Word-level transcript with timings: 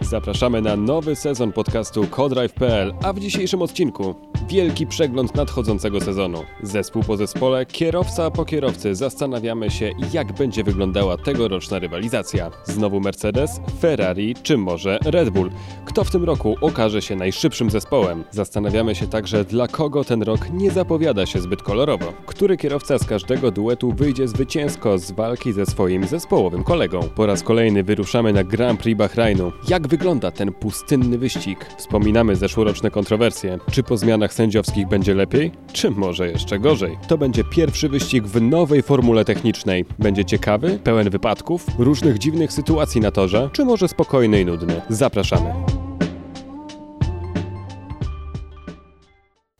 Zapraszamy 0.00 0.62
na 0.62 0.76
nowy 0.76 1.16
sezon 1.16 1.52
podcastu 1.52 2.06
Codrive.pl, 2.06 2.94
a 3.02 3.12
w 3.12 3.20
dzisiejszym 3.20 3.62
odcinku 3.62 4.29
wielki 4.50 4.86
przegląd 4.86 5.34
nadchodzącego 5.34 6.00
sezonu. 6.00 6.44
Zespół 6.62 7.02
po 7.02 7.16
zespole, 7.16 7.66
kierowca 7.66 8.30
po 8.30 8.44
kierowcy 8.44 8.94
zastanawiamy 8.94 9.70
się, 9.70 9.90
jak 10.12 10.32
będzie 10.32 10.64
wyglądała 10.64 11.16
tegoroczna 11.16 11.78
rywalizacja. 11.78 12.50
Znowu 12.64 13.00
Mercedes, 13.00 13.60
Ferrari 13.80 14.34
czy 14.42 14.58
może 14.58 14.98
Red 15.04 15.30
Bull? 15.30 15.50
Kto 15.84 16.04
w 16.04 16.10
tym 16.10 16.24
roku 16.24 16.56
okaże 16.60 17.02
się 17.02 17.16
najszybszym 17.16 17.70
zespołem? 17.70 18.24
Zastanawiamy 18.30 18.94
się 18.94 19.06
także, 19.06 19.44
dla 19.44 19.68
kogo 19.68 20.04
ten 20.04 20.22
rok 20.22 20.50
nie 20.52 20.70
zapowiada 20.70 21.26
się 21.26 21.40
zbyt 21.40 21.62
kolorowo. 21.62 22.12
Który 22.26 22.56
kierowca 22.56 22.98
z 22.98 23.04
każdego 23.04 23.50
duetu 23.50 23.92
wyjdzie 23.92 24.28
zwycięsko 24.28 24.98
z 24.98 25.10
walki 25.10 25.52
ze 25.52 25.66
swoim 25.66 26.06
zespołowym 26.06 26.64
kolegą? 26.64 27.00
Po 27.14 27.26
raz 27.26 27.42
kolejny 27.42 27.82
wyruszamy 27.82 28.32
na 28.32 28.44
Grand 28.44 28.80
Prix 28.80 28.98
Bahrainu. 28.98 29.52
Jak 29.68 29.88
wygląda 29.88 30.30
ten 30.30 30.52
pustynny 30.52 31.18
wyścig? 31.18 31.66
Wspominamy 31.78 32.36
zeszłoroczne 32.36 32.90
kontrowersje. 32.90 33.58
Czy 33.70 33.82
po 33.82 33.96
zmianach 33.96 34.34
sędziowskich 34.40 34.88
będzie 34.88 35.14
lepiej? 35.14 35.52
Czy 35.72 35.90
może 35.90 36.28
jeszcze 36.28 36.58
gorzej? 36.58 36.98
To 37.08 37.18
będzie 37.18 37.44
pierwszy 37.44 37.88
wyścig 37.88 38.24
w 38.24 38.42
nowej 38.42 38.82
formule 38.82 39.24
technicznej. 39.24 39.84
Będzie 39.98 40.24
ciekawy, 40.24 40.78
pełen 40.84 41.10
wypadków, 41.10 41.66
różnych 41.78 42.18
dziwnych 42.18 42.52
sytuacji 42.52 43.00
na 43.00 43.10
torze, 43.10 43.50
czy 43.52 43.64
może 43.64 43.88
spokojny 43.88 44.40
i 44.40 44.44
nudny? 44.44 44.80
Zapraszamy. 44.88 45.79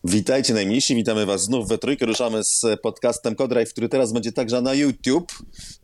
Witajcie 0.04 0.54
najmniejsi, 0.54 0.94
witamy 0.94 1.26
Was 1.26 1.42
znów 1.42 1.68
we 1.68 1.78
trójkę. 1.78 2.06
Ruszamy 2.06 2.44
z 2.44 2.64
podcastem 2.82 3.34
Codrive, 3.34 3.70
który 3.72 3.88
teraz 3.88 4.12
będzie 4.12 4.32
także 4.32 4.62
na 4.62 4.74
YouTube, 4.74 5.32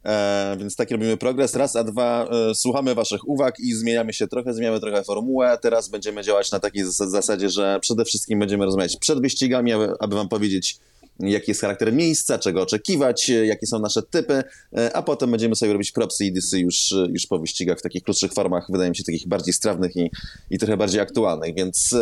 e, 0.05 0.56
więc 0.61 0.77
taki 0.77 0.95
robimy 0.95 1.17
progres. 1.17 1.55
Raz, 1.55 1.77
a 1.77 1.84
dwa, 1.84 2.28
e, 2.50 2.55
słuchamy 2.55 2.95
Waszych 2.95 3.28
uwag 3.28 3.61
i 3.61 3.75
zmieniamy 3.75 4.12
się 4.12 4.28
trochę, 4.28 4.55
zmieniamy 4.55 4.81
trochę 4.81 5.05
formułę. 5.05 5.58
Teraz 5.62 5.89
będziemy 5.89 6.23
działać 6.23 6.53
na 6.53 6.61
takiej 6.61 6.84
zas- 6.84 7.08
zasadzie, 7.11 7.50
że 7.50 7.78
przede 7.81 8.05
wszystkim 8.05 8.39
będziemy 8.39 8.64
rozmawiać 8.64 8.97
przed 8.97 9.20
wyścigami, 9.20 9.73
aby, 9.73 9.92
aby 10.00 10.17
Wam 10.17 10.28
powiedzieć, 10.28 10.78
jaki 11.20 11.50
jest 11.50 11.61
charakter 11.61 11.92
miejsca, 11.92 12.39
czego 12.39 12.62
oczekiwać, 12.62 13.31
e, 13.31 13.47
jakie 13.47 13.67
są 13.67 13.78
nasze 13.78 14.03
typy, 14.03 14.42
e, 14.77 14.97
a 14.97 15.03
potem 15.03 15.31
będziemy 15.31 15.56
sobie 15.56 15.73
robić 15.73 15.92
propsy 15.92 16.25
i 16.25 16.33
dysy 16.33 16.58
już, 16.58 16.92
e, 16.92 17.06
już 17.12 17.27
po 17.27 17.39
wyścigach 17.39 17.78
w 17.78 17.83
takich 17.83 18.03
krótszych 18.03 18.33
formach, 18.33 18.67
wydaje 18.70 18.91
mi 18.91 18.97
się, 18.97 19.05
takich 19.05 19.28
bardziej 19.28 19.55
strawnych 19.55 19.97
i, 19.97 20.11
i 20.50 20.58
trochę 20.58 20.77
bardziej 20.77 21.00
aktualnych. 21.00 21.55
Więc 21.55 21.95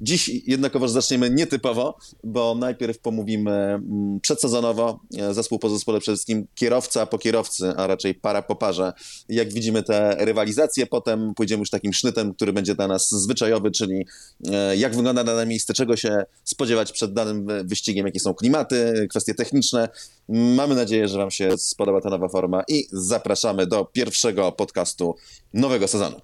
dziś 0.00 0.28
jednakowoż 0.46 0.90
zaczniemy 0.90 1.30
nietypowo, 1.30 1.98
bo 2.24 2.54
najpierw 2.54 2.98
pomówimy 2.98 3.50
mm, 3.50 4.20
przedsezonowo, 4.20 5.00
zespół 5.32 5.58
po 5.58 5.70
zespole 5.70 6.00
przede 6.00 6.16
wszystkim 6.16 6.46
kierowca 6.54 7.06
po 7.06 7.18
kierowcy, 7.18 7.72
a 7.76 7.86
raczej 7.86 8.14
para 8.14 8.42
po 8.42 8.56
parze. 8.56 8.92
Jak 9.28 9.52
widzimy 9.52 9.82
te 9.82 10.16
rywalizacje, 10.18 10.86
potem 10.86 11.34
pójdziemy 11.34 11.60
już 11.60 11.70
takim 11.70 11.92
sznytem, 11.92 12.34
który 12.34 12.52
będzie 12.52 12.74
dla 12.74 12.88
nas 12.88 13.10
zwyczajowy, 13.10 13.70
czyli 13.70 14.06
jak 14.76 14.96
wygląda 14.96 15.24
dane 15.24 15.46
miejsce, 15.46 15.74
czego 15.74 15.96
się 15.96 16.24
spodziewać 16.44 16.92
przed 16.92 17.12
danym 17.12 17.46
wyścigiem, 17.64 18.06
jakie 18.06 18.20
są 18.20 18.34
klimaty, 18.34 18.45
kwestie 19.10 19.34
techniczne. 19.34 19.88
Mamy 20.28 20.74
nadzieję, 20.74 21.08
że 21.08 21.18
Wam 21.18 21.30
się 21.30 21.58
spodoba 21.58 22.00
ta 22.00 22.10
nowa 22.10 22.28
forma 22.28 22.62
i 22.68 22.86
zapraszamy 22.92 23.66
do 23.66 23.84
pierwszego 23.84 24.52
podcastu 24.52 25.16
nowego 25.54 25.88
sezonu. 25.88 26.20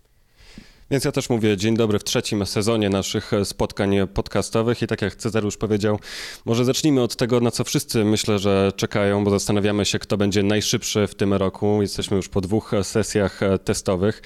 Więc 0.91 1.05
ja 1.05 1.13
też 1.13 1.31
mówię 1.31 1.57
dzień 1.57 1.77
dobry 1.77 1.99
w 1.99 2.05
trzecim 2.05 2.47
sezonie 2.47 2.91
naszych 2.91 3.31
spotkań 3.45 3.97
podcastowych 4.15 4.83
i 4.83 4.87
tak 4.87 5.03
jak 5.03 5.17
Cezar 5.17 5.45
już 5.45 5.57
powiedział, 5.57 5.99
może 6.45 6.65
zacznijmy 6.65 7.03
od 7.03 7.17
tego, 7.17 7.41
na 7.41 7.51
co 7.51 7.65
wszyscy 7.65 8.05
myślę, 8.05 8.39
że 8.39 8.73
czekają, 8.77 9.25
bo 9.25 9.31
zastanawiamy 9.31 9.85
się, 9.85 9.99
kto 9.99 10.17
będzie 10.17 10.43
najszybszy 10.43 11.07
w 11.07 11.15
tym 11.15 11.35
roku. 11.35 11.83
Jesteśmy 11.83 12.17
już 12.17 12.29
po 12.29 12.41
dwóch 12.41 12.73
sesjach 12.83 13.41
testowych. 13.65 14.23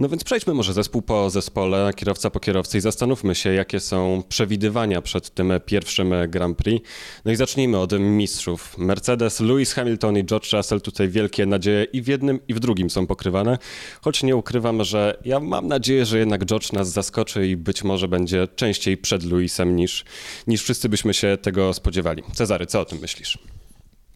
No 0.00 0.08
więc 0.08 0.24
przejdźmy 0.24 0.54
może 0.54 0.72
zespół 0.72 1.02
po 1.02 1.30
zespole, 1.30 1.90
kierowca 1.96 2.30
po 2.30 2.40
kierowcy 2.40 2.78
i 2.78 2.80
zastanówmy 2.80 3.34
się, 3.34 3.52
jakie 3.52 3.80
są 3.80 4.22
przewidywania 4.28 5.02
przed 5.02 5.34
tym 5.34 5.52
pierwszym 5.66 6.14
Grand 6.28 6.58
Prix. 6.58 6.88
No 7.24 7.32
i 7.32 7.36
zacznijmy 7.36 7.78
od 7.78 7.92
mistrzów. 8.00 8.78
Mercedes, 8.78 9.40
Lewis 9.40 9.72
Hamilton 9.72 10.18
i 10.18 10.24
George 10.24 10.52
Russell, 10.52 10.80
tutaj 10.80 11.08
wielkie 11.08 11.46
nadzieje 11.46 11.84
i 11.84 12.02
w 12.02 12.08
jednym 12.08 12.40
i 12.48 12.54
w 12.54 12.60
drugim 12.60 12.90
są 12.90 13.06
pokrywane, 13.06 13.58
choć 14.02 14.22
nie 14.22 14.36
ukrywam, 14.36 14.84
że 14.84 15.18
ja 15.24 15.40
mam 15.40 15.68
nadzieję, 15.68 16.06
że 16.06 16.18
jednak 16.18 16.44
George 16.44 16.72
nas 16.72 16.92
zaskoczy 16.92 17.46
i 17.46 17.56
być 17.56 17.84
może 17.84 18.08
będzie 18.08 18.48
częściej 18.56 18.96
przed 18.96 19.24
Lewisem 19.24 19.76
niż, 19.76 20.04
niż 20.46 20.62
wszyscy 20.62 20.88
byśmy 20.88 21.14
się 21.14 21.38
tego 21.42 21.74
spodziewali. 21.74 22.22
Cezary, 22.34 22.66
co 22.66 22.80
o 22.80 22.84
tym 22.84 22.98
myślisz? 22.98 23.38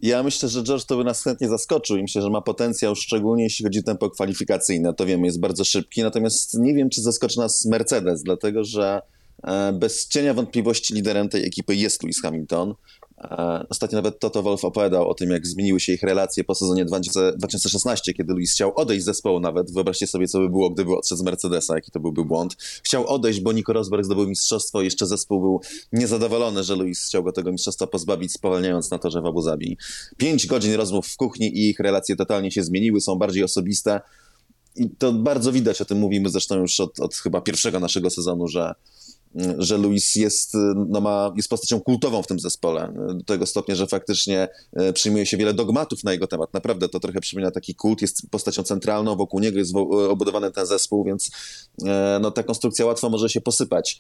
Ja 0.05 0.23
myślę, 0.23 0.49
że 0.49 0.63
George 0.63 0.85
to 0.85 0.97
by 0.97 1.05
nas 1.05 1.23
chętnie 1.23 1.49
zaskoczył 1.49 1.97
i 1.97 2.03
myślę, 2.03 2.23
że 2.23 2.31
ma 2.31 2.41
potencjał, 2.41 2.95
szczególnie 2.97 3.45
jeśli 3.45 3.65
chodzi 3.65 3.79
o 3.79 3.83
tempo 3.83 4.11
kwalifikacyjne. 4.11 4.95
To 4.95 5.07
wiemy, 5.07 5.27
jest 5.27 5.41
bardzo 5.41 5.65
szybki, 5.65 6.03
natomiast 6.03 6.55
nie 6.55 6.75
wiem, 6.75 6.91
czy 6.91 7.03
zaskoczy 7.03 7.39
nas 7.39 7.65
Mercedes, 7.65 8.23
dlatego 8.23 8.65
że 8.65 9.03
e, 9.43 9.73
bez 9.73 10.09
cienia 10.09 10.35
wątpliwości 10.35 10.95
liderem 10.95 11.29
tej 11.29 11.47
ekipy 11.47 11.75
jest 11.75 12.03
Lewis 12.03 12.23
Hamilton. 12.23 12.75
E, 13.31 13.67
Ostatnio 13.69 13.97
nawet 13.97 14.19
Toto 14.19 14.43
Wolff 14.43 14.65
opowiadał 14.65 15.09
o 15.09 15.15
tym, 15.15 15.31
jak 15.31 15.47
zmieniły 15.47 15.81
się 15.81 15.93
ich 15.93 16.03
relacje 16.03 16.45
po 16.45 16.55
sezonie 16.55 16.85
2000 16.85 17.33
2016, 17.37 18.15
kiedy 18.15 18.33
Lewis 18.33 18.53
chciał 18.53 18.73
odejść 18.77 19.03
z 19.03 19.07
zespołu 19.07 19.41
nawet. 19.41 19.73
Wyobraźcie 19.73 20.07
sobie, 20.07 20.29
co 20.29 20.39
by 20.39 20.49
było, 20.49 20.71
gdyby 20.71 20.97
odszedł 20.97 21.19
z 21.19 21.23
Mercedesa, 21.23 21.75
jaki 21.75 21.91
to 21.91 22.01
byłby 22.01 22.25
błąd. 22.25 22.57
Chciał 22.83 23.07
odejść, 23.07 23.41
bo 23.41 23.53
Nico 23.53 23.73
Rosberg 23.73 24.05
zdobył 24.05 24.29
mistrzostwo 24.29 24.83
i 24.83 24.85
jeszcze 24.85 25.07
zespół 25.07 25.41
był 25.41 25.61
niezadowolony, 25.93 26.65
że 26.65 26.77
Lewis 26.77 27.05
chciał 27.07 27.23
go 27.23 27.33
tego 27.33 27.53
mistrzostwa 27.53 27.87
pozbawić, 27.87 28.33
spowalniając 28.33 28.91
na 28.91 28.99
torze 28.99 29.23
w 29.23 29.27
Abu 29.27 29.43
Zabi. 29.43 29.79
Pięć 30.17 30.47
godzin 30.47 30.75
rozmów 30.75 31.07
w 31.07 31.17
kuchni 31.17 31.59
i 31.59 31.71
ich 31.71 31.81
relacje 31.81 32.17
totalnie 32.17 32.51
się 32.51 32.63
zmieniły, 32.65 33.01
są 33.01 33.17
bardziej 33.17 33.45
osobiste. 33.45 34.01
I 34.77 34.91
to 34.91 35.13
bardzo 35.13 35.53
widać, 35.53 35.81
o 35.81 35.85
tym 35.85 35.99
mówimy 35.99 36.29
zresztą 36.29 36.57
już 36.57 36.81
od, 36.81 37.01
od 37.01 37.15
chyba 37.15 37.41
pierwszego 37.41 37.81
naszego 37.81 38.11
sezonu, 38.11 38.49
że, 38.49 38.75
że 39.59 39.79
Luis 39.79 40.15
jest, 40.15 40.53
no 40.89 41.01
ma, 41.01 41.33
jest 41.37 41.49
postacią 41.49 41.81
kultową 41.81 42.23
w 42.23 42.27
tym 42.27 42.41
zespole. 42.41 42.93
Do 43.15 43.25
tego 43.25 43.47
stopnia, 43.47 43.75
że 43.75 43.87
faktycznie 43.87 44.49
e, 44.73 44.93
przyjmuje 44.93 45.27
się 45.27 45.37
wiele 45.37 45.55
dogmatów 45.55 46.05
na 46.05 46.13
jego 46.13 46.27
temat. 46.27 46.55
Naprawdę 46.55 46.89
to 46.89 47.01
trochę 47.01 47.21
przypomina 47.21 47.51
taki 47.51 47.75
kult, 47.75 48.03
jest 48.03 48.31
postacią 48.31 48.63
centralną, 48.63 49.17
wokół 49.17 49.41
niego 49.41 49.59
jest 49.59 49.77
obudowany 50.09 50.53
ten 50.53 50.67
zespół, 50.67 51.05
więc 51.05 51.31
no, 52.21 52.31
ta 52.31 52.43
konstrukcja 52.43 52.87
łatwo 52.87 53.11
może 53.11 53.29
się 53.29 53.41
posypać, 53.41 53.99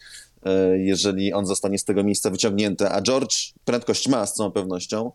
jeżeli 0.77 1.33
on 1.33 1.47
zostanie 1.47 1.78
z 1.78 1.84
tego 1.84 2.05
miejsca 2.05 2.31
wyciągnięty. 2.31 2.89
A 2.89 3.03
George 3.03 3.53
prędkość 3.65 4.09
ma 4.09 4.27
z 4.27 4.34
całą 4.34 4.51
pewnością. 4.51 5.12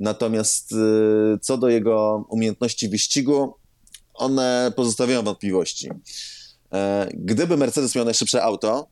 Natomiast 0.00 0.74
co 1.40 1.58
do 1.58 1.68
jego 1.68 2.24
umiejętności 2.30 2.88
wyścigu, 2.88 3.54
one 4.14 4.72
pozostawiają 4.76 5.22
wątpliwości. 5.22 5.88
E, 6.72 7.08
Gdyby 7.14 7.56
Mercedes 7.56 7.94
miał 7.94 8.04
najszybsze 8.04 8.42
auto, 8.42 8.86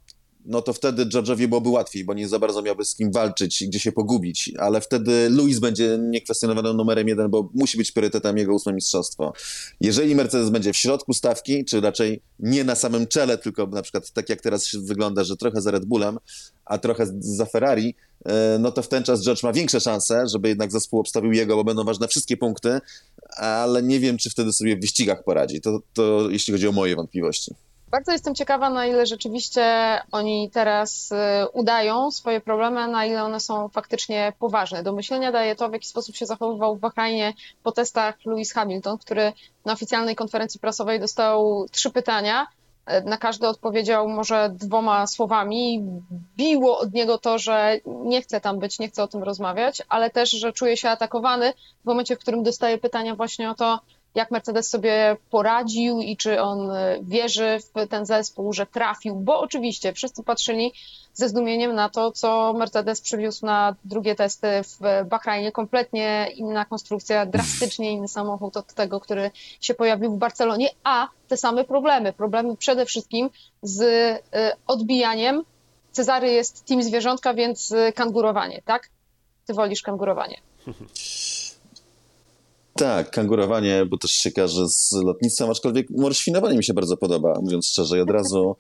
no 0.44 0.62
to 0.62 0.72
wtedy 0.72 1.06
George'owi 1.06 1.46
byłoby 1.46 1.68
łatwiej, 1.68 2.04
bo 2.04 2.14
nie 2.14 2.28
za 2.28 2.38
bardzo 2.38 2.62
miałby 2.62 2.84
z 2.84 2.94
kim 2.94 3.12
walczyć 3.12 3.62
i 3.62 3.68
gdzie 3.68 3.80
się 3.80 3.92
pogubić, 3.92 4.52
ale 4.58 4.80
wtedy 4.80 5.30
Lewis 5.30 5.58
będzie 5.58 5.98
niekwestionowanym 6.00 6.76
numerem 6.76 7.08
jeden, 7.08 7.30
bo 7.30 7.50
musi 7.54 7.78
być 7.78 7.92
priorytetem 7.92 8.36
jego 8.36 8.54
ósme 8.54 8.72
mistrzostwo. 8.72 9.32
Jeżeli 9.80 10.14
Mercedes 10.14 10.50
będzie 10.50 10.72
w 10.72 10.76
środku 10.76 11.14
stawki, 11.14 11.64
czy 11.64 11.80
raczej 11.80 12.22
nie 12.38 12.64
na 12.64 12.74
samym 12.74 13.06
czele, 13.06 13.38
tylko 13.38 13.66
na 13.66 13.82
przykład 13.82 14.10
tak 14.10 14.28
jak 14.28 14.40
teraz 14.40 14.68
wygląda, 14.74 15.24
że 15.24 15.36
trochę 15.36 15.60
za 15.60 15.70
Red 15.70 15.84
Bullem, 15.84 16.18
a 16.64 16.78
trochę 16.78 17.06
za 17.18 17.46
Ferrari, 17.46 17.94
e, 18.24 18.58
no 18.60 18.72
to 18.72 18.82
w 18.82 18.88
ten 18.88 19.02
czas 19.02 19.24
George 19.24 19.42
ma 19.42 19.52
większe 19.52 19.80
szanse, 19.80 20.28
żeby 20.28 20.48
jednak 20.48 20.72
zespół 20.72 21.00
obstawił 21.00 21.32
jego, 21.32 21.56
bo 21.56 21.64
będą 21.64 21.84
ważne 21.84 22.08
wszystkie 22.08 22.36
punkty, 22.36 22.80
ale 23.36 23.82
nie 23.82 24.00
wiem, 24.00 24.18
czy 24.18 24.30
wtedy 24.30 24.52
sobie 24.52 24.76
w 24.76 24.80
wyścigach 24.80 25.24
poradzi. 25.24 25.60
To, 25.60 25.80
to 25.92 26.30
jeśli 26.30 26.52
chodzi 26.52 26.68
o 26.68 26.72
moje 26.72 26.96
wątpliwości. 26.96 27.54
Bardzo 27.90 28.12
jestem 28.12 28.34
ciekawa, 28.34 28.70
na 28.70 28.86
ile 28.86 29.06
rzeczywiście 29.06 29.62
oni 30.12 30.50
teraz 30.50 31.12
y, 31.12 31.16
udają 31.52 32.10
swoje 32.10 32.40
problemy, 32.40 32.88
na 32.88 33.04
ile 33.04 33.24
one 33.24 33.40
są 33.40 33.68
faktycznie 33.68 34.32
poważne. 34.38 34.82
Do 34.82 34.92
myślenia 34.92 35.32
daje 35.32 35.56
to, 35.56 35.68
w 35.68 35.72
jaki 35.72 35.86
sposób 35.86 36.16
się 36.16 36.26
zachowywał 36.26 36.76
w 36.76 36.80
Bahrajnie 36.80 37.34
po 37.62 37.72
testach 37.72 38.24
Lewis 38.24 38.52
Hamilton, 38.52 38.98
który 38.98 39.32
na 39.64 39.72
oficjalnej 39.72 40.16
konferencji 40.16 40.60
prasowej 40.60 41.00
dostał 41.00 41.66
trzy 41.70 41.90
pytania. 41.90 42.46
Y, 42.90 43.04
Na 43.04 43.16
każde 43.16 43.48
odpowiedział 43.48 44.08
może 44.08 44.50
dwoma 44.54 45.06
słowami. 45.06 45.84
Biło 46.36 46.78
od 46.78 46.92
niego 46.92 47.18
to, 47.18 47.38
że 47.38 47.78
nie 47.86 48.22
chce 48.22 48.40
tam 48.40 48.58
być, 48.58 48.78
nie 48.78 48.88
chce 48.88 49.02
o 49.02 49.08
tym 49.08 49.22
rozmawiać, 49.22 49.82
ale 49.88 50.10
też, 50.10 50.30
że 50.30 50.52
czuje 50.52 50.76
się 50.76 50.88
atakowany 50.90 51.52
w 51.82 51.84
momencie, 51.84 52.16
w 52.16 52.18
którym 52.18 52.42
dostaje 52.42 52.78
pytania 52.78 53.16
właśnie 53.16 53.50
o 53.50 53.54
to, 53.54 53.80
jak 54.14 54.30
Mercedes 54.30 54.68
sobie 54.68 55.16
poradził 55.30 56.00
i 56.00 56.16
czy 56.16 56.42
on 56.42 56.70
e, 56.70 56.98
wierzy 57.02 57.58
w 57.58 57.88
ten 57.88 58.06
zespół, 58.06 58.52
że 58.52 58.66
trafił, 58.66 59.16
bo 59.16 59.40
oczywiście 59.40 59.92
wszyscy 59.92 60.22
patrzyli 60.22 60.72
ze 61.14 61.28
zdumieniem 61.28 61.74
na 61.74 61.88
to, 61.88 62.12
co 62.12 62.52
Mercedes 62.52 63.00
przywiózł 63.00 63.46
na 63.46 63.74
drugie 63.84 64.14
testy 64.14 64.48
w 64.62 65.08
Bahrajnie. 65.08 65.52
Kompletnie 65.52 66.28
inna 66.34 66.64
konstrukcja, 66.64 67.26
drastycznie 67.26 67.92
inny 67.92 68.08
samochód 68.08 68.56
od 68.56 68.74
tego, 68.74 69.00
który 69.00 69.30
się 69.60 69.74
pojawił 69.74 70.12
w 70.12 70.18
Barcelonie, 70.18 70.68
a 70.84 71.08
te 71.28 71.36
same 71.36 71.64
problemy. 71.64 72.12
Problemy 72.12 72.56
przede 72.56 72.86
wszystkim 72.86 73.30
z 73.62 73.82
e, 74.32 74.56
odbijaniem. 74.66 75.42
Cezary 75.92 76.32
jest 76.32 76.64
team 76.64 76.82
zwierzątka, 76.82 77.34
więc 77.34 77.72
e, 77.72 77.92
kangurowanie, 77.92 78.62
tak? 78.64 78.90
ty 79.50 79.54
wolisz 79.54 79.82
kangurowanie. 79.82 80.40
Tak, 82.80 83.10
kangurowanie, 83.10 83.86
bo 83.86 83.98
też 83.98 84.10
się 84.10 84.30
każe 84.30 84.68
z 84.68 84.92
lotnictwem, 84.92 85.50
aczkolwiek 85.50 85.90
morświnowanie 85.90 86.56
mi 86.56 86.64
się 86.64 86.74
bardzo 86.74 86.96
podoba, 86.96 87.40
mówiąc 87.40 87.66
szczerze. 87.66 87.98
I 87.98 88.00
od 88.00 88.10
razu 88.10 88.56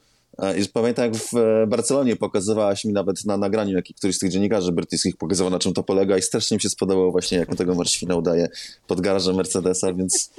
i 0.58 0.68
pamiętam, 0.68 1.04
jak 1.04 1.16
w 1.16 1.30
Barcelonie 1.68 2.16
pokazywałaś 2.16 2.84
mi 2.84 2.92
nawet 2.92 3.24
na 3.24 3.36
nagraniu, 3.36 3.76
jak 3.76 3.84
któryś 3.96 4.16
z 4.16 4.18
tych 4.18 4.30
dziennikarzy 4.30 4.72
brytyjskich 4.72 5.16
pokazywał, 5.16 5.50
na 5.50 5.58
czym 5.58 5.72
to 5.72 5.82
polega 5.82 6.18
i 6.18 6.22
strasznie 6.22 6.54
mi 6.54 6.60
się 6.60 6.70
spodobało 6.70 7.12
właśnie, 7.12 7.38
jak 7.38 7.56
tego 7.56 7.74
morświna 7.74 8.16
udaje 8.16 8.48
pod 8.86 9.00
garażem 9.00 9.36
Mercedesa, 9.36 9.92
więc 9.92 10.30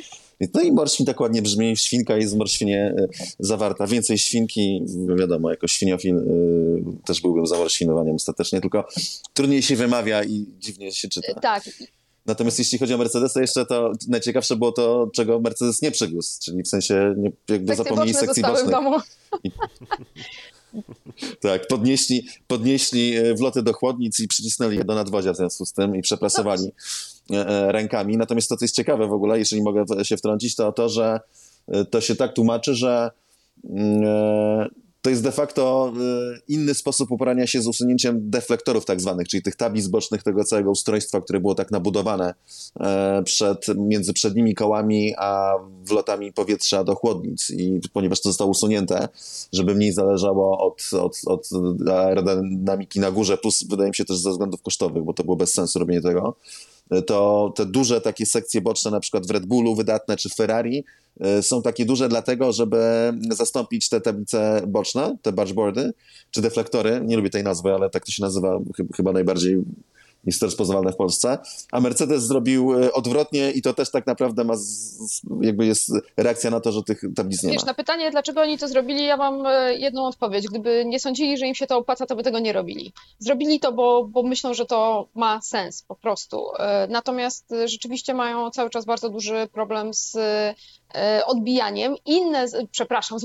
no 0.53 0.61
i 0.61 0.71
morświn 0.71 1.05
tak 1.05 1.19
ładnie 1.19 1.41
brzmi, 1.41 1.77
świnka 1.77 2.17
jest 2.17 2.33
w 2.33 2.37
morświnie 2.37 2.95
zawarta. 3.39 3.87
Więcej 3.87 4.17
świnki, 4.17 4.85
wiadomo, 5.19 5.49
jako 5.49 5.67
świniofil 5.67 6.15
też 7.05 7.21
byłbym 7.21 7.47
za 7.47 7.57
morświnowaniem 7.57 8.15
ostatecznie, 8.15 8.61
tylko 8.61 8.87
trudniej 9.33 9.61
się 9.61 9.75
wymawia 9.75 10.23
i 10.23 10.45
dziwnie 10.59 10.91
się 10.91 11.09
czyta. 11.09 11.33
Tak, 11.33 11.63
Natomiast 12.25 12.59
jeśli 12.59 12.77
chodzi 12.77 12.93
o 12.93 12.97
Mercedesa, 12.97 13.41
jeszcze 13.41 13.65
to 13.65 13.91
najciekawsze 14.07 14.55
było 14.55 14.71
to, 14.71 15.09
czego 15.13 15.39
Mercedes 15.39 15.81
nie 15.81 15.91
przywiózł, 15.91 16.39
czyli 16.41 16.63
w 16.63 16.67
sensie 16.67 17.13
nie, 17.17 17.31
jakby 17.49 17.67
sekcje 17.67 17.75
zapomnieli 17.75 18.13
sekcji 18.13 18.43
bocznych. 18.43 18.75
Tak, 21.41 21.67
podnieśli, 21.67 22.27
podnieśli 22.47 23.17
e, 23.17 23.33
wloty 23.33 23.63
do 23.63 23.73
chłodnic 23.73 24.19
i 24.19 24.27
przycisnęli 24.27 24.77
je 24.77 24.83
do 24.83 24.95
nadwozia 24.95 25.33
w 25.33 25.37
związku 25.37 25.65
z 25.65 25.73
tym 25.73 25.95
i 25.95 26.01
przeprasowali 26.01 26.71
e, 27.31 27.47
e, 27.47 27.71
rękami. 27.71 28.17
Natomiast 28.17 28.49
to, 28.49 28.57
co 28.57 28.65
jest 28.65 28.75
ciekawe 28.75 29.07
w 29.07 29.13
ogóle, 29.13 29.39
jeżeli 29.39 29.61
mogę 29.61 29.85
się 30.03 30.17
wtrącić, 30.17 30.55
to 30.55 30.71
to, 30.71 30.89
że 30.89 31.19
to 31.89 32.01
się 32.01 32.15
tak 32.15 32.33
tłumaczy, 32.33 32.75
że 32.75 33.11
mm, 33.69 34.69
to 35.01 35.09
jest 35.09 35.23
de 35.23 35.31
facto 35.31 35.93
e, 35.95 36.39
inny 36.47 36.73
sposób 36.73 37.11
uporania 37.11 37.47
się 37.47 37.61
z 37.61 37.67
usunięciem 37.67 38.29
deflektorów 38.29 38.85
tak 38.85 39.01
zwanych, 39.01 39.27
czyli 39.27 39.43
tych 39.43 39.55
tablic 39.55 39.87
bocznych 39.87 40.23
tego 40.23 40.43
całego 40.43 40.71
ustrojstwa, 40.71 41.21
które 41.21 41.39
było 41.39 41.55
tak 41.55 41.71
nabudowane 41.71 42.33
e, 42.79 43.23
przed, 43.23 43.65
między 43.77 44.13
przednimi 44.13 44.55
kołami 44.55 45.13
a 45.17 45.53
wlotami 45.83 46.33
powietrza 46.33 46.83
do 46.83 46.95
chłodnic. 46.95 47.49
I 47.49 47.79
ponieważ 47.93 48.21
to 48.21 48.29
zostało 48.29 48.51
usunięte, 48.51 49.09
żeby 49.53 49.75
mniej 49.75 49.93
zależało 49.93 50.67
od, 50.67 50.81
od, 50.93 51.19
od 51.25 51.49
aerodynamiki 51.89 52.99
na 52.99 53.11
górze, 53.11 53.37
plus 53.37 53.63
wydaje 53.69 53.89
mi 53.89 53.95
się 53.95 54.05
też 54.05 54.17
ze 54.17 54.31
względów 54.31 54.61
kosztowych, 54.61 55.03
bo 55.03 55.13
to 55.13 55.23
było 55.23 55.35
bez 55.35 55.53
sensu 55.53 55.79
robienie 55.79 56.01
tego, 56.01 56.35
to 57.07 57.53
te 57.55 57.65
duże 57.65 58.01
takie 58.01 58.25
sekcje 58.25 58.61
boczne, 58.61 58.91
na 58.91 58.99
przykład 58.99 59.27
w 59.27 59.31
Red 59.31 59.45
Bullu 59.45 59.75
wydatne 59.75 60.17
czy 60.17 60.29
w 60.29 60.35
Ferrari, 60.35 60.83
y, 61.39 61.43
są 61.43 61.61
takie 61.61 61.85
duże 61.85 62.09
dlatego, 62.09 62.51
żeby 62.51 63.13
zastąpić 63.29 63.89
te 63.89 64.01
tablice 64.01 64.61
boczne, 64.67 65.17
te 65.21 65.31
bargeboardy, 65.31 65.93
czy 66.31 66.41
deflektory, 66.41 67.01
nie 67.05 67.17
lubię 67.17 67.29
tej 67.29 67.43
nazwy, 67.43 67.73
ale 67.73 67.89
tak 67.89 68.05
to 68.05 68.11
się 68.11 68.23
nazywa 68.23 68.59
chyba 68.95 69.11
najbardziej 69.11 69.57
jest 70.25 70.39
to 70.39 70.45
rozpoznawalne 70.45 70.91
w 70.91 70.95
Polsce, 70.95 71.37
a 71.71 71.79
Mercedes 71.79 72.23
zrobił 72.23 72.83
y, 72.83 72.93
odwrotnie 72.93 73.51
i 73.51 73.61
to 73.61 73.73
też 73.73 73.91
tak 73.91 74.07
naprawdę 74.07 74.43
ma, 74.43 74.55
z, 74.55 75.21
jakby 75.41 75.65
jest 75.65 75.91
reakcja 76.17 76.49
na 76.49 76.59
to, 76.59 76.71
że 76.71 76.83
tych 76.83 77.01
tablic 77.15 77.43
nie 77.43 77.51
Wiesz, 77.51 77.61
ma. 77.61 77.67
na 77.67 77.73
pytanie, 77.73 78.11
dlaczego 78.11 78.41
oni 78.41 78.57
to 78.57 78.67
zrobili, 78.67 79.05
ja 79.05 79.17
mam 79.17 79.45
e, 79.45 79.75
jedną 79.75 80.07
odpowiedź. 80.07 80.47
Gdyby 80.47 80.83
nie 80.85 80.99
sądzili, 80.99 81.37
że 81.37 81.47
im 81.47 81.55
się 81.55 81.67
to 81.67 81.77
opłaca, 81.77 82.05
to 82.05 82.15
by 82.15 82.23
tego 82.23 82.39
nie 82.39 82.53
robili. 82.53 82.93
Zrobili 83.19 83.59
to, 83.59 83.71
bo, 83.71 84.05
bo 84.05 84.23
myślą, 84.23 84.53
że 84.53 84.65
to 84.65 85.07
ma 85.15 85.41
sens 85.41 85.83
po 85.87 85.95
prostu. 85.95 86.43
E, 86.59 86.87
Natomiast 86.89 87.51
e, 87.51 87.67
rzeczywiście 87.67 88.13
mają 88.13 88.51
cały 88.51 88.69
czas 88.69 88.85
bardzo 88.85 89.09
duży 89.09 89.47
problem 89.53 89.93
z 89.93 90.15
e, 90.15 90.55
odbijaniem. 91.25 91.95
Inne, 92.05 92.45
przepraszam, 92.71 93.19
z 93.19 93.23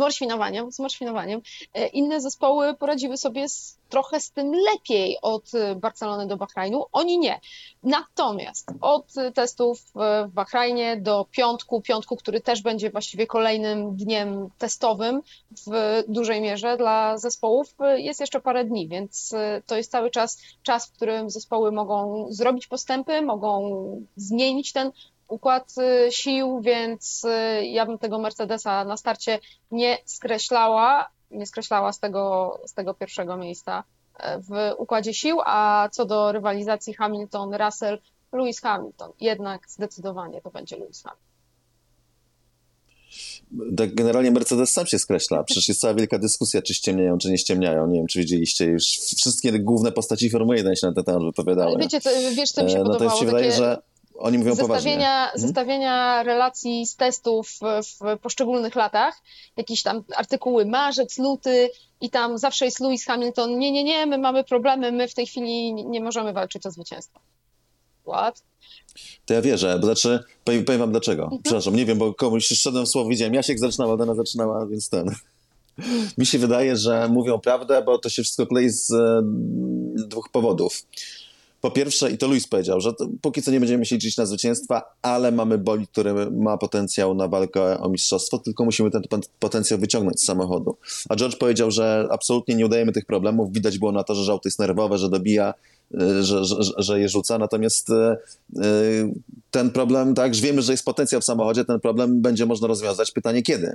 morświnowaniem. 0.78 1.40
E, 1.74 1.86
Inne 1.86 2.20
zespoły 2.20 2.74
poradziły 2.74 3.16
sobie 3.16 3.48
z, 3.48 3.78
trochę 3.88 4.20
z 4.20 4.30
tym 4.30 4.52
lepiej 4.72 5.18
od 5.22 5.54
e, 5.54 5.74
Barcelony 5.74 6.26
do 6.26 6.36
Bahrajnu. 6.36 6.84
Oni 6.92 7.18
nie. 7.18 7.40
Natomiast 7.82 8.70
od 8.80 9.16
e, 9.16 9.32
testów 9.32 9.78
e, 9.96 10.26
w 10.28 10.32
Bahrajnie 10.32 10.96
do 10.96 11.26
piątku, 11.30 11.80
piątku, 11.80 12.16
który 12.16 12.40
też 12.40 12.62
będzie 12.62 12.90
właściwie 12.90 13.26
kolejnym 13.26 13.96
dniem 13.96 14.48
testowym 14.58 15.22
w 15.66 16.02
dużej 16.08 16.40
mierze 16.40 16.76
dla 16.76 17.18
zespołów, 17.18 17.74
e, 17.80 18.00
jest 18.00 18.20
jeszcze 18.20 18.40
parę 18.40 18.64
dni, 18.64 18.88
więc 18.88 19.32
e, 19.32 19.62
to 19.66 19.76
jest 19.76 19.90
cały 19.90 20.10
czas 20.10 20.38
czas, 20.62 20.86
w 20.86 20.92
którym 20.92 21.30
zespoły 21.30 21.72
mogą 21.72 22.26
zrobić 22.30 22.66
postępy, 22.66 23.22
mogą 23.22 23.80
zmienić 24.16 24.72
ten 24.72 24.92
układ 25.28 25.74
e, 25.78 26.12
sił, 26.12 26.60
więc 26.60 27.24
e, 27.24 27.64
ja 27.66 27.86
bym 27.86 27.98
tego 27.98 28.18
Mercedesa 28.18 28.84
na 28.84 28.96
starcie 28.96 29.38
nie 29.70 29.98
skreślała, 30.04 31.08
nie 31.30 31.46
skreślała 31.46 31.92
z 31.92 32.00
tego, 32.00 32.54
z 32.66 32.74
tego 32.74 32.94
pierwszego 32.94 33.36
miejsca 33.36 33.84
e, 34.18 34.38
w 34.40 34.50
układzie 34.78 35.14
sił, 35.14 35.38
a 35.44 35.88
co 35.92 36.04
do 36.04 36.32
rywalizacji 36.32 36.94
Hamilton-Russell, 36.94 37.98
Lewis 38.32 38.60
Hamilton, 38.60 39.12
jednak 39.20 39.70
zdecydowanie 39.70 40.40
to 40.40 40.50
będzie 40.50 40.76
Lewis 40.76 41.02
Hamilton. 41.02 41.26
Tak 43.76 43.94
generalnie 43.94 44.30
Mercedes 44.30 44.72
sam 44.72 44.86
się 44.86 44.98
skreśla. 44.98 45.44
Przecież 45.44 45.68
jest 45.68 45.80
cała 45.80 45.94
wielka 45.94 46.18
dyskusja, 46.18 46.62
czy 46.62 46.74
ściemniają, 46.74 47.18
czy 47.18 47.30
nie 47.30 47.38
ściemniają. 47.38 47.86
Nie 47.86 47.98
wiem, 47.98 48.06
czy 48.06 48.18
widzieliście 48.18 48.64
już. 48.64 48.84
Wszystkie 49.16 49.58
główne 49.58 49.92
postaci 49.92 50.30
Formuły 50.30 50.56
1 50.56 50.76
się 50.76 50.86
na 50.86 50.92
ten 50.92 51.04
temat 51.04 51.22
wypowiadały. 51.22 51.68
Ale 51.68 51.78
wiecie, 51.78 52.00
co, 52.00 52.10
wiesz, 52.36 52.50
co 52.50 52.64
mi 52.64 52.70
się 52.70 52.76
E, 52.76 52.78
podobało? 52.78 53.04
Natomiast 53.04 53.20
się 53.20 53.26
wydaje, 53.26 53.44
Takie 53.44 53.56
że 53.56 53.82
oni 54.18 54.38
mówią 54.38 54.56
poważnie. 54.56 54.74
zestawienia, 54.76 55.24
Mhm. 55.24 55.40
zestawienia 55.40 56.22
relacji 56.22 56.86
z 56.86 56.96
testów 56.96 57.50
w, 57.60 58.18
poszczególnych 58.18 58.74
latach, 58.74 59.22
jakieś 59.56 59.82
tam 59.82 60.04
artykuły 60.16 60.66
marzec, 60.66 61.18
luty 61.18 61.70
i 62.00 62.10
tam 62.10 62.38
zawsze 62.38 62.64
jest 62.64 62.80
Lewis 62.80 63.04
Hamilton, 63.04 63.58
nie, 63.58 63.72
nie, 63.72 63.84
nie, 63.84 64.06
my 64.06 64.18
mamy 64.18 64.44
problemy, 64.44 64.92
my 64.92 65.08
w 65.08 65.14
tej 65.14 65.26
chwili 65.26 65.72
nie 65.74 66.00
możemy 66.00 66.32
walczyć 66.32 66.66
o 66.66 66.70
zwycięstwo. 66.70 67.20
What? 68.06 68.42
To 69.26 69.34
ja 69.34 69.42
wierzę, 69.42 69.78
bo 69.78 69.86
znaczy, 69.86 70.24
powiem, 70.44 70.64
powiem 70.64 70.80
wam 70.80 70.90
dlaczego. 70.90 71.22
Mhm. 71.22 71.42
Przepraszam, 71.42 71.76
nie 71.76 71.86
wiem, 71.86 71.98
bo 71.98 72.14
komuś 72.14 72.46
szedłem 72.46 72.86
w 72.86 72.88
słowo, 72.88 73.08
widziałem, 73.10 73.34
Jasiek 73.34 73.58
zaczynał, 73.58 73.90
Aldena 73.90 74.14
zaczynała, 74.14 74.66
więc 74.66 74.88
ten. 74.88 75.10
Mi 76.18 76.26
się 76.26 76.38
wydaje, 76.38 76.76
że 76.76 77.08
mówią 77.08 77.38
prawdę, 77.38 77.82
bo 77.82 77.98
to 77.98 78.08
się 78.08 78.22
wszystko 78.22 78.46
klei 78.46 78.70
z 78.70 78.90
e, 78.90 79.22
dwóch 80.08 80.28
powodów. 80.28 80.82
Po 81.66 81.70
pierwsze, 81.70 82.10
i 82.10 82.18
to 82.18 82.26
Luis 82.26 82.48
powiedział, 82.48 82.80
że 82.80 82.92
póki 83.22 83.42
co 83.42 83.50
nie 83.50 83.60
będziemy 83.60 83.86
się 83.86 83.94
liczyć 83.94 84.16
na 84.16 84.26
zwycięstwa, 84.26 84.82
ale 85.02 85.32
mamy 85.32 85.58
bolid, 85.58 85.90
który 85.90 86.30
ma 86.30 86.58
potencjał 86.58 87.14
na 87.14 87.28
walkę 87.28 87.80
o 87.80 87.88
mistrzostwo, 87.88 88.38
tylko 88.38 88.64
musimy 88.64 88.90
ten 88.90 89.02
pot- 89.02 89.30
potencjał 89.38 89.80
wyciągnąć 89.80 90.20
z 90.20 90.24
samochodu. 90.24 90.76
A 91.08 91.16
George 91.16 91.36
powiedział, 91.36 91.70
że 91.70 92.08
absolutnie 92.10 92.54
nie 92.54 92.66
udajemy 92.66 92.92
tych 92.92 93.04
problemów. 93.06 93.52
Widać 93.52 93.78
było 93.78 93.92
na 93.92 94.04
to, 94.04 94.14
że 94.14 94.24
żołty 94.24 94.48
jest 94.48 94.58
nerwowe, 94.58 94.98
że 94.98 95.08
dobija, 95.08 95.54
że, 95.94 96.44
że, 96.44 96.62
że- 96.62 96.72
że 96.78 97.00
je 97.00 97.08
rzuca. 97.08 97.38
Natomiast 97.38 97.90
y, 97.90 97.92
y, 98.64 99.14
ten 99.50 99.70
problem, 99.70 100.14
tak, 100.14 100.34
że 100.34 100.42
wiemy, 100.42 100.62
że 100.62 100.72
jest 100.72 100.84
potencjał 100.84 101.20
w 101.20 101.24
samochodzie, 101.24 101.64
ten 101.64 101.80
problem 101.80 102.20
będzie 102.22 102.46
można 102.46 102.68
rozwiązać. 102.68 103.12
Pytanie 103.12 103.42
kiedy? 103.42 103.74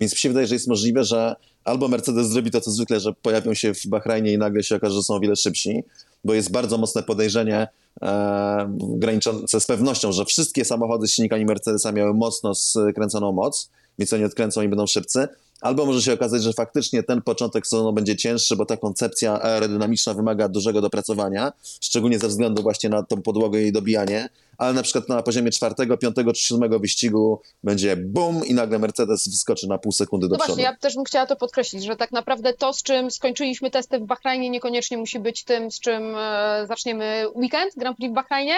Więc 0.00 0.12
mi 0.12 0.18
się 0.18 0.28
wydaje, 0.28 0.46
że 0.46 0.54
jest 0.54 0.68
możliwe, 0.68 1.04
że 1.04 1.36
albo 1.64 1.88
Mercedes 1.88 2.28
zrobi 2.28 2.50
to, 2.50 2.60
co 2.60 2.70
zwykle, 2.70 3.00
że 3.00 3.12
pojawią 3.22 3.54
się 3.54 3.74
w 3.74 3.86
Bahrajnie 3.86 4.32
i 4.32 4.38
nagle 4.38 4.62
się 4.62 4.76
okaże, 4.76 4.94
że 4.94 5.02
są 5.02 5.14
o 5.14 5.20
wiele 5.20 5.36
szybsi, 5.36 5.82
bo 6.24 6.34
jest 6.34 6.50
bardzo 6.50 6.78
mocne 6.78 7.02
podejrzenie 7.02 7.68
e, 8.02 8.76
graniczące 8.78 9.60
z 9.60 9.66
pewnością, 9.66 10.12
że 10.12 10.24
wszystkie 10.24 10.64
samochody 10.64 11.08
z 11.08 11.12
silnikami 11.12 11.44
Mercedesa 11.44 11.92
miały 11.92 12.14
mocno 12.14 12.54
skręconą 12.54 13.32
moc, 13.32 13.70
więc 13.98 14.12
oni 14.12 14.24
odkręcą 14.24 14.62
i 14.62 14.68
będą 14.68 14.86
szybcy. 14.86 15.28
Albo 15.60 15.86
może 15.86 16.02
się 16.02 16.12
okazać, 16.12 16.42
że 16.42 16.52
faktycznie 16.52 17.02
ten 17.02 17.22
początek 17.22 17.66
sezonu 17.66 17.92
będzie 17.92 18.16
cięższy, 18.16 18.56
bo 18.56 18.66
ta 18.66 18.76
koncepcja 18.76 19.42
aerodynamiczna 19.42 20.14
wymaga 20.14 20.48
dużego 20.48 20.80
dopracowania, 20.80 21.52
szczególnie 21.80 22.18
ze 22.18 22.28
względu 22.28 22.62
właśnie 22.62 22.90
na 22.90 23.02
tą 23.02 23.22
podłogę 23.22 23.62
i 23.62 23.72
dobijanie, 23.72 24.28
ale 24.58 24.72
na 24.72 24.82
przykład 24.82 25.08
na 25.08 25.22
poziomie 25.22 25.50
czwartego, 25.50 25.96
piątego 25.98 26.32
czy 26.32 26.42
siódmego 26.42 26.78
wyścigu 26.80 27.40
będzie 27.64 27.96
bum 27.96 28.46
i 28.46 28.54
nagle 28.54 28.78
Mercedes 28.78 29.28
wyskoczy 29.28 29.68
na 29.68 29.78
pół 29.78 29.92
sekundy 29.92 30.28
do 30.28 30.32
No 30.32 30.38
przodu. 30.38 30.52
właśnie, 30.52 30.64
ja 30.64 30.76
też 30.76 30.94
bym 30.94 31.04
chciała 31.04 31.26
to 31.26 31.36
podkreślić, 31.36 31.84
że 31.84 31.96
tak 31.96 32.12
naprawdę 32.12 32.52
to, 32.52 32.72
z 32.72 32.82
czym 32.82 33.10
skończyliśmy 33.10 33.70
testy 33.70 33.98
w 33.98 34.02
Bahrajnie, 34.02 34.50
niekoniecznie 34.50 34.96
musi 34.98 35.18
być 35.20 35.44
tym, 35.44 35.70
z 35.70 35.80
czym 35.80 36.16
e, 36.16 36.64
zaczniemy 36.68 37.24
weekend 37.34 37.72
Grand 37.76 37.96
Prix 37.96 38.10
w 38.10 38.14
Bahrajnie, 38.14 38.54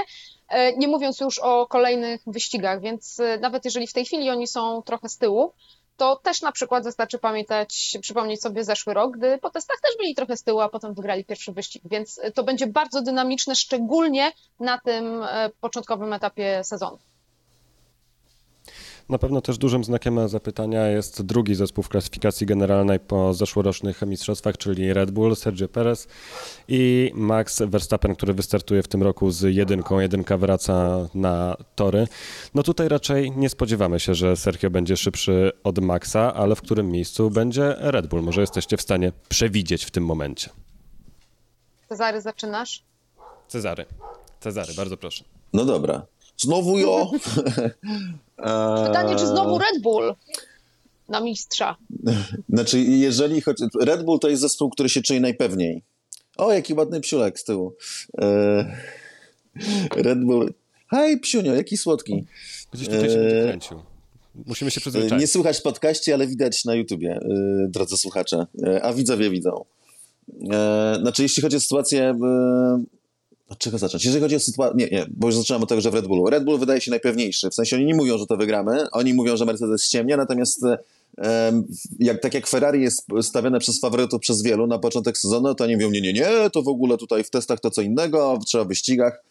nie 0.77 0.89
mówiąc 0.89 1.21
już 1.21 1.39
o 1.39 1.67
kolejnych 1.67 2.21
wyścigach, 2.27 2.81
więc 2.81 3.21
e, 3.21 3.39
nawet 3.39 3.65
jeżeli 3.65 3.87
w 3.87 3.93
tej 3.93 4.05
chwili 4.05 4.31
oni 4.31 4.47
są 4.47 4.83
trochę 4.83 5.09
z 5.09 5.19
tyłu, 5.19 5.53
to 5.97 6.17
też 6.17 6.43
na 6.43 6.53
przykład 6.53 6.85
wystarczy 6.85 7.19
pamiętać, 7.19 7.99
przypomnieć 8.01 8.43
sobie 8.43 8.65
zeszły 8.65 8.95
rok, 8.95 9.17
gdy 9.17 9.39
po 9.39 9.51
testach 9.51 9.81
też 9.81 9.97
byli 9.99 10.15
trochę 10.15 10.37
z 10.37 10.43
tyłu, 10.43 10.61
a 10.61 10.69
potem 10.69 10.95
wygrali 10.95 11.25
pierwszy 11.25 11.53
wyścig, 11.53 11.83
więc 11.91 12.19
e, 12.23 12.31
to 12.33 12.45
będzie 12.45 12.67
bardzo 12.67 13.03
dynamiczne, 13.03 13.57
szczególnie 13.57 14.33
na 14.61 14.79
tym 14.79 15.23
e, 15.23 15.51
początkowym 15.61 16.13
etapie 16.13 16.65
sezonu. 16.65 16.99
Na 19.11 19.19
pewno 19.19 19.41
też 19.41 19.59
dużym 19.59 19.85
znakiem 19.85 20.29
zapytania 20.29 20.87
jest 20.87 21.23
drugi 21.23 21.55
zespół 21.55 21.85
w 21.85 21.89
klasyfikacji 21.89 22.47
generalnej 22.47 23.01
po 23.01 23.35
zeszłorocznych 23.35 24.03
mistrzostwach, 24.03 24.59
czyli 24.59 24.93
Red 24.93 25.11
Bull, 25.11 25.37
Sergio 25.37 25.69
Perez 25.69 26.09
i 26.69 27.13
Max 27.15 27.63
Verstappen, 27.67 28.15
który 28.15 28.35
wystartuje 28.35 28.83
w 28.83 28.89
tym 28.89 29.03
roku 29.03 29.31
z 29.31 29.55
jedynką. 29.55 30.01
Jedynka 30.01 30.39
wraca 30.39 31.09
na 31.15 31.57
tory. 31.75 32.07
No 32.55 32.63
tutaj 32.63 32.89
raczej 32.89 33.31
nie 33.31 33.49
spodziewamy 33.49 34.01
się, 34.01 34.15
że 34.15 34.37
Sergio 34.37 34.71
będzie 34.71 34.97
szybszy 34.97 35.53
od 35.65 35.79
Maxa, 35.79 36.35
ale 36.35 36.55
w 36.57 36.63
którym 36.63 36.89
miejscu 36.89 37.31
będzie 37.31 37.75
Red 37.79 38.07
Bull? 38.07 38.23
Może 38.23 38.41
jesteście 38.41 38.77
w 38.77 38.83
stanie 38.83 39.13
przewidzieć 39.29 39.85
w 39.85 39.91
tym 39.91 40.05
momencie. 40.05 40.51
Cezary, 41.89 42.21
zaczynasz? 42.21 42.85
Cezary. 43.49 43.85
Cezary, 44.41 44.75
bardzo 44.75 44.97
proszę. 44.97 45.25
No 45.53 45.65
dobra. 45.65 46.07
Znowu 46.41 46.79
jo. 46.79 47.11
Pytanie, 48.87 49.17
czy 49.17 49.27
znowu 49.27 49.59
Red 49.59 49.83
Bull 49.83 50.15
na 51.09 51.21
mistrza? 51.21 51.77
Znaczy, 52.55 52.81
jeżeli 52.81 53.41
chodzi... 53.41 53.65
Red 53.81 54.05
Bull 54.05 54.19
to 54.19 54.29
jest 54.29 54.43
zespół, 54.43 54.71
który 54.71 54.89
się 54.89 55.03
czuje 55.03 55.21
najpewniej. 55.21 55.83
O, 56.37 56.53
jaki 56.53 56.75
ładny 56.75 57.01
psiulek 57.01 57.41
z 57.41 57.45
tyłu. 57.45 57.77
E, 58.21 58.77
Red 59.97 60.25
Bull... 60.25 60.53
Hej, 60.91 61.21
psiunio, 61.21 61.55
jaki 61.55 61.77
słodki. 61.77 62.25
Gdzieś 62.73 62.89
tutaj 62.89 63.11
się 63.11 63.17
będzie 63.17 63.43
kręcił. 63.43 63.83
Musimy 64.47 64.71
się 64.71 64.81
przyzwyczaić. 64.81 65.21
Nie 65.21 65.27
słuchać 65.27 65.59
w 65.59 65.63
podcaście, 65.63 66.15
ale 66.15 66.27
widać 66.27 66.65
na 66.65 66.75
YouTubie, 66.75 67.21
drodzy 67.69 67.97
słuchacze. 67.97 68.47
A 68.83 68.93
widzowie 68.93 69.31
widzą. 69.31 69.65
Znaczy, 71.01 71.23
jeśli 71.23 71.43
chodzi 71.43 71.57
o 71.57 71.61
sytuację... 71.61 72.19
Od 73.51 73.59
czego 73.59 73.79
zacząć? 73.79 74.05
Jeżeli 74.05 74.23
chodzi 74.23 74.37
o 74.37 74.41
sytuację. 74.41 74.77
Nie, 74.77 74.99
nie, 74.99 75.07
bo 75.11 75.27
już 75.27 75.37
zacząłem 75.37 75.63
od 75.63 75.69
tego, 75.69 75.81
że 75.81 75.91
w 75.91 75.95
Red 75.95 76.07
Bullu. 76.07 76.31
Red 76.31 76.45
Bull 76.45 76.59
wydaje 76.59 76.81
się 76.81 76.91
najpewniejszy. 76.91 77.51
W 77.51 77.55
sensie 77.55 77.77
oni 77.77 77.87
nie 77.87 77.95
mówią, 77.95 78.19
że 78.19 78.27
to 78.27 78.37
wygramy. 78.37 78.91
Oni 78.91 79.15
mówią, 79.15 79.37
że 79.37 79.45
Mercedes 79.45 79.85
ściemnia, 79.85 80.17
natomiast 80.17 80.65
jak, 81.99 82.21
tak 82.21 82.35
jak 82.35 82.47
Ferrari 82.47 82.83
jest 82.83 83.07
stawiane 83.23 83.59
przez 83.59 83.81
faworytów 83.81 84.21
przez 84.21 84.43
wielu 84.43 84.67
na 84.67 84.79
początek 84.79 85.19
sezonu, 85.19 85.55
to 85.55 85.65
oni 85.65 85.75
mówią, 85.75 85.91
nie, 85.91 86.01
nie, 86.01 86.13
nie, 86.13 86.51
to 86.53 86.63
w 86.63 86.69
ogóle 86.69 86.99
tutaj 86.99 87.25
w 87.25 87.31
testach 87.31 87.61
to 87.61 87.71
co 87.71 87.83
innego, 87.83 88.39
trzeba 88.47 88.65
w 88.65 88.69
wyścigach. 88.69 89.23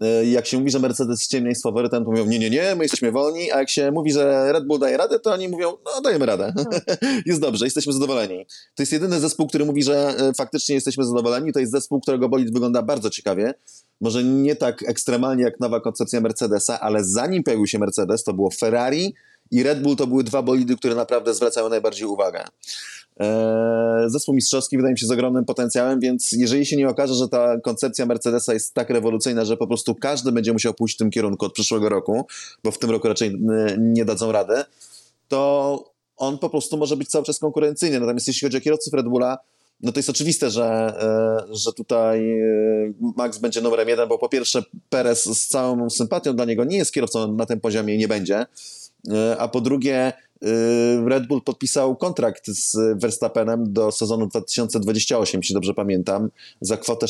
E, 0.00 0.24
jak 0.24 0.46
się 0.46 0.58
mówi, 0.58 0.70
że 0.70 0.78
Mercedes 0.78 1.28
ciemniej 1.28 1.50
jest 1.50 1.62
faworytem, 1.62 2.04
to 2.04 2.10
mówią, 2.10 2.26
nie, 2.26 2.38
nie, 2.38 2.50
nie, 2.50 2.74
my 2.74 2.84
jesteśmy 2.84 3.12
wolni, 3.12 3.52
a 3.52 3.58
jak 3.58 3.70
się 3.70 3.90
mówi, 3.90 4.12
że 4.12 4.52
Red 4.52 4.66
Bull 4.66 4.78
daje 4.78 4.96
radę, 4.96 5.20
to 5.20 5.32
oni 5.32 5.48
mówią, 5.48 5.76
no 5.84 6.00
dajemy 6.00 6.26
radę, 6.26 6.54
jest 7.26 7.40
dobrze, 7.40 7.64
jesteśmy 7.64 7.92
zadowoleni. 7.92 8.46
To 8.74 8.82
jest 8.82 8.92
jedyny 8.92 9.20
zespół, 9.20 9.48
który 9.48 9.64
mówi, 9.64 9.82
że 9.82 10.14
e, 10.18 10.32
faktycznie 10.34 10.74
jesteśmy 10.74 11.04
zadowoleni, 11.04 11.52
to 11.52 11.60
jest 11.60 11.72
zespół, 11.72 12.00
którego 12.00 12.28
bolid 12.28 12.52
wygląda 12.52 12.82
bardzo 12.82 13.10
ciekawie, 13.10 13.54
może 14.00 14.24
nie 14.24 14.56
tak 14.56 14.82
ekstremalnie 14.88 15.44
jak 15.44 15.60
nowa 15.60 15.80
koncepcja 15.80 16.20
Mercedesa, 16.20 16.80
ale 16.80 17.04
zanim 17.04 17.42
pojawił 17.42 17.66
się 17.66 17.78
Mercedes, 17.78 18.24
to 18.24 18.32
było 18.32 18.50
Ferrari, 18.50 19.14
i 19.50 19.62
Red 19.62 19.82
Bull 19.82 19.96
to 19.96 20.06
były 20.06 20.24
dwa 20.24 20.42
bolidy, 20.42 20.76
które 20.76 20.94
naprawdę 20.94 21.34
zwracały 21.34 21.70
najbardziej 21.70 22.06
uwagę. 22.06 22.44
Eee, 23.16 24.10
zespół 24.10 24.34
mistrzowski 24.34 24.76
wydaje 24.76 24.92
mi 24.92 24.98
się 24.98 25.06
z 25.06 25.10
ogromnym 25.10 25.44
potencjałem, 25.44 26.00
więc 26.00 26.32
jeżeli 26.32 26.66
się 26.66 26.76
nie 26.76 26.88
okaże, 26.88 27.14
że 27.14 27.28
ta 27.28 27.60
koncepcja 27.60 28.06
Mercedesa 28.06 28.54
jest 28.54 28.74
tak 28.74 28.90
rewolucyjna, 28.90 29.44
że 29.44 29.56
po 29.56 29.66
prostu 29.66 29.94
każdy 29.94 30.32
będzie 30.32 30.52
musiał 30.52 30.74
pójść 30.74 30.94
w 30.94 30.98
tym 30.98 31.10
kierunku 31.10 31.46
od 31.46 31.52
przyszłego 31.52 31.88
roku, 31.88 32.26
bo 32.64 32.70
w 32.70 32.78
tym 32.78 32.90
roku 32.90 33.08
raczej 33.08 33.28
e, 33.28 33.76
nie 33.78 34.04
dadzą 34.04 34.32
rady, 34.32 34.54
to 35.28 35.94
on 36.16 36.38
po 36.38 36.50
prostu 36.50 36.76
może 36.76 36.96
być 36.96 37.08
cały 37.08 37.24
czas 37.24 37.38
konkurencyjny. 37.38 38.00
Natomiast 38.00 38.28
jeśli 38.28 38.46
chodzi 38.46 38.56
o 38.56 38.60
kierowców 38.60 38.94
Red 38.94 39.06
Bulla, 39.06 39.38
no 39.80 39.92
to 39.92 39.98
jest 39.98 40.10
oczywiste, 40.10 40.50
że, 40.50 40.64
e, 41.50 41.54
że 41.56 41.72
tutaj 41.72 42.40
e, 42.40 42.92
Max 43.16 43.38
będzie 43.38 43.60
numerem 43.60 43.88
jeden, 43.88 44.08
bo 44.08 44.18
po 44.18 44.28
pierwsze 44.28 44.62
Perez 44.90 45.24
z 45.24 45.48
całą 45.48 45.90
sympatią 45.90 46.36
dla 46.36 46.44
niego 46.44 46.64
nie 46.64 46.76
jest 46.76 46.92
kierowcą 46.92 47.34
na 47.34 47.46
tym 47.46 47.60
poziomie 47.60 47.94
i 47.94 47.98
nie 47.98 48.08
będzie. 48.08 48.46
E, 49.12 49.36
a 49.38 49.48
po 49.48 49.60
drugie 49.60 49.96
e, 50.06 50.12
Red 51.06 51.26
Bull 51.26 51.42
podpisał 51.42 51.96
kontrakt 51.96 52.46
z 52.46 53.00
Verstappenem 53.00 53.72
do 53.72 53.92
sezonu 53.92 54.26
2028, 54.26 55.40
jeśli 55.40 55.54
dobrze 55.54 55.74
pamiętam, 55.74 56.30
za 56.60 56.76
kwotę 56.76 57.08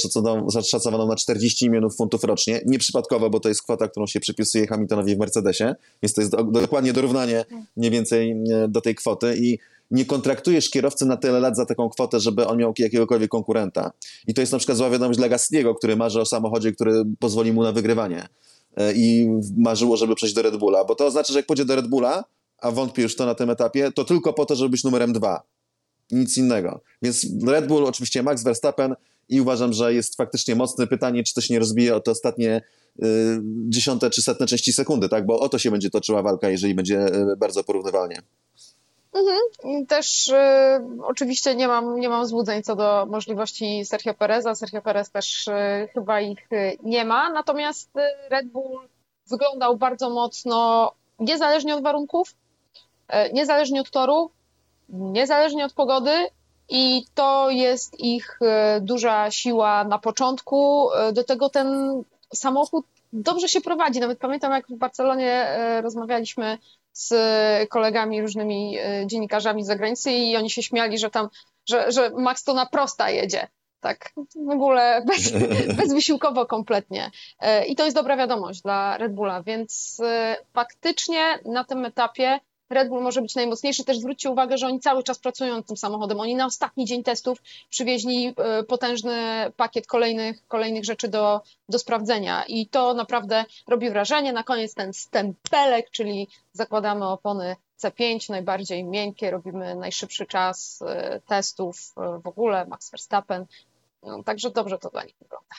szacowaną, 0.63 1.09
na 1.09 1.17
40 1.17 1.71
milionów 1.71 1.97
funtów 1.97 2.25
rocznie. 2.25 2.61
Nieprzypadkowo, 2.67 3.31
bo 3.31 3.41
to 3.41 3.49
jest 3.49 3.63
kwota, 3.63 3.89
którą 3.89 4.07
się 4.07 4.21
przypisuje 4.21 4.67
Hamiltonowi 4.67 5.17
w 5.17 5.19
Mercedesie, 5.19 5.75
więc 6.03 6.15
to 6.15 6.21
jest 6.21 6.33
do, 6.33 6.45
dokładnie 6.45 6.93
dorównanie 6.93 7.45
mniej 7.77 7.91
więcej 7.91 8.31
e, 8.31 8.69
do 8.69 8.81
tej 8.81 8.95
kwoty 8.95 9.37
i 9.39 9.59
nie 9.91 10.05
kontraktujesz 10.05 10.71
kierowcy 10.71 11.07
na 11.07 11.17
tyle 11.17 11.41
lat 11.41 11.57
za 11.57 11.67
taką 11.67 11.89
kwotę, 11.89 12.21
żeby 12.21 12.47
on 12.47 12.59
miał 12.59 12.75
jakiegokolwiek 12.79 13.31
konkurenta. 13.31 13.93
I 14.27 14.35
to 14.35 14.41
jest 14.41 14.53
na 14.53 14.59
przykład 14.59 14.79
zła 14.79 14.91
wiadomość 14.91 15.19
dla 15.19 15.29
który 15.79 15.97
marzy 15.97 16.21
o 16.21 16.27
samochodzie, 16.27 16.73
który 16.73 17.05
pozwoli 17.19 17.53
mu 17.53 17.63
na 17.63 17.73
wygrywanie. 17.73 18.29
E, 18.77 18.93
i 18.93 19.29
marzyło, 19.57 19.97
żeby 19.97 20.15
przejść 20.15 20.35
do 20.35 20.43
Red 20.43 20.57
Bulla, 20.57 20.85
bo 20.85 20.95
to 20.95 21.07
oznacza, 21.07 21.33
że 21.33 21.39
jak 21.39 21.47
pójdzie 21.47 21.65
do 21.65 21.77
Red 21.77 21.87
Bulla, 21.87 22.25
a 22.59 22.71
wątpię 22.71 23.03
już 23.03 23.17
to 23.17 23.27
na 23.27 23.35
tym 23.35 23.51
etapie, 23.51 23.93
to 23.93 24.05
tylko 24.05 24.33
po 24.33 24.47
to, 24.47 24.57
żeby 24.57 24.71
być 24.71 24.85
numerem 24.85 25.13
dwa. 25.13 25.43
Nic 26.11 26.37
innego. 26.37 26.81
Więc 27.03 27.27
Red 27.47 27.67
Bull, 27.67 27.87
oczywiście 27.87 28.23
Max 28.23 28.43
Verstappen 28.43 28.95
i 29.29 29.41
uważam, 29.41 29.73
że 29.73 29.95
jest 29.95 30.17
faktycznie 30.17 30.55
mocne 30.55 30.87
pytanie, 30.87 31.23
czy 31.23 31.35
to 31.35 31.41
się 31.41 31.55
nie 31.55 31.61
rozbije 31.61 31.97
o 31.97 32.01
te 32.01 32.11
ostatnie 32.11 32.63
y, 33.03 33.41
dziesiąte 33.69 34.11
czy 34.11 34.23
setne 34.23 34.47
części 34.47 34.73
sekundy, 34.73 35.09
tak? 35.09 35.27
Bo 35.27 35.41
o 35.41 35.49
to 35.49 35.59
się 35.59 35.71
będzie 35.71 35.91
toczyła 35.91 36.23
walka, 36.23 36.49
jeżeli 36.49 36.75
będzie 36.75 37.07
y, 37.07 37.37
bardzo 37.37 37.65
porównywalnie. 37.65 38.23
Mhm. 39.15 39.87
Też 39.87 40.29
y, 40.29 40.35
oczywiście 41.03 41.55
nie 41.55 41.69
mam, 41.69 42.01
nie 42.01 42.09
mam 42.09 42.27
złudzeń 42.27 42.63
co 42.63 42.77
do 42.77 43.07
możliwości 43.07 43.85
Sergio 43.85 44.15
Pereza. 44.15 44.55
Sergio 44.55 44.83
Perez 44.83 45.11
też 45.11 45.49
y, 45.49 45.53
chyba 45.95 46.21
ich 46.21 46.53
y, 46.53 46.79
nie 46.83 47.05
ma. 47.05 47.31
Natomiast 47.31 47.97
y, 47.97 48.01
Red 48.31 48.47
Bull 48.47 48.89
wyglądał 49.31 49.77
bardzo 49.77 50.11
mocno 50.11 50.93
niezależnie 51.19 51.75
od 51.75 51.83
warunków, 51.83 52.35
niezależnie 53.33 53.81
od 53.81 53.91
toru, 53.91 54.31
niezależnie 54.89 55.65
od 55.65 55.73
pogody. 55.73 56.29
I 56.69 57.07
to 57.15 57.51
jest 57.51 58.01
ich 58.01 58.39
y, 58.43 58.81
duża 58.81 59.31
siła 59.31 59.85
na 59.85 59.99
początku. 59.99 60.89
Do 61.13 61.25
tego 61.25 61.49
ten 61.49 61.69
samochód 62.35 62.87
dobrze 63.13 63.49
się 63.49 63.61
prowadzi. 63.61 64.01
Nawet 64.01 64.19
pamiętam, 64.19 64.53
jak 64.53 64.67
w 64.69 64.77
Barcelonie 64.77 65.59
rozmawialiśmy 65.83 66.59
z 66.95 67.15
kolegami, 67.69 68.23
różnymi 68.23 68.79
e, 68.79 69.07
dziennikarzami 69.07 69.65
z 69.65 69.67
zagranicy 69.67 70.13
i 70.13 70.37
oni 70.37 70.51
się 70.51 70.63
śmiali, 70.63 70.99
że 70.99 71.11
tam, 71.11 71.29
że, 71.69 71.93
że 71.93 72.11
Max 72.11 72.45
to 72.45 72.55
na 72.55 72.67
prosta 72.67 73.11
jedzie. 73.11 73.49
Tak, 73.81 74.13
w 74.47 74.51
ogóle 74.51 75.03
bez, 75.07 75.33
bezwysiłkowo 75.83 76.47
kompletnie. 76.47 77.11
E, 77.41 77.67
I 77.67 77.77
to 77.77 77.85
jest 77.85 77.97
dobra 77.97 78.17
wiadomość 78.17 78.63
dla 78.63 78.99
Red 78.99 79.15
Bulla, 79.15 79.43
więc 79.43 80.01
e, 80.05 80.37
faktycznie 80.53 81.39
na 81.45 81.65
tym 81.65 81.85
etapie 81.85 82.41
Red 82.71 82.89
Bull 82.89 83.03
może 83.03 83.23
być 83.23 83.35
najmocniejszy. 83.35 83.85
Też 83.85 83.99
zwróćcie 83.99 84.31
uwagę, 84.31 84.59
że 84.59 84.67
oni 84.67 84.81
cały 84.81 85.03
czas 85.03 85.19
pracują 85.19 85.63
tym 85.63 85.77
samochodem. 85.77 86.21
Oni 86.21 86.35
na 86.35 86.47
ostatni 86.47 86.85
dzień 86.85 87.03
testów 87.03 87.43
przywieźli 87.71 88.35
e, 88.37 88.63
potężny 88.63 89.13
pakiet 89.57 89.87
kolejnych, 89.87 90.47
kolejnych 90.49 90.85
rzeczy 90.85 91.09
do, 91.09 91.41
do 91.69 91.79
sprawdzenia 91.79 92.45
i 92.49 92.67
to 92.67 92.95
naprawdę 92.95 93.45
robi 93.67 93.91
wrażenie. 93.91 94.33
Na 94.33 94.43
koniec 94.43 94.75
ten 94.75 94.93
stempelek, 94.93 95.91
czyli 95.91 96.29
zakładamy 96.53 97.09
opony 97.09 97.57
C5, 97.83 98.31
najbardziej 98.31 98.85
miękkie, 98.85 99.31
robimy 99.31 99.75
najszybszy 99.75 100.27
czas 100.27 100.83
e, 100.87 101.21
testów 101.27 101.93
e, 101.97 102.21
w 102.25 102.27
ogóle, 102.27 102.67
Max 102.67 102.91
Verstappen. 102.91 103.47
No, 104.03 104.23
także 104.23 104.51
dobrze 104.51 104.79
to 104.79 104.91
dla 104.91 105.05
nich 105.05 105.15
wygląda 105.21 105.55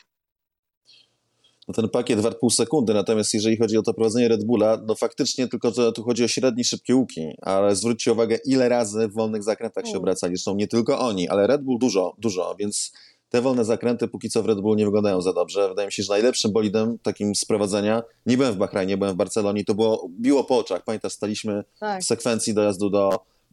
no 1.68 1.74
ten 1.74 1.90
pakiet 1.90 2.20
wart 2.20 2.40
pół 2.40 2.50
sekundy, 2.50 2.94
natomiast 2.94 3.34
jeżeli 3.34 3.58
chodzi 3.58 3.78
o 3.78 3.82
to 3.82 3.94
prowadzenie 3.94 4.28
Red 4.28 4.44
Bulla, 4.44 4.82
no 4.88 4.96
faktycznie 4.96 5.48
tylko 5.48 5.72
że 5.72 5.92
tu 5.92 6.04
chodzi 6.04 6.24
o 6.24 6.28
średnie, 6.28 6.64
szybkie 6.64 6.96
łuki, 6.96 7.28
ale 7.42 7.76
zwróćcie 7.76 8.12
uwagę, 8.14 8.38
ile 8.46 8.70
razy 8.70 9.08
w 9.08 9.14
wolnych 9.14 9.44
zakrętach 9.44 9.84
się 9.84 9.90
mm. 9.90 10.02
obracali. 10.02 10.36
Zresztą 10.36 10.56
nie 10.56 10.68
tylko 10.68 11.00
oni, 11.00 11.30
ale 11.30 11.48
Red 11.48 11.62
Bull 11.62 11.80
dużo, 11.80 12.16
dużo, 12.18 12.56
więc 12.60 12.92
te 13.30 13.42
wolne 13.42 13.66
zakręty 13.66 14.08
póki 14.08 14.30
co 14.30 14.44
w 14.44 14.46
Red 14.46 14.62
Bull 14.62 14.78
nie 14.78 14.86
wyglądają 14.86 15.22
za 15.22 15.34
dobrze. 15.34 15.70
Wydaje 15.70 15.86
mi 15.86 15.92
się, 15.92 16.04
że 16.04 16.14
najlepszym 16.14 16.52
bolidem 16.52 17.00
takim 17.00 17.36
z 17.36 17.46
prowadzenia, 17.46 18.04
nie 18.26 18.38
byłem 18.38 18.54
w 18.54 18.58
Bahrajnie, 18.58 18.98
byłem 18.98 19.14
w 19.14 19.18
Barcelonie, 19.18 19.64
to 19.64 19.76
było, 19.76 20.10
biło 20.20 20.44
po 20.44 20.58
oczach. 20.58 20.84
Pamiętasz, 20.84 21.14
staliśmy 21.14 21.64
tak. 21.80 22.02
w 22.02 22.06
sekwencji 22.06 22.54
dojazdu 22.54 22.90
do 22.90 23.10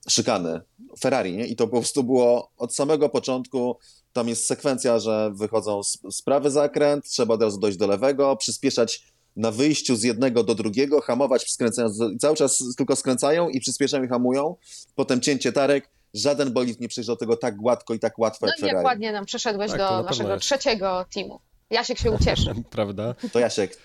szykany 0.08 0.60
Ferrari, 1.00 1.36
nie? 1.36 1.46
I 1.46 1.56
to 1.56 1.68
po 1.68 1.76
prostu 1.76 2.04
było 2.04 2.50
od 2.56 2.74
samego 2.74 3.08
początku 3.08 3.78
tam 4.12 4.28
jest 4.28 4.46
sekwencja, 4.46 4.98
że 4.98 5.32
wychodzą 5.34 5.82
z, 5.82 5.98
z 6.10 6.22
prawy 6.22 6.50
zakręt, 6.50 7.04
trzeba 7.08 7.34
od 7.34 7.42
razu 7.42 7.58
dojść 7.60 7.78
do 7.78 7.86
lewego, 7.86 8.36
przyspieszać 8.36 9.02
na 9.36 9.50
wyjściu 9.50 9.96
z 9.96 10.02
jednego 10.02 10.44
do 10.44 10.54
drugiego, 10.54 11.00
hamować 11.00 11.50
skręcając, 11.50 11.98
cały 12.20 12.36
czas 12.36 12.64
tylko 12.76 12.96
skręcają 12.96 13.48
i 13.48 13.60
przyspieszają 13.60 14.04
i 14.04 14.08
hamują, 14.08 14.56
potem 14.94 15.20
cięcie 15.20 15.52
tarek, 15.52 15.90
żaden 16.14 16.52
bolid 16.52 16.80
nie 16.80 16.88
przejdzie 16.88 17.06
do 17.06 17.16
tego 17.16 17.36
tak 17.36 17.56
gładko 17.56 17.94
i 17.94 17.98
tak 17.98 18.18
łatwo 18.18 18.46
no 18.46 18.52
jak 18.52 18.60
Ferrari. 18.60 18.76
jak 18.76 18.84
ładnie 18.84 19.12
nam 19.12 19.24
przeszedłeś 19.24 19.70
tak, 19.70 19.80
do 19.80 20.02
naszego 20.02 20.36
trzeciego 20.36 21.04
teamu. 21.14 21.40
Jasiek 21.70 21.98
się 21.98 22.10
ucieszy. 22.10 22.54
Prawda? 22.70 23.14
To 23.32 23.38
Jasiek, 23.38 23.78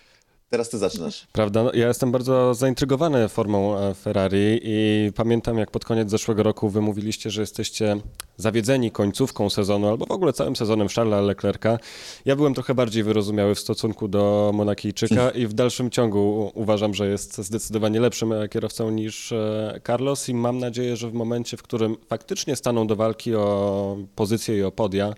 Teraz 0.50 0.70
ty 0.70 0.78
zaczynasz. 0.78 1.28
Prawda? 1.32 1.64
No, 1.64 1.72
ja 1.74 1.88
jestem 1.88 2.12
bardzo 2.12 2.54
zaintrygowany 2.54 3.30
formą 3.30 3.78
e, 3.78 3.94
Ferrari 3.94 4.60
i 4.64 5.12
pamiętam, 5.16 5.58
jak 5.58 5.72
pod 5.72 5.86
koniec 5.86 6.10
zeszłego 6.10 6.44
roku 6.44 6.70
wy 6.70 6.82
mówiliście, 6.82 7.30
że 7.30 7.42
jesteście 7.42 7.98
zawiedzeni 8.38 8.92
końcówką 8.92 9.50
sezonu 9.50 9.88
albo 9.88 10.06
w 10.06 10.12
ogóle 10.12 10.34
całym 10.34 10.56
sezonem 10.56 10.88
Charlesa 10.88 11.22
Leclerca. 11.22 11.80
Ja 12.26 12.36
byłem 12.36 12.54
trochę 12.54 12.76
bardziej 12.76 13.04
wyrozumiały 13.04 13.56
w 13.56 13.60
stosunku 13.60 14.08
do 14.08 14.52
Monakijczyka 14.54 15.30
i 15.30 15.48
w 15.48 15.54
dalszym 15.54 15.90
ciągu 15.90 16.52
uważam, 16.56 16.94
że 16.94 17.08
jest 17.08 17.38
zdecydowanie 17.38 18.00
lepszym 18.00 18.34
e, 18.34 18.50
kierowcą 18.50 18.92
niż 18.92 19.32
e, 19.32 19.82
Carlos 19.88 20.30
i 20.30 20.34
mam 20.34 20.60
nadzieję, 20.60 20.96
że 20.96 21.10
w 21.10 21.14
momencie, 21.14 21.58
w 21.58 21.64
którym 21.64 21.98
faktycznie 22.10 22.56
staną 22.56 22.88
do 22.88 22.96
walki 22.96 23.36
o 23.36 23.98
pozycję 24.16 24.58
i 24.58 24.64
o 24.64 24.72
podia, 24.72 25.14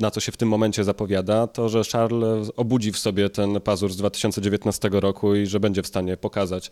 na 0.00 0.10
co 0.10 0.20
się 0.20 0.32
w 0.32 0.36
tym 0.36 0.48
momencie 0.48 0.84
zapowiada, 0.84 1.46
to 1.46 1.68
że 1.68 1.82
Charles 1.92 2.50
obudzi 2.56 2.92
w 2.92 2.98
sobie 2.98 3.30
ten 3.30 3.60
pazur 3.60 3.92
z 3.92 3.96
2019 3.96 4.88
roku 4.92 5.34
i 5.34 5.46
że 5.46 5.60
będzie 5.60 5.82
w 5.82 5.86
stanie 5.86 6.16
pokazać 6.16 6.70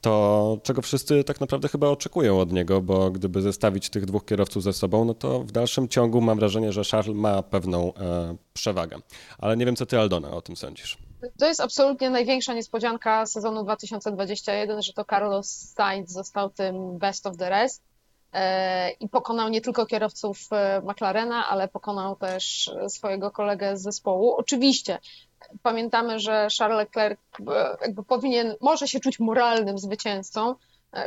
to 0.00 0.58
czego 0.62 0.82
wszyscy 0.82 1.24
tak 1.24 1.40
naprawdę 1.40 1.68
chyba 1.68 1.88
oczekują 1.88 2.40
od 2.40 2.52
niego, 2.52 2.80
bo 2.80 3.10
gdyby 3.10 3.42
zestawić 3.42 3.90
tych 3.90 4.06
dwóch 4.06 4.24
kierowców 4.24 4.62
ze 4.62 4.72
sobą, 4.72 5.04
no 5.04 5.14
to 5.14 5.40
w 5.40 5.52
dalszym 5.52 5.88
ciągu 5.88 6.20
mam 6.20 6.38
wrażenie, 6.38 6.72
że 6.72 6.82
Charles 6.84 7.16
ma 7.16 7.42
pewną 7.42 7.94
e, 7.94 8.36
przewagę. 8.54 8.98
Ale 9.38 9.56
nie 9.56 9.66
wiem, 9.66 9.76
co 9.76 9.86
ty, 9.86 9.98
Aldona, 9.98 10.30
o 10.30 10.42
tym 10.42 10.56
sądzisz. 10.56 10.98
To 11.38 11.46
jest 11.46 11.60
absolutnie 11.60 12.10
największa 12.10 12.54
niespodzianka 12.54 13.26
sezonu 13.26 13.64
2021, 13.64 14.82
że 14.82 14.92
to 14.92 15.04
Carlos 15.04 15.48
Sainz 15.76 16.12
został 16.12 16.50
tym 16.50 16.98
best 16.98 17.26
of 17.26 17.36
the 17.36 17.50
rest 17.50 17.87
i 19.00 19.08
pokonał 19.08 19.48
nie 19.48 19.60
tylko 19.60 19.86
kierowców 19.86 20.38
e, 20.52 20.82
McLarena, 20.84 21.48
ale 21.48 21.68
pokonał 21.68 22.16
też 22.16 22.70
swojego 22.88 23.30
kolegę 23.30 23.76
z 23.76 23.82
zespołu. 23.82 24.34
Oczywiście 24.34 24.98
pamiętamy, 25.62 26.20
że 26.20 26.48
Charles 26.58 26.78
Leclerc 26.78 27.20
e, 27.40 27.76
jakby 27.82 28.02
powinien, 28.04 28.54
może 28.60 28.88
się 28.88 29.00
czuć 29.00 29.20
moralnym 29.20 29.78
zwycięzcą, 29.78 30.54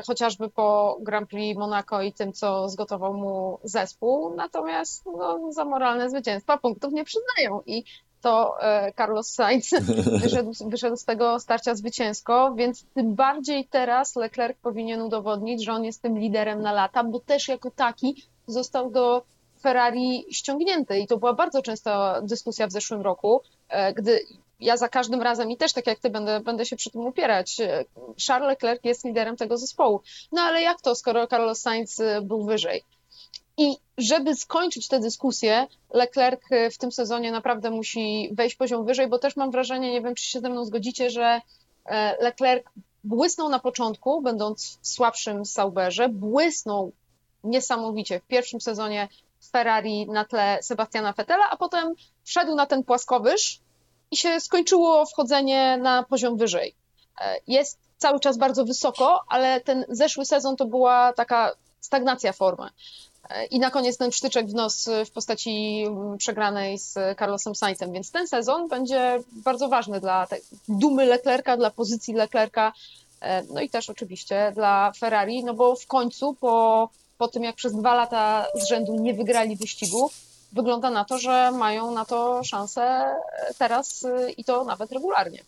chociażby 0.08 0.50
po 0.50 0.98
Grand 1.02 1.30
Prix 1.30 1.60
Monaco 1.60 2.02
i 2.02 2.14
tym, 2.14 2.34
co 2.34 2.70
zgotował 2.70 3.14
mu 3.14 3.60
zespół, 3.64 4.36
natomiast 4.36 5.06
no, 5.06 5.52
za 5.52 5.66
moralne 5.66 6.10
zwycięstwa 6.10 6.58
punktów 6.58 6.94
nie 6.94 7.04
przyznają 7.04 7.62
i 7.66 7.84
to 8.22 8.62
e, 8.62 8.94
Carlos 8.98 9.28
Sainz 9.28 9.70
wyszedł, 10.24 10.52
wyszedł 10.66 10.96
z 10.96 11.06
tego 11.06 11.40
starcia 11.40 11.76
zwycięsko, 11.76 12.54
więc 12.56 12.86
tym 12.94 13.16
bardziej 13.16 13.68
teraz 13.68 14.16
Leclerc 14.16 14.58
powinien 14.62 15.02
udowodnić, 15.02 15.66
że 15.66 15.74
on 15.74 15.84
jest 15.84 16.02
tym 16.02 16.20
liderem 16.20 16.62
na 16.62 16.72
lata, 16.72 17.04
bo 17.04 17.20
też 17.20 17.48
jako 17.48 17.72
taki 17.72 18.24
został 18.48 18.92
do 18.92 19.24
Ferrari 19.62 20.26
ściągnięty 20.32 21.00
i 21.00 21.08
to 21.08 21.18
była 21.18 21.34
bardzo 21.34 21.62
częsta 21.62 22.22
dyskusja 22.22 22.68
w 22.68 22.72
zeszłym 22.72 23.02
roku, 23.02 23.42
e, 23.70 23.94
gdy 23.94 24.20
ja 24.60 24.78
za 24.78 24.90
każdym 24.90 25.22
razem 25.22 25.52
i 25.52 25.58
też 25.58 25.74
tak 25.74 25.88
jak 25.88 26.00
ty 26.00 26.10
będę, 26.10 26.40
będę 26.40 26.66
się 26.66 26.76
przy 26.76 26.90
tym 26.92 27.06
upierać, 27.06 27.60
e, 27.60 27.86
Charles 28.28 28.48
Leclerc 28.48 28.84
jest 28.84 29.06
liderem 29.06 29.38
tego 29.38 29.58
zespołu. 29.58 30.02
No 30.32 30.42
ale 30.42 30.62
jak 30.62 30.82
to, 30.82 30.96
skoro 30.96 31.28
Carlos 31.28 31.62
Sainz 31.62 32.02
był 32.22 32.44
wyżej? 32.44 32.84
I 33.58 33.78
żeby 33.98 34.36
skończyć 34.36 34.88
tę 34.88 35.00
dyskusję, 35.00 35.68
Leclerc 35.94 36.42
w 36.72 36.78
tym 36.78 36.92
sezonie 36.92 37.32
naprawdę 37.32 37.70
musi 37.70 38.30
wejść 38.32 38.56
poziom 38.56 38.86
wyżej, 38.86 39.08
bo 39.08 39.20
też 39.20 39.36
mam 39.36 39.52
wrażenie, 39.52 39.92
nie 39.92 40.02
wiem 40.02 40.16
czy 40.16 40.26
się 40.26 40.40
ze 40.40 40.50
mną 40.50 40.66
zgodzicie, 40.66 41.10
że 41.10 41.42
e, 41.86 42.24
Leclerc 42.24 42.66
błysnął 43.04 43.50
na 43.50 43.60
początku, 43.60 44.22
będąc 44.22 44.80
w 44.82 44.88
słabszym 44.88 45.46
Sauberze, 45.46 46.10
błysnął 46.10 46.92
niesamowicie 47.44 48.20
w 48.20 48.28
pierwszym 48.28 48.62
sezonie 48.62 49.10
Ferrari 49.52 50.08
na 50.08 50.26
tle 50.26 50.60
Sebastiana 50.62 51.14
Vettela, 51.14 51.50
a 51.50 51.58
potem 51.58 51.94
wszedł 52.24 52.56
na 52.56 52.66
ten 52.66 52.84
płaskowyż 52.84 53.60
i 54.12 54.18
się 54.18 54.40
skończyło 54.40 55.06
wchodzenie 55.06 55.78
na 55.78 56.04
poziom 56.04 56.38
wyżej. 56.38 56.76
E, 57.22 57.36
jest 57.48 57.80
cały 57.98 58.20
czas 58.20 58.38
bardzo 58.38 58.66
wysoko, 58.66 59.24
ale 59.30 59.62
ten 59.62 59.86
zeszły 59.90 60.26
sezon 60.26 60.56
to 60.56 60.66
była 60.66 61.14
taka 61.14 61.52
stagnacja 61.80 62.34
formy. 62.34 62.70
I 63.52 63.60
na 63.60 63.72
koniec 63.72 63.98
ten 63.98 64.12
sztyczek 64.12 64.48
w 64.48 64.54
nos 64.54 64.90
w 65.06 65.12
postaci 65.12 65.86
przegranej 66.18 66.80
z 66.80 66.94
Carlosem 67.20 67.56
Sainzem, 67.56 67.94
więc 67.94 68.12
ten 68.12 68.28
sezon 68.28 68.68
będzie 68.68 69.20
bardzo 69.32 69.70
ważny 69.70 70.00
dla 70.00 70.28
dumy 70.68 71.06
Leclerca, 71.06 71.58
dla 71.58 71.72
pozycji 71.72 72.14
Leclerca, 72.14 72.74
e, 73.22 73.44
no 73.44 73.62
i 73.62 73.70
też 73.70 73.90
oczywiście 73.90 74.52
dla 74.56 74.92
Ferrari, 74.98 75.44
no 75.44 75.54
bo 75.54 75.76
w 75.76 75.88
końcu 75.88 76.34
po, 76.34 76.90
po 77.18 77.28
tym, 77.28 77.44
jak 77.44 77.56
przez 77.56 77.74
dwa 77.74 77.96
lata 77.96 78.48
z 78.56 78.68
rzędu 78.68 78.96
nie 78.96 79.14
wygrali 79.14 79.56
wyścigu, 79.56 80.12
wygląda 80.52 80.90
na 80.90 81.06
to, 81.06 81.18
że 81.18 81.52
mają 81.52 81.92
na 81.92 82.06
to 82.06 82.44
szansę 82.44 83.16
teraz 83.58 84.06
e, 84.06 84.32
i 84.32 84.44
to 84.44 84.64
nawet 84.64 84.92
regularnie. 84.92 85.44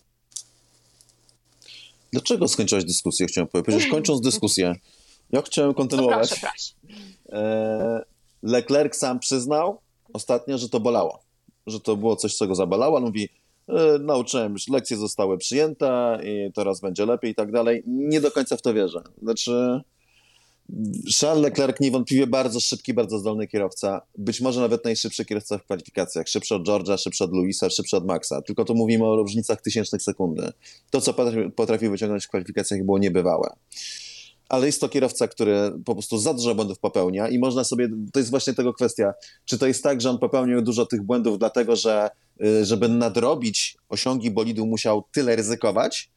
Dlaczego 2.12 2.48
skończyłaś 2.48 2.84
dyskusję, 2.84 3.26
chciałem 3.26 3.48
powiedzieć? 3.48 3.86
Kończąc 3.90 4.20
dyskusję, 4.20 4.74
ja 5.32 5.42
chciałem 5.42 5.74
kontynuować. 5.74 6.40
proszę. 6.40 6.74
E, 7.34 8.04
Leclerc 8.42 8.96
sam 8.96 9.18
przyznał 9.18 9.80
ostatnio, 10.12 10.58
że 10.58 10.68
to 10.68 10.80
bolało. 10.80 11.18
Że 11.66 11.80
to 11.80 11.96
było 11.96 12.16
coś, 12.16 12.36
co 12.36 12.46
go 12.46 12.54
zabolało. 12.54 12.96
On 12.96 13.04
mówi, 13.04 13.28
e, 13.68 13.98
nauczyłem, 13.98 14.54
lekcje 14.70 14.96
zostały 14.96 15.38
przyjęte 15.38 16.18
i 16.24 16.52
teraz 16.52 16.80
będzie 16.80 17.06
lepiej 17.06 17.30
i 17.30 17.34
tak 17.34 17.52
dalej. 17.52 17.82
Nie 17.86 18.20
do 18.20 18.30
końca 18.30 18.56
w 18.56 18.62
to 18.62 18.74
wierzę. 18.74 19.02
Znaczy, 19.22 19.80
Charles 21.20 21.42
Leclerc 21.42 21.80
niewątpliwie 21.80 22.26
bardzo 22.26 22.60
szybki, 22.60 22.94
bardzo 22.94 23.18
zdolny 23.18 23.46
kierowca. 23.46 24.02
Być 24.18 24.40
może 24.40 24.60
nawet 24.60 24.84
najszybszy 24.84 25.24
kierowca 25.24 25.58
w 25.58 25.64
kwalifikacjach. 25.64 26.28
Szybszy 26.28 26.54
od 26.54 26.68
George'a, 26.68 26.98
szybszy 26.98 27.24
od 27.24 27.32
Louisa, 27.32 27.70
szybszy 27.70 27.96
od 27.96 28.06
Maxa. 28.06 28.42
Tylko 28.42 28.64
tu 28.64 28.74
mówimy 28.74 29.04
o 29.04 29.16
różnicach 29.16 29.62
tysięcznych 29.62 30.02
sekundy. 30.02 30.52
To, 30.90 31.00
co 31.00 31.14
potrafił 31.56 31.90
wyciągnąć 31.90 32.24
w 32.24 32.28
kwalifikacjach 32.28 32.84
było 32.84 32.98
niebywałe 32.98 33.56
ale 34.48 34.66
jest 34.66 34.80
to 34.80 34.88
kierowca, 34.88 35.28
który 35.28 35.72
po 35.84 35.94
prostu 35.94 36.18
za 36.18 36.34
dużo 36.34 36.54
błędów 36.54 36.78
popełnia 36.78 37.28
i 37.28 37.38
można 37.38 37.64
sobie, 37.64 37.88
to 38.12 38.18
jest 38.18 38.30
właśnie 38.30 38.54
tego 38.54 38.74
kwestia, 38.74 39.14
czy 39.44 39.58
to 39.58 39.66
jest 39.66 39.82
tak, 39.82 40.00
że 40.00 40.10
on 40.10 40.18
popełnił 40.18 40.62
dużo 40.62 40.86
tych 40.86 41.02
błędów 41.02 41.38
dlatego, 41.38 41.76
że 41.76 42.10
y, 42.44 42.64
żeby 42.64 42.88
nadrobić 42.88 43.76
osiągi 43.88 44.30
bolidu 44.30 44.66
musiał 44.66 45.04
tyle 45.12 45.36
ryzykować 45.36 46.10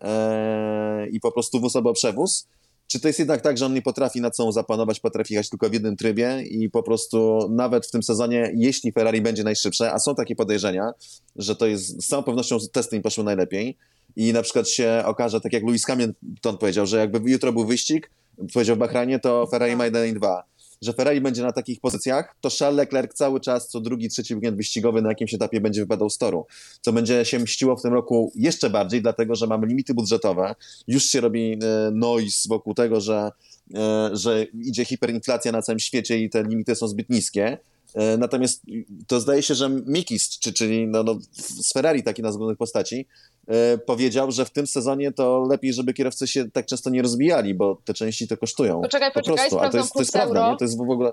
e, 0.00 1.06
i 1.08 1.20
po 1.20 1.32
prostu 1.32 1.60
wóz 1.60 1.76
albo 1.76 1.92
przewóz, 1.92 2.48
czy 2.86 3.00
to 3.00 3.08
jest 3.08 3.18
jednak 3.18 3.40
tak, 3.40 3.58
że 3.58 3.66
on 3.66 3.74
nie 3.74 3.82
potrafi 3.82 4.20
nad 4.20 4.36
sobą 4.36 4.52
zapanować, 4.52 5.00
potrafi 5.00 5.34
jechać 5.34 5.50
tylko 5.50 5.70
w 5.70 5.72
jednym 5.72 5.96
trybie 5.96 6.42
i 6.42 6.70
po 6.70 6.82
prostu 6.82 7.48
nawet 7.50 7.86
w 7.86 7.90
tym 7.90 8.02
sezonie, 8.02 8.52
jeśli 8.56 8.92
Ferrari 8.92 9.20
będzie 9.20 9.44
najszybsze, 9.44 9.92
a 9.92 9.98
są 9.98 10.14
takie 10.14 10.36
podejrzenia, 10.36 10.92
że 11.36 11.56
to 11.56 11.66
jest 11.66 12.02
z 12.02 12.08
całą 12.08 12.22
pewnością 12.22 12.56
testy 12.72 12.96
im 12.96 13.02
poszły 13.02 13.24
najlepiej, 13.24 13.76
i 14.16 14.32
na 14.32 14.42
przykład 14.42 14.68
się 14.68 15.02
okaże, 15.04 15.40
tak 15.40 15.52
jak 15.52 15.62
Lewis 15.62 15.84
Hamilton 15.84 16.58
powiedział, 16.58 16.86
że 16.86 16.98
jakby 16.98 17.30
jutro 17.30 17.52
był 17.52 17.66
wyścig, 17.66 18.10
powiedział 18.52 18.76
w 18.76 18.78
Bahrajnie, 18.78 19.18
to 19.18 19.46
Ferrari 19.46 19.76
ma 19.76 19.84
1 19.84 20.08
i 20.08 20.12
2. 20.12 20.44
Że 20.82 20.92
Ferrari 20.92 21.20
będzie 21.20 21.42
na 21.42 21.52
takich 21.52 21.80
pozycjach, 21.80 22.36
to 22.40 22.48
Charles 22.58 22.76
Leclerc 22.76 23.14
cały 23.14 23.40
czas, 23.40 23.68
co 23.68 23.80
drugi, 23.80 24.08
trzeci 24.08 24.34
weekend 24.34 24.56
wyścigowy 24.56 25.02
na 25.02 25.08
jakimś 25.08 25.34
etapie 25.34 25.60
będzie 25.60 25.80
wypadał 25.80 26.10
z 26.10 26.18
toru. 26.18 26.46
Co 26.80 26.92
będzie 26.92 27.24
się 27.24 27.38
mściło 27.38 27.76
w 27.76 27.82
tym 27.82 27.92
roku 27.92 28.32
jeszcze 28.34 28.70
bardziej, 28.70 29.02
dlatego 29.02 29.34
że 29.34 29.46
mamy 29.46 29.66
limity 29.66 29.94
budżetowe. 29.94 30.54
Już 30.86 31.04
się 31.04 31.20
robi 31.20 31.52
e, 31.52 31.90
noise 31.90 32.48
wokół 32.48 32.74
tego, 32.74 33.00
że, 33.00 33.30
e, 33.74 34.10
że 34.12 34.44
idzie 34.44 34.84
hiperinflacja 34.84 35.52
na 35.52 35.62
całym 35.62 35.78
świecie 35.78 36.18
i 36.18 36.30
te 36.30 36.42
limity 36.42 36.74
są 36.74 36.88
zbyt 36.88 37.10
niskie. 37.10 37.58
E, 37.94 38.16
natomiast 38.16 38.62
to 39.06 39.20
zdaje 39.20 39.42
się, 39.42 39.54
że 39.54 39.68
Mikis, 39.68 40.38
czy, 40.38 40.52
czyli 40.52 40.86
no, 40.86 41.02
no, 41.02 41.18
z 41.32 41.72
Ferrari 41.72 42.02
taki 42.02 42.22
nazwanych 42.22 42.58
postaci, 42.58 43.06
E, 43.48 43.78
powiedział, 43.78 44.30
że 44.30 44.44
w 44.44 44.50
tym 44.50 44.66
sezonie 44.66 45.12
to 45.12 45.46
lepiej, 45.50 45.72
żeby 45.72 45.94
kierowcy 45.94 46.26
się 46.26 46.50
tak 46.50 46.66
często 46.66 46.90
nie 46.90 47.02
rozbijali, 47.02 47.54
bo 47.54 47.78
te 47.84 47.94
części 47.94 48.28
to 48.28 48.36
kosztują. 48.36 48.80
Poczekaj, 48.80 49.12
poczekaj, 49.12 49.50
po 49.50 49.56
prostu. 49.56 49.68
A 49.68 49.70
to 49.70 49.78
jest, 49.78 49.92
to 49.92 49.98
jest 49.98 50.12
prawda, 50.12 50.50
nie? 50.50 50.56
To 50.56 50.64
jest 50.64 50.78
w 50.78 50.80
ogóle... 50.80 51.12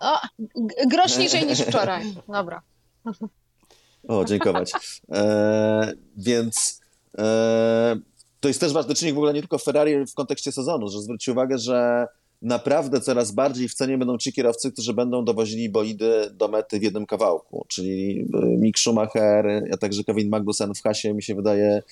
O, 0.00 0.18
grosz 0.86 1.18
niżej 1.18 1.46
niż 1.46 1.58
wczoraj. 1.68 2.14
Dobra. 2.28 2.62
O, 4.08 4.24
dziękować. 4.24 4.72
E, 5.12 5.92
więc 6.16 6.80
e, 7.18 7.96
to 8.40 8.48
jest 8.48 8.60
też 8.60 8.72
ważny 8.72 8.94
czynnik 8.94 9.14
w 9.14 9.18
ogóle 9.18 9.32
nie 9.32 9.40
tylko 9.40 9.58
Ferrari 9.58 10.06
w 10.06 10.14
kontekście 10.14 10.52
sezonu, 10.52 10.88
że 10.88 11.00
zwróćcie 11.00 11.32
uwagę, 11.32 11.58
że 11.58 12.06
naprawdę 12.46 13.00
coraz 13.00 13.32
bardziej 13.32 13.68
w 13.68 13.74
cenie 13.74 13.98
będą 13.98 14.18
ci 14.18 14.32
kierowcy, 14.32 14.72
którzy 14.72 14.94
będą 14.94 15.24
dowozili 15.24 15.68
bolidy 15.68 16.30
do 16.32 16.48
mety 16.48 16.78
w 16.78 16.82
jednym 16.82 17.06
kawałku, 17.06 17.64
czyli 17.68 18.28
e, 18.34 18.46
Mick 18.46 18.78
Schumacher, 18.78 19.64
a 19.72 19.76
także 19.76 20.04
Kevin 20.04 20.28
Magnussen 20.28 20.74
w 20.74 20.82
hasie 20.82 21.14
mi 21.14 21.22
się 21.22 21.34
wydaje 21.34 21.82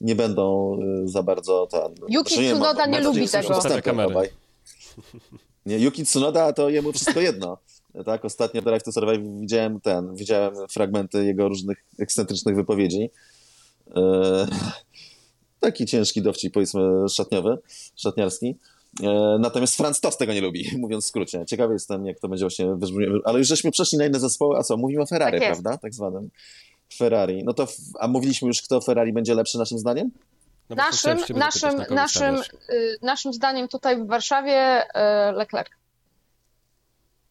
nie 0.00 0.14
będą 0.14 0.78
e, 1.04 1.08
za 1.08 1.22
bardzo 1.22 1.66
ten... 1.70 1.94
Yuki 2.08 2.34
znaczy, 2.34 2.50
Tsunoda 2.50 2.86
nie, 2.86 2.92
nie 2.92 3.00
lubi 3.00 3.28
tego. 3.28 3.60
Nie, 5.66 5.78
Yuki 5.78 6.04
Tsunoda 6.04 6.52
to 6.52 6.68
jemu 6.68 6.92
wszystko 6.92 7.20
jedno. 7.20 7.58
Tak, 8.06 8.24
ostatnio 8.24 8.62
w 8.62 8.64
Drive 8.64 8.82
to 8.82 8.92
Survive 8.92 9.40
widziałem 9.40 9.80
ten, 9.80 10.14
widziałem 10.14 10.54
fragmenty 10.68 11.24
jego 11.24 11.48
różnych 11.48 11.84
ekscentrycznych 11.98 12.56
wypowiedzi. 12.56 13.10
E, 13.96 14.46
taki 15.60 15.86
ciężki 15.86 16.22
dowcip, 16.22 16.54
powiedzmy, 16.54 17.08
szatniowy, 17.08 17.58
szatniarski. 17.96 18.56
E, 19.02 19.36
natomiast 19.40 19.76
Franz 19.76 20.00
Tost 20.00 20.18
tego 20.18 20.32
nie 20.32 20.40
lubi, 20.40 20.70
mówiąc 20.78 21.04
w 21.04 21.08
skrócie. 21.08 21.44
Ciekawy 21.46 21.72
jestem, 21.72 22.06
jak 22.06 22.20
to 22.20 22.28
będzie 22.28 22.44
właśnie 22.44 22.66
wybrzmiało. 22.66 23.18
Ale 23.24 23.38
już 23.38 23.48
żeśmy 23.48 23.70
przeszli 23.70 23.98
na 23.98 24.06
inne 24.06 24.20
zespoły, 24.20 24.56
a 24.56 24.62
co? 24.62 24.76
Mówimy 24.76 25.02
o 25.02 25.06
Ferrari, 25.06 25.38
tak 25.38 25.48
prawda? 25.48 25.78
Tak 25.78 25.94
zwanym 25.94 26.30
Ferrari. 26.94 27.44
No 27.44 27.54
to, 27.54 27.66
a 28.00 28.08
mówiliśmy 28.08 28.48
już, 28.48 28.62
kto 28.62 28.80
Ferrari 28.80 29.12
będzie 29.12 29.34
lepszy 29.34 29.58
naszym 29.58 29.78
zdaniem? 29.78 30.10
No 30.70 30.76
naszym, 30.76 31.18
naszym, 31.36 31.76
na 31.76 31.86
naszym, 31.90 32.36
y, 32.70 32.98
naszym 33.02 33.32
zdaniem 33.32 33.68
tutaj 33.68 34.04
w 34.04 34.06
Warszawie 34.06 34.82
y, 34.82 35.32
Leclerc. 35.32 35.70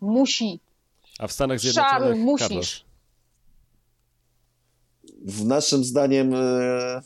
Musi. 0.02 0.60
A 1.20 1.28
w 1.28 1.32
Stanach 1.32 1.60
Zjednoczonych 1.60 2.18
musisz. 2.18 2.86
W 5.26 5.46
naszym 5.46 5.84
zdaniem 5.84 6.34
y, 6.34 7.02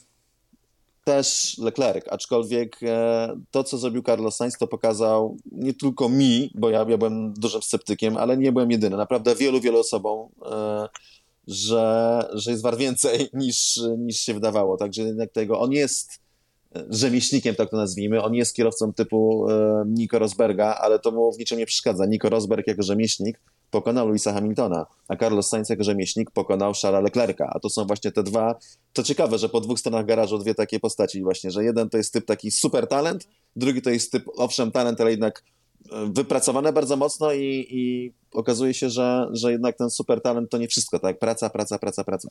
też 1.08 1.58
Leclerc, 1.58 2.06
aczkolwiek 2.10 2.80
e, 2.84 3.39
to, 3.52 3.63
co 3.63 3.78
zrobił 3.78 4.04
Carlos 4.04 4.36
Sainz, 4.36 4.58
to 4.58 4.67
pokazał 4.67 5.38
nie 5.52 5.74
tylko 5.74 6.10
mi, 6.10 6.52
bo 6.56 6.70
ja, 6.70 6.86
ja 6.89 6.98
byłem 6.98 7.34
dużym 7.34 7.62
sceptykiem, 7.62 8.17
ale 8.17 8.38
nie 8.38 8.52
byłem 8.52 8.72
jedyny. 8.72 8.98
Naprawdę 8.98 9.36
wielu, 9.36 9.62
wielu 9.62 9.80
osobom, 9.80 10.30
e, 10.46 10.88
że, 11.48 12.22
że 12.34 12.52
jest 12.52 12.63
war 12.63 12.78
więcej 12.78 13.30
niż, 13.34 13.80
niż 13.98 14.20
się 14.20 14.34
wydawało. 14.34 14.78
Także 14.78 15.02
jednak 15.02 15.32
tego, 15.32 15.60
on 15.60 15.72
jest 15.72 16.20
rzemieślnikiem, 16.89 17.56
tak 17.56 17.70
to 17.70 17.78
nazwijmy. 17.78 18.24
On 18.24 18.34
jest 18.34 18.56
kierowcą 18.56 18.93
typu 18.93 19.50
e, 19.50 19.84
Nico 19.88 20.20
Rosberga, 20.20 20.76
ale 20.76 21.00
to 21.00 21.12
mu 21.12 21.34
w 21.34 21.38
niczym 21.39 21.58
nie 21.58 21.65
przeszkadza. 21.65 22.06
Nico 22.06 22.30
Rosberg 22.30 22.67
jako 22.67 22.84
rzemieślnik 22.84 23.39
pokonał 23.71 24.08
Louisa 24.08 24.34
Hamiltona, 24.34 24.86
a 25.08 25.15
Carlos 25.15 25.49
Sainz 25.49 25.69
jako 25.69 25.84
rzemieślnik 25.84 26.32
pokonał 26.32 26.73
Charlesa 26.73 26.99
Leclerca. 26.99 27.49
A 27.53 27.60
to 27.60 27.69
są 27.69 27.86
właśnie 27.86 28.12
te 28.12 28.23
dwa, 28.23 28.56
to 28.93 29.03
ciekawe, 29.03 29.38
że 29.38 29.49
po 29.49 29.62
dwóch 29.62 29.80
stronach 29.80 30.06
garażu 30.06 30.38
dwie 30.38 30.56
takie 30.56 30.80
postaci 30.80 31.23
właśnie, 31.23 31.51
że 31.51 31.63
jeden 31.63 31.89
to 31.89 31.97
jest 31.97 32.13
typ 32.13 32.25
taki 32.25 32.51
super 32.51 32.88
talent, 32.88 33.27
drugi 33.56 33.82
to 33.82 33.89
jest 33.89 34.12
typ, 34.12 34.25
owszem, 34.36 34.71
talent, 34.71 35.01
ale 35.01 35.12
jednak 35.12 35.43
e, 35.91 36.10
wypracowane 36.13 36.73
bardzo 36.73 36.95
mocno 36.95 37.34
i, 37.34 37.67
i 37.69 38.13
okazuje 38.32 38.73
się, 38.73 38.89
że, 38.89 39.27
że 39.32 39.51
jednak 39.51 39.77
ten 39.77 39.89
super 39.89 40.21
talent 40.21 40.49
to 40.49 40.58
nie 40.58 40.67
wszystko, 40.67 40.99
tak? 40.99 41.19
Praca, 41.19 41.49
praca, 41.49 41.80
praca, 41.80 42.03
praca. 42.03 42.30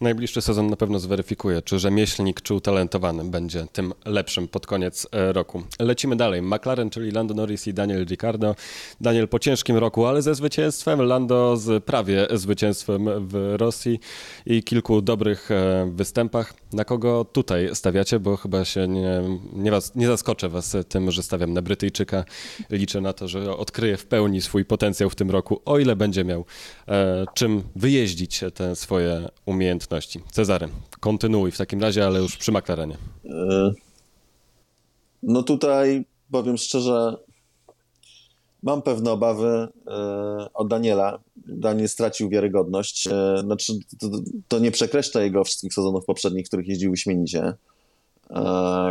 Najbliższy 0.00 0.42
sezon 0.42 0.70
na 0.70 0.76
pewno 0.76 0.98
zweryfikuje, 0.98 1.62
czy 1.62 1.78
rzemieślnik, 1.78 2.40
czy 2.40 2.54
utalentowany 2.54 3.24
będzie 3.24 3.66
tym 3.72 3.92
lepszym 4.04 4.48
pod 4.48 4.66
koniec 4.66 5.06
e, 5.12 5.32
roku. 5.32 5.62
Lecimy 5.78 6.16
dalej. 6.16 6.42
McLaren, 6.42 6.90
czyli 6.90 7.10
Lando 7.10 7.34
Norris 7.34 7.66
i 7.66 7.74
Daniel 7.74 8.04
Ricciardo. 8.04 8.56
Daniel 9.00 9.28
po 9.28 9.38
ciężkim 9.38 9.76
roku, 9.76 10.06
ale 10.06 10.22
ze 10.22 10.34
zwycięstwem. 10.34 11.02
Lando 11.02 11.56
z 11.56 11.84
prawie 11.84 12.26
zwycięstwem 12.30 13.28
w 13.28 13.54
Rosji 13.56 14.00
i 14.46 14.62
kilku 14.62 15.02
dobrych 15.02 15.50
e, 15.50 15.90
występach. 15.94 16.54
Na 16.72 16.84
kogo 16.84 17.24
tutaj 17.24 17.70
stawiacie? 17.74 18.20
Bo 18.20 18.36
chyba 18.36 18.64
się 18.64 18.88
nie, 18.88 19.22
nie, 19.52 19.70
was, 19.70 19.94
nie 19.94 20.06
zaskoczę 20.06 20.48
was 20.48 20.76
tym, 20.88 21.10
że 21.10 21.22
stawiam 21.22 21.52
na 21.52 21.62
Brytyjczyka. 21.62 22.24
Liczę 22.70 23.00
na 23.00 23.12
to, 23.12 23.28
że 23.28 23.56
odkryje 23.56 23.96
w 23.96 24.06
pełni 24.06 24.40
swój 24.40 24.64
potencjał 24.64 25.10
w 25.10 25.14
tym 25.14 25.30
roku, 25.30 25.60
o 25.64 25.78
ile 25.78 25.96
będzie 25.96 26.24
miał 26.24 26.44
e, 26.88 27.26
czym 27.34 27.62
wyjeździć 27.76 28.40
te 28.54 28.76
swoje 28.76 29.28
umiejętności 29.46 29.89
Cezary, 30.30 30.68
kontynuuj 31.00 31.50
w 31.50 31.58
takim 31.58 31.80
razie, 31.80 32.06
ale 32.06 32.20
już 32.20 32.36
przy 32.36 32.52
McLarenie. 32.52 32.96
E, 33.24 33.72
no 35.22 35.42
tutaj 35.42 36.04
powiem 36.30 36.56
szczerze, 36.56 37.16
mam 38.62 38.82
pewne 38.82 39.10
obawy 39.10 39.68
e, 39.86 40.48
o 40.54 40.64
Daniela. 40.64 41.18
Daniel 41.36 41.88
stracił 41.88 42.28
wiarygodność. 42.28 43.06
E, 43.06 43.38
znaczy, 43.42 43.72
to, 43.98 44.08
to 44.48 44.58
nie 44.58 44.70
przekreśla 44.70 45.22
jego 45.22 45.44
wszystkich 45.44 45.74
sezonów 45.74 46.04
poprzednich, 46.04 46.46
w 46.46 46.48
których 46.48 46.68
jeździł 46.68 46.96
śmienicie, 46.96 47.54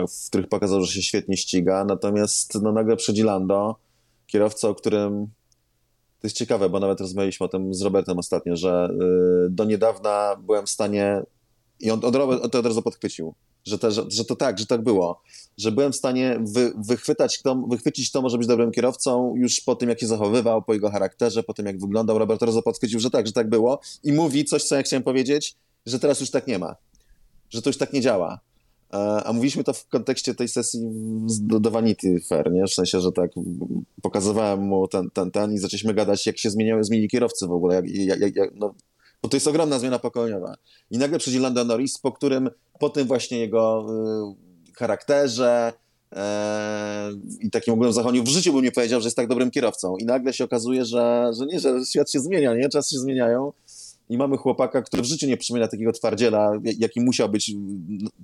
w 0.09 0.27
których 0.27 0.47
pokazał, 0.47 0.83
że 0.83 0.91
się 0.93 1.01
świetnie 1.01 1.37
ściga. 1.37 1.85
Natomiast 1.85 2.61
no, 2.61 2.71
nagle 2.71 2.95
przychodzi 2.95 3.23
Lando, 3.23 3.75
kierowca, 4.27 4.69
o 4.69 4.75
którym 4.75 5.27
to 6.21 6.27
jest 6.27 6.37
ciekawe, 6.37 6.69
bo 6.69 6.79
nawet 6.79 7.01
rozmawialiśmy 7.01 7.45
o 7.45 7.49
tym 7.49 7.73
z 7.73 7.81
Robertem 7.81 8.19
ostatnio, 8.19 8.55
że 8.55 8.89
y, 9.47 9.49
do 9.49 9.65
niedawna 9.65 10.35
byłem 10.43 10.65
w 10.65 10.69
stanie 10.69 11.21
i 11.79 11.91
on, 11.91 11.99
on 12.05 12.13
to 12.49 12.59
od 12.59 12.65
razu 12.65 12.81
podchwycił, 12.81 13.33
że, 13.65 13.79
te, 13.79 13.91
że, 13.91 14.05
że, 14.07 14.25
to 14.25 14.35
tak, 14.35 14.59
że 14.59 14.65
tak 14.65 14.83
było, 14.83 15.21
że 15.57 15.71
byłem 15.71 15.91
w 15.91 15.95
stanie 15.95 16.39
wy, 16.53 16.73
wychwytać, 16.77 17.37
kto, 17.37 17.55
wychwycić, 17.55 18.09
kto 18.09 18.21
może 18.21 18.37
być 18.37 18.47
dobrym 18.47 18.71
kierowcą 18.71 19.35
już 19.37 19.61
po 19.61 19.75
tym, 19.75 19.89
jak 19.89 19.99
się 19.99 20.07
zachowywał, 20.07 20.61
po 20.61 20.73
jego 20.73 20.89
charakterze, 20.89 21.43
po 21.43 21.53
tym, 21.53 21.65
jak 21.65 21.79
wyglądał. 21.79 22.17
Robert 22.17 22.41
razu 22.41 22.61
podchwycił, 22.61 22.99
że 22.99 23.09
tak, 23.09 23.27
że 23.27 23.33
tak 23.33 23.49
było 23.49 23.79
i 24.03 24.13
mówi 24.13 24.45
coś, 24.45 24.63
co 24.63 24.75
ja 24.75 24.81
chciałem 24.81 25.03
powiedzieć, 25.03 25.55
że 25.85 25.99
teraz 25.99 26.19
już 26.19 26.31
tak 26.31 26.47
nie 26.47 26.59
ma, 26.59 26.75
że 27.49 27.61
to 27.61 27.69
już 27.69 27.77
tak 27.77 27.93
nie 27.93 28.01
działa. 28.01 28.39
E, 28.93 29.23
a 29.23 29.33
mówiliśmy 29.33 29.63
to 29.63 29.73
w 29.73 29.87
kontekście 29.87 30.35
tej 30.35 30.47
sesji 30.47 30.79
do, 31.41 31.71
Vanity 31.71 32.19
Fair, 32.27 32.51
nie? 32.51 32.65
W 32.67 32.73
sensie, 32.73 32.99
że 32.99 33.11
tak 33.11 33.31
pokazywałem 34.01 34.59
mu 34.59 34.87
ten, 34.87 35.09
ten, 35.09 35.31
ten 35.31 35.53
i 35.53 35.57
zaczęliśmy 35.57 35.93
gadać, 35.93 36.27
jak 36.27 36.37
się 36.37 36.49
zmieniały, 36.49 36.83
zmienili 36.83 37.09
kierowcy 37.09 37.47
w 37.47 37.51
ogóle, 37.51 37.75
jak, 37.75 38.19
jak, 38.19 38.35
jak, 38.35 38.51
no, 38.55 38.75
bo 39.21 39.29
to 39.29 39.37
jest 39.37 39.47
ogromna 39.47 39.79
zmiana 39.79 39.99
pokoleniowa. 39.99 40.55
I 40.91 40.97
nagle 40.97 41.19
przyjdzie 41.19 41.39
Lando 41.39 41.63
Norris, 41.63 41.97
po 41.97 42.11
którym, 42.11 42.49
po 42.79 42.89
tym 42.89 43.07
właśnie 43.07 43.39
jego 43.39 43.87
y, 44.69 44.73
charakterze 44.73 45.73
y, 46.13 46.17
i 47.41 47.51
takim 47.51 47.73
ogólnym 47.73 47.93
zachowaniu 47.93 48.23
w 48.23 48.27
życiu 48.27 48.53
bym 48.53 48.63
nie 48.63 48.71
powiedział, 48.71 49.01
że 49.01 49.07
jest 49.07 49.17
tak 49.17 49.27
dobrym 49.27 49.51
kierowcą. 49.51 49.97
I 49.97 50.05
nagle 50.05 50.33
się 50.33 50.43
okazuje, 50.43 50.85
że, 50.85 51.31
że 51.39 51.45
nie, 51.45 51.59
że 51.59 51.85
świat 51.85 52.11
się 52.11 52.19
zmienia, 52.19 52.55
nie? 52.55 52.69
Czasy 52.69 52.91
się 52.91 52.99
zmieniają 52.99 53.51
i 54.09 54.17
mamy 54.17 54.37
chłopaka, 54.37 54.81
który 54.81 55.03
w 55.03 55.05
życiu 55.05 55.27
nie 55.27 55.37
przypomina 55.37 55.67
takiego 55.67 55.91
twardziela, 55.91 56.51
jaki 56.63 57.01
musiał 57.01 57.29
być 57.29 57.51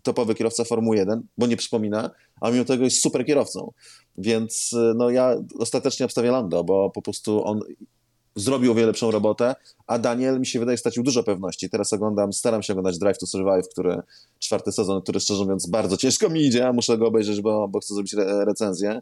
topowy 0.03 0.35
kierowca 0.35 0.63
Formuły 0.63 0.97
1, 0.97 1.21
bo 1.37 1.47
nie 1.47 1.57
przypomina, 1.57 2.11
a 2.41 2.51
mimo 2.51 2.65
tego 2.65 2.83
jest 2.83 3.01
super 3.01 3.25
kierowcą. 3.25 3.71
Więc 4.17 4.75
no 4.95 5.09
ja 5.09 5.35
ostatecznie 5.59 6.05
obstawiam 6.05 6.31
Lando, 6.31 6.63
bo 6.63 6.89
po 6.89 7.01
prostu 7.01 7.45
on 7.45 7.59
zrobił 8.35 8.71
o 8.71 8.75
wiele 8.75 8.87
lepszą 8.87 9.11
robotę, 9.11 9.55
a 9.87 9.99
Daniel 9.99 10.39
mi 10.39 10.45
się 10.45 10.59
wydaje 10.59 10.77
stracił 10.77 11.03
dużo 11.03 11.23
pewności. 11.23 11.69
Teraz 11.69 11.93
oglądam, 11.93 12.33
staram 12.33 12.63
się 12.63 12.73
oglądać 12.73 12.97
Drive 12.97 13.17
to 13.17 13.27
Survive, 13.27 13.67
który 13.71 14.01
czwarty 14.39 14.71
sezon, 14.71 15.01
który 15.01 15.19
szczerze 15.19 15.43
mówiąc 15.43 15.67
bardzo 15.67 15.97
ciężko 15.97 16.29
mi 16.29 16.41
idzie, 16.41 16.67
a 16.67 16.73
muszę 16.73 16.97
go 16.97 17.07
obejrzeć, 17.07 17.41
bo, 17.41 17.67
bo 17.67 17.79
chcę 17.79 17.93
zrobić 17.93 18.13
re 18.13 18.45
recenzję. 18.45 19.01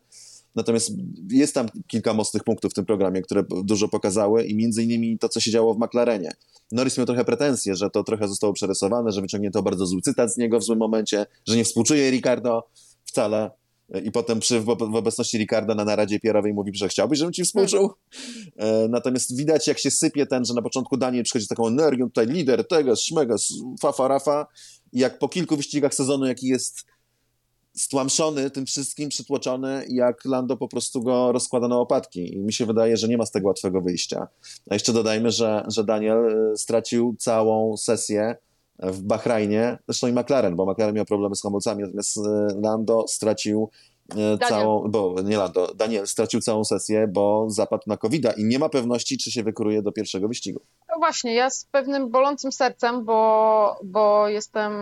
Natomiast 0.55 0.91
jest 1.31 1.53
tam 1.53 1.67
kilka 1.87 2.13
mocnych 2.13 2.43
punktów 2.43 2.71
w 2.71 2.75
tym 2.75 2.85
programie, 2.85 3.21
które 3.21 3.43
dużo 3.63 3.87
pokazały 3.87 4.43
i 4.45 4.55
między 4.55 4.83
innymi 4.83 5.19
to, 5.19 5.29
co 5.29 5.39
się 5.39 5.51
działo 5.51 5.73
w 5.73 5.79
McLarenie. 5.79 6.31
Norris 6.71 6.97
miał 6.97 7.05
trochę 7.05 7.25
pretensje, 7.25 7.75
że 7.75 7.89
to 7.89 8.03
trochę 8.03 8.27
zostało 8.27 8.53
przerysowane, 8.53 9.11
że 9.11 9.21
wyciągnięto 9.21 9.63
bardzo 9.63 9.85
zły 9.85 10.01
cytat 10.01 10.33
z 10.33 10.37
niego 10.37 10.59
w 10.59 10.63
złym 10.63 10.79
momencie, 10.79 11.25
że 11.47 11.55
nie 11.55 11.63
współczuje 11.63 12.11
Ricardo 12.11 12.69
wcale. 13.05 13.51
I 14.03 14.11
potem 14.11 14.39
przy, 14.39 14.59
w, 14.59 14.69
obecności 14.69 15.37
Ricardo 15.37 15.75
na 15.75 15.85
naradzie 15.85 16.19
PR-owej 16.19 16.53
mówi, 16.53 16.71
że 16.75 16.87
chciałbyś, 16.87 17.19
żebym 17.19 17.33
ci 17.33 17.43
współczuł. 17.43 17.89
E, 18.55 18.87
natomiast 18.87 19.37
widać, 19.37 19.67
jak 19.67 19.79
się 19.79 19.91
sypie 19.91 20.25
ten, 20.25 20.45
że 20.45 20.53
na 20.53 20.61
początku 20.61 20.97
Daniel 20.97 21.23
przychodzi 21.23 21.45
z 21.45 21.47
taką 21.47 21.67
energią, 21.67 22.05
tutaj 22.05 22.27
lider 22.27 22.67
tego, 22.67 22.95
szmega, 22.95 23.35
fafa, 23.81 24.07
rafa. 24.07 24.47
I 24.93 24.99
jak 24.99 25.19
po 25.19 25.29
kilku 25.29 25.57
wyścigach 25.57 25.93
sezonu, 25.93 26.25
jaki 26.25 26.47
jest 26.47 26.85
stłamszony 27.75 28.49
tym 28.49 28.65
wszystkim, 28.65 29.09
przytłoczony, 29.09 29.85
jak 29.89 30.25
Lando 30.25 30.57
po 30.57 30.67
prostu 30.67 31.01
go 31.01 31.31
rozkłada 31.31 31.67
na 31.67 31.77
łopatki. 31.77 32.33
I 32.33 32.39
mi 32.39 32.53
się 32.53 32.65
wydaje, 32.65 32.97
że 32.97 33.07
nie 33.07 33.17
ma 33.17 33.25
z 33.25 33.31
tego 33.31 33.47
łatwego 33.47 33.81
wyjścia. 33.81 34.27
A 34.69 34.73
jeszcze 34.73 34.93
dodajmy, 34.93 35.31
że, 35.31 35.65
że 35.67 35.83
Daniel 35.83 36.51
y, 36.53 36.57
stracił 36.57 37.15
całą 37.19 37.77
sesję 37.77 38.35
w 38.79 39.01
Bahrajnie, 39.01 39.77
zresztą 39.87 40.07
i 40.07 40.11
McLaren, 40.11 40.55
bo 40.55 40.71
McLaren 40.71 40.95
miał 40.95 41.05
problemy 41.05 41.35
z 41.35 41.41
hamulcami, 41.41 41.83
natomiast 41.83 42.17
y, 42.17 42.21
Lando 42.61 43.05
stracił 43.07 43.69
y, 44.11 44.15
Daniel. 44.15 44.39
całą, 44.49 44.91
bo 44.91 45.15
nie 45.23 45.37
Lando, 45.37 45.73
Daniel 45.75 46.07
stracił 46.07 46.41
całą 46.41 46.63
sesję, 46.63 47.07
bo 47.07 47.45
zapadł 47.49 47.83
na 47.87 47.97
covid 47.97 48.37
i 48.37 48.45
nie 48.45 48.59
ma 48.59 48.69
pewności, 48.69 49.17
czy 49.17 49.31
się 49.31 49.43
wykuruje 49.43 49.81
do 49.81 49.91
pierwszego 49.91 50.27
wyścigu. 50.27 50.61
No 50.89 50.95
właśnie, 50.99 51.33
ja 51.33 51.49
z 51.49 51.65
pewnym 51.65 52.09
bolącym 52.09 52.51
sercem, 52.51 53.05
bo, 53.05 53.75
bo 53.83 54.27
jestem 54.27 54.73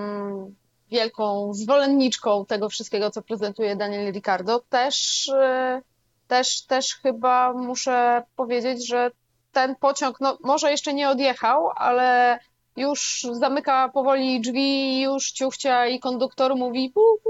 wielką 0.91 1.53
zwolenniczką 1.53 2.45
tego 2.45 2.69
wszystkiego, 2.69 3.11
co 3.11 3.21
prezentuje 3.21 3.75
Daniel 3.75 4.13
Ricardo, 4.13 4.61
też, 4.69 5.29
e, 5.29 5.81
też, 6.27 6.61
też 6.61 6.95
chyba 6.95 7.53
muszę 7.53 8.23
powiedzieć, 8.35 8.87
że 8.87 9.11
ten 9.51 9.75
pociąg, 9.75 10.19
no 10.19 10.37
może 10.43 10.71
jeszcze 10.71 10.93
nie 10.93 11.09
odjechał, 11.09 11.69
ale 11.75 12.39
już 12.77 13.27
zamyka 13.31 13.89
powoli 13.89 14.41
drzwi, 14.41 15.01
już 15.01 15.31
ciuchcia 15.31 15.87
i 15.87 15.99
konduktor 15.99 16.55
mówi 16.55 16.89
pu, 16.89 17.01
pu, 17.23 17.29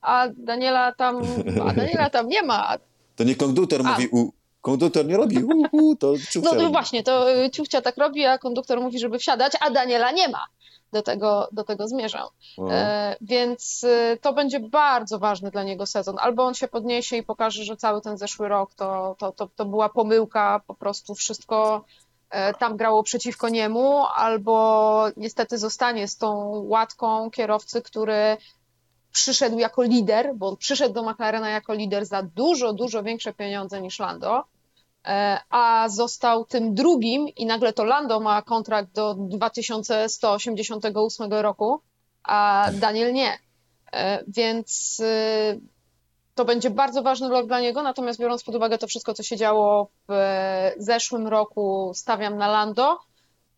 a 0.00 0.26
Daniela 0.36 0.92
tam, 0.92 1.22
a 1.68 1.72
Daniela 1.72 2.10
tam 2.10 2.28
nie 2.28 2.42
ma. 2.42 2.76
To 3.16 3.24
nie 3.24 3.36
konduktor 3.36 3.80
a. 3.84 3.90
mówi 3.90 4.08
u, 4.12 4.32
konduktor 4.60 5.06
nie 5.06 5.16
robi 5.16 5.44
u, 5.44 5.62
u 5.72 5.96
to 5.96 6.14
ciuchcia. 6.18 6.54
No, 6.54 6.62
no 6.62 6.70
właśnie, 6.70 7.02
to 7.02 7.32
e, 7.32 7.50
ciuchcia 7.50 7.80
tak 7.80 7.96
robi, 7.96 8.24
a 8.24 8.38
konduktor 8.38 8.80
mówi, 8.80 8.98
żeby 8.98 9.18
wsiadać, 9.18 9.52
a 9.60 9.70
Daniela 9.70 10.10
nie 10.10 10.28
ma 10.28 10.46
do 10.92 11.02
tego, 11.02 11.48
do 11.52 11.64
tego 11.64 11.88
zmierzał. 11.88 12.28
E, 12.70 13.16
więc 13.20 13.84
e, 13.84 14.16
to 14.16 14.32
będzie 14.32 14.60
bardzo 14.60 15.18
ważny 15.18 15.50
dla 15.50 15.62
niego 15.62 15.86
sezon. 15.86 16.16
Albo 16.20 16.44
on 16.44 16.54
się 16.54 16.68
podniesie 16.68 17.16
i 17.16 17.22
pokaże, 17.22 17.64
że 17.64 17.76
cały 17.76 18.00
ten 18.00 18.18
zeszły 18.18 18.48
rok 18.48 18.74
to, 18.74 19.16
to, 19.18 19.32
to, 19.32 19.48
to 19.56 19.64
była 19.64 19.88
pomyłka, 19.88 20.60
po 20.66 20.74
prostu 20.74 21.14
wszystko 21.14 21.84
e, 22.30 22.54
tam 22.54 22.76
grało 22.76 23.02
przeciwko 23.02 23.48
niemu, 23.48 24.04
albo 24.16 25.06
niestety 25.16 25.58
zostanie 25.58 26.08
z 26.08 26.16
tą 26.16 26.60
łatką 26.66 27.30
kierowcy, 27.30 27.82
który 27.82 28.36
przyszedł 29.12 29.58
jako 29.58 29.82
lider, 29.82 30.34
bo 30.34 30.48
on 30.48 30.56
przyszedł 30.56 30.94
do 30.94 31.02
McLarena 31.02 31.50
jako 31.50 31.74
lider 31.74 32.06
za 32.06 32.22
dużo, 32.22 32.72
dużo 32.72 33.02
większe 33.02 33.32
pieniądze 33.32 33.80
niż 33.80 33.98
Lando 33.98 34.44
a 35.50 35.88
został 35.88 36.44
tym 36.44 36.74
drugim 36.74 37.28
i 37.28 37.46
nagle 37.46 37.72
to 37.72 37.84
Lando 37.84 38.20
ma 38.20 38.42
kontrakt 38.42 38.92
do 38.92 39.14
2188 39.14 41.32
roku, 41.32 41.80
a 42.22 42.68
Daniel 42.72 43.12
nie. 43.12 43.38
E, 43.92 44.24
więc 44.28 45.00
e, 45.04 45.58
to 46.34 46.44
będzie 46.44 46.70
bardzo 46.70 47.02
ważny 47.02 47.28
rok 47.28 47.46
dla 47.46 47.60
niego, 47.60 47.82
natomiast 47.82 48.20
biorąc 48.20 48.44
pod 48.44 48.54
uwagę 48.54 48.78
to 48.78 48.86
wszystko, 48.86 49.14
co 49.14 49.22
się 49.22 49.36
działo 49.36 49.90
w 50.08 50.14
zeszłym 50.76 51.28
roku, 51.28 51.92
stawiam 51.94 52.36
na 52.36 52.48
Lando, 52.48 52.98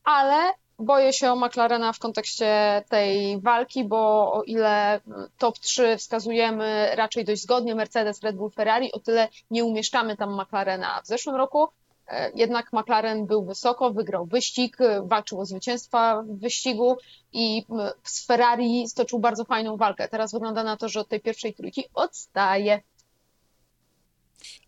ale 0.04 0.52
boję 0.78 1.12
się 1.12 1.32
o 1.32 1.36
McLarena 1.36 1.92
w 1.92 1.98
kontekście 1.98 2.82
tej 2.88 3.40
walki, 3.40 3.84
bo 3.84 4.32
o 4.32 4.42
ile 4.42 5.00
top 5.38 5.58
3 5.58 5.96
wskazujemy 5.96 6.90
raczej 6.94 7.24
dość 7.24 7.42
zgodnie 7.42 7.74
Mercedes, 7.74 8.22
Red 8.22 8.36
Bull, 8.36 8.50
Ferrari, 8.50 8.92
o 8.92 9.00
tyle 9.00 9.28
nie 9.50 9.64
umieszczamy 9.64 10.16
tam 10.16 10.40
McLarena. 10.40 11.00
W 11.04 11.06
zeszłym 11.06 11.36
roku 11.36 11.68
E, 12.12 12.30
jednak 12.34 12.72
McLaren 12.72 13.26
był 13.26 13.44
wysoko, 13.44 13.90
wygrał 13.90 14.26
wyścig, 14.26 14.76
walczył 15.02 15.40
o 15.40 15.46
zwycięstwa 15.46 16.22
w 16.22 16.38
wyścigu 16.38 16.96
i 17.32 17.66
z 18.02 18.26
Ferrari 18.26 18.88
stoczył 18.88 19.18
bardzo 19.18 19.44
fajną 19.44 19.76
walkę. 19.76 20.08
Teraz 20.08 20.32
wygląda 20.32 20.64
na 20.64 20.76
to, 20.76 20.88
że 20.88 21.00
od 21.00 21.08
tej 21.08 21.20
pierwszej 21.20 21.54
trójki 21.54 21.84
odstaje. 21.94 22.82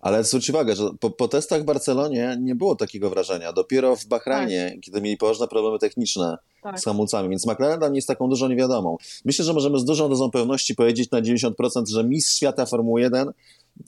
Ale 0.00 0.24
zwróć 0.24 0.50
uwagę, 0.50 0.76
że 0.76 0.90
po, 1.00 1.10
po, 1.10 1.28
testach 1.28 1.62
w 1.62 1.64
Barcelonie 1.64 2.36
nie 2.40 2.54
było 2.54 2.76
takiego 2.76 3.10
wrażenia. 3.10 3.52
Dopiero 3.52 3.96
w 3.96 4.06
Bahrajnie, 4.06 4.70
tak. 4.74 4.80
kiedy 4.80 5.00
mieli 5.00 5.16
poważne 5.16 5.48
problemy 5.48 5.78
techniczne 5.78 6.36
tak. 6.62 6.80
z 6.80 6.84
hamulcami, 6.84 7.28
więc 7.28 7.46
McLaren 7.46 7.78
dla 7.78 7.88
mnie 7.88 7.98
jest 7.98 8.08
taką 8.08 8.28
dużą 8.28 8.48
niewiadomą. 8.48 8.96
Myślę, 9.24 9.44
że 9.44 9.52
możemy 9.52 9.78
z 9.78 9.84
dużą 9.84 10.08
dozą 10.08 10.30
pewności 10.30 10.74
powiedzieć 10.74 11.10
na 11.10 11.22
90%, 11.22 11.52
że 11.86 12.04
mistrz 12.04 12.36
świata 12.36 12.66
Formuły 12.66 13.00
1 13.00 13.32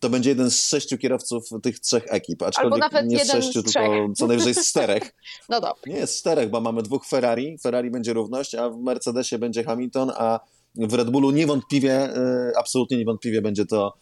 to 0.01 0.11
będzie 0.11 0.31
jeden 0.31 0.51
z 0.51 0.68
sześciu 0.68 0.99
kierowców 0.99 1.49
tych 1.62 1.81
trzech 1.81 2.05
ekip, 2.09 2.42
aczkolwiek 2.42 2.85
nie 3.05 3.25
z 3.25 3.31
sześciu, 3.31 3.61
z 3.61 3.72
tylko 3.72 4.09
co 4.16 4.27
najwyżej 4.27 4.55
z 4.55 4.68
czterech. 4.70 5.12
No 5.49 5.61
dobra. 5.61 5.75
Nie 5.87 5.96
jest 5.96 6.14
z 6.16 6.20
czterech, 6.20 6.51
bo 6.51 6.61
mamy 6.61 6.83
dwóch 6.83 7.07
Ferrari, 7.07 7.59
Ferrari 7.59 7.90
będzie 7.90 8.12
równość, 8.12 8.55
a 8.55 8.70
w 8.70 8.79
Mercedesie 8.79 9.38
będzie 9.38 9.64
Hamilton, 9.64 10.12
a 10.16 10.40
w 10.75 10.94
Red 10.94 11.11
Bullu 11.11 11.31
niewątpliwie, 11.31 11.92
e, 11.92 12.53
absolutnie 12.59 12.96
niewątpliwie 12.96 13.42
będzie 13.42 13.66
to 13.66 13.94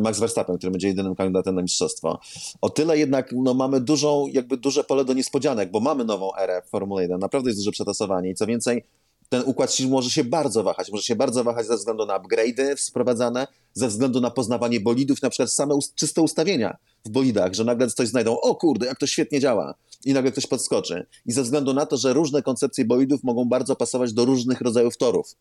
Max 0.00 0.20
Verstappen, 0.20 0.58
który 0.58 0.70
będzie 0.70 0.88
jedynym 0.88 1.14
kandydatem 1.14 1.54
na 1.54 1.62
mistrzostwo. 1.62 2.18
O 2.60 2.70
tyle 2.70 2.98
jednak 2.98 3.32
no, 3.32 3.54
mamy 3.54 3.80
dużą, 3.80 4.26
jakby 4.26 4.56
duże 4.56 4.84
pole 4.84 5.04
do 5.04 5.12
niespodzianek, 5.12 5.70
bo 5.70 5.80
mamy 5.80 6.04
nową 6.04 6.36
erę 6.36 6.62
w 6.66 6.70
Formule 6.70 7.02
1, 7.02 7.20
naprawdę 7.20 7.50
jest 7.50 7.60
duże 7.60 7.70
przetasowanie 7.70 8.30
i 8.30 8.34
co 8.34 8.46
więcej, 8.46 8.84
ten 9.28 9.42
układ 9.46 9.74
sił 9.74 9.90
może 9.90 10.10
się 10.10 10.24
bardzo 10.24 10.62
wahać. 10.62 10.92
Może 10.92 11.02
się 11.02 11.16
bardzo 11.16 11.44
wahać 11.44 11.66
ze 11.66 11.76
względu 11.76 12.06
na 12.06 12.18
upgrade'y 12.20 12.76
sprowadzane, 12.76 13.46
ze 13.74 13.88
względu 13.88 14.20
na 14.20 14.30
poznawanie 14.30 14.80
bolidów, 14.80 15.22
na 15.22 15.30
przykład 15.30 15.52
same 15.52 15.78
czyste 15.94 16.22
ustawienia 16.22 16.76
w 17.04 17.10
bolidach, 17.10 17.54
że 17.54 17.64
nagle 17.64 17.90
coś 17.90 18.08
znajdą, 18.08 18.40
o 18.40 18.54
kurde, 18.54 18.86
jak 18.86 18.98
to 18.98 19.06
świetnie 19.06 19.40
działa 19.40 19.74
i 20.04 20.12
nagle 20.12 20.32
ktoś 20.32 20.46
podskoczy. 20.46 21.06
I 21.26 21.32
ze 21.32 21.42
względu 21.42 21.74
na 21.74 21.86
to, 21.86 21.96
że 21.96 22.12
różne 22.12 22.42
koncepcje 22.42 22.84
bolidów 22.84 23.24
mogą 23.24 23.44
bardzo 23.44 23.76
pasować 23.76 24.12
do 24.12 24.24
różnych 24.24 24.60
rodzajów 24.60 24.96
torów 24.96 25.36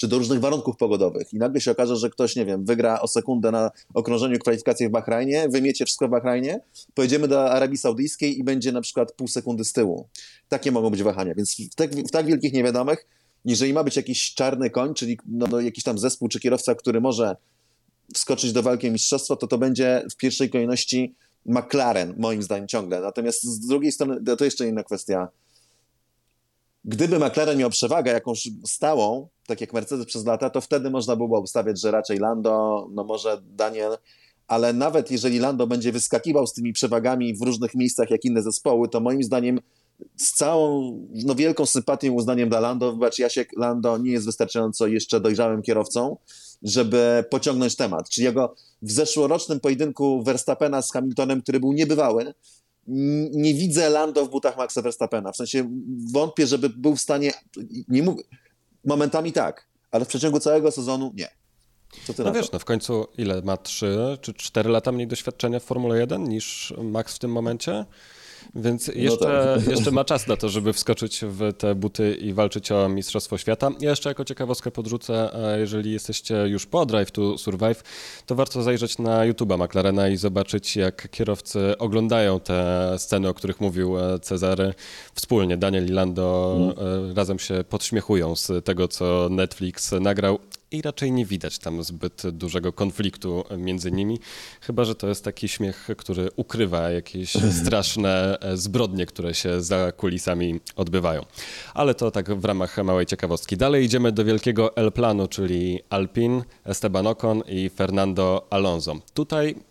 czy 0.00 0.08
do 0.08 0.18
różnych 0.18 0.40
warunków 0.40 0.76
pogodowych. 0.76 1.32
I 1.32 1.38
nagle 1.38 1.60
się 1.60 1.70
okaże, 1.70 1.96
że 1.96 2.10
ktoś, 2.10 2.36
nie 2.36 2.46
wiem, 2.46 2.64
wygra 2.64 3.00
o 3.00 3.08
sekundę 3.08 3.50
na 3.50 3.70
okrążeniu 3.94 4.38
kwalifikacji 4.38 4.88
w 4.88 4.90
Bahrajnie, 4.90 5.48
wymiecie 5.48 5.84
wszystko 5.84 6.08
w 6.08 6.10
Bahrajnie, 6.10 6.60
pojedziemy 6.94 7.28
do 7.28 7.50
Arabii 7.50 7.78
Saudyjskiej 7.78 8.38
i 8.38 8.44
będzie 8.44 8.72
na 8.72 8.80
przykład 8.80 9.12
pół 9.12 9.28
sekundy 9.28 9.64
z 9.64 9.72
tyłu. 9.72 10.08
Takie 10.48 10.72
mogą 10.72 10.90
być 10.90 11.02
wahania. 11.02 11.34
Więc 11.34 11.56
w 11.56 11.74
tak, 11.74 11.94
w 11.94 12.10
tak 12.10 12.26
wielkich 12.26 12.52
niewiadomych 12.52 13.06
jeżeli 13.44 13.72
ma 13.72 13.84
być 13.84 13.96
jakiś 13.96 14.34
czarny 14.34 14.70
koń, 14.70 14.94
czyli 14.94 15.18
no, 15.26 15.46
no, 15.50 15.60
jakiś 15.60 15.84
tam 15.84 15.98
zespół 15.98 16.28
czy 16.28 16.40
kierowca, 16.40 16.74
który 16.74 17.00
może 17.00 17.36
wskoczyć 18.14 18.52
do 18.52 18.62
walki 18.62 18.88
o 18.88 18.92
mistrzostwo, 18.92 19.36
to 19.36 19.46
to 19.46 19.58
będzie 19.58 20.06
w 20.12 20.16
pierwszej 20.16 20.50
kolejności 20.50 21.14
McLaren, 21.46 22.14
moim 22.18 22.42
zdaniem 22.42 22.68
ciągle. 22.68 23.00
Natomiast 23.00 23.42
z 23.42 23.66
drugiej 23.66 23.92
strony, 23.92 24.36
to 24.38 24.44
jeszcze 24.44 24.68
inna 24.68 24.82
kwestia. 24.82 25.28
Gdyby 26.84 27.18
McLaren 27.18 27.58
miał 27.58 27.70
przewagę 27.70 28.12
jakąś 28.12 28.48
stałą, 28.66 29.28
tak 29.46 29.60
jak 29.60 29.72
Mercedes 29.72 30.06
przez 30.06 30.24
lata, 30.24 30.50
to 30.50 30.60
wtedy 30.60 30.90
można 30.90 31.16
było 31.16 31.38
obstawiać, 31.38 31.80
że 31.80 31.90
raczej 31.90 32.18
Lando, 32.18 32.88
no 32.92 33.04
może 33.04 33.42
Daniel, 33.42 33.98
ale 34.48 34.72
nawet 34.72 35.10
jeżeli 35.10 35.38
Lando 35.38 35.66
będzie 35.66 35.92
wyskakiwał 35.92 36.46
z 36.46 36.52
tymi 36.52 36.72
przewagami 36.72 37.34
w 37.34 37.42
różnych 37.42 37.74
miejscach 37.74 38.10
jak 38.10 38.24
inne 38.24 38.42
zespoły, 38.42 38.88
to 38.88 39.00
moim 39.00 39.22
zdaniem 39.22 39.60
z 40.16 40.32
całą 40.32 40.98
no, 41.24 41.34
wielką 41.34 41.66
sympatią 41.66 42.08
i 42.08 42.10
uznaniem 42.10 42.48
dla 42.48 42.60
Lando, 42.60 42.92
wybacz 42.92 43.18
Jasiek, 43.18 43.50
Lando 43.56 43.98
nie 43.98 44.12
jest 44.12 44.26
wystarczająco 44.26 44.86
jeszcze 44.86 45.20
dojrzałym 45.20 45.62
kierowcą, 45.62 46.16
żeby 46.62 47.24
pociągnąć 47.30 47.76
temat. 47.76 48.08
Czyli 48.08 48.24
jego 48.24 48.54
w 48.82 48.92
zeszłorocznym 48.92 49.60
pojedynku 49.60 50.22
Verstappena 50.22 50.82
z 50.82 50.92
Hamiltonem, 50.92 51.42
który 51.42 51.60
był 51.60 51.72
niebywały, 51.72 52.34
nie 53.32 53.54
widzę 53.54 53.90
Lando 53.90 54.26
w 54.26 54.30
butach 54.30 54.56
Maxa 54.56 54.82
Verstappena. 54.82 55.32
W 55.32 55.36
sensie 55.36 55.70
wątpię, 56.12 56.46
żeby 56.46 56.68
był 56.68 56.96
w 56.96 57.00
stanie, 57.00 57.32
nie 57.88 58.14
momentami 58.84 59.32
tak, 59.32 59.66
ale 59.90 60.04
w 60.04 60.08
przeciągu 60.08 60.40
całego 60.40 60.70
sezonu 60.70 61.12
nie. 61.14 61.28
no 62.18 62.32
wiesz, 62.32 62.52
no 62.52 62.58
w 62.58 62.64
końcu 62.64 63.06
ile 63.18 63.42
ma? 63.42 63.56
3 63.56 64.18
czy 64.20 64.34
4 64.34 64.70
lata 64.70 64.92
mniej 64.92 65.06
doświadczenia 65.06 65.60
w 65.60 65.64
Formule 65.64 65.98
1 65.98 66.24
niż 66.24 66.74
Max 66.82 67.14
w 67.14 67.18
tym 67.18 67.32
momencie? 67.32 67.84
Więc 68.54 68.88
no 68.88 68.94
jeszcze, 68.96 69.28
no 69.28 69.60
tak. 69.60 69.66
jeszcze 69.76 69.90
ma 69.90 70.04
czas 70.04 70.26
na 70.26 70.36
to, 70.36 70.48
żeby 70.48 70.72
wskoczyć 70.72 71.20
w 71.28 71.52
te 71.58 71.74
buty 71.74 72.14
i 72.14 72.32
walczyć 72.32 72.72
o 72.72 72.88
Mistrzostwo 72.88 73.38
Świata. 73.38 73.70
Ja 73.80 73.90
jeszcze 73.90 74.08
jako 74.08 74.24
ciekawostkę 74.24 74.70
podrzucę, 74.70 75.30
jeżeli 75.58 75.92
jesteście 75.92 76.34
już 76.34 76.66
po 76.66 76.86
Drive 76.86 77.10
to 77.10 77.38
Survive, 77.38 77.82
to 78.26 78.34
warto 78.34 78.62
zajrzeć 78.62 78.98
na 78.98 79.28
YouTube'a 79.28 79.64
McLarena 79.64 80.08
i 80.08 80.16
zobaczyć, 80.16 80.76
jak 80.76 81.10
kierowcy 81.10 81.78
oglądają 81.78 82.40
te 82.40 82.94
sceny, 82.98 83.28
o 83.28 83.34
których 83.34 83.60
mówił 83.60 83.98
e, 83.98 84.18
Cezary 84.18 84.74
wspólnie. 85.14 85.56
Daniel 85.56 85.86
i 85.86 85.90
Lando 85.90 86.56
mm. 86.56 87.16
razem 87.16 87.38
się 87.38 87.64
podśmiechują 87.68 88.36
z 88.36 88.64
tego, 88.64 88.88
co 88.88 89.28
Netflix 89.30 89.92
nagrał 89.92 90.38
i 90.72 90.82
raczej 90.82 91.12
nie 91.12 91.26
widać 91.26 91.58
tam 91.58 91.82
zbyt 91.82 92.30
dużego 92.30 92.72
konfliktu 92.72 93.44
między 93.58 93.92
nimi, 93.92 94.18
chyba 94.60 94.84
że 94.84 94.94
to 94.94 95.08
jest 95.08 95.24
taki 95.24 95.48
śmiech, 95.48 95.88
który 95.96 96.28
ukrywa 96.36 96.90
jakieś 96.90 97.32
straszne 97.62 98.38
e, 98.40 98.56
zbrodnie, 98.56 99.06
które 99.06 99.34
się 99.34 99.62
za 99.62 99.92
kulisami 99.92 100.60
odbywają. 100.76 101.24
Ale 101.74 101.94
to 101.94 102.10
tak 102.10 102.34
w 102.34 102.44
ramach 102.44 102.76
małej 102.84 103.06
ciekawostki. 103.06 103.56
Dalej 103.56 103.84
idziemy 103.84 104.12
do 104.12 104.24
wielkiego 104.24 104.76
El 104.76 104.92
Plano, 104.92 105.28
czyli 105.28 105.80
Alpin, 105.90 106.42
Esteban 106.64 107.06
Ocon 107.06 107.42
i 107.48 107.70
Fernando 107.70 108.46
Alonso. 108.50 108.96
Tutaj 109.14 109.69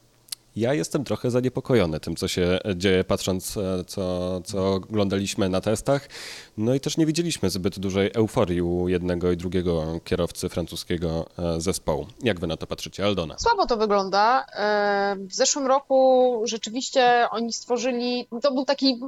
ja 0.59 0.73
jestem 0.73 1.03
trochę 1.03 1.31
zaniepokojony 1.31 1.99
tym, 1.99 2.15
co 2.15 2.27
się 2.27 2.59
dzieje, 2.75 3.03
patrząc, 3.03 3.57
e, 3.57 3.83
co, 3.87 4.41
co 4.41 4.73
oglądaliśmy 4.73 5.49
na 5.49 5.61
testach. 5.61 6.09
No 6.57 6.73
i 6.73 6.79
też 6.79 6.97
nie 6.97 7.05
widzieliśmy 7.05 7.49
zbyt 7.49 7.79
dużej 7.79 8.11
euforii 8.13 8.61
u 8.61 8.87
jednego 8.87 9.31
i 9.31 9.37
drugiego 9.37 9.99
kierowcy 10.03 10.49
francuskiego 10.49 11.25
e, 11.37 11.61
zespołu. 11.61 12.07
Jak 12.23 12.39
wy 12.39 12.47
na 12.47 12.57
to 12.57 12.67
patrzycie, 12.67 13.05
Aldona? 13.05 13.35
Słabo 13.37 13.65
to 13.65 13.77
wygląda. 13.77 14.45
E, 14.53 15.15
w 15.19 15.33
zeszłym 15.33 15.67
roku 15.67 16.41
rzeczywiście 16.43 17.27
oni 17.31 17.53
stworzyli, 17.53 18.27
to 18.41 18.51
był 18.51 18.65
taki 18.65 18.99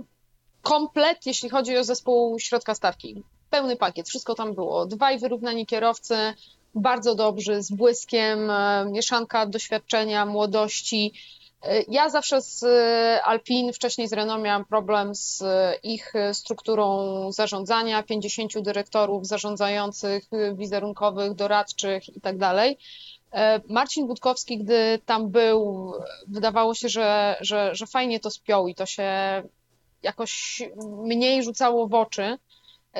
komplet, 0.61 1.25
jeśli 1.25 1.49
chodzi 1.49 1.77
o 1.77 1.83
zespół 1.83 2.39
środka 2.39 2.75
stawki. 2.75 3.23
Pełny 3.49 3.75
pakiet, 3.75 4.09
wszystko 4.09 4.35
tam 4.35 4.53
było. 4.55 4.85
Dwaj 4.85 5.19
wyrównani 5.19 5.65
kierowcy, 5.65 6.15
bardzo 6.75 7.15
dobrzy, 7.15 7.63
z 7.63 7.71
błyskiem, 7.71 8.51
mieszanka 8.91 9.45
doświadczenia, 9.45 10.25
młodości. 10.25 11.13
Ja 11.87 12.09
zawsze 12.09 12.41
z 12.41 12.65
Alpin, 13.23 13.73
wcześniej 13.73 14.07
z 14.07 14.13
Renault 14.13 14.43
miałam 14.43 14.65
problem 14.65 15.15
z 15.15 15.43
ich 15.83 16.13
strukturą 16.33 17.31
zarządzania, 17.31 18.03
50 18.03 18.59
dyrektorów 18.59 19.27
zarządzających, 19.27 20.23
wizerunkowych, 20.53 21.33
doradczych 21.33 22.07
itd. 22.09 22.39
Tak 22.39 22.77
Marcin 23.69 24.07
Budkowski, 24.07 24.57
gdy 24.57 24.99
tam 25.05 25.29
był, 25.29 25.93
wydawało 26.27 26.73
się, 26.73 26.89
że, 26.89 27.35
że, 27.41 27.75
że 27.75 27.87
fajnie 27.87 28.19
to 28.19 28.29
spiął 28.29 28.67
i 28.67 28.75
to 28.75 28.85
się 28.85 29.03
jakoś 30.03 30.63
mniej 30.87 31.43
rzucało 31.43 31.87
w 31.87 31.93
oczy. 31.93 32.37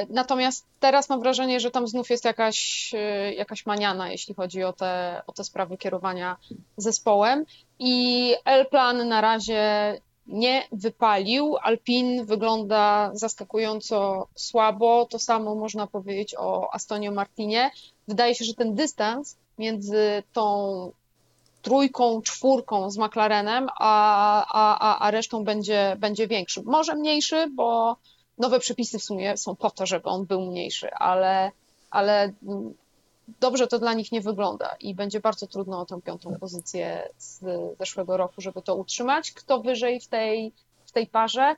Natomiast 0.10 0.66
teraz 0.80 1.10
mam 1.10 1.20
wrażenie, 1.20 1.60
że 1.60 1.72
tam 1.72 1.88
znów 1.88 2.10
jest 2.10 2.26
jakaś, 2.26 2.92
e, 2.94 3.34
jakaś 3.34 3.66
maniana, 3.66 4.12
jeśli 4.12 4.34
chodzi 4.34 4.64
o 4.64 4.74
te, 4.74 5.22
o 5.28 5.32
te 5.32 5.44
sprawy 5.44 5.78
kierowania 5.78 6.38
zespołem. 6.78 7.46
I 7.80 8.36
L-Plan 8.46 9.08
na 9.08 9.22
razie 9.22 10.02
nie 10.28 10.68
wypalił. 10.72 11.58
Alpin 11.62 12.26
wygląda 12.26 13.12
zaskakująco 13.14 14.28
słabo. 14.36 15.06
To 15.06 15.20
samo 15.20 15.56
można 15.56 15.88
powiedzieć 15.88 16.36
o 16.38 16.74
Astonio 16.74 17.12
Martinie. 17.12 17.72
Wydaje 18.08 18.36
się, 18.36 18.46
że 18.46 18.54
ten 18.54 18.76
dystans 18.76 19.38
między 19.58 20.24
tą 20.34 20.92
trójką, 21.62 22.22
czwórką 22.22 22.92
z 22.92 22.98
McLarenem, 22.98 23.68
a, 23.80 24.46
a, 24.52 25.00
a 25.00 25.12
resztą 25.12 25.44
będzie, 25.44 25.96
będzie 26.00 26.28
większy. 26.28 26.62
Może 26.66 26.96
mniejszy, 26.96 27.48
bo 27.56 27.98
nowe 28.42 28.60
przepisy 28.60 29.00
w 29.00 29.04
sumie 29.04 29.38
są 29.38 29.56
po 29.56 29.72
to, 29.72 29.86
żeby 29.86 30.10
on 30.10 30.26
był 30.26 30.42
mniejszy, 30.46 30.94
ale, 30.94 31.52
ale 31.90 32.34
dobrze 33.40 33.68
to 33.68 33.80
dla 33.80 33.94
nich 33.94 34.12
nie 34.12 34.22
wygląda 34.22 34.76
i 34.80 34.96
będzie 34.96 35.20
bardzo 35.20 35.48
trudno 35.48 35.80
o 35.80 35.86
tę 35.86 36.02
piątą 36.02 36.36
pozycję 36.40 37.10
z 37.18 37.42
zeszłego 37.80 38.18
roku, 38.18 38.42
żeby 38.42 38.62
to 38.62 38.76
utrzymać. 38.76 39.32
Kto 39.32 39.60
wyżej 39.60 40.00
w 40.00 40.08
tej, 40.08 40.52
w 40.86 40.92
tej 40.92 41.08
parze? 41.08 41.56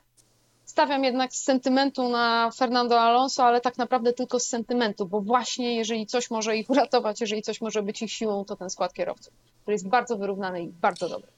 Stawiam 0.64 1.04
jednak 1.04 1.34
z 1.34 1.42
sentymentu 1.42 2.08
na 2.08 2.50
Fernando 2.56 3.00
Alonso, 3.00 3.44
ale 3.44 3.60
tak 3.60 3.78
naprawdę 3.78 4.12
tylko 4.12 4.40
z 4.40 4.46
sentymentu, 4.46 5.06
bo 5.06 5.20
właśnie 5.20 5.76
jeżeli 5.76 6.06
coś 6.06 6.30
może 6.30 6.56
ich 6.56 6.70
uratować, 6.70 7.20
jeżeli 7.20 7.42
coś 7.42 7.60
może 7.60 7.82
być 7.82 8.02
ich 8.02 8.12
siłą, 8.12 8.44
to 8.44 8.56
ten 8.56 8.70
skład 8.70 8.94
kierowców, 8.94 9.32
który 9.62 9.74
jest 9.74 9.88
bardzo 9.88 10.16
wyrównany 10.16 10.62
i 10.62 10.68
bardzo 10.68 11.08
dobry. 11.08 11.28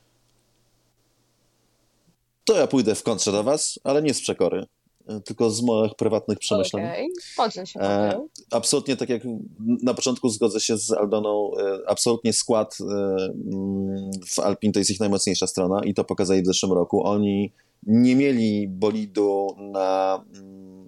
To 2.45 2.57
ja 2.57 2.67
pójdę 2.67 2.95
w 2.95 3.03
kontrze 3.03 3.33
do 3.33 3.45
was, 3.45 3.81
ale 3.85 4.03
nie 4.03 4.15
z 4.15 4.21
przekory 4.21 4.67
tylko 5.25 5.51
z 5.51 5.63
moich 5.63 5.95
prywatnych 5.95 6.39
przemyśleń. 6.39 6.85
Okej, 6.85 7.09
podziel 7.37 7.67
się, 7.67 7.81
E, 7.81 8.21
absolutnie, 8.51 8.97
tak 8.97 9.09
jak 9.09 9.23
na 9.83 9.95
początku 9.95 10.29
zgodzę 10.29 10.61
się 10.61 10.79
z 10.79 10.93
Aldoną, 10.93 11.51
e, 11.59 11.79
absolutnie 11.91 12.33
skład 12.33 12.79
e, 12.81 12.85
mm, 12.95 14.11
w 14.27 14.39
Alpine 14.39 14.73
to 14.73 14.79
jest 14.79 14.91
ich 14.91 15.01
najmocniejsza 15.01 15.47
strona 15.47 15.85
i 15.85 15.95
to 15.95 16.05
pokazali 16.05 16.43
w 16.43 16.47
zeszłym 16.47 16.73
roku. 16.73 17.07
Oni 17.07 17.53
nie 17.87 18.17
mieli 18.17 18.69
bolidu 18.69 19.47
na, 19.59 20.25
mm, 20.35 20.87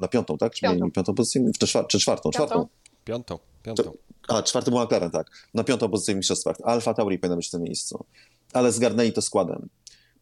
na 0.00 0.08
piątą, 0.08 0.38
tak? 0.38 0.54
Czy 0.54 0.60
Piątą. 0.60 0.78
mieli 0.80 0.92
piątą 0.92 1.14
pozycję? 1.14 1.50
Czy, 1.58 1.66
czwar- 1.66 1.86
czy 1.86 1.98
czwartą? 1.98 2.30
Piątą. 2.30 2.46
Czwartą. 2.46 2.68
Piątą, 3.04 3.38
piątą. 3.62 3.92
A, 4.28 4.42
czwarty 4.42 4.70
był 4.70 4.80
McLaren, 4.84 5.10
tak. 5.10 5.30
Na 5.54 5.64
piątą 5.64 5.88
pozycję 5.88 6.14
w 6.14 6.16
mistrzostwach. 6.16 6.56
Alfa 6.64 6.94
Tauri 6.94 7.18
powinna 7.18 7.36
być 7.36 7.48
w 7.48 7.50
tym 7.50 7.62
miejscu. 7.62 8.04
Ale 8.52 8.72
zgarnęli 8.72 9.12
to 9.12 9.22
składem. 9.22 9.68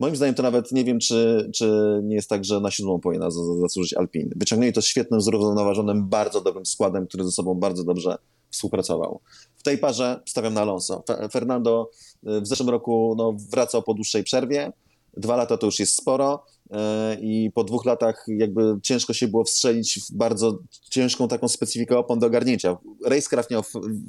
Moim 0.02 0.16
zdaniem 0.16 0.34
to 0.34 0.42
nawet 0.42 0.72
nie 0.72 0.84
wiem, 0.84 0.98
czy, 0.98 1.50
czy 1.54 2.00
nie 2.04 2.14
jest 2.14 2.28
tak, 2.28 2.44
że 2.44 2.60
na 2.60 2.70
siódmą 2.70 3.00
powinna 3.00 3.30
za- 3.30 3.44
za- 3.44 3.60
zasłużyć 3.60 3.94
Alpine. 3.94 4.30
Wyciągnęli 4.36 4.72
to 4.72 4.80
świetnym, 4.80 5.20
zrównoważonym, 5.20 6.08
bardzo 6.08 6.40
dobrym 6.40 6.66
składem, 6.66 7.06
który 7.06 7.24
ze 7.24 7.30
sobą 7.30 7.54
bardzo 7.54 7.84
dobrze 7.84 8.16
współpracował. 8.50 9.20
W 9.56 9.62
tej 9.62 9.78
parze 9.78 10.20
stawiam 10.26 10.54
na 10.54 10.60
Alonso. 10.60 11.02
Fe- 11.08 11.28
Fernando 11.32 11.90
y, 12.28 12.40
w 12.40 12.46
zeszłym 12.46 12.68
roku 12.70 13.14
no, 13.18 13.36
wracał 13.50 13.82
po 13.82 13.94
dłuższej 13.94 14.24
przerwie. 14.24 14.72
Dwa 15.16 15.36
lata 15.36 15.56
to 15.56 15.66
już 15.66 15.80
jest 15.80 15.96
sporo 15.96 16.44
y, 16.66 16.74
i 17.20 17.50
po 17.54 17.64
dwóch 17.64 17.84
latach 17.84 18.24
jakby 18.28 18.78
ciężko 18.82 19.12
się 19.12 19.28
było 19.28 19.44
wstrzelić 19.44 20.00
w 20.10 20.12
bardzo 20.16 20.58
ciężką 20.90 21.28
taką 21.28 21.48
specyfikę 21.48 21.98
opon 21.98 22.18
do 22.18 22.26
ogarnięcia. 22.26 22.76
Racecraft 23.06 23.50
miał 23.50 23.62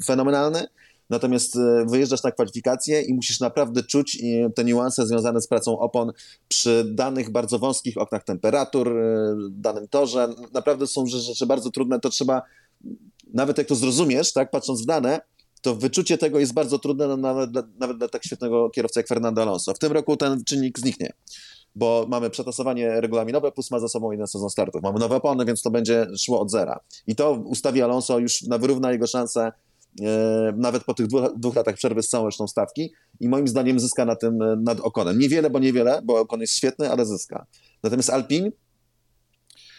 fenomenalny, 0.05 0.67
natomiast 1.09 1.55
y, 1.55 1.59
wyjeżdżasz 1.89 2.23
na 2.23 2.31
kwalifikacje 2.31 3.01
i 3.01 3.13
musisz 3.13 3.39
naprawdę 3.39 3.83
czuć 3.83 4.15
y, 4.15 4.51
te 4.55 4.63
niuanse 4.63 5.07
związane 5.07 5.41
z 5.41 5.47
pracą 5.47 5.79
opon 5.79 6.11
przy 6.47 6.85
danych 6.95 7.29
bardzo 7.29 7.59
wąskich 7.59 7.97
oknach 7.97 8.23
temperatur, 8.23 8.87
y, 8.87 9.35
danym 9.49 9.87
torze. 9.87 10.29
Naprawdę 10.53 10.87
są 10.87 11.03
rze- 11.03 11.19
rzeczy 11.19 11.45
bardzo 11.45 11.71
trudne, 11.71 11.99
to 11.99 12.09
trzeba, 12.09 12.41
nawet 13.33 13.57
jak 13.57 13.67
to 13.67 13.75
zrozumiesz, 13.75 14.33
tak, 14.33 14.51
patrząc 14.51 14.81
w 14.81 14.85
dane, 14.85 15.21
to 15.61 15.75
wyczucie 15.75 16.17
tego 16.17 16.39
jest 16.39 16.53
bardzo 16.53 16.79
trudne 16.79 17.07
no, 17.07 17.17
nawet, 17.17 17.51
dla, 17.51 17.63
nawet 17.79 17.97
dla 17.97 18.07
tak 18.07 18.25
świetnego 18.25 18.69
kierowcy 18.69 18.99
jak 18.99 19.07
Fernando 19.07 19.41
Alonso. 19.41 19.73
W 19.73 19.79
tym 19.79 19.91
roku 19.91 20.17
ten 20.17 20.43
czynnik 20.43 20.79
zniknie, 20.79 21.13
bo 21.75 22.05
mamy 22.09 22.29
przetasowanie 22.29 23.01
regulaminowe, 23.01 23.51
plus 23.51 23.71
ma 23.71 23.79
za 23.79 23.87
sobą 23.87 24.11
jeden 24.11 24.27
sezon 24.27 24.49
startów. 24.49 24.81
Mamy 24.81 24.99
nowe 24.99 25.15
opony, 25.15 25.45
więc 25.45 25.61
to 25.61 25.71
będzie 25.71 26.07
szło 26.17 26.39
od 26.39 26.51
zera. 26.51 26.79
I 27.07 27.15
to 27.15 27.31
ustawi 27.31 27.81
Alonso 27.81 28.19
już 28.19 28.41
na 28.41 28.57
wyrówna 28.57 28.91
jego 28.91 29.07
szanse 29.07 29.41
e, 29.45 29.51
nawet 30.57 30.83
po 30.83 30.93
tych 30.93 31.07
dwóch, 31.07 31.33
dwóch 31.37 31.55
latach 31.55 31.75
przerwy 31.75 32.03
z 32.03 32.09
całą 32.09 32.25
resztą 32.25 32.47
stawki 32.47 32.93
i 33.19 33.29
moim 33.29 33.47
zdaniem 33.47 33.79
zyska 33.79 34.05
na 34.05 34.15
tym 34.15 34.41
e, 34.41 34.55
nad 34.55 34.79
Okonem. 34.79 35.19
Niewiele, 35.19 35.49
bo 35.49 35.59
niewiele, 35.59 36.01
bo 36.03 36.19
Okon 36.19 36.41
jest 36.41 36.53
świetny, 36.53 36.91
ale 36.91 37.05
zyska. 37.05 37.45
Natomiast 37.83 38.09
Alpine 38.09 38.51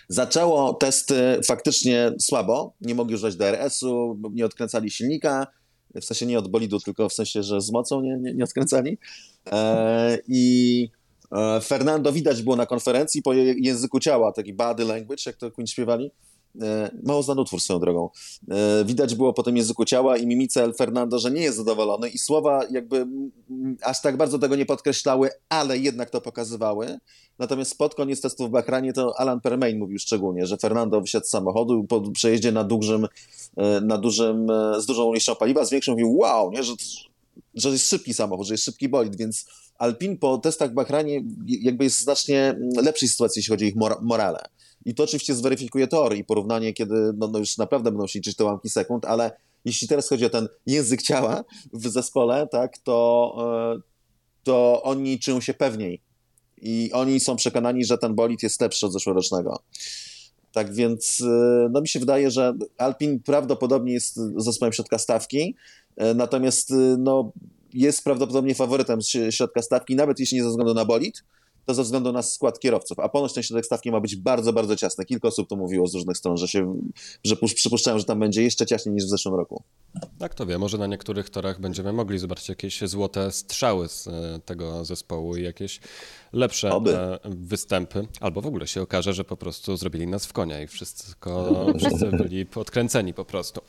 zaczęło 0.09 0.75
testy 0.75 1.41
faktycznie 1.47 2.13
słabo, 2.21 2.75
nie 2.81 2.95
mogli 2.95 3.15
używać 3.15 3.37
DRS-u, 3.37 4.21
nie 4.33 4.45
odkręcali 4.45 4.91
silnika, 4.91 5.47
w 5.95 6.05
sensie 6.05 6.27
nie 6.27 6.39
od 6.39 6.49
bolidu, 6.49 6.81
tylko 6.81 7.09
w 7.09 7.13
sensie, 7.13 7.43
że 7.43 7.61
z 7.61 7.73
mocą 7.73 8.01
nie, 8.01 8.17
nie, 8.17 8.35
nie 8.35 8.45
odkręcali. 8.45 8.99
E, 9.53 10.19
I 10.29 10.89
e, 11.33 11.61
Fernando 11.61 12.13
widać 12.13 12.43
było 12.43 12.57
na 12.57 12.67
konferencji 12.67 13.23
po 13.23 13.33
języku 13.57 14.01
ciała, 14.01 14.33
taki 14.33 14.55
body 14.55 14.85
language, 14.85 15.23
jak 15.27 15.37
to 15.37 15.51
Queen 15.51 15.67
śpiewali. 15.67 16.11
E, 16.63 16.91
mało 17.03 17.23
znany 17.23 17.41
utwór 17.41 17.61
swoją 17.61 17.81
drogą. 17.81 18.11
E, 18.51 18.85
widać 18.85 19.15
było 19.15 19.33
po 19.33 19.43
tym 19.43 19.57
języku 19.57 19.85
ciała 19.85 20.17
i 20.17 20.27
mimice 20.27 20.63
El 20.63 20.75
Fernando, 20.75 21.19
że 21.19 21.31
nie 21.31 21.43
jest 21.43 21.57
zadowolony 21.57 22.09
i 22.09 22.19
słowa 22.19 22.65
jakby 22.71 23.07
aż 23.83 24.03
tak 24.03 24.17
bardzo 24.17 24.39
tego 24.39 24.57
nie 24.57 24.67
podkreślały, 24.67 25.31
ale 25.49 25.79
jednak 25.79 26.11
to 26.11 26.21
pokazywały. 26.21 26.99
Natomiast 27.39 27.79
pod 27.79 27.95
koniec 27.95 28.21
testu 28.21 28.49
w 28.49 28.51
Bahrajnie 28.51 28.93
to 28.93 29.21
Alan 29.21 29.41
Permain 29.41 29.79
mówił 29.79 29.99
szczególnie, 29.99 30.47
że 30.47 30.57
Fernando 30.57 31.01
wysiadł 31.01 31.27
z 31.27 31.29
samochodu 31.29 31.85
po 31.85 32.01
przejeździe 32.01 32.53
na 32.53 32.65
dużym, 32.65 33.07
e, 33.57 33.81
na 33.81 33.99
dużym, 33.99 34.47
z 34.79 34.87
dużą 34.87 35.11
ilością 35.11 35.37
paliwa, 35.37 35.65
z 35.65 35.71
większą 35.71 35.93
mówił 35.93 36.17
wow, 36.17 36.51
nie, 36.53 36.63
że, 36.63 36.73
że 37.55 37.71
jest 37.71 37.89
szybki 37.89 38.15
samochód, 38.15 38.47
że 38.47 38.55
jest 38.55 38.65
szybki 38.65 38.89
bolid, 38.89 39.17
więc 39.17 39.47
Alpine 39.79 40.17
po 40.17 40.39
testach 40.39 40.71
w 40.71 40.75
Bahrajnie 40.75 41.23
jakby 41.47 41.85
jest 41.85 41.97
w 41.97 42.01
znacznie 42.01 42.59
lepszej 42.83 43.09
sytuacji, 43.09 43.41
jeśli 43.41 43.51
chodzi 43.51 43.65
o 43.65 43.69
ich 43.69 43.77
mora- 43.77 44.03
morale. 44.03 44.49
I 44.85 44.95
to 44.95 45.05
oczywiście 45.05 45.35
zweryfikuje 45.35 45.87
tory 45.87 46.17
i 46.17 46.25
porównanie, 46.25 46.73
kiedy 46.73 47.13
no, 47.17 47.29
no 47.29 47.39
już 47.39 47.59
naprawdę 47.59 47.91
będą 47.91 48.07
się 48.07 48.19
liczyć 48.19 48.37
te 48.37 48.45
łamki 48.45 48.71
sekund, 48.71 49.05
ale 49.05 49.33
jeśli 49.65 49.89
teraz 49.89 50.09
chodzi 50.09 50.25
o 50.25 50.31
ten 50.31 50.49
język 50.67 51.03
ciała 51.03 51.45
w 51.73 51.89
zespole, 51.89 52.49
tak, 52.53 52.79
to, 52.79 53.35
e, 53.77 53.81
to 54.45 54.83
oni 54.83 55.19
czują 55.19 55.41
się 55.41 55.55
pewniej 55.55 56.01
i 56.63 56.91
oni 56.93 57.21
są 57.21 57.37
przekonani, 57.37 57.85
że 57.85 57.99
ten 57.99 58.15
bolid 58.15 58.43
jest 58.43 58.61
lepszy 58.61 58.87
od 58.87 58.93
zeszłorocznego. 58.93 59.63
Tak 60.53 60.75
więc 60.75 61.21
e, 61.21 61.69
no 61.71 61.81
mi 61.81 61.89
się 61.89 62.01
wydaje, 62.01 62.31
że 62.31 62.55
Alpin 62.79 63.21
prawdopodobnie 63.21 63.93
jest 63.93 64.21
zespołem 64.37 64.73
środka 64.73 64.99
stawki, 64.99 65.55
e, 65.97 66.15
natomiast 66.15 66.73
no, 66.99 67.33
jest 67.75 68.05
prawdopodobnie 68.05 68.55
faworytem 68.55 68.99
środka 69.31 69.63
stawki, 69.63 69.97
nawet 69.97 70.21
jeśli 70.21 70.37
nie 70.37 70.43
ze 70.45 70.49
względu 70.49 70.75
na 70.75 70.85
bolid, 70.85 71.25
to 71.67 71.75
ze 71.75 71.83
względu 71.83 72.13
na 72.13 72.23
skład 72.23 72.59
kierowców. 72.59 72.99
A 72.99 73.09
ponoć 73.09 73.33
ten 73.33 73.43
środek 73.43 73.67
stawki 73.67 73.91
ma 73.91 74.01
być 74.01 74.17
bardzo, 74.17 74.53
bardzo 74.53 74.77
ciasny. 74.77 75.05
Kilka 75.05 75.29
osób 75.29 75.49
to 75.49 75.57
mówiło 75.57 75.87
z 75.87 75.95
różnych 75.95 76.17
stron, 76.17 76.37
że, 76.37 76.49
się, 76.49 76.77
że 77.25 77.35
pusz- 77.35 77.55
przypuszczają, 77.55 77.99
że 77.99 78.05
tam 78.05 78.19
będzie 78.19 78.43
jeszcze 78.43 78.67
ciaśniej 78.67 78.95
niż 78.95 79.05
w 79.05 79.09
zeszłym 79.09 79.35
roku. 79.35 79.63
Tak 80.19 80.33
kto 80.33 80.47
wie, 80.47 80.59
może 80.59 80.79
na 80.79 80.87
niektórych 80.87 81.31
torach 81.31 81.61
będziemy 81.61 81.93
mogli 81.93 82.19
zobaczyć 82.19 82.49
jakieś 82.49 82.81
złote 82.81 83.33
strzały 83.33 83.89
z 83.89 84.07
e, 84.07 84.41
tego 84.45 84.85
zespołu 84.85 85.37
i 85.37 85.43
jakieś 85.43 85.81
lepsze 86.35 86.73
Oby. 86.73 86.97
e, 86.99 87.19
występy. 87.25 88.07
Albo 88.21 88.41
w 88.41 88.47
ogóle 88.47 88.67
się 88.67 88.83
okaże, 88.83 89.13
że 89.13 89.25
po 89.25 89.37
prostu 89.37 89.77
zrobili 89.77 90.07
nas 90.07 90.27
w 90.27 90.33
konia 90.33 90.61
i 90.63 90.67
wszystko, 90.67 91.57
wszyscy 91.79 92.07
byli 92.07 92.47
podkręceni 92.47 93.15
po 93.15 93.25
prostu. 93.25 93.61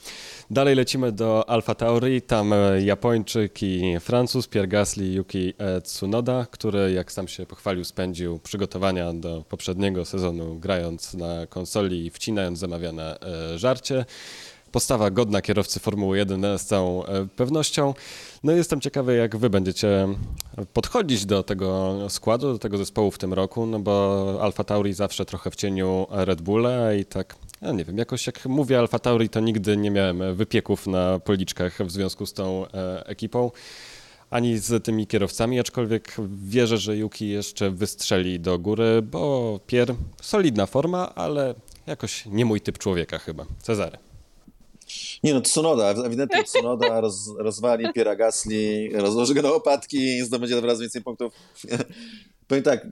Dalej 0.52 0.76
lecimy 0.76 1.12
do 1.12 1.50
Alfa 1.50 1.76
Tauri. 1.76 2.22
Tam 2.22 2.54
e, 2.54 2.82
Japończyk 2.82 3.64
i 3.64 4.00
Francuz 4.00 4.48
Pierre 4.48 4.68
Gasly 4.68 5.06
Yuki 5.14 5.54
e, 5.58 5.82
Tsunoda, 5.82 6.48
który 6.52 6.92
jak 6.92 7.12
sam 7.12 7.28
się 7.28 7.46
pochwalił 7.46 7.84
spędził 7.84 8.40
przygotowania 8.40 9.14
do 9.14 9.44
poprzedniego 9.50 10.06
sezonu 10.06 10.60
grając 10.60 11.14
na 11.14 11.48
konsoli 11.48 12.06
i 12.06 12.10
wcinając 12.10 12.60
zamawiane 12.60 13.18
żarcie. 13.56 14.06
Postawa 14.76 15.12
godna 15.12 15.42
kierowcy 15.42 15.80
Formuły 15.80 16.18
1 16.18 16.60
z 16.60 16.66
całą 16.66 17.06
e, 17.06 17.28
pewnością. 17.36 17.94
No 18.44 18.54
i 18.54 18.56
jestem 18.56 18.82
ciekawy, 18.82 19.16
jak 19.16 19.38
wy 19.38 19.50
będziecie 19.50 20.08
podchodzić 20.74 21.26
do 21.26 21.44
tego 21.44 21.98
składu, 22.10 22.54
do 22.54 22.60
tego 22.60 22.78
zespołu 22.78 23.12
w 23.12 23.18
tym 23.18 23.34
roku, 23.34 23.66
no 23.66 23.80
bo 23.80 24.38
Alfa 24.42 24.64
Tauri 24.64 24.94
zawsze 24.94 25.26
trochę 25.26 25.52
w 25.52 25.56
cieniu 25.56 26.08
Red 26.10 26.42
Bulla 26.42 26.94
i 26.94 27.06
tak, 27.06 27.36
ja 27.62 27.72
nie 27.72 27.86
wiem, 27.86 27.98
jakoś 27.98 28.28
jak 28.28 28.46
mówię 28.46 28.80
Alfa 28.80 29.00
Tauri, 29.00 29.30
to 29.30 29.40
nigdy 29.40 29.78
nie 29.78 29.92
miałem 29.92 30.36
wypieków 30.36 30.88
na 30.88 31.20
policzkach 31.20 31.78
w 31.86 31.92
związku 31.92 32.26
z 32.26 32.34
tą 32.34 32.68
e, 32.68 33.08
ekipą 33.08 33.52
ani 34.30 34.58
z 34.58 34.84
tymi 34.84 35.08
kierowcami, 35.08 35.60
aczkolwiek 35.60 36.16
wierzę, 36.44 36.78
że 36.78 36.98
Yuki 36.98 37.30
jeszcze 37.30 37.72
wystrzeli 37.72 38.40
do 38.40 38.60
góry, 38.60 39.02
bo 39.02 39.60
Pier 39.68 39.96
solidna 40.22 40.66
forma, 40.66 41.16
ale 41.16 41.56
jakoś 41.88 42.26
nie 42.26 42.46
mój 42.46 42.62
typ 42.62 42.78
człowieka 42.78 43.20
chyba. 43.20 43.46
Cezary. 43.60 44.05
Nie 45.24 45.34
no, 45.34 45.42
Tsunoda, 45.42 45.90
ewidentnie 45.90 46.44
Tsunoda 46.44 47.02
roz, 47.02 47.30
rozwali 47.38 47.94
Piera 47.94 48.16
Gasly, 48.16 48.90
rozłoży 48.94 49.34
go 49.34 49.42
na 49.42 49.52
łopatki 49.52 49.98
i 49.98 50.22
zdobędzie 50.22 50.62
coraz 50.62 50.80
więcej 50.80 51.02
punktów. 51.02 51.34
Powiem 52.48 52.64
tak, 52.64 52.88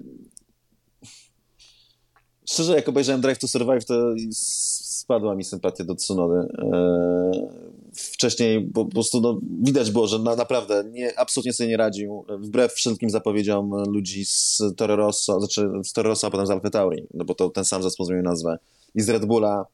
szczerze 2.50 2.76
jak 2.76 2.90
obejrzałem 2.90 3.22
Drive 3.22 3.40
to 3.40 3.48
Survive, 3.48 3.86
to 3.86 4.14
spadła 4.34 5.36
mi 5.36 5.44
sympatia 5.44 5.84
do 5.84 5.96
Tsunody. 5.96 6.48
Eee, 6.58 7.74
Wcześniej 7.96 8.70
po 8.74 8.86
prostu 8.86 9.22
no, 9.22 9.40
widać 9.62 9.92
było, 9.92 10.08
że 10.08 10.20
na, 10.20 10.36
naprawdę 10.36 10.84
nie, 10.92 11.20
absolutnie 11.20 11.54
sobie 11.54 11.70
nie 11.70 11.78
radził, 11.78 12.26
wbrew 12.40 12.74
wszelkim 12.74 13.10
zapowiedziom 13.10 13.72
ludzi 13.88 14.26
z 14.26 14.62
Toro 14.78 14.96
Rosso, 14.96 15.40
znaczy 15.40 15.70
z 15.84 15.94
Toro 15.94 16.10
Rosso, 16.10 16.28
a 16.28 16.32
potem 16.32 16.48
z 16.48 16.50
Alfa 16.50 16.70
Tauri, 16.70 17.08
no 17.14 17.26
bo 17.26 17.36
to 17.36 17.50
ten 17.50 17.66
sam 17.66 17.84
zespół 17.84 18.06
zmienił 18.06 18.24
nazwę, 18.24 18.58
i 18.96 19.02
z 19.02 19.10
Red 19.10 19.26
Bulla. 19.26 19.66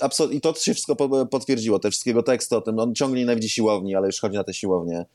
Absol- 0.00 0.32
I 0.32 0.40
to 0.40 0.54
się 0.54 0.74
wszystko 0.74 0.96
po- 0.96 1.26
potwierdziło, 1.26 1.78
te 1.78 1.90
wszystkiego 1.90 2.22
teksty 2.22 2.56
o 2.56 2.60
tym, 2.60 2.78
on 2.78 2.94
ciągle 2.94 3.18
nienawidzi 3.20 3.48
siłowni, 3.48 3.94
ale 3.94 4.06
już 4.06 4.20
chodzi 4.20 4.36
na 4.36 4.44
te 4.44 4.54
siłownie. 4.54 5.06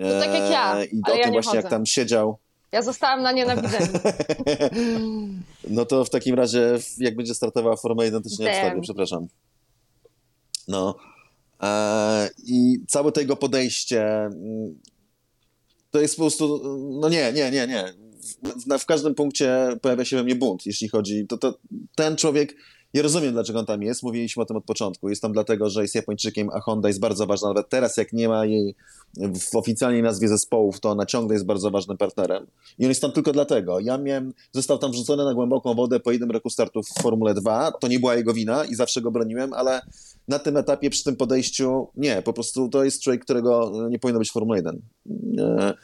To 0.00 0.20
tak 0.20 0.34
jak 0.34 0.50
ja, 0.50 0.78
Eee, 0.80 0.96
I 0.96 1.00
o 1.12 1.14
ja 1.16 1.22
tym 1.22 1.32
nie 1.32 1.36
właśnie 1.42 1.56
jak 1.56 1.64
chodzę. 1.64 1.76
tam 1.76 1.86
siedział. 1.86 2.38
Ja 2.72 2.82
zostałam 2.82 3.22
na 3.22 3.32
nienawidzeniu. 3.32 3.86
No 5.70 5.84
to 5.86 6.04
w 6.04 6.10
takim 6.10 6.34
razie, 6.34 6.78
jak 6.98 7.16
będzie 7.16 7.34
startowała 7.34 7.76
Formuła 7.76 8.04
1, 8.04 8.22
to 8.22 8.28
się 8.28 8.36
nie 8.38 8.44
Damn. 8.46 8.56
odstawię, 8.58 8.80
przepraszam. 8.82 9.26
No. 10.68 10.94
Eee, 11.60 12.30
I 12.46 12.84
całe 12.88 13.12
to 13.12 13.20
jego 13.20 13.36
podejście 13.36 14.02
mm, 14.24 14.78
to 15.90 16.00
jest 16.00 16.16
po 16.16 16.22
prostu, 16.22 16.60
no 17.00 17.08
nie, 17.08 17.32
nie, 17.32 17.50
nie, 17.50 17.66
nie. 17.66 17.84
W, 18.42 18.64
w, 18.76 18.82
w 18.82 18.86
każdym 18.86 19.14
punkcie 19.14 19.68
pojawia 19.82 20.04
się 20.04 20.16
we 20.16 20.24
mnie 20.24 20.34
bunt, 20.34 20.66
jeśli 20.66 20.88
chodzi, 20.88 21.26
to, 21.26 21.38
to 21.38 21.58
ten 21.94 22.16
człowiek 22.16 22.54
Ja 22.96 23.02
rozumiem, 23.02 23.32
dlaczego 23.32 23.58
on 23.58 23.66
tam 23.66 23.82
jest. 23.82 24.02
Mówiliśmy 24.02 24.42
o 24.42 24.46
tym 24.46 24.56
od 24.56 24.64
początku. 24.64 25.08
Jest 25.08 25.22
tam 25.22 25.32
dlatego, 25.32 25.70
że 25.70 25.82
jest 25.82 25.94
Japończykiem, 25.94 26.50
a 26.50 26.60
Honda 26.60 26.88
jest 26.88 27.00
bardzo 27.00 27.26
ważna. 27.26 27.48
Nawet 27.48 27.68
teraz, 27.68 27.96
jak 27.96 28.12
nie 28.12 28.28
ma 28.28 28.46
jej 28.46 28.74
w 29.16 29.56
oficjalnej 29.56 30.02
nazwie 30.02 30.28
zespołów, 30.28 30.80
to 30.80 30.90
ona 30.90 31.06
ciągle 31.06 31.34
jest 31.34 31.46
bardzo 31.46 31.70
ważnym 31.70 31.96
partnerem. 31.96 32.46
I 32.78 32.84
on 32.84 32.88
jest 32.88 33.00
tam 33.00 33.12
tylko 33.12 33.32
dlatego. 33.32 33.80
Ja 33.80 33.98
miałem, 33.98 34.34
został 34.52 34.78
tam 34.78 34.92
wrzucony 34.92 35.24
na 35.24 35.34
głęboką 35.34 35.74
wodę 35.74 36.00
po 36.00 36.12
jednym 36.12 36.30
roku 36.30 36.50
startu 36.50 36.82
w 36.82 37.02
Formule 37.02 37.34
2. 37.34 37.72
To 37.72 37.88
nie 37.88 38.00
była 38.00 38.14
jego 38.14 38.34
wina 38.34 38.64
i 38.64 38.74
zawsze 38.74 39.00
go 39.00 39.10
broniłem, 39.10 39.52
ale 39.52 39.80
na 40.28 40.38
tym 40.38 40.56
etapie, 40.56 40.90
przy 40.90 41.04
tym 41.04 41.16
podejściu, 41.16 41.88
nie. 41.96 42.22
Po 42.22 42.32
prostu 42.32 42.68
to 42.68 42.84
jest 42.84 43.02
człowiek, 43.02 43.24
którego 43.24 43.72
nie 43.90 43.98
powinno 43.98 44.18
być 44.18 44.30
w 44.30 44.32
Formule 44.32 44.58
1. 44.58 44.82
Nie 45.06 45.74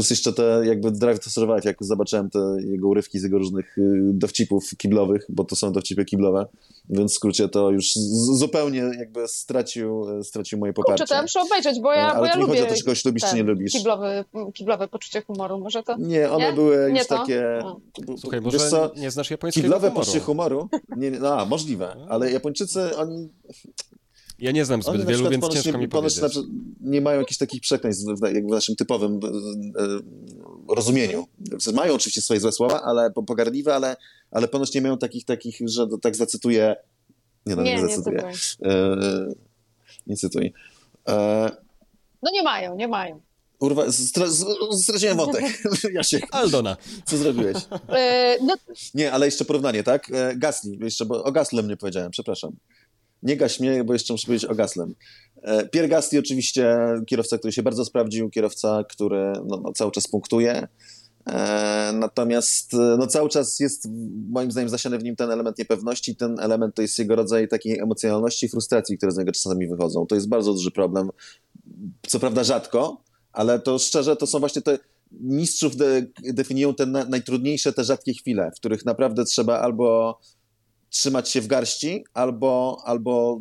Plus 0.00 0.10
jeszcze 0.10 0.32
te 0.32 0.62
jakby 0.66 0.90
Drive 0.90 1.20
to 1.20 1.30
Survive, 1.30 1.64
jak 1.64 1.76
zobaczyłem 1.80 2.30
te 2.30 2.38
jego 2.64 2.88
urywki 2.88 3.18
z 3.18 3.22
jego 3.22 3.38
różnych 3.38 3.78
y, 3.78 3.82
dowcipów 4.14 4.76
kiblowych, 4.76 5.26
bo 5.28 5.44
to 5.44 5.56
są 5.56 5.72
dowcipy 5.72 6.04
kiblowe, 6.04 6.46
więc 6.88 7.12
w 7.12 7.14
skrócie 7.14 7.48
to 7.48 7.70
już 7.70 7.94
zupełnie 8.32 8.78
jakby 8.98 9.28
stracił, 9.28 10.06
stracił 10.22 10.58
moje 10.58 10.72
poparcie. 10.72 11.02
Kurczę, 11.02 11.08
to 11.08 11.14
ja 11.14 11.22
muszę 11.22 11.40
obejrzeć, 11.40 11.80
bo 11.80 11.92
ja, 11.92 12.06
Ale 12.06 12.18
bo 12.18 12.26
ja 12.26 12.34
nie 12.34 12.40
lubię 12.40 12.52
chodzi 12.52 12.62
o 12.62 12.66
to, 12.66 12.74
czy 12.74 12.84
kogoś 12.84 13.04
lubisz, 13.04 13.22
czy 13.30 13.36
nie 13.36 13.42
lubisz. 13.42 13.72
Kiblowe, 13.72 14.24
kiblowe 14.54 14.88
poczucie 14.88 15.22
humoru, 15.22 15.58
może 15.58 15.82
to... 15.82 15.96
Nie, 15.96 16.30
one 16.30 16.46
nie? 16.46 16.52
były 16.52 16.92
Nie 16.92 17.04
to? 17.04 17.18
takie... 17.18 17.42
No. 17.62 17.80
Słuchaj, 18.16 18.40
może 18.40 18.58
co? 18.58 18.92
nie 18.96 19.10
znasz 19.10 19.30
japońskiego 19.30 19.64
Kiblowe 19.64 19.88
humoru. 19.88 20.00
poczucie 20.06 20.20
humoru? 20.20 20.68
Nie, 20.96 21.10
nie, 21.10 21.18
no, 21.18 21.46
możliwe, 21.46 21.96
ale 22.08 22.32
Japończycy, 22.32 22.96
oni, 22.96 23.28
Ja 24.40 24.50
nie 24.52 24.64
znam 24.64 24.82
zbyt 24.82 25.06
wielu, 25.06 25.30
więc 25.30 25.40
ponoć 25.40 25.54
ciężko 25.54 25.70
nie, 25.78 25.78
mi 25.78 25.88
ponoć 25.88 26.14
powiedzieć. 26.14 26.30
przykład 26.32 26.54
nie 26.80 27.00
mają 27.00 27.18
jakichś 27.20 27.38
takich 27.38 27.60
przekleństw 27.60 28.04
w, 28.20 28.34
jak 28.34 28.46
w 28.46 28.50
naszym 28.50 28.76
typowym 28.76 29.20
e, 30.68 30.74
rozumieniu. 30.74 31.26
W 31.38 31.62
sensie 31.62 31.76
Mają 31.76 31.94
oczywiście 31.94 32.20
swoje 32.22 32.40
złe 32.40 32.52
słowa, 32.52 32.82
ale 32.82 33.10
po- 33.10 33.22
pogardliwe, 33.22 33.74
ale, 33.74 33.96
ale 34.30 34.48
ponoć 34.48 34.74
nie 34.74 34.80
mają 34.82 34.98
takich, 34.98 35.24
takich, 35.24 35.56
że 35.64 35.86
tak 36.02 36.16
zacytuję. 36.16 36.76
Nie, 37.46 37.56
no, 37.56 37.62
nie, 37.62 37.74
Nie, 37.76 37.82
nie 37.82 37.88
zacytuję. 37.88 38.22
cytuję. 38.32 38.72
E, 38.74 38.96
nie 40.06 40.16
cytuj. 40.16 40.52
E, 41.08 41.50
No 42.22 42.30
nie 42.32 42.42
mają, 42.42 42.76
nie 42.76 42.88
mają. 42.88 43.20
urwa, 43.60 43.84
straciłem 44.82 45.16
wątek. 45.16 45.44
Jasiek, 45.94 46.26
Aldona. 46.30 46.76
co 47.04 47.16
zrobiłeś? 47.16 47.56
E, 47.88 48.36
no, 48.42 48.54
Nie, 48.94 49.12
ale 49.12 49.26
jeszcze 49.26 49.44
porównanie, 49.44 49.82
tak? 49.82 50.10
E, 50.10 50.36
Gasli, 50.36 50.78
jeszcze, 50.82 51.04
bo 51.06 51.24
o 51.24 51.32
Gaslem 51.32 51.68
nie 51.68 51.76
powiedziałem, 51.76 52.10
przepraszam. 52.10 52.56
Nie 53.22 53.36
gaś 53.36 53.60
mnie, 53.60 53.84
bo 53.84 53.92
jeszcze 53.92 54.14
muszę 54.14 54.26
powiedzieć 54.26 54.50
o 54.50 54.54
Gaslem. 54.54 54.94
E, 55.42 55.68
Pierre 55.68 55.88
Gasly 55.88 56.18
oczywiście 56.18 56.78
kierowca, 57.06 57.38
który 57.38 57.52
się 57.52 57.62
bardzo 57.62 57.84
sprawdził, 57.84 58.30
kierowca, 58.30 58.84
który 58.88 59.32
no, 59.46 59.60
no, 59.64 59.72
cały 59.72 59.92
czas 59.92 60.08
punktuje. 60.08 60.68
E, 61.26 61.92
natomiast 61.94 62.74
e, 62.74 62.96
no, 62.98 63.06
cały 63.06 63.28
czas 63.28 63.60
jest 63.60 63.88
moim 64.30 64.50
zdaniem 64.50 64.68
zasiany 64.68 64.98
w 64.98 65.04
nim 65.04 65.16
ten 65.16 65.30
element 65.30 65.58
niepewności. 65.58 66.16
Ten 66.16 66.40
element 66.40 66.74
to 66.74 66.82
jest 66.82 66.98
jego 66.98 67.16
rodzaj 67.16 67.48
takiej 67.48 67.78
emocjonalności 67.78 68.46
i 68.46 68.48
frustracji, 68.48 68.96
które 68.98 69.12
z 69.12 69.18
niego 69.18 69.32
czasami 69.32 69.68
wychodzą. 69.68 70.06
To 70.06 70.14
jest 70.14 70.28
bardzo 70.28 70.52
duży 70.52 70.70
problem. 70.70 71.10
Co 72.06 72.20
prawda 72.20 72.44
rzadko, 72.44 73.02
ale 73.32 73.60
to 73.60 73.78
szczerze 73.78 74.16
to 74.16 74.26
są 74.26 74.38
właśnie 74.38 74.62
te 74.62 74.78
mistrzów 75.12 75.76
de, 75.76 76.06
definiują 76.22 76.74
te 76.74 76.86
na, 76.86 77.04
najtrudniejsze, 77.04 77.72
te 77.72 77.84
rzadkie 77.84 78.14
chwile, 78.14 78.50
w 78.56 78.60
których 78.60 78.84
naprawdę 78.84 79.24
trzeba 79.24 79.58
albo 79.58 80.18
trzymać 80.90 81.28
się 81.28 81.40
w 81.40 81.46
garści, 81.46 82.04
albo, 82.14 82.82
albo 82.84 83.40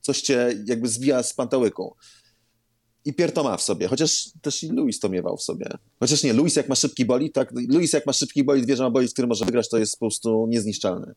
coś 0.00 0.22
cię 0.22 0.54
jakby 0.66 0.88
zwija 0.88 1.22
z 1.22 1.34
pantałyku. 1.34 1.94
I 3.04 3.12
Pier 3.12 3.32
to 3.32 3.44
ma 3.44 3.56
w 3.56 3.62
sobie, 3.62 3.88
chociaż 3.88 4.30
też 4.42 4.62
i 4.62 4.68
Luis 4.68 5.00
to 5.00 5.08
miewał 5.08 5.36
w 5.36 5.42
sobie. 5.42 5.66
Chociaż 6.00 6.22
nie, 6.22 6.32
Luis 6.32 6.56
jak 6.56 6.68
ma 6.68 6.74
szybki 6.74 7.04
bolid, 7.04 7.34
tak? 7.34 7.52
Luis 7.68 7.92
jak 7.92 8.06
ma 8.06 8.12
szybki 8.12 8.44
bolid, 8.44 8.66
wie, 8.66 8.76
że 8.76 8.82
ma 8.82 8.90
bolid, 8.90 9.12
który 9.12 9.28
może 9.28 9.44
wygrać, 9.44 9.68
to 9.68 9.78
jest 9.78 9.92
po 9.92 9.98
prostu 9.98 10.46
niezniszczalny. 10.48 11.14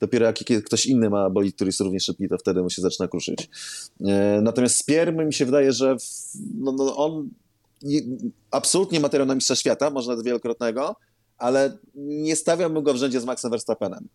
Dopiero 0.00 0.26
jak 0.26 0.36
ktoś 0.64 0.86
inny 0.86 1.10
ma 1.10 1.30
bolid, 1.30 1.54
który 1.54 1.68
jest 1.68 1.80
równie 1.80 2.00
szybki, 2.00 2.28
to 2.28 2.38
wtedy 2.38 2.62
mu 2.62 2.70
się 2.70 2.82
zaczyna 2.82 3.08
kruszyć. 3.08 3.48
E, 4.00 4.40
natomiast 4.42 4.76
z 4.76 4.82
Pierre 4.82 5.12
mi 5.12 5.34
się 5.34 5.44
wydaje, 5.44 5.72
że 5.72 5.96
no, 6.54 6.72
no 6.72 6.96
on 6.96 7.30
nie, 7.82 8.00
absolutnie 8.50 9.00
materiał 9.00 9.26
na 9.26 9.34
mistrza 9.34 9.56
świata, 9.56 9.90
może 9.90 10.10
nawet 10.10 10.24
wielokrotnego, 10.24 10.96
ale 11.38 11.78
nie 11.94 12.36
stawiałbym 12.36 12.82
go 12.82 12.94
w 12.94 12.96
rzędzie 12.96 13.20
z 13.20 13.24
Maxem 13.24 13.50
Verstappenem. 13.50 14.08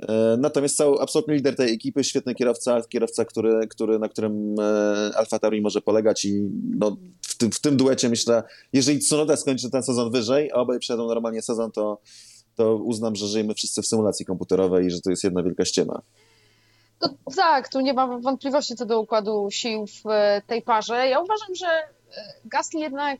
E, 0.00 0.36
Natomiast 0.38 0.76
cały 0.76 1.00
absolutny 1.00 1.34
lider 1.34 1.56
tej 1.56 1.74
ekipy, 1.74 2.04
świetny 2.04 2.34
kierowca, 2.34 2.80
kierowca, 2.88 3.24
który, 3.24 3.68
który, 3.68 3.98
na 3.98 4.08
którym 4.08 4.54
e, 4.60 5.10
Alfa 5.16 5.38
Tauri 5.38 5.60
może 5.60 5.80
polegać 5.80 6.24
i 6.24 6.50
no, 6.78 6.96
w, 7.22 7.36
tym, 7.36 7.50
w 7.50 7.60
tym 7.60 7.76
duecie 7.76 8.08
myślę, 8.08 8.42
jeżeli 8.72 8.98
Tsunoda 8.98 9.36
skończy 9.36 9.70
ten 9.70 9.82
sezon 9.82 10.10
wyżej, 10.10 10.50
a 10.52 10.54
obaj 10.54 10.78
przejdą 10.78 11.06
normalnie 11.06 11.42
sezon, 11.42 11.72
to, 11.72 12.00
to 12.54 12.76
uznam, 12.76 13.16
że 13.16 13.26
żyjemy 13.26 13.54
wszyscy 13.54 13.82
w 13.82 13.86
symulacji 13.86 14.26
komputerowej 14.26 14.86
i 14.86 14.90
że 14.90 15.00
to 15.00 15.10
jest 15.10 15.24
jedna 15.24 15.42
wielka 15.42 15.64
ściema. 15.64 16.02
to, 16.98 17.08
tak, 17.36 17.68
tu 17.68 17.80
nie 17.80 17.94
ma 17.94 18.18
wątpliwości 18.18 18.76
co 18.76 18.86
do 18.86 19.00
układu 19.00 19.48
sił 19.50 19.86
w 19.86 20.06
e, 20.10 20.42
tej 20.46 20.62
parze. 20.62 21.08
Ja 21.08 21.20
uważam, 21.20 21.54
że 21.54 21.66
Gasly 22.44 22.80
jednak 22.80 23.18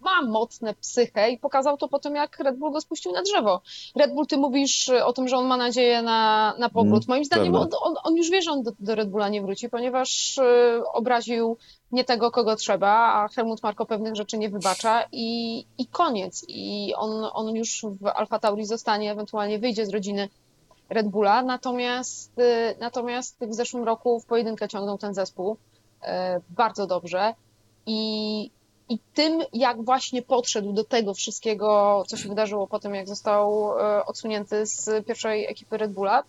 ma 0.00 0.22
mocne 0.22 0.74
psychę 0.74 1.30
i 1.30 1.38
pokazał 1.38 1.76
to 1.76 1.88
po 1.88 1.98
tym, 1.98 2.14
jak 2.14 2.38
Red 2.38 2.56
Bull 2.56 2.72
go 2.72 2.80
spuścił 2.80 3.12
na 3.12 3.22
drzewo. 3.22 3.60
Red 3.96 4.14
Bull, 4.14 4.26
ty 4.26 4.36
mówisz 4.36 4.88
o 4.88 5.12
tym, 5.12 5.28
że 5.28 5.36
on 5.36 5.46
ma 5.46 5.56
nadzieję 5.56 6.02
na, 6.02 6.54
na 6.58 6.68
powrót. 6.68 7.02
Mm, 7.02 7.08
Moim 7.08 7.24
zdaniem 7.24 7.54
on, 7.54 7.68
on, 7.82 7.94
on 8.04 8.16
już 8.16 8.30
wie, 8.30 8.42
że 8.42 8.50
on 8.50 8.62
do, 8.62 8.72
do 8.80 8.94
Red 8.94 9.10
Bulla 9.10 9.28
nie 9.28 9.42
wróci, 9.42 9.68
ponieważ 9.68 10.38
e, 10.38 10.82
obraził 10.92 11.56
nie 11.92 12.04
tego, 12.04 12.30
kogo 12.30 12.56
trzeba, 12.56 12.90
a 12.90 13.28
Helmut 13.28 13.62
Marko 13.62 13.86
pewnych 13.86 14.16
rzeczy 14.16 14.38
nie 14.38 14.50
wybacza 14.50 15.04
i, 15.12 15.64
i 15.78 15.86
koniec. 15.86 16.44
I 16.48 16.92
on, 16.96 17.30
on 17.32 17.56
już 17.56 17.86
w 18.00 18.06
Alfa 18.06 18.38
Tauri 18.38 18.64
zostanie, 18.64 19.12
ewentualnie 19.12 19.58
wyjdzie 19.58 19.86
z 19.86 19.90
rodziny 19.90 20.28
Red 20.90 21.08
Bulla, 21.08 21.42
natomiast, 21.42 22.38
y, 22.38 22.76
natomiast 22.80 23.36
w 23.40 23.54
zeszłym 23.54 23.84
roku 23.84 24.20
w 24.20 24.26
pojedynkę 24.26 24.68
ciągnął 24.68 24.98
ten 24.98 25.14
zespół 25.14 25.56
y, 26.02 26.06
bardzo 26.50 26.86
dobrze 26.86 27.34
i, 27.86 28.50
i 28.90 28.98
tym, 29.14 29.42
jak 29.52 29.84
właśnie 29.84 30.22
podszedł 30.22 30.72
do 30.72 30.84
tego 30.84 31.14
wszystkiego, 31.14 32.02
co 32.06 32.16
się 32.16 32.28
wydarzyło 32.28 32.66
po 32.66 32.78
tym, 32.78 32.94
jak 32.94 33.08
został 33.08 33.72
y, 33.78 34.04
odsunięty 34.04 34.66
z 34.66 35.06
pierwszej 35.06 35.46
ekipy 35.46 35.76
Red 35.76 35.92
Bulla, 35.92 36.22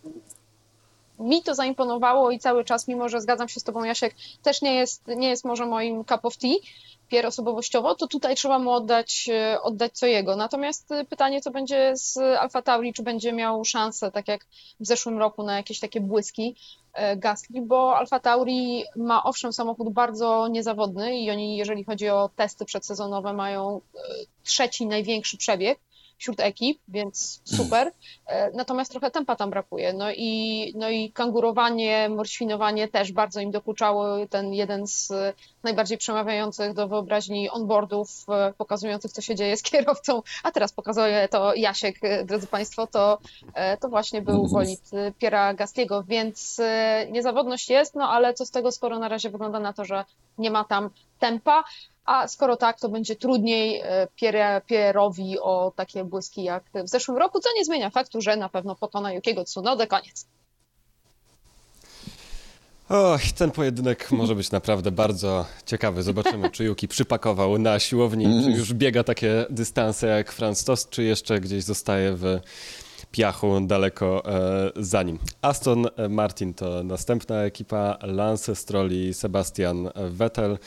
mi 1.19 1.43
to 1.43 1.55
zaimponowało 1.55 2.31
i 2.31 2.39
cały 2.39 2.65
czas, 2.65 2.87
mimo 2.87 3.09
że 3.09 3.21
zgadzam 3.21 3.47
się 3.47 3.59
z 3.59 3.63
Tobą, 3.63 3.83
Jasiek, 3.83 4.15
też 4.43 4.61
nie 4.61 4.75
jest, 4.75 5.07
nie 5.07 5.29
jest 5.29 5.45
może 5.45 5.65
moim 5.65 6.05
cup 6.05 6.25
of 6.25 6.37
tea, 6.37 6.55
Pierre 7.11 7.27
osobowościowo, 7.27 7.95
to 7.95 8.07
tutaj 8.07 8.35
trzeba 8.35 8.59
mu 8.59 8.71
oddać, 8.71 9.29
e, 9.29 9.61
oddać 9.61 9.97
co 9.97 10.05
jego. 10.05 10.35
Natomiast 10.35 10.91
e, 10.91 11.05
pytanie, 11.05 11.41
co 11.41 11.51
będzie 11.51 11.91
z 11.95 12.17
Alfa 12.17 12.61
Tauri, 12.61 12.93
czy 12.93 13.03
będzie 13.03 13.33
miał 13.33 13.65
szansę, 13.65 14.11
tak 14.11 14.27
jak 14.27 14.45
w 14.79 14.85
zeszłym 14.85 15.19
roku, 15.19 15.43
na 15.43 15.57
jakieś 15.57 15.79
takie 15.79 16.01
błyski 16.01 16.55
e, 16.93 17.17
Gasly, 17.17 17.61
bo 17.61 17.97
Alfa 17.97 18.19
Tauri 18.19 18.83
ma 18.95 19.23
owszem 19.23 19.53
samochód 19.53 19.93
bardzo 19.93 20.47
niezawodny 20.47 21.19
i 21.19 21.31
oni, 21.31 21.57
jeżeli 21.57 21.83
chodzi 21.83 22.09
o 22.09 22.29
testy 22.35 22.65
przedsezonowe, 22.65 23.33
mają 23.33 23.81
trzeci 24.43 24.85
największy 24.85 25.37
przebieg 25.37 25.79
wśród 26.21 26.39
ekip, 26.39 26.79
więc 26.87 27.41
super. 27.43 27.91
E, 28.27 28.51
Natomiast 28.51 28.91
trochę 28.91 29.11
tempa 29.11 29.35
tam 29.35 29.49
brakuje. 29.49 29.93
No 29.93 30.11
i, 30.11 30.73
no 30.75 30.89
i 30.89 31.11
kangurowanie, 31.11 32.09
morświnowanie 32.09 32.87
też 32.87 33.11
bardzo 33.11 33.39
im 33.41 33.51
dokuczało. 33.51 34.27
Ten 34.29 34.53
jeden 34.53 34.87
z 34.87 35.13
najbardziej 35.63 35.97
przemawiających 35.97 36.73
do 36.73 36.87
wyobraźni 36.87 37.49
onboardów, 37.49 38.25
e, 38.29 38.53
pokazujących, 38.57 39.11
co 39.11 39.21
się 39.21 39.35
dzieje 39.35 39.57
z 39.57 39.61
kierowcą, 39.71 40.21
a 40.43 40.51
teraz 40.51 40.73
pokazuje 40.73 41.27
to 41.27 41.55
Jasiek, 41.55 41.95
e, 42.01 42.25
drodzy 42.25 42.47
Państwo, 42.47 42.87
to, 42.87 43.17
to 43.79 43.89
właśnie 43.89 44.21
był 44.21 44.47
bolid 44.47 44.81
Piera 45.19 45.53
Gastiego, 45.53 46.03
więc 46.03 46.61
niezawodność 47.11 47.69
jest, 47.69 47.95
no 47.95 48.09
ale 48.09 48.33
co 48.33 48.45
z 48.45 48.51
tego, 48.51 48.71
skoro 48.71 48.99
na 48.99 49.07
razie 49.07 49.29
wygląda 49.29 49.59
na 49.59 49.73
to, 49.73 49.85
że 49.85 50.05
nie 50.37 50.51
ma 50.51 50.63
tam 50.63 50.89
tempa, 51.19 51.63
a 52.05 52.27
skoro 52.27 52.57
tak, 52.57 52.79
to 52.79 52.89
będzie 52.89 53.15
trudniej 53.15 53.83
Pierre, 54.15 54.61
Pierre'owi 54.69 55.35
o 55.41 55.71
takie 55.75 56.03
błyski 56.03 56.43
jak 56.43 56.63
w 56.85 56.89
zeszłym 56.89 57.17
roku, 57.17 57.39
co 57.39 57.49
nie 57.55 57.65
zmienia 57.65 57.89
faktu, 57.89 58.21
że 58.21 58.37
na 58.37 58.49
pewno 58.49 58.75
pokona 58.75 59.13
Jukiego 59.13 59.43
Tsunodę, 59.43 59.87
koniec. 59.87 60.25
Och, 62.89 63.21
ten 63.37 63.51
pojedynek 63.51 64.11
może 64.11 64.35
być 64.35 64.51
naprawdę 64.51 64.91
bardzo 64.91 65.45
ciekawy. 65.65 66.03
Zobaczymy, 66.03 66.49
czy 66.49 66.63
Yuki 66.63 66.87
przypakował 66.87 67.57
na 67.57 67.79
siłowni, 67.79 68.43
czy 68.43 68.51
już 68.51 68.73
biega 68.73 69.03
takie 69.03 69.45
dystanse 69.49 70.07
jak 70.07 70.31
Franz 70.31 70.63
Tost, 70.63 70.89
czy 70.89 71.03
jeszcze 71.03 71.39
gdzieś 71.39 71.63
zostaje 71.63 72.13
w 72.13 72.39
piachu 73.11 73.61
daleko 73.61 74.23
e, 74.25 74.71
za 74.75 75.03
nim. 75.03 75.19
Aston 75.41 75.87
Martin 76.09 76.53
to 76.53 76.83
następna 76.83 77.43
ekipa, 77.43 77.97
Lance 78.01 78.55
Stroll 78.55 78.91
i 78.91 79.13
Sebastian 79.13 79.89
Vettel. 80.09 80.57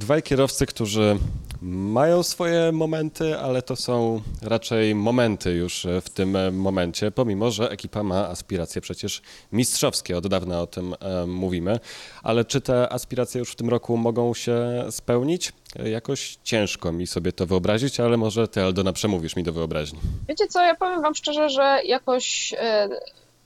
Dwaj 0.00 0.22
kierowcy, 0.22 0.66
którzy 0.66 1.18
mają 1.62 2.22
swoje 2.22 2.72
momenty, 2.72 3.38
ale 3.38 3.62
to 3.62 3.76
są 3.76 4.20
raczej 4.42 4.94
momenty 4.94 5.50
już 5.50 5.86
w 6.02 6.10
tym 6.10 6.56
momencie, 6.56 7.10
pomimo 7.10 7.50
że 7.50 7.70
ekipa 7.70 8.02
ma 8.02 8.28
aspiracje 8.28 8.80
przecież 8.80 9.22
mistrzowskie. 9.52 10.18
Od 10.18 10.26
dawna 10.26 10.60
o 10.60 10.66
tym 10.66 10.94
e, 11.00 11.26
mówimy. 11.26 11.78
Ale 12.22 12.44
czy 12.44 12.60
te 12.60 12.92
aspiracje 12.92 13.38
już 13.38 13.52
w 13.52 13.56
tym 13.56 13.68
roku 13.68 13.96
mogą 13.96 14.34
się 14.34 14.84
spełnić? 14.90 15.52
Jakoś 15.84 16.38
ciężko 16.44 16.92
mi 16.92 17.06
sobie 17.06 17.32
to 17.32 17.46
wyobrazić, 17.46 18.00
ale 18.00 18.16
może 18.16 18.48
ty, 18.48 18.62
Aldona, 18.62 18.92
przemówisz 18.92 19.36
mi 19.36 19.42
do 19.42 19.52
wyobraźni. 19.52 19.98
Wiecie 20.28 20.46
co, 20.46 20.60
ja 20.60 20.74
powiem 20.74 21.02
Wam 21.02 21.14
szczerze, 21.14 21.48
że 21.50 21.80
jakoś 21.84 22.54
e, 22.58 22.88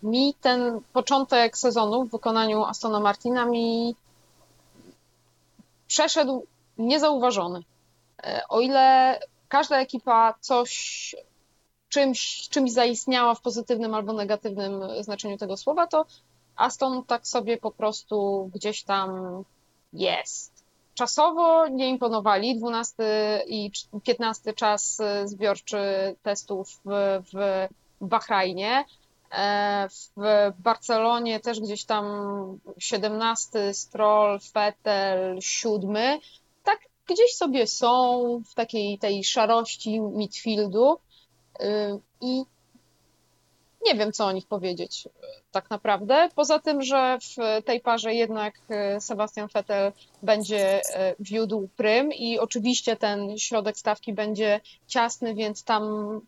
mi 0.03 0.35
ten 0.41 0.81
początek 0.93 1.59
sezonu 1.59 2.05
w 2.05 2.11
wykonaniu 2.11 2.65
Astona 2.65 3.01
Martina 3.01 3.47
mi 3.47 3.95
przeszedł 5.95 6.47
niezauważony. 6.79 7.63
E, 8.23 8.43
o 8.49 8.61
ile 8.61 9.19
każda 9.49 9.79
ekipa 9.79 10.35
coś 10.41 11.15
czymś, 11.89 12.49
czymś 12.49 12.73
zaistniała 12.73 13.35
w 13.35 13.41
pozytywnym 13.41 13.95
albo 13.95 14.13
negatywnym 14.13 14.83
znaczeniu 15.01 15.39
tego 15.39 15.57
słowa, 15.57 15.87
to 15.87 16.07
Aston 16.57 17.05
tak 17.05 17.27
sobie 17.27 17.57
po 17.57 17.71
prostu 17.71 18.51
gdzieś 18.55 18.83
tam 18.83 19.11
jest. 19.93 20.65
Czasowo 20.95 21.69
nie 21.69 21.89
imponowali. 21.89 22.59
12 22.59 22.95
i 23.47 23.71
15 24.05 24.53
czas 24.53 24.99
zbiorczy 25.25 25.79
testów 26.23 26.81
w, 26.85 26.91
w 27.33 27.69
Bahrajnie. 28.01 28.85
E, 29.37 29.89
w 30.17 30.53
Barcelonie 30.59 31.41
też 31.41 31.61
gdzieś 31.61 31.85
tam 31.85 32.05
17 32.79 33.75
Stroll, 33.75 34.39
Vettel, 34.55 35.41
7. 35.41 35.97
Tak 36.65 36.79
gdzieś 37.07 37.35
sobie 37.35 37.67
są 37.67 38.43
w 38.47 38.55
takiej 38.55 38.99
tej 38.99 39.25
szarości 39.25 40.01
midfieldu 40.01 40.99
y, 41.61 41.65
i 42.21 42.45
nie 43.87 43.95
wiem, 43.95 44.13
co 44.13 44.27
o 44.27 44.33
nich 44.33 44.47
powiedzieć 44.47 45.09
tak 45.53 45.71
naprawdę. 45.71 46.29
Poza 46.35 46.59
tym, 46.59 46.83
że 46.83 47.19
w 47.21 47.65
tej 47.65 47.81
parze 47.81 48.15
jednak 48.15 48.55
y, 48.97 49.01
Sebastian 49.01 49.49
Vettel 49.55 49.93
będzie 50.23 50.81
y, 50.81 50.83
wiódł 51.21 51.69
prym 51.77 52.13
i 52.13 52.39
oczywiście 52.39 52.97
ten 52.97 53.39
środek 53.39 53.79
stawki 53.79 54.13
będzie 54.13 54.61
ciasny, 54.87 55.35
więc 55.35 55.65
tam 55.65 56.21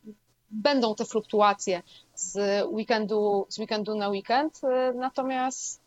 będą 0.50 0.94
te 0.94 1.04
fluktuacje 1.04 1.82
z 2.14 2.64
weekendu, 2.66 3.46
z 3.48 3.58
weekendu 3.58 3.94
na 3.94 4.08
weekend. 4.08 4.60
Natomiast 4.94 5.80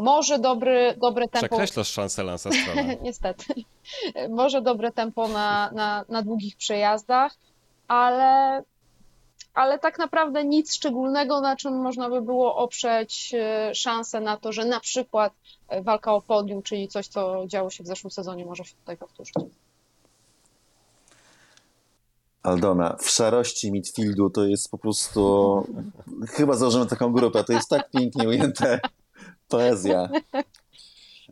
może 0.00 0.38
dobry, 0.38 0.94
dobre 0.96 1.28
tempo. 1.28 1.48
Przekreślasz 1.48 1.88
szansę 1.88 2.22
Lansa. 2.22 2.50
Niestety. 3.02 3.44
Może 4.30 4.62
dobre 4.62 4.92
tempo 4.92 5.28
na, 5.28 5.70
na, 5.74 6.04
na 6.08 6.22
długich 6.22 6.56
przejazdach, 6.56 7.36
ale, 7.88 8.62
ale 9.54 9.78
tak 9.78 9.98
naprawdę 9.98 10.44
nic 10.44 10.74
szczególnego, 10.74 11.40
na 11.40 11.56
czym 11.56 11.80
można 11.80 12.10
by 12.10 12.22
było 12.22 12.56
oprzeć 12.56 13.34
e, 13.34 13.74
szansę 13.74 14.20
na 14.20 14.36
to, 14.36 14.52
że 14.52 14.64
na 14.64 14.80
przykład 14.80 15.32
walka 15.82 16.14
o 16.14 16.20
podium, 16.20 16.62
czyli 16.62 16.88
coś, 16.88 17.08
co 17.08 17.46
działo 17.46 17.70
się 17.70 17.84
w 17.84 17.86
zeszłym 17.86 18.10
sezonie, 18.10 18.44
może 18.44 18.64
się 18.64 18.74
tutaj 18.74 18.96
powtórzyć. 18.96 19.34
Aldona, 22.42 22.96
w 23.00 23.10
szarości 23.10 23.72
midfieldu 23.72 24.30
to 24.30 24.44
jest 24.44 24.70
po 24.70 24.78
prostu. 24.78 25.64
Chyba 26.28 26.56
założymy 26.56 26.86
taką 26.86 27.12
grupę. 27.12 27.44
To 27.44 27.52
jest 27.52 27.68
tak 27.68 27.90
pięknie 27.90 28.28
ujęte. 28.28 28.80
Poezja. 29.48 30.08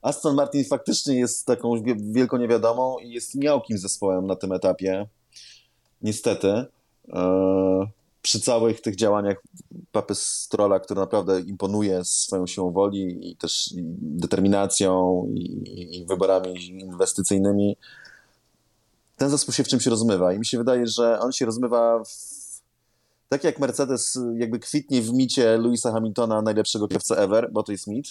Aston 0.03 0.35
Martin 0.35 0.65
faktycznie 0.65 1.19
jest 1.19 1.47
taką 1.47 1.83
wielką 1.97 2.37
niewiadomą 2.37 2.99
i 2.99 3.11
jest 3.11 3.35
miałkim 3.35 3.79
zespołem 3.79 4.27
na 4.27 4.37
tym 4.37 4.53
etapie. 4.53 5.09
Niestety. 6.03 6.65
E, 7.13 7.87
przy 8.23 8.41
całych 8.41 8.81
tych 8.81 8.97
działaniach 8.97 9.43
Papy 9.93 10.15
Strola, 10.15 10.81
który 10.81 11.01
naprawdę 11.01 11.41
imponuje 11.41 12.05
swoją 12.05 12.47
siłą 12.47 12.73
woli 12.73 13.31
i 13.31 13.37
też 13.37 13.71
determinacją 14.01 15.25
i, 15.35 15.99
i 15.99 16.07
wyborami 16.07 16.81
inwestycyjnymi, 16.81 17.77
ten 19.19 19.31
zespół 19.31 19.55
się 19.55 19.65
w 19.65 19.69
czymś 19.69 19.87
rozmywa 19.87 20.33
i 20.33 20.39
mi 20.39 20.47
się 20.47 20.59
wydaje, 20.59 20.87
że 20.87 21.21
on 21.21 21.33
się 21.33 21.47
rozmywa 21.47 22.05
w 22.05 22.39
tak 23.29 23.45
jak 23.45 23.59
Mercedes 23.59 24.19
jakby 24.37 24.59
kwitnie 24.59 25.03
w 25.03 25.13
micie 25.13 25.59
Louisa 25.59 25.93
Hamiltona, 25.93 26.43
najlepszego 26.43 26.89
kierowcę 26.89 27.17
ever, 27.17 27.49
bo 27.53 27.63
to 27.63 27.73
jest 27.73 27.87
mit, 27.87 28.07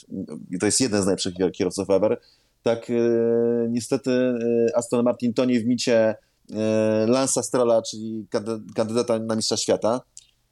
to 0.59 0.65
jest 0.65 0.79
jeden 0.79 1.01
z 1.01 1.05
najlepszych 1.05 1.33
kierowców 1.53 1.89
ever, 1.89 2.21
tak 2.63 2.89
e, 2.89 2.93
niestety 3.69 4.11
e, 4.11 4.77
Aston 4.77 5.03
Martin 5.03 5.33
tonie 5.33 5.59
w 5.59 5.65
micie 5.65 6.15
e, 6.53 7.05
Lansa 7.07 7.43
Strolla, 7.43 7.81
czyli 7.81 8.27
kandydata 8.75 9.19
na 9.19 9.35
mistrza 9.35 9.57
świata. 9.57 10.01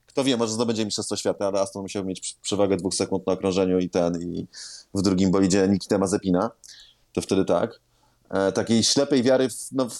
Kto 0.07 0.23
wie, 0.23 0.37
może 0.37 0.53
zdobędzie 0.53 0.85
mistrzostwo 0.85 1.15
świata, 1.15 1.47
ale 1.47 1.61
Aston 1.61 1.81
musiał 1.81 2.05
mieć 2.05 2.37
przewagę 2.41 2.77
dwóch 2.77 2.95
sekund 2.95 3.27
na 3.27 3.33
okrążeniu 3.33 3.79
i 3.79 3.89
ten, 3.89 4.21
i 4.21 4.47
w 4.93 5.01
drugim 5.01 5.31
bolidzie 5.31 5.67
Nikita 5.67 5.97
Mazepina. 5.97 6.51
To 7.13 7.21
wtedy 7.21 7.45
tak. 7.45 7.79
E, 8.29 8.51
takiej 8.51 8.83
ślepej 8.83 9.23
wiary 9.23 9.49
w, 9.49 9.71
no, 9.71 9.89
w 9.89 9.99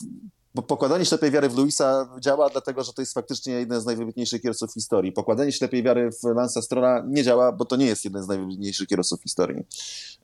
pokładanie 0.62 1.06
ślepej 1.06 1.32
wiary 1.32 1.50
w 1.50 1.58
Luisa 1.58 2.10
działa, 2.20 2.50
dlatego 2.50 2.84
że 2.84 2.94
to 2.94 3.02
jest 3.02 3.14
faktycznie 3.14 3.54
jeden 3.54 3.82
z 3.82 3.86
najwybitniejszych 3.86 4.42
kierowców 4.42 4.74
historii. 4.74 5.12
Pokładanie 5.12 5.52
ślepej 5.52 5.84
wiary 5.84 6.10
w 6.12 6.36
Lansa 6.36 6.62
Strona 6.62 7.04
nie 7.08 7.24
działa, 7.24 7.52
bo 7.52 7.66
to 7.66 7.76
nie 7.76 7.86
jest 7.86 8.06
jeden 8.06 8.24
z 8.24 8.28
najwybitniejszych 8.28 8.88
kierowców 8.88 9.22
historii. 9.22 9.64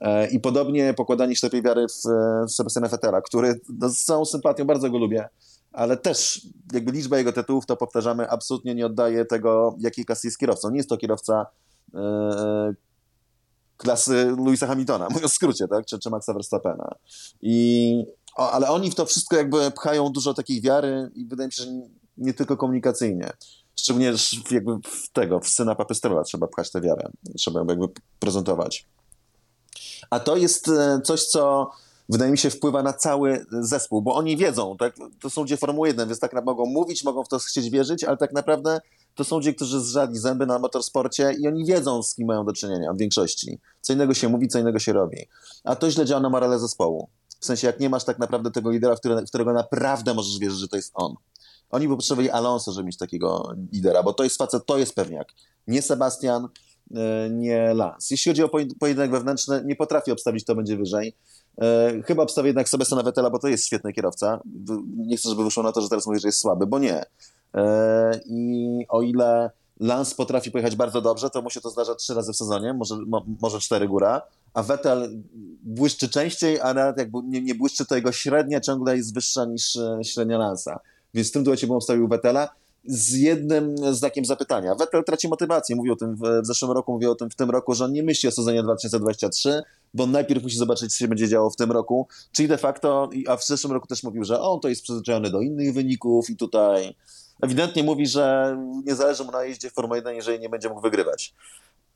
E, 0.02 0.28
I 0.28 0.40
podobnie 0.40 0.94
pokładanie 0.94 1.36
ślepej 1.36 1.62
wiary 1.62 1.86
w 1.88 2.04
Sebastiana 2.52 2.88
Vettela, 2.88 3.22
który 3.22 3.60
no, 3.80 3.90
z 3.90 4.04
całą 4.04 4.26
sympatią 4.26 4.66
bardzo 4.66 4.90
go 4.90 4.98
lubię, 4.98 5.30
ale 5.72 5.98
też 5.98 6.48
jakby 6.74 6.92
liczba 6.92 7.18
jego 7.18 7.34
tytułów, 7.34 7.66
to 7.66 7.78
powtarzamy, 7.78 8.30
absolutnie 8.30 8.76
nie 8.76 8.86
oddaje 8.86 9.26
tego, 9.26 9.76
jakiej 9.80 10.06
klasy 10.06 10.28
jest 10.28 10.38
kierowcą. 10.38 10.70
Nie 10.70 10.78
jest 10.78 10.90
to 10.90 10.98
kierowca 10.98 11.46
e, 11.94 12.74
klasy 13.78 14.36
Louisa 14.38 14.68
Hamiltona, 14.68 15.08
mówiąc 15.14 15.32
w 15.32 15.36
skrócie, 15.36 15.68
tak? 15.68 15.86
czy, 15.86 16.00
czy 16.00 16.10
Maxa 16.10 16.34
Verstappena. 16.34 16.96
I 17.42 18.06
o, 18.36 18.52
ale 18.52 18.70
oni 18.70 18.92
w 18.92 18.96
to 18.96 19.06
wszystko 19.06 19.36
jakby 19.36 19.72
pchają 19.72 20.10
dużo 20.10 20.34
takiej 20.34 20.62
wiary 20.62 21.12
i 21.16 21.26
wydaje 21.26 21.48
mi 21.48 21.54
się, 21.54 21.64
że 21.64 21.72
nie 22.18 22.34
tylko 22.34 22.58
komunikacyjnie. 22.58 23.34
Szczególnie 23.76 24.14
jakby 24.52 24.72
w 24.76 25.10
tego, 25.14 25.40
w 25.40 25.48
syna 25.48 25.76
Papystrola 25.76 26.24
trzeba 26.24 26.48
pchać 26.48 26.72
tę 26.72 26.82
wiarę, 26.82 27.10
trzeba 27.38 27.60
jakby 27.60 27.88
prezentować. 28.20 28.86
A 30.10 30.20
to 30.20 30.38
jest 30.38 30.68
e, 30.68 31.02
coś, 31.04 31.26
co 31.26 31.72
wydaje 32.10 32.32
mi 32.32 32.38
się 32.38 32.50
wpływa 32.50 32.84
na 32.84 32.94
cały 32.94 33.46
zespół, 33.52 34.02
bo 34.02 34.16
oni 34.16 34.38
wiedzą, 34.38 34.78
tak? 34.80 34.96
to 35.22 35.30
są 35.30 35.42
ludzie 35.42 35.58
Formuły 35.58 35.88
1, 35.88 36.08
więc 36.08 36.20
tak 36.20 36.46
mogą 36.46 36.66
mówić, 36.66 37.04
mogą 37.04 37.24
w 37.24 37.28
to 37.28 37.40
chcieć 37.40 37.70
wierzyć, 37.70 38.04
ale 38.04 38.18
tak 38.18 38.34
naprawdę 38.34 38.80
to 39.16 39.24
są 39.24 39.36
ludzie, 39.36 39.54
którzy 39.54 39.80
zżadli 39.80 40.20
zęby 40.20 40.46
na 40.46 40.60
motorsporcie 40.60 41.34
i 41.40 41.48
oni 41.48 41.66
wiedzą, 41.66 42.04
z 42.04 42.16
kim 42.16 42.28
mają 42.28 42.46
do 42.46 42.54
czynienia 42.54 42.94
w 42.94 42.98
większości. 42.98 43.60
Co 43.82 43.94
innego 43.94 44.14
się 44.14 44.30
mówi, 44.30 44.48
co 44.48 44.60
innego 44.60 44.80
się 44.80 44.94
robi. 44.94 45.18
A 45.64 45.76
to 45.76 45.92
źle 45.92 46.06
działa 46.06 46.22
na 46.22 46.30
morale 46.30 46.60
zespołu. 46.60 47.10
W 47.42 47.46
sensie, 47.46 47.68
jak 47.68 47.80
nie 47.80 47.90
masz 47.90 48.04
tak 48.04 48.20
naprawdę 48.20 48.52
tego 48.52 48.72
lidera, 48.72 48.96
w, 48.96 49.00
które, 49.00 49.22
w 49.22 49.30
którego 49.30 49.54
naprawdę 49.54 50.14
możesz 50.14 50.40
wierzyć, 50.40 50.60
że 50.60 50.68
to 50.68 50.76
jest 50.76 50.92
on. 50.94 51.16
Oni 51.70 51.88
by 51.88 51.96
potrzebowali 51.96 52.30
Alonso, 52.30 52.72
żeby 52.72 52.86
mieć 52.86 52.98
takiego 52.98 53.54
lidera, 53.74 54.04
bo 54.04 54.14
to 54.14 54.24
jest 54.24 54.38
facet, 54.38 54.66
to 54.66 54.78
jest 54.78 54.96
pewniak. 54.96 55.28
Nie 55.68 55.82
Sebastian, 55.82 56.48
e, 56.96 57.30
nie 57.30 57.74
Lance. 57.74 58.08
Jeśli 58.12 58.32
chodzi 58.32 58.44
o 58.44 58.50
pojedynek 58.80 59.12
wewnętrzny, 59.12 59.62
nie 59.66 59.76
potrafię 59.76 60.14
obstawić, 60.14 60.44
kto 60.44 60.56
będzie 60.56 60.78
wyżej. 60.78 61.16
E, 61.62 61.92
chyba 62.06 62.24
obstawię 62.24 62.50
jednak 62.50 62.70
Sebastiana 62.70 63.04
Vettela, 63.04 63.30
bo 63.30 63.40
to 63.40 63.48
jest 63.48 63.66
świetny 63.66 63.94
kierowca. 63.94 64.42
Nie 64.98 65.18
chcę, 65.18 65.30
żeby 65.30 65.44
wyszło 65.44 65.64
na 65.64 65.72
to, 65.72 65.82
że 65.82 65.90
teraz 65.90 66.08
mówię, 66.08 66.20
że 66.20 66.28
jest 66.28 66.40
słaby, 66.40 66.68
bo 66.68 66.80
nie. 66.80 67.04
E, 67.56 68.20
I 68.26 68.86
o 68.90 69.02
ile 69.02 69.52
Lance 69.82 70.16
potrafi 70.16 70.52
pojechać 70.52 70.76
bardzo 70.76 71.02
dobrze, 71.02 71.30
to 71.30 71.42
mu 71.42 71.50
się 71.50 71.62
to 71.62 71.70
zdarza 71.70 71.96
trzy 71.96 72.14
razy 72.14 72.34
w 72.34 72.36
sezonie, 72.36 72.74
może, 72.74 72.98
może 73.42 73.60
cztery 73.60 73.88
góra, 73.88 74.22
a 74.54 74.64
Vettel 74.64 75.24
błyszczy 75.64 76.10
częściej, 76.10 76.60
a 76.60 76.74
nawet 76.74 76.98
jak 76.98 77.10
nie, 77.24 77.42
nie 77.42 77.56
błyszczy, 77.56 77.86
to 77.86 77.96
jego 77.96 78.12
średnia 78.12 78.62
ciągle 78.62 78.98
jest 78.98 79.14
wyższa 79.14 79.46
niż 79.46 79.76
e, 79.76 80.00
średnia 80.04 80.38
Lansa. 80.38 80.80
Więc 81.14 81.30
w 81.30 81.32
tym 81.32 81.44
duecie 81.44 81.68
bym 81.68 81.76
obstawił 81.76 82.08
Vettela 82.08 82.50
z 82.86 83.14
jednym 83.14 83.76
znakiem 83.94 84.26
zapytania. 84.26 84.76
Vettel 84.76 85.04
traci 85.04 85.28
motywację, 85.28 85.76
mówił 85.76 85.94
o 85.94 85.96
tym 85.96 86.16
w, 86.16 86.22
zeszłym 86.42 86.72
roku, 86.72 86.92
mówił 86.92 87.12
o 87.12 87.16
tym 87.16 87.30
w 87.30 87.36
tym 87.36 87.50
roku, 87.50 87.74
że 87.74 87.86
on 87.86 87.92
nie 87.92 88.04
myśli 88.04 88.30
o 88.30 88.32
sezonie 88.32 88.64
2023, 88.64 89.64
bo 89.94 90.08
najpierw 90.08 90.44
musi 90.44 90.58
zobaczyć, 90.58 90.94
co 90.94 91.00
się 91.00 91.08
będzie 91.08 91.28
działo 91.28 91.50
w 91.50 91.56
tym 91.56 91.72
roku, 91.72 92.08
czyli 92.32 92.48
de 92.48 92.58
facto, 92.58 93.10
a 93.28 93.38
w 93.38 93.46
zeszłym 93.46 93.74
roku 93.74 93.88
też 93.88 94.04
mówił, 94.04 94.24
że 94.24 94.42
on 94.42 94.60
to 94.60 94.70
jest 94.70 94.84
przyzwyczajony 94.84 95.30
do 95.30 95.42
innych 95.42 95.74
wyników 95.74 96.30
i 96.30 96.36
tutaj 96.36 96.96
ewidentnie 97.42 97.84
mówi, 97.84 98.08
że 98.08 98.58
nie 98.86 98.96
zależy 98.96 99.24
mu 99.24 99.32
na 99.32 99.44
jeździe 99.44 99.70
Formuły 99.70 99.98
1, 99.98 100.16
jeżeli 100.16 100.40
nie 100.40 100.50
będzie 100.50 100.70
mógł 100.70 100.82
wygrywać. 100.82 101.34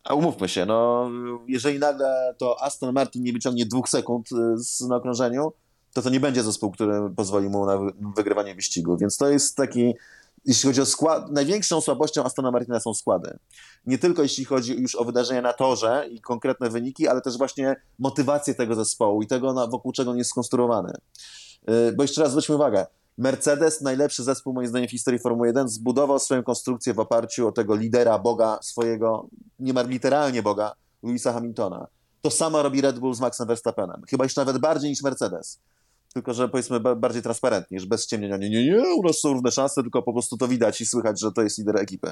A 0.03 0.13
umówmy 0.13 0.49
się, 0.49 0.65
no, 0.65 1.09
jeżeli 1.47 1.79
nagle 1.79 2.35
to 2.37 2.63
Aston 2.63 2.93
Martin 2.93 3.23
nie 3.23 3.33
wyciągnie 3.33 3.65
dwóch 3.65 3.89
sekund 3.89 4.31
y, 4.31 4.87
na 4.87 4.95
okrążeniu, 4.95 5.51
to 5.93 6.01
to 6.01 6.09
nie 6.09 6.19
będzie 6.19 6.43
zespół, 6.43 6.71
który 6.71 7.09
pozwoli 7.15 7.49
mu 7.49 7.65
na 7.65 7.79
wygrywanie 8.15 8.55
wyścigu. 8.55 8.97
Więc 8.97 9.17
to 9.17 9.29
jest 9.29 9.55
taki, 9.55 9.93
jeśli 10.45 10.67
chodzi 10.69 10.81
o 10.81 10.85
skład, 10.85 11.31
największą 11.31 11.81
słabością 11.81 12.23
Astona 12.23 12.51
Martina 12.51 12.79
są 12.79 12.93
składy. 12.93 13.37
Nie 13.85 13.97
tylko 13.97 14.23
jeśli 14.23 14.45
chodzi 14.45 14.81
już 14.81 14.95
o 14.95 15.05
wydarzenia 15.05 15.41
na 15.41 15.53
torze 15.53 16.07
i 16.11 16.21
konkretne 16.21 16.69
wyniki, 16.69 17.07
ale 17.07 17.21
też 17.21 17.37
właśnie 17.37 17.75
motywację 17.99 18.55
tego 18.55 18.75
zespołu 18.75 19.21
i 19.21 19.27
tego, 19.27 19.67
wokół 19.67 19.91
czego 19.91 20.11
on 20.11 20.17
jest 20.17 20.29
skonstruowany. 20.29 20.93
Y, 21.69 21.93
bo 21.93 22.03
jeszcze 22.03 22.21
raz 22.21 22.31
zwróćmy 22.31 22.55
uwagę, 22.55 22.85
Mercedes, 23.17 23.81
najlepszy 23.81 24.23
zespół 24.23 24.53
moim 24.53 24.67
zdaniem 24.67 24.87
w 24.87 24.91
historii 24.91 25.19
Formuły 25.19 25.47
1, 25.47 25.69
zbudował 25.69 26.19
swoją 26.19 26.43
konstrukcję 26.43 26.93
w 26.93 26.99
oparciu 26.99 27.47
o 27.47 27.51
tego 27.51 27.75
lidera, 27.75 28.19
Boga 28.19 28.59
swojego, 28.61 29.27
niemal 29.59 29.87
literalnie 29.87 30.43
Boga, 30.43 30.73
Louisa 31.03 31.33
Hamiltona. 31.33 31.87
To 32.21 32.31
samo 32.31 32.63
robi 32.63 32.81
Red 32.81 32.99
Bull 32.99 33.15
z 33.15 33.19
Maxem 33.19 33.47
Verstappenem. 33.47 34.01
Chyba 34.09 34.25
jeszcze 34.25 34.41
nawet 34.41 34.57
bardziej 34.57 34.89
niż 34.89 35.03
Mercedes. 35.03 35.59
Tylko, 36.13 36.33
że 36.33 36.49
powiedzmy 36.49 36.79
bardziej 36.79 37.21
transparentnie, 37.21 37.79
że 37.79 37.87
bez 37.87 38.03
ściemnienia. 38.03 38.37
Nie, 38.37 38.49
nie, 38.49 38.65
nie, 38.65 38.95
u 38.95 39.03
nas 39.03 39.17
są 39.19 39.33
równe 39.33 39.51
szanse, 39.51 39.81
tylko 39.81 40.03
po 40.03 40.13
prostu 40.13 40.37
to 40.37 40.47
widać 40.47 40.81
i 40.81 40.85
słychać, 40.85 41.19
że 41.19 41.31
to 41.31 41.41
jest 41.41 41.57
lider 41.57 41.77
ekipy. 41.77 42.11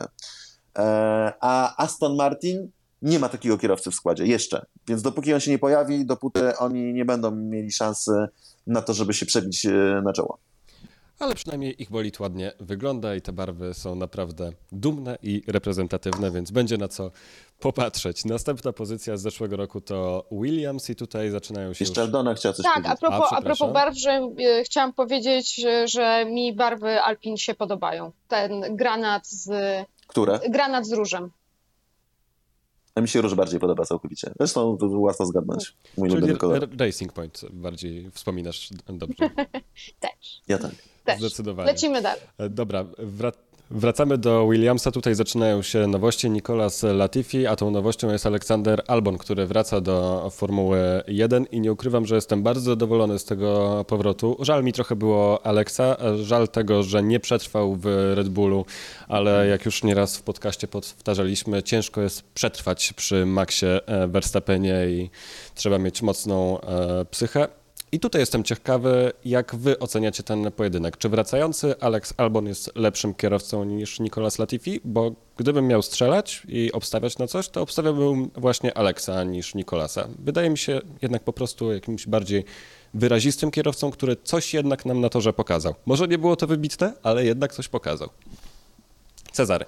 E, 0.78 1.34
a 1.41 1.84
Aston 1.84 2.16
Martin 2.16 2.72
nie 3.01 3.20
ma 3.20 3.30
takiego 3.30 3.58
kierowcy 3.58 3.91
w 3.91 3.95
składzie 3.95 4.26
jeszcze. 4.26 4.66
Więc 4.88 5.01
dopóki 5.01 5.34
on 5.34 5.39
się 5.39 5.51
nie 5.51 5.60
pojawi, 5.60 6.06
dopóty 6.06 6.58
oni 6.58 6.93
nie 6.93 7.06
będą 7.06 7.32
mieli 7.32 7.72
szansy 7.72 8.28
na 8.68 8.82
to, 8.82 8.93
żeby 8.93 9.14
się 9.14 9.26
przebić 9.26 9.66
e, 9.66 10.01
na 10.04 10.14
czoło. 10.14 10.39
Ale 11.20 11.36
przynajmniej 11.36 11.82
ich 11.82 11.89
bolid 11.89 12.20
ładnie 12.20 12.51
wygląda 12.59 13.16
i 13.16 13.22
te 13.22 13.34
barwy 13.34 13.74
są 13.74 13.95
naprawdę 13.95 14.51
dumne 14.72 15.18
i 15.24 15.43
reprezentatywne, 15.47 16.32
więc 16.32 16.51
będzie 16.51 16.78
na 16.78 16.88
co 16.88 17.11
popatrzeć. 17.59 18.26
Następna 18.26 18.74
pozycja 18.74 19.18
z 19.18 19.22
zeszłego 19.22 19.57
roku 19.57 19.82
to 19.82 20.26
Williams 20.32 20.89
i 20.89 20.95
tutaj 20.95 21.30
zaczynają 21.30 21.74
się 21.74 21.86
Jeszcze 21.86 22.01
już... 22.01 22.07
Aldona 22.07 22.34
chciała 22.34 22.53
coś 22.53 22.64
Tak, 22.66 22.74
powiedzieć. 22.74 22.93
a 22.93 22.97
propos, 22.97 23.28
A, 23.32 23.38
a 23.38 23.41
propos 23.41 23.74
barw, 23.74 23.97
że 23.97 24.11
e, 24.11 24.64
chciałam 24.64 24.93
powiedzieć, 24.93 25.55
że, 25.55 25.88
że 25.88 26.26
mi 26.26 26.53
barwy 26.55 27.01
Alpin 27.01 27.38
się 27.38 27.53
podobają. 27.53 28.11
Ten 28.28 28.76
granat 28.76 29.28
z, 29.28 29.51
Które? 30.07 30.39
granat 30.49 30.88
z 30.88 30.91
różem. 30.91 31.32
A 32.95 33.01
mi 33.01 33.07
się 33.07 33.22
róż 33.22 33.36
bardziej 33.36 33.59
podoba 33.59 33.86
całkowicie. 33.86 34.32
Zresztą 34.38 34.78
to 34.78 34.88
łatwo 34.88 35.26
zgadnąć. 35.26 35.74
Mój 35.97 36.09
Czyli 36.09 36.34
Racing 36.80 37.14
Point 37.14 37.41
bardziej 37.51 38.11
wspominasz 38.11 38.70
dobrze. 38.88 39.30
Też. 39.99 40.41
Ja 40.47 40.57
tak. 40.57 40.93
Też. 41.04 41.20
Zdecydowanie. 41.20 41.72
Lecimy 41.72 42.01
dalej. 42.01 42.22
E, 42.38 42.49
Dobra, 42.49 42.84
wra- 43.18 43.32
wracamy 43.72 44.18
do 44.18 44.47
Williamsa. 44.47 44.91
Tutaj 44.91 45.16
zaczynają 45.16 45.62
się 45.62 45.88
nowości. 45.88 46.30
Nicolas 46.30 46.84
Latifi, 46.84 47.47
a 47.47 47.56
tą 47.56 47.72
nowością 47.72 48.12
jest 48.12 48.26
Aleksander 48.26 48.84
Albon, 48.88 49.18
który 49.18 49.45
wraca 49.45 49.82
do 49.82 50.30
Formuły 50.34 50.80
1 51.08 51.45
i 51.51 51.60
nie 51.62 51.72
ukrywam, 51.72 52.06
że 52.06 52.16
jestem 52.16 52.43
bardzo 52.43 52.62
zadowolony 52.62 53.20
z 53.20 53.26
tego 53.26 53.86
powrotu. 53.88 54.38
Żal 54.39 54.64
mi 54.64 54.74
trochę 54.74 54.95
było 54.95 55.45
Aleksa, 55.45 55.97
e, 55.99 56.18
żal 56.24 56.47
tego, 56.47 56.84
że 56.84 57.04
nie 57.04 57.20
przetrwał 57.20 57.76
w 57.76 57.86
Red 58.16 58.30
Bullu, 58.30 58.66
ale 59.08 59.47
jak 59.47 59.66
już 59.66 59.84
nieraz 59.84 60.18
w 60.18 60.22
podcaście 60.22 60.68
powtarzaliśmy, 60.68 61.64
ciężko 61.64 62.01
jest 62.01 62.22
przetrwać 62.34 62.93
przy 62.93 63.26
Maxie 63.26 63.88
e, 63.88 64.08
Verstappenie 64.08 64.86
i 64.89 65.10
trzeba 65.56 65.78
mieć 65.80 66.01
mocną 66.01 66.60
psychę. 67.12 67.47
I 67.94 68.00
tutaj 68.00 68.22
jestem 68.22 68.44
ciekawy, 68.44 69.12
jak 69.26 69.56
wy 69.56 69.80
oceniacie 69.80 70.24
ten 70.24 70.52
pojedynek. 70.52 70.98
Czy 70.98 71.10
wracający 71.10 71.80
Alex 71.80 72.14
Albon 72.18 72.48
jest 72.48 72.76
lepszym 72.76 73.14
kierowcą 73.14 73.64
niż 73.64 74.00
Nicolas 74.00 74.39
Latifi? 74.39 74.82
Bo 74.86 75.12
gdybym 75.38 75.68
miał 75.68 75.82
strzelać 75.82 76.44
i 76.48 76.72
obstawiać 76.72 77.18
na 77.18 77.28
coś, 77.28 77.50
to 77.50 77.62
obstawiałbym 77.62 78.32
właśnie 78.36 78.78
Alexa 78.78 79.24
niż 79.24 79.56
Nicolasa. 79.56 80.08
Wydaje 80.20 80.50
mi 80.50 80.58
się 80.58 80.82
jednak 81.02 81.24
po 81.24 81.34
prostu 81.34 81.74
jakimś 81.74 82.08
bardziej 82.08 82.46
wyrazistym 82.94 83.52
kierowcą, 83.52 83.91
który 83.91 84.18
coś 84.24 84.54
jednak 84.54 84.86
nam 84.86 85.02
na 85.02 85.10
torze 85.10 85.34
pokazał. 85.34 85.76
Może 85.86 86.08
nie 86.08 86.18
było 86.18 86.36
to 86.36 86.48
wybitne, 86.48 86.94
ale 87.04 87.26
jednak 87.26 87.54
coś 87.54 87.68
pokazał. 87.68 88.10
Cezary. 89.32 89.66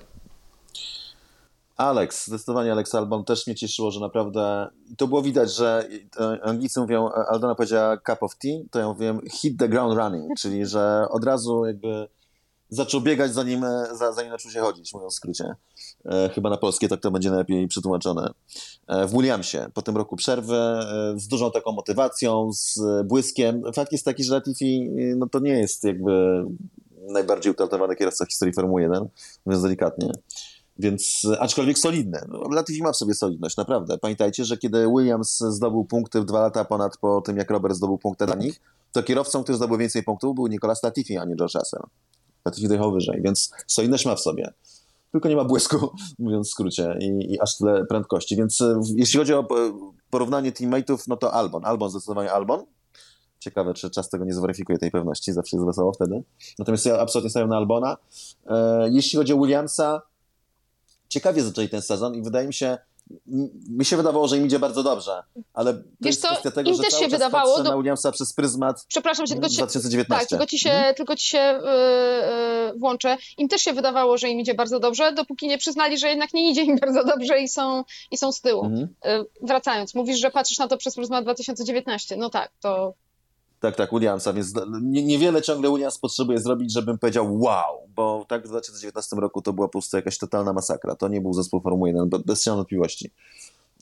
Alex, 1.75 2.27
zdecydowanie 2.27 2.71
Alex 2.71 2.95
Albon 2.95 3.23
też 3.23 3.47
mnie 3.47 3.55
cieszyło, 3.55 3.91
że 3.91 3.99
naprawdę 3.99 4.67
to 4.97 5.07
było 5.07 5.21
widać, 5.21 5.55
że 5.55 5.89
Anglicy 6.43 6.79
mówią, 6.79 7.09
Aldona 7.09 7.55
powiedziała 7.55 7.97
cup 7.97 8.23
of 8.23 8.35
tea, 8.37 8.51
to 8.71 8.79
ja 8.79 8.87
mówiłem 8.87 9.21
hit 9.29 9.59
the 9.59 9.69
ground 9.69 9.97
running, 9.97 10.31
czyli 10.39 10.65
że 10.65 11.05
od 11.09 11.23
razu 11.23 11.65
jakby 11.65 12.07
zaczął 12.69 13.01
biegać 13.01 13.33
zanim, 13.33 13.61
za- 13.93 14.13
zanim 14.13 14.31
zaczął 14.31 14.51
się 14.51 14.59
chodzić, 14.59 14.93
mówiąc 14.93 15.13
w 15.13 15.15
skrócie. 15.15 15.55
E, 16.05 16.29
chyba 16.29 16.49
na 16.49 16.57
polskie 16.57 16.87
tak 16.87 17.01
to 17.01 17.11
będzie 17.11 17.29
najlepiej 17.29 17.67
przetłumaczone. 17.67 18.29
E, 18.87 19.07
w 19.07 19.11
Williamsie, 19.11 19.57
po 19.73 19.81
tym 19.81 19.97
roku 19.97 20.15
przerwy, 20.15 20.55
e, 20.55 21.13
z 21.15 21.27
dużą 21.27 21.51
taką 21.51 21.71
motywacją, 21.71 22.49
z 22.53 22.79
błyskiem. 23.05 23.61
Fakt 23.73 23.91
jest 23.91 24.05
taki, 24.05 24.23
że 24.23 24.33
Latifi 24.33 24.89
e, 25.11 25.15
no 25.15 25.29
to 25.29 25.39
nie 25.39 25.59
jest 25.59 25.83
jakby 25.83 26.43
najbardziej 27.09 27.51
utalentowany 27.51 27.95
kierowca 27.95 28.25
w 28.25 28.29
historii 28.29 28.53
Formuły 28.53 28.81
1, 28.81 29.07
mówiąc 29.45 29.63
delikatnie. 29.63 30.11
Więc, 30.79 31.21
e, 31.33 31.39
aczkolwiek 31.39 31.79
solidny. 31.79 32.19
No, 32.27 32.49
Latifi 32.51 32.83
ma 32.83 32.91
w 32.91 32.97
sobie 32.97 33.13
solidność, 33.13 33.57
naprawdę. 33.57 33.97
Pamiętajcie, 33.97 34.45
że 34.45 34.57
kiedy 34.57 34.87
Williams 34.87 35.37
zdobył 35.37 35.85
punkty 35.85 36.25
dwa 36.25 36.41
lata 36.41 36.65
ponad 36.65 36.97
po 36.97 37.21
tym, 37.21 37.37
jak 37.37 37.51
Robert 37.51 37.75
zdobył 37.75 37.97
punkty 37.97 38.25
dla 38.25 38.35
nich, 38.35 38.61
to 38.91 39.03
kierowcą, 39.03 39.43
który 39.43 39.57
zdobył 39.57 39.77
więcej 39.77 40.03
punktów, 40.03 40.35
był 40.35 40.47
Nicolas 40.47 40.83
Latifi, 40.83 41.17
a 41.17 41.25
nie 41.25 41.35
George 41.35 41.55
Russell. 41.55 41.83
Latifi 42.45 42.67
dojechał 42.67 42.91
wyżej, 42.91 43.21
więc 43.21 43.51
solidność 43.67 44.05
ma 44.05 44.15
w 44.15 44.19
sobie. 44.19 44.53
Tylko 45.11 45.29
nie 45.29 45.35
ma 45.35 45.43
błysku, 45.43 45.89
mówiąc 46.19 46.47
w 46.47 46.51
skrócie, 46.51 46.97
i, 46.99 47.33
i 47.33 47.39
aż 47.39 47.57
tyle 47.57 47.85
prędkości. 47.85 48.35
Więc 48.35 48.61
e, 48.61 48.79
jeśli 48.95 49.19
chodzi 49.19 49.33
o 49.33 49.43
po- 49.43 49.93
porównanie 50.09 50.51
teammateów, 50.51 51.07
no 51.07 51.17
to 51.17 51.33
Albon. 51.33 51.65
Albon 51.65 51.89
zdecydowanie 51.89 52.31
Albon. 52.31 52.65
Ciekawe, 53.39 53.73
czy 53.73 53.89
czas 53.89 54.09
tego 54.09 54.25
nie 54.25 54.33
zweryfikuje 54.33 54.77
tej 54.77 54.91
pewności, 54.91 55.33
zawsze 55.33 55.57
jest 55.57 55.65
wesoło 55.65 55.93
wtedy. 55.93 56.23
Natomiast 56.59 56.85
ja 56.85 56.99
absolutnie 56.99 57.29
stawiam 57.29 57.49
na 57.49 57.57
Albona. 57.57 57.97
E, 58.47 58.89
jeśli 58.91 59.17
chodzi 59.17 59.33
o 59.33 59.37
Williamsa, 59.37 60.01
ciekawie 61.15 61.43
zaczęli 61.43 61.69
ten 61.69 61.81
sezon 61.81 62.15
i 62.15 62.21
wydaje 62.21 62.47
mi 62.47 62.53
się, 62.53 62.77
mi 63.69 63.85
się 63.85 63.97
wydawało, 63.97 64.27
że 64.27 64.37
im 64.37 64.45
idzie 64.45 64.59
bardzo 64.59 64.83
dobrze, 64.83 65.23
ale 65.53 65.73
to 65.73 65.79
Wiesz 65.79 66.15
jest 66.15 66.21
co, 66.21 66.27
kwestia 66.27 66.51
tego, 66.51 66.69
im 66.69 66.75
że 66.75 66.83
też 66.83 66.91
cały 66.91 67.03
się 67.03 67.09
czas 67.09 67.19
wydawało, 67.19 67.57
do- 67.63 67.69
na 67.71 67.77
Williamsa 67.77 68.11
przez 68.11 68.33
pryzmat 68.33 68.85
Przepraszam 68.87 69.25
cię, 69.27 69.33
tylko 69.33 69.49
ci, 69.49 69.57
2019. 69.57 70.19
tak, 70.19 70.29
tylko 70.29 70.45
ci 70.45 70.59
się, 70.59 70.69
Mhm. 70.71 70.95
tylko 70.95 71.15
ci 71.15 71.27
się 71.27 71.59
yy, 72.73 72.79
włączę. 72.79 73.17
Im 73.37 73.47
też 73.47 73.61
się 73.61 73.73
wydawało, 73.73 74.17
że 74.17 74.29
im 74.29 74.39
idzie 74.39 74.53
bardzo 74.53 74.79
dobrze, 74.79 75.13
dopóki 75.13 75.47
nie 75.47 75.57
przyznali, 75.57 75.97
że 75.97 76.09
jednak 76.09 76.33
nie 76.33 76.51
idzie 76.51 76.63
im 76.63 76.77
bardzo 76.85 77.03
dobrze 77.03 77.39
i 77.39 77.47
są, 77.49 77.83
i 78.11 78.17
są 78.17 78.31
z 78.31 78.41
tyłu. 78.41 78.65
Mhm. 78.65 78.87
Yy, 79.05 79.25
wracając, 79.41 79.95
mówisz, 79.95 80.19
że 80.19 80.31
patrzysz 80.31 80.57
na 80.59 80.67
to 80.67 80.77
przez 80.77 80.95
pryzmat 80.95 81.23
2019. 81.23 82.17
No 82.17 82.29
tak, 82.29 82.51
to 82.61 82.93
Tak, 83.59 83.75
tak, 83.75 83.91
Williamsa, 83.91 84.33
więc 84.33 84.53
nie, 84.81 85.03
niewiele 85.03 85.41
ciągle 85.41 85.69
Williams 85.69 85.97
potrzebuje 85.97 86.39
zrobić, 86.39 86.73
żebym 86.73 86.97
powiedział 86.97 87.39
wow, 87.39 87.87
bo 87.95 88.25
tak 88.27 88.45
w 88.45 88.49
2019 88.49 89.15
roku 89.15 89.41
to 89.41 89.53
była 89.53 89.67
po 89.67 89.71
prostu 89.71 89.97
jakaś 89.97 90.17
totalna 90.17 90.53
masakra. 90.53 90.95
To 90.95 91.07
nie 91.07 91.21
był 91.21 91.33
zespół 91.33 91.61
Formuły 91.61 91.89
1, 91.89 92.09
be- 92.09 92.19
bez 92.19 92.41
ścian 92.41 92.55
wątpliwości. 92.55 93.11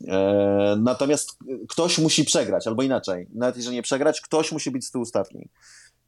E, 0.08 0.78
natomiast 0.80 1.38
ktoś 1.70 2.00
musi 2.00 2.26
przegrać, 2.26 2.68
albo 2.68 2.84
inaczej, 2.84 3.28
nawet 3.34 3.58
jeżeli 3.58 3.76
nie 3.76 3.82
przegrać, 3.82 4.22
ktoś 4.22 4.52
musi 4.52 4.72
być 4.72 4.86
z 4.86 4.92
tyłu 4.92 5.06
stawki. 5.06 5.50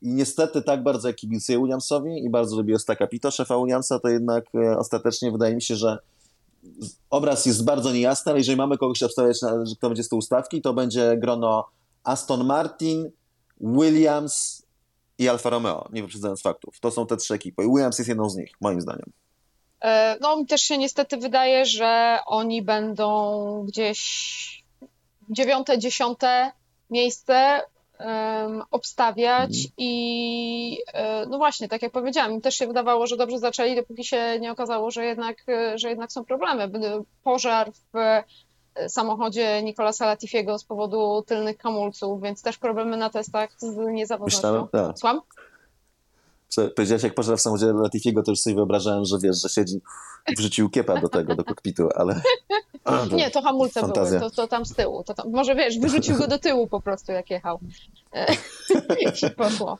I 0.01 0.09
niestety 0.13 0.61
tak 0.61 0.83
bardzo 0.83 1.07
jak 1.07 1.17
kibicuję 1.17 1.57
Williamsowi 1.59 2.25
i 2.25 2.29
bardzo 2.29 2.55
lubię 2.55 2.75
Ostaka 2.75 3.07
Pito, 3.07 3.31
szefa 3.31 3.57
Williamsa, 3.57 3.99
to 3.99 4.09
jednak 4.09 4.45
e, 4.55 4.77
ostatecznie 4.77 5.31
wydaje 5.31 5.55
mi 5.55 5.61
się, 5.61 5.75
że 5.75 5.97
obraz 7.09 7.45
jest 7.45 7.65
bardzo 7.65 7.91
niejasny, 7.91 8.29
ale 8.31 8.39
jeżeli 8.39 8.57
mamy 8.57 8.77
kogoś 8.77 9.03
obstawiać, 9.03 9.39
że 9.41 9.75
kto 9.77 9.89
będzie 9.89 10.03
z 10.03 10.09
tyłu 10.09 10.21
stawki, 10.21 10.61
to 10.61 10.73
będzie 10.73 11.17
grono 11.17 11.65
Aston 12.03 12.45
Martin, 12.45 13.11
Williams 13.61 14.65
i 15.17 15.29
Alfa 15.29 15.49
Romeo, 15.49 15.87
nie 15.91 16.01
wyprzedzając 16.01 16.41
faktów. 16.41 16.79
To 16.79 16.91
są 16.91 17.07
te 17.07 17.17
trzy 17.17 17.33
ekipy. 17.33 17.63
I 17.63 17.67
Williams 17.67 17.97
jest 17.99 18.09
jedną 18.09 18.29
z 18.29 18.35
nich, 18.35 18.51
moim 18.61 18.81
zdaniem. 18.81 19.11
E, 19.81 20.17
No, 20.21 20.37
mi 20.37 20.45
też 20.45 20.61
się 20.61 20.77
niestety 20.77 21.17
wydaje, 21.17 21.65
że 21.65 22.19
oni 22.25 22.61
będą 22.61 23.63
gdzieś 23.67 24.63
dziewiąte, 25.29 25.79
dziesiąte 25.79 26.51
miejsce 26.89 27.61
em, 27.97 28.63
obstawiać 28.71 29.49
Mhm. 29.49 29.73
i 29.77 30.77
e, 30.93 31.25
no 31.25 31.37
właśnie, 31.37 31.67
tak 31.67 31.81
jak 31.81 31.91
powiedziałam, 31.91 32.33
mi 32.33 32.41
też 32.41 32.55
się 32.55 32.67
wydawało, 32.67 33.07
że 33.07 33.17
dobrze 33.17 33.39
zaczęli, 33.39 33.75
dopóki 33.75 34.03
się 34.03 34.39
nie 34.39 34.51
okazało, 34.51 34.91
że 34.91 35.05
jednak, 35.05 35.37
e, 35.49 35.77
że 35.77 35.89
jednak 35.89 36.11
są 36.11 36.25
problemy. 36.25 36.69
Pożar 37.23 37.71
w 37.93 37.97
samochodzie 38.87 39.63
Nicolasa 39.63 40.05
Latifiego 40.05 40.59
z 40.59 40.63
powodu 40.63 41.23
tylnych 41.27 41.57
hamulców, 41.57 42.21
więc 42.21 42.41
też 42.41 42.57
problemy 42.57 42.97
na 42.97 43.09
testach 43.09 43.49
z 43.57 43.77
niezawodnością. 43.93 44.37
Myślałem, 44.37 44.67
tak. 44.67 44.99
Słucham? 44.99 45.21
Powiedziałeś, 46.75 47.03
jak 47.03 47.13
pożar 47.13 47.37
w 47.37 47.41
samochodzie 47.41 47.73
Latifiego, 47.73 48.23
to 48.23 48.31
już 48.31 48.39
sobie 48.39 48.55
wyobrażałem, 48.55 49.05
że 49.05 49.19
wiesz, 49.19 49.41
że 49.41 49.49
siedzi 49.49 49.81
i 50.31 50.35
wrzucił 50.35 50.69
kiepa 50.69 51.01
do 51.01 51.09
tego, 51.09 51.35
do 51.35 51.43
kokpitu, 51.43 51.89
ale... 51.95 52.21
Nie, 53.11 53.31
to 53.31 53.41
hamulce 53.41 53.81
Fantazja. 53.81 54.19
były, 54.19 54.31
to, 54.31 54.35
to 54.35 54.47
tam 54.47 54.65
z 54.65 54.75
tyłu. 54.75 55.03
To 55.03 55.13
tam, 55.13 55.31
może 55.31 55.55
wiesz, 55.55 55.79
wyrzucił 55.79 56.17
go 56.17 56.27
do 56.27 56.39
tyłu 56.39 56.67
po 56.67 56.81
prostu, 56.81 57.11
jak 57.11 57.29
jechał. 57.29 57.59
I 59.01 59.29
poszło. 59.29 59.77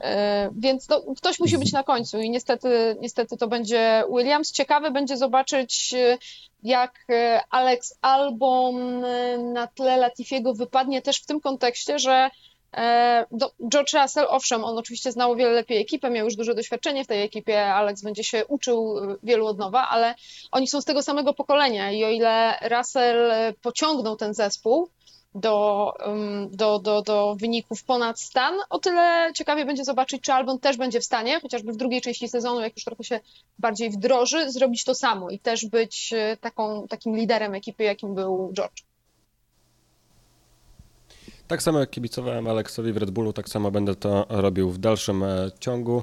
E, 0.00 0.50
Więc 0.56 0.88
no, 0.88 1.02
ktoś 1.16 1.40
musi 1.40 1.58
być 1.58 1.72
na 1.72 1.82
końcu 1.82 2.20
i 2.20 2.30
niestety, 2.30 2.96
niestety 3.00 3.36
to 3.36 3.48
będzie 3.48 4.04
Williams. 4.16 4.52
Ciekawe 4.52 4.90
będzie 4.90 5.16
zobaczyć, 5.16 5.94
e, 5.94 6.18
jak 6.62 7.04
e, 7.10 7.40
Alex 7.50 7.98
Albon 8.00 9.00
na 9.52 9.66
tle 9.66 9.96
Latifiego 9.96 10.54
wypadnie 10.54 11.02
też 11.02 11.20
w 11.20 11.26
tym 11.26 11.40
kontekście, 11.40 11.98
że 11.98 12.30
do, 13.30 13.50
George 13.68 13.94
Russell, 13.94 14.26
owszem, 14.28 14.64
on 14.64 14.78
oczywiście 14.78 15.12
znał 15.12 15.30
o 15.30 15.36
wiele 15.36 15.50
lepiej 15.50 15.80
ekipę, 15.80 16.10
miał 16.10 16.24
już 16.24 16.36
duże 16.36 16.54
doświadczenie 16.54 17.04
w 17.04 17.06
tej 17.06 17.22
ekipie, 17.22 17.66
Alex 17.66 18.02
będzie 18.02 18.24
się 18.24 18.46
uczył 18.46 18.96
wielu 19.22 19.46
od 19.46 19.58
nowa, 19.58 19.88
ale 19.88 20.14
oni 20.52 20.68
są 20.68 20.80
z 20.80 20.84
tego 20.84 21.02
samego 21.02 21.34
pokolenia 21.34 21.90
i 21.90 22.04
o 22.04 22.08
ile 22.08 22.58
Russell 22.70 23.32
pociągnął 23.62 24.16
ten 24.16 24.34
zespół 24.34 24.88
do, 25.34 25.92
do, 26.50 26.78
do, 26.78 27.02
do 27.02 27.36
wyników 27.40 27.84
ponad 27.84 28.20
stan, 28.20 28.54
o 28.70 28.78
tyle 28.78 29.30
ciekawie 29.34 29.64
będzie 29.64 29.84
zobaczyć, 29.84 30.22
czy 30.22 30.32
Albon 30.32 30.58
też 30.58 30.76
będzie 30.76 31.00
w 31.00 31.04
stanie, 31.04 31.40
chociażby 31.40 31.72
w 31.72 31.76
drugiej 31.76 32.00
części 32.00 32.28
sezonu, 32.28 32.60
jak 32.60 32.76
już 32.76 32.84
trochę 32.84 33.04
się 33.04 33.20
bardziej 33.58 33.90
wdroży, 33.90 34.50
zrobić 34.52 34.84
to 34.84 34.94
samo 34.94 35.30
i 35.30 35.38
też 35.38 35.66
być 35.66 36.12
e, 36.12 36.36
taką, 36.36 36.88
takim 36.88 37.16
liderem 37.16 37.54
ekipy, 37.54 37.84
jakim 37.84 38.14
był 38.14 38.52
George. 38.52 38.82
Tak 41.48 41.62
samo 41.62 41.78
jak 41.80 41.90
kibicowałem 41.90 42.46
Aleksowi 42.46 42.92
w 42.92 42.96
Red 42.96 43.10
Bullu, 43.10 43.32
tak 43.32 43.48
samo 43.48 43.70
będę 43.70 43.94
to 43.94 44.26
robił 44.28 44.70
w 44.70 44.78
dalszym 44.78 45.22
e, 45.22 45.50
ciągu. 45.60 46.02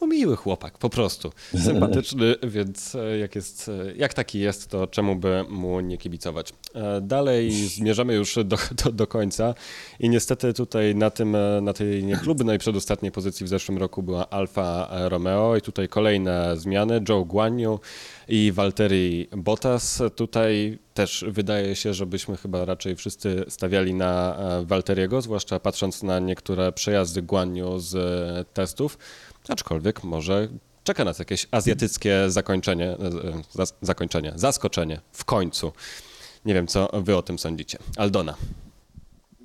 No 0.00 0.06
miły 0.06 0.36
chłopak, 0.36 0.78
po 0.78 0.90
prostu. 0.90 1.32
Sympatyczny, 1.64 2.34
więc 2.42 2.94
e, 2.94 3.18
jak, 3.18 3.34
jest, 3.34 3.68
e, 3.68 3.96
jak 3.96 4.14
taki 4.14 4.40
jest, 4.40 4.68
to 4.68 4.86
czemu 4.86 5.16
by 5.16 5.44
mu 5.48 5.80
nie 5.80 5.98
kibicować. 5.98 6.52
E, 6.74 7.00
dalej 7.00 7.52
zmierzamy 7.52 8.14
już 8.14 8.34
do, 8.34 8.56
do, 8.84 8.92
do 8.92 9.06
końca 9.06 9.54
i 10.00 10.08
niestety 10.08 10.54
tutaj 10.54 10.94
na, 10.94 11.10
tym, 11.10 11.36
na 11.62 11.72
tej 11.72 12.04
niechlubnej 12.04 12.58
przedostatniej 12.58 13.12
pozycji 13.12 13.46
w 13.46 13.48
zeszłym 13.48 13.78
roku 13.78 14.02
była 14.02 14.30
Alfa 14.30 14.88
Romeo 15.08 15.56
i 15.56 15.60
tutaj 15.60 15.88
kolejne 15.88 16.56
zmiany. 16.56 17.00
Joe 17.08 17.24
Guanyu 17.24 17.80
i 18.28 18.52
Valtteri 18.52 19.28
Bottas. 19.36 20.02
Tutaj 20.16 20.78
też 20.94 21.24
wydaje 21.28 21.76
się, 21.76 21.94
że 21.94 22.06
byśmy 22.06 22.36
chyba 22.36 22.64
raczej 22.64 22.96
wszyscy 22.96 23.44
stawiali 23.48 23.94
na 23.94 24.38
Valteriego, 24.64 25.22
zwłaszcza 25.22 25.60
patrząc 25.60 26.02
na 26.02 26.18
niektóre 26.18 26.72
przejazdy 26.72 27.22
Guanyu 27.22 27.78
z 27.78 27.96
testów. 28.54 28.98
Aczkolwiek 29.50 30.04
może 30.04 30.48
czeka 30.84 31.04
nas 31.04 31.18
jakieś 31.18 31.46
azjatyckie 31.50 32.30
zakończenie, 32.30 32.86
e, 32.86 33.66
zakończenie, 33.82 34.32
zaskoczenie 34.34 35.00
w 35.12 35.24
końcu. 35.24 35.72
Nie 36.44 36.54
wiem, 36.54 36.66
co 36.66 36.88
wy 36.92 37.16
o 37.16 37.22
tym 37.22 37.38
sądzicie. 37.38 37.78
Aldona. 37.96 38.34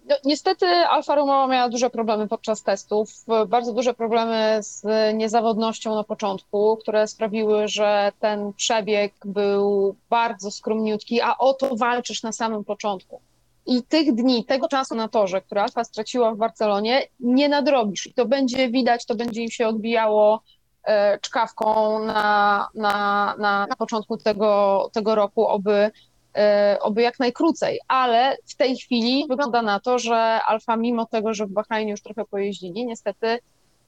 No, 0.09 0.15
niestety 0.25 0.65
Alfa 0.65 1.15
Romeo 1.15 1.47
miała 1.47 1.69
duże 1.69 1.89
problemy 1.89 2.27
podczas 2.27 2.63
testów, 2.63 3.25
bardzo 3.47 3.73
duże 3.73 3.93
problemy 3.93 4.57
z 4.61 4.83
niezawodnością 5.13 5.95
na 5.95 6.03
początku, 6.03 6.77
które 6.77 7.07
sprawiły, 7.07 7.67
że 7.67 8.11
ten 8.19 8.53
przebieg 8.53 9.13
był 9.25 9.95
bardzo 10.09 10.51
skromniutki, 10.51 11.21
a 11.21 11.37
o 11.37 11.53
to 11.53 11.75
walczysz 11.75 12.23
na 12.23 12.31
samym 12.31 12.63
początku. 12.63 13.21
I 13.65 13.83
tych 13.83 14.15
dni, 14.15 14.45
tego 14.45 14.67
czasu 14.67 14.95
na 14.95 15.07
torze, 15.07 15.41
które 15.41 15.63
Alfa 15.63 15.83
straciła 15.83 16.33
w 16.33 16.37
Barcelonie, 16.37 17.01
nie 17.19 17.49
nadrobisz. 17.49 18.07
I 18.07 18.13
to 18.13 18.25
będzie 18.25 18.69
widać, 18.69 19.05
to 19.05 19.15
będzie 19.15 19.41
im 19.41 19.51
się 19.51 19.67
odbijało 19.67 20.43
e, 20.83 21.19
czkawką 21.19 21.99
na, 21.99 22.67
na, 22.75 23.35
na, 23.39 23.67
na 23.67 23.75
początku 23.75 24.17
tego, 24.17 24.89
tego 24.93 25.15
roku, 25.15 25.47
oby, 25.47 25.91
e, 26.35 26.77
oby 26.81 27.01
jak 27.01 27.19
najkrócej. 27.19 27.79
Ale 27.87 28.37
w 28.47 28.55
tej 28.55 28.77
chwili 28.77 29.25
wygląda 29.29 29.61
na 29.61 29.79
to, 29.79 29.99
że 29.99 30.39
Alfa, 30.47 30.77
mimo 30.77 31.05
tego, 31.05 31.33
że 31.33 31.45
w 31.45 31.51
Bahrajnie 31.51 31.91
już 31.91 32.01
trochę 32.01 32.25
pojeździli, 32.25 32.85
niestety 32.85 33.39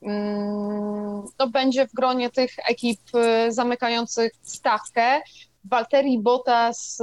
mm, 0.02 1.24
to 1.38 1.48
będzie 1.48 1.88
w 1.88 1.94
gronie 1.94 2.30
tych 2.30 2.52
ekip 2.70 3.00
e, 3.16 3.52
zamykających 3.52 4.32
stawkę. 4.42 5.22
Walteri 5.70 6.20
Bottas 6.20 7.02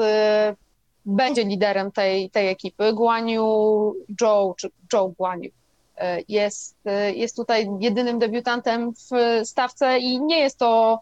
będzie 1.04 1.44
liderem 1.44 1.92
tej, 1.92 2.30
tej 2.30 2.48
ekipy. 2.48 2.92
Guaniu 2.92 3.94
Joe, 4.20 4.54
czy 4.56 4.70
Joe 4.92 5.08
Guaniu 5.08 5.50
e, 5.96 6.20
jest, 6.28 6.76
e, 6.84 7.12
jest 7.12 7.36
tutaj 7.36 7.68
jedynym 7.80 8.18
debiutantem 8.18 8.92
w 8.92 9.10
stawce 9.46 9.98
i 9.98 10.20
nie 10.20 10.38
jest 10.38 10.58
to 10.58 11.00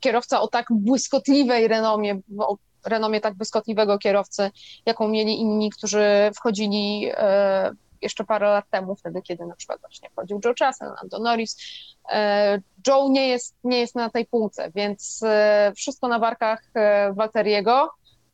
kierowca 0.00 0.40
o 0.40 0.48
tak 0.48 0.66
błyskotliwej 0.70 1.68
renomie, 1.68 2.20
o 2.38 2.56
renomie 2.86 3.20
tak 3.20 3.34
błyskotliwego 3.34 3.98
kierowcy, 3.98 4.50
jaką 4.86 5.08
mieli 5.08 5.40
inni, 5.40 5.70
którzy 5.70 6.30
wchodzili 6.36 7.10
e, 7.14 7.72
jeszcze 8.02 8.24
parę 8.24 8.48
lat 8.48 8.64
temu, 8.70 8.96
wtedy, 8.96 9.22
kiedy 9.22 9.46
na 9.46 9.56
przykład 9.56 9.80
właśnie 9.80 10.10
wchodził 10.10 10.40
Joe 10.44 10.66
Russell, 10.66 10.92
Lando 10.96 11.18
Norris. 11.18 11.56
Joe 12.86 13.08
nie 13.08 13.28
jest, 13.28 13.56
nie 13.64 13.80
jest 13.80 13.94
na 13.94 14.10
tej 14.10 14.26
półce, 14.26 14.70
więc 14.74 15.20
wszystko 15.76 16.08
na 16.08 16.18
barkach 16.18 16.62
Walteriego. 17.12 17.90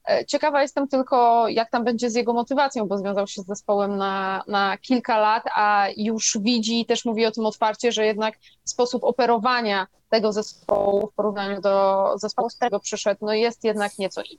E, 0.07 0.27
ciekawa 0.27 0.63
jestem 0.63 0.89
tylko, 0.89 1.49
jak 1.49 1.71
tam 1.71 1.85
będzie 1.85 2.11
z 2.11 2.15
jego 2.15 2.33
motywacją, 2.33 2.87
bo 2.89 2.99
związał 2.99 3.27
się 3.27 3.43
z 3.43 3.47
zespołem 3.47 3.97
na, 3.97 4.43
na 4.49 4.79
kilka 4.79 5.19
lat, 5.19 5.45
a 5.57 5.87
już 5.97 6.39
widzi 6.41 6.87
też 6.87 7.05
mówi 7.05 7.27
o 7.27 7.31
tym 7.31 7.47
otwarcie, 7.47 7.93
że 7.93 8.07
jednak 8.07 8.35
sposób 8.65 9.05
operowania 9.05 9.87
tego 10.11 10.33
zespołu 10.33 11.07
w 11.07 11.15
porównaniu 11.15 11.61
do 11.61 12.05
zespołu, 12.17 12.51
z 12.51 12.57
którego 12.57 12.81
przyszedł, 12.81 13.27
no 13.27 13.33
jest 13.33 13.65
jednak 13.65 13.99
nieco 13.99 14.23
inny. 14.23 14.39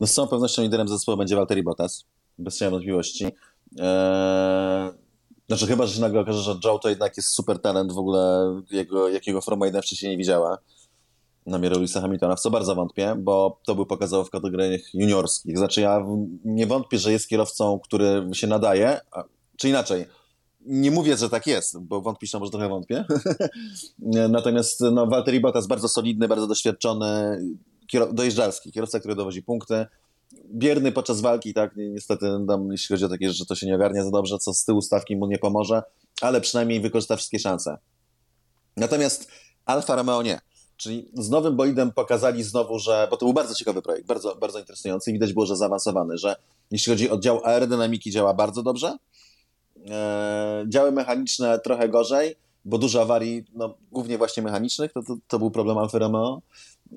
No 0.00 0.06
z 0.06 0.14
całą 0.14 0.28
pewnością 0.28 0.62
liderem 0.62 0.88
zespołu 0.88 1.18
będzie 1.18 1.36
Walteri 1.36 1.62
Bottas, 1.62 2.04
bez 2.38 2.58
cienia 2.58 2.70
wątpliwości. 2.70 3.24
Eee, 3.24 4.90
znaczy 5.48 5.66
chyba, 5.66 5.86
że 5.86 5.94
się 5.94 6.00
nagle 6.00 6.20
okaże, 6.20 6.42
że 6.42 6.58
Joe 6.64 6.78
to 6.78 6.88
jednak 6.88 7.16
jest 7.16 7.28
super 7.28 7.58
talent 7.58 7.92
w 7.92 7.98
ogóle, 7.98 8.54
jego, 8.70 9.08
jakiego 9.08 9.40
Forma 9.40 9.66
1 9.66 9.82
wcześniej 9.82 10.12
nie 10.12 10.18
widziała 10.18 10.58
na 11.46 11.58
miarę 11.58 11.74
Lewisa 11.74 12.00
Hamiltona, 12.00 12.36
w 12.36 12.40
co 12.40 12.50
bardzo 12.50 12.74
wątpię, 12.74 13.14
bo 13.18 13.60
to 13.64 13.74
by 13.74 13.86
pokazało 13.86 14.24
w 14.24 14.30
kategoriach 14.30 14.94
juniorskich. 14.94 15.58
Znaczy 15.58 15.80
ja 15.80 16.06
nie 16.44 16.66
wątpię, 16.66 16.98
że 16.98 17.12
jest 17.12 17.28
kierowcą, 17.28 17.80
który 17.84 18.28
się 18.32 18.46
nadaje, 18.46 19.00
czy 19.56 19.68
inaczej, 19.68 20.06
nie 20.66 20.90
mówię, 20.90 21.16
że 21.16 21.30
tak 21.30 21.46
jest, 21.46 21.78
bo 21.78 22.00
wątpisz, 22.00 22.32
no 22.32 22.38
może 22.38 22.50
trochę 22.50 22.68
wątpię. 22.68 23.04
Natomiast 24.28 24.80
no, 24.80 25.06
Valtteri 25.06 25.40
Bottas 25.40 25.66
bardzo 25.66 25.88
solidny, 25.88 26.28
bardzo 26.28 26.46
doświadczony, 26.46 27.40
dojeżdżalski, 28.12 28.72
kierowca, 28.72 29.00
który 29.00 29.14
dowozi 29.14 29.42
punkty. 29.42 29.86
Bierny 30.54 30.92
podczas 30.92 31.20
walki, 31.20 31.54
tak, 31.54 31.76
niestety, 31.76 32.26
tam, 32.48 32.72
jeśli 32.72 32.94
chodzi 32.94 33.04
o 33.04 33.08
takie 33.08 33.28
rzeczy, 33.28 33.46
to 33.46 33.54
się 33.54 33.66
nie 33.66 33.74
ogarnia 33.74 34.04
za 34.04 34.10
dobrze, 34.10 34.38
co 34.38 34.54
z 34.54 34.64
tyłu 34.64 34.82
stawki 34.82 35.16
mu 35.16 35.26
nie 35.26 35.38
pomoże, 35.38 35.82
ale 36.20 36.40
przynajmniej 36.40 36.80
wykorzysta 36.80 37.16
wszystkie 37.16 37.38
szanse. 37.38 37.78
Natomiast 38.76 39.28
Alfa 39.66 39.96
Romeo 39.96 40.22
nie. 40.22 40.40
Czyli 40.76 41.08
z 41.14 41.30
nowym 41.30 41.56
bolidem 41.56 41.92
pokazali 41.92 42.42
znowu, 42.42 42.78
że, 42.78 43.08
bo 43.10 43.16
to 43.16 43.26
był 43.26 43.32
bardzo 43.32 43.54
ciekawy 43.54 43.82
projekt, 43.82 44.06
bardzo, 44.06 44.34
bardzo 44.34 44.58
interesujący 44.58 45.10
i 45.10 45.12
widać 45.12 45.32
było, 45.32 45.46
że 45.46 45.56
zaawansowany, 45.56 46.18
że 46.18 46.36
jeśli 46.70 46.92
chodzi 46.92 47.10
o 47.10 47.18
dział 47.18 47.40
aerodynamiki 47.44 48.10
działa 48.10 48.34
bardzo 48.34 48.62
dobrze, 48.62 48.96
e, 49.90 50.64
działy 50.68 50.92
mechaniczne 50.92 51.58
trochę 51.58 51.88
gorzej, 51.88 52.36
bo 52.64 52.78
dużo 52.78 53.02
awarii, 53.02 53.44
no, 53.54 53.74
głównie 53.92 54.18
właśnie 54.18 54.42
mechanicznych, 54.42 54.92
to, 54.92 55.02
to, 55.02 55.16
to 55.28 55.38
był 55.38 55.50
problem 55.50 55.78
Alfa 55.78 55.98
Romeo. 55.98 56.42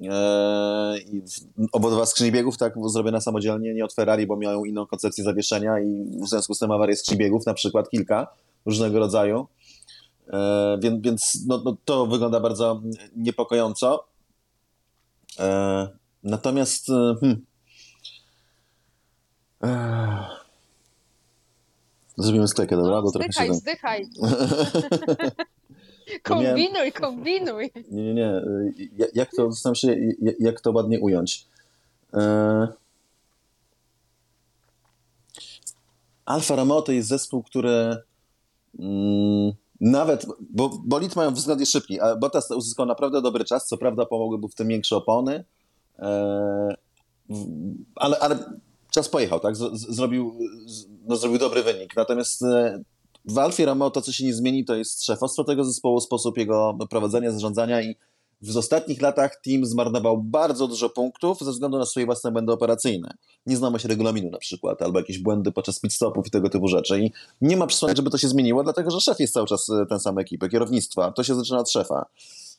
E, 0.03 0.99
i 0.99 1.21
obodwa 1.71 2.05
skrzyni 2.05 2.31
biegów 2.31 2.57
tak 2.57 2.73
zrobione 2.85 3.21
samodzielnie, 3.21 3.73
nie 3.73 3.85
od 3.85 3.93
Ferrari, 3.93 4.27
bo 4.27 4.37
miały 4.37 4.67
inną 4.67 4.85
koncepcję 4.85 5.23
zawieszenia 5.23 5.79
i 5.79 6.19
w 6.23 6.29
związku 6.29 6.53
z 6.53 6.59
tym 6.59 6.71
awarie 6.71 6.95
skrzyni 6.95 7.17
biegów, 7.17 7.45
na 7.45 7.53
przykład 7.53 7.89
kilka 7.89 8.27
różnego 8.65 8.99
rodzaju. 8.99 9.47
E, 10.29 10.77
więc, 10.81 11.03
więc 11.03 11.45
no, 11.47 11.61
no, 11.65 11.77
to 11.85 12.05
wygląda 12.05 12.39
bardzo 12.39 12.81
niepokojąco. 13.15 14.07
E, 15.39 15.87
natomiast 16.23 16.89
e, 16.89 17.15
hmm, 17.19 17.45
Zrobimy 22.17 22.47
sklejkę, 22.47 22.75
dobra? 22.75 22.95
No, 22.95 23.01
bo 23.01 23.09
zdychaj, 23.09 23.47
się... 23.47 23.53
zdychaj. 23.53 24.09
kombinuj, 26.23 26.91
kombinuj. 26.91 27.71
Nie, 27.91 28.03
nie, 28.03 28.13
nie. 28.13 28.41
Jak 29.13 29.29
to, 29.37 29.51
zastanawiam 29.51 29.75
się, 29.75 29.95
jak 30.39 30.61
to 30.61 30.71
ładnie 30.71 30.99
ująć. 30.99 31.47
Alfa 36.25 36.55
Romeo 36.55 36.81
to 36.81 36.91
jest 36.91 37.09
zespół, 37.09 37.43
który 37.43 37.97
mm, 38.79 39.51
nawet, 39.81 40.25
bo 40.49 40.69
bolid 40.85 41.15
mają 41.15 41.33
względnie 41.33 41.65
szybki, 41.65 41.99
a 41.99 42.15
Bottas 42.15 42.51
uzyskał 42.51 42.85
naprawdę 42.85 43.21
dobry 43.21 43.45
czas, 43.45 43.67
co 43.67 43.77
prawda 43.77 44.05
pomogły 44.05 44.37
mu 44.37 44.47
w 44.47 44.55
tym 44.55 44.67
większe 44.67 44.95
opony, 44.95 45.45
e, 45.99 46.75
ale, 47.95 48.19
ale 48.19 48.59
czas 48.91 49.09
pojechał, 49.09 49.39
tak? 49.39 49.55
Zrobił, 49.73 50.39
no, 51.07 51.15
zrobił 51.15 51.37
dobry 51.37 51.63
wynik. 51.63 51.95
Natomiast 51.95 52.41
e, 52.41 52.83
w 53.25 53.37
Alfie 53.37 53.65
Romeo 53.65 53.91
to, 53.91 54.01
co 54.01 54.11
się 54.11 54.25
nie 54.25 54.33
zmieni, 54.33 54.65
to 54.65 54.75
jest 54.75 55.05
szefostwo 55.05 55.43
tego 55.43 55.63
zespołu, 55.63 55.99
sposób 55.99 56.37
jego 56.37 56.77
prowadzenia, 56.89 57.31
zarządzania 57.31 57.81
i 57.81 57.95
w 58.41 58.57
ostatnich 58.57 59.01
latach 59.01 59.41
team 59.45 59.65
zmarnował 59.65 60.23
bardzo 60.23 60.67
dużo 60.67 60.89
punktów 60.89 61.39
ze 61.39 61.51
względu 61.51 61.77
na 61.77 61.85
swoje 61.85 62.05
własne 62.05 62.31
błędy 62.31 62.51
operacyjne. 62.51 63.13
Nie 63.45 63.55
się 63.79 63.87
regulaminu 63.87 64.29
na 64.29 64.37
przykład, 64.37 64.81
albo 64.81 64.99
jakieś 64.99 65.19
błędy 65.19 65.51
podczas 65.51 65.79
pit 65.79 65.93
stopów 65.93 66.27
i 66.27 66.31
tego 66.31 66.49
typu 66.49 66.67
rzeczy. 66.67 66.99
I 66.99 67.11
nie 67.41 67.57
ma 67.57 67.67
przesłania, 67.67 67.95
żeby 67.95 68.09
to 68.09 68.17
się 68.17 68.27
zmieniło, 68.27 68.63
dlatego 68.63 68.91
że 68.91 69.01
szef 69.01 69.19
jest 69.19 69.33
cały 69.33 69.47
czas 69.47 69.69
e, 69.69 69.85
ten 69.85 69.99
sam 69.99 70.17
ekipy, 70.17 70.49
kierownictwa. 70.49 71.11
To 71.11 71.23
się 71.23 71.35
zaczyna 71.35 71.59
od 71.59 71.71
szefa. 71.71 72.05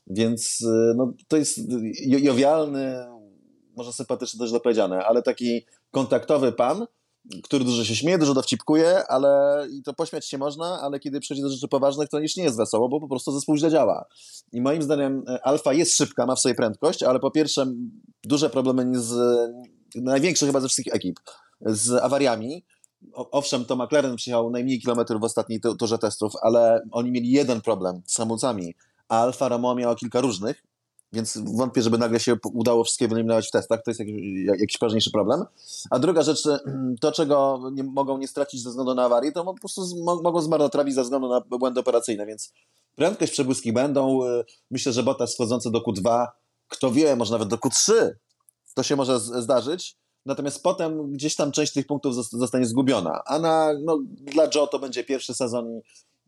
Więc 0.06 0.58
e, 0.66 0.94
no, 0.96 1.12
to 1.28 1.36
jest 1.36 1.60
jowialny, 2.06 2.94
może 3.76 3.92
sympatyczny 3.92 4.40
też 4.40 4.52
dopowiedziane, 4.52 5.04
ale 5.04 5.22
taki 5.22 5.66
kontaktowy 5.90 6.52
pan, 6.52 6.86
który 7.42 7.64
dużo 7.64 7.84
się 7.84 7.96
śmieje, 7.96 8.18
dużo 8.18 8.34
dowcipkuje, 8.34 9.06
ale 9.08 9.66
i 9.72 9.82
to 9.82 9.94
pośmiać 9.94 10.28
się 10.28 10.38
można, 10.38 10.80
ale 10.80 11.00
kiedy 11.00 11.20
przychodzi 11.20 11.42
do 11.42 11.50
rzeczy 11.50 11.68
poważnych, 11.68 12.08
to 12.08 12.18
już 12.18 12.36
nie 12.36 12.44
jest 12.44 12.56
wesoło, 12.56 12.88
bo 12.88 13.00
po 13.00 13.08
prostu 13.08 13.32
zespół 13.32 13.56
źle 13.56 13.70
działa. 13.70 14.04
I 14.52 14.60
moim 14.60 14.82
zdaniem 14.82 15.22
e, 15.28 15.46
Alfa 15.46 15.72
jest 15.72 15.96
szybka, 15.96 16.26
ma 16.26 16.34
w 16.34 16.40
sobie 16.40 16.54
prędkość, 16.54 17.02
ale 17.02 17.20
po 17.20 17.30
pierwsze 17.30 17.66
duże 18.24 18.50
problemy 18.50 19.00
z, 19.00 19.14
największe 19.94 20.46
chyba 20.46 20.60
ze 20.60 20.68
wszystkich 20.68 20.94
ekip, 20.94 21.20
z 21.60 21.90
awariami. 21.90 22.64
Owszem, 23.14 23.64
to 23.64 23.76
McLaren 23.76 24.16
przyjechał 24.16 24.50
najmniej 24.50 24.80
kilometrów 24.80 25.20
w 25.20 25.24
ostatniej 25.24 25.60
turze 25.78 25.98
testów, 25.98 26.32
ale 26.42 26.80
oni 26.92 27.10
mieli 27.10 27.30
jeden 27.30 27.60
problem 27.60 28.02
z 28.06 28.16
hamulcami, 28.16 28.74
a 29.08 29.20
Alfa 29.20 29.48
Romeo 29.48 29.74
miała 29.74 29.94
kilka 29.94 30.20
różnych 30.20 30.62
więc 31.12 31.38
wątpię, 31.56 31.82
żeby 31.82 31.98
nagle 31.98 32.20
się 32.20 32.36
udało 32.52 32.84
wszystkie 32.84 33.08
wyeliminować 33.08 33.48
w 33.48 33.50
testach, 33.50 33.82
to 33.84 33.90
jest 33.90 34.00
jakiś, 34.00 34.14
jakiś 34.44 34.78
poważniejszy 34.78 35.11
problem. 35.11 35.44
A 35.90 35.98
druga 35.98 36.22
rzecz, 36.22 36.42
to 37.00 37.12
czego 37.12 37.61
nie, 37.72 37.82
mogą 37.82 38.18
nie 38.18 38.28
stracić 38.28 38.62
ze 38.62 38.70
względu 38.70 38.94
na 38.94 39.04
awarię, 39.04 39.32
to 39.32 39.44
po 39.44 39.54
prostu 39.54 39.84
z, 39.84 39.94
mogą 39.96 40.40
zmarnotrawić 40.40 40.94
ze 40.94 41.02
względu 41.02 41.28
na 41.28 41.40
błędy 41.40 41.80
operacyjne, 41.80 42.26
więc 42.26 42.52
prędkość, 42.96 43.32
przebłyski 43.32 43.72
będą. 43.72 44.24
Y, 44.26 44.44
myślę, 44.70 44.92
że 44.92 45.02
Bottas 45.02 45.34
wchodzący 45.34 45.70
do 45.70 45.80
Q2, 45.80 46.26
kto 46.68 46.92
wie, 46.92 47.16
może 47.16 47.32
nawet 47.32 47.48
do 47.48 47.56
Q3, 47.56 48.11
to 48.74 48.82
się 48.82 48.96
może 48.96 49.20
zdarzyć. 49.20 49.96
Natomiast 50.26 50.62
potem 50.62 51.12
gdzieś 51.12 51.36
tam 51.36 51.52
część 51.52 51.72
tych 51.72 51.86
punktów 51.86 52.14
zostanie 52.14 52.66
zgubiona. 52.66 53.22
A 53.26 53.38
na, 53.38 53.72
no, 53.84 53.98
dla 54.06 54.48
Joe 54.54 54.66
to 54.66 54.78
będzie 54.78 55.04
pierwszy 55.04 55.34
sezon. 55.34 55.80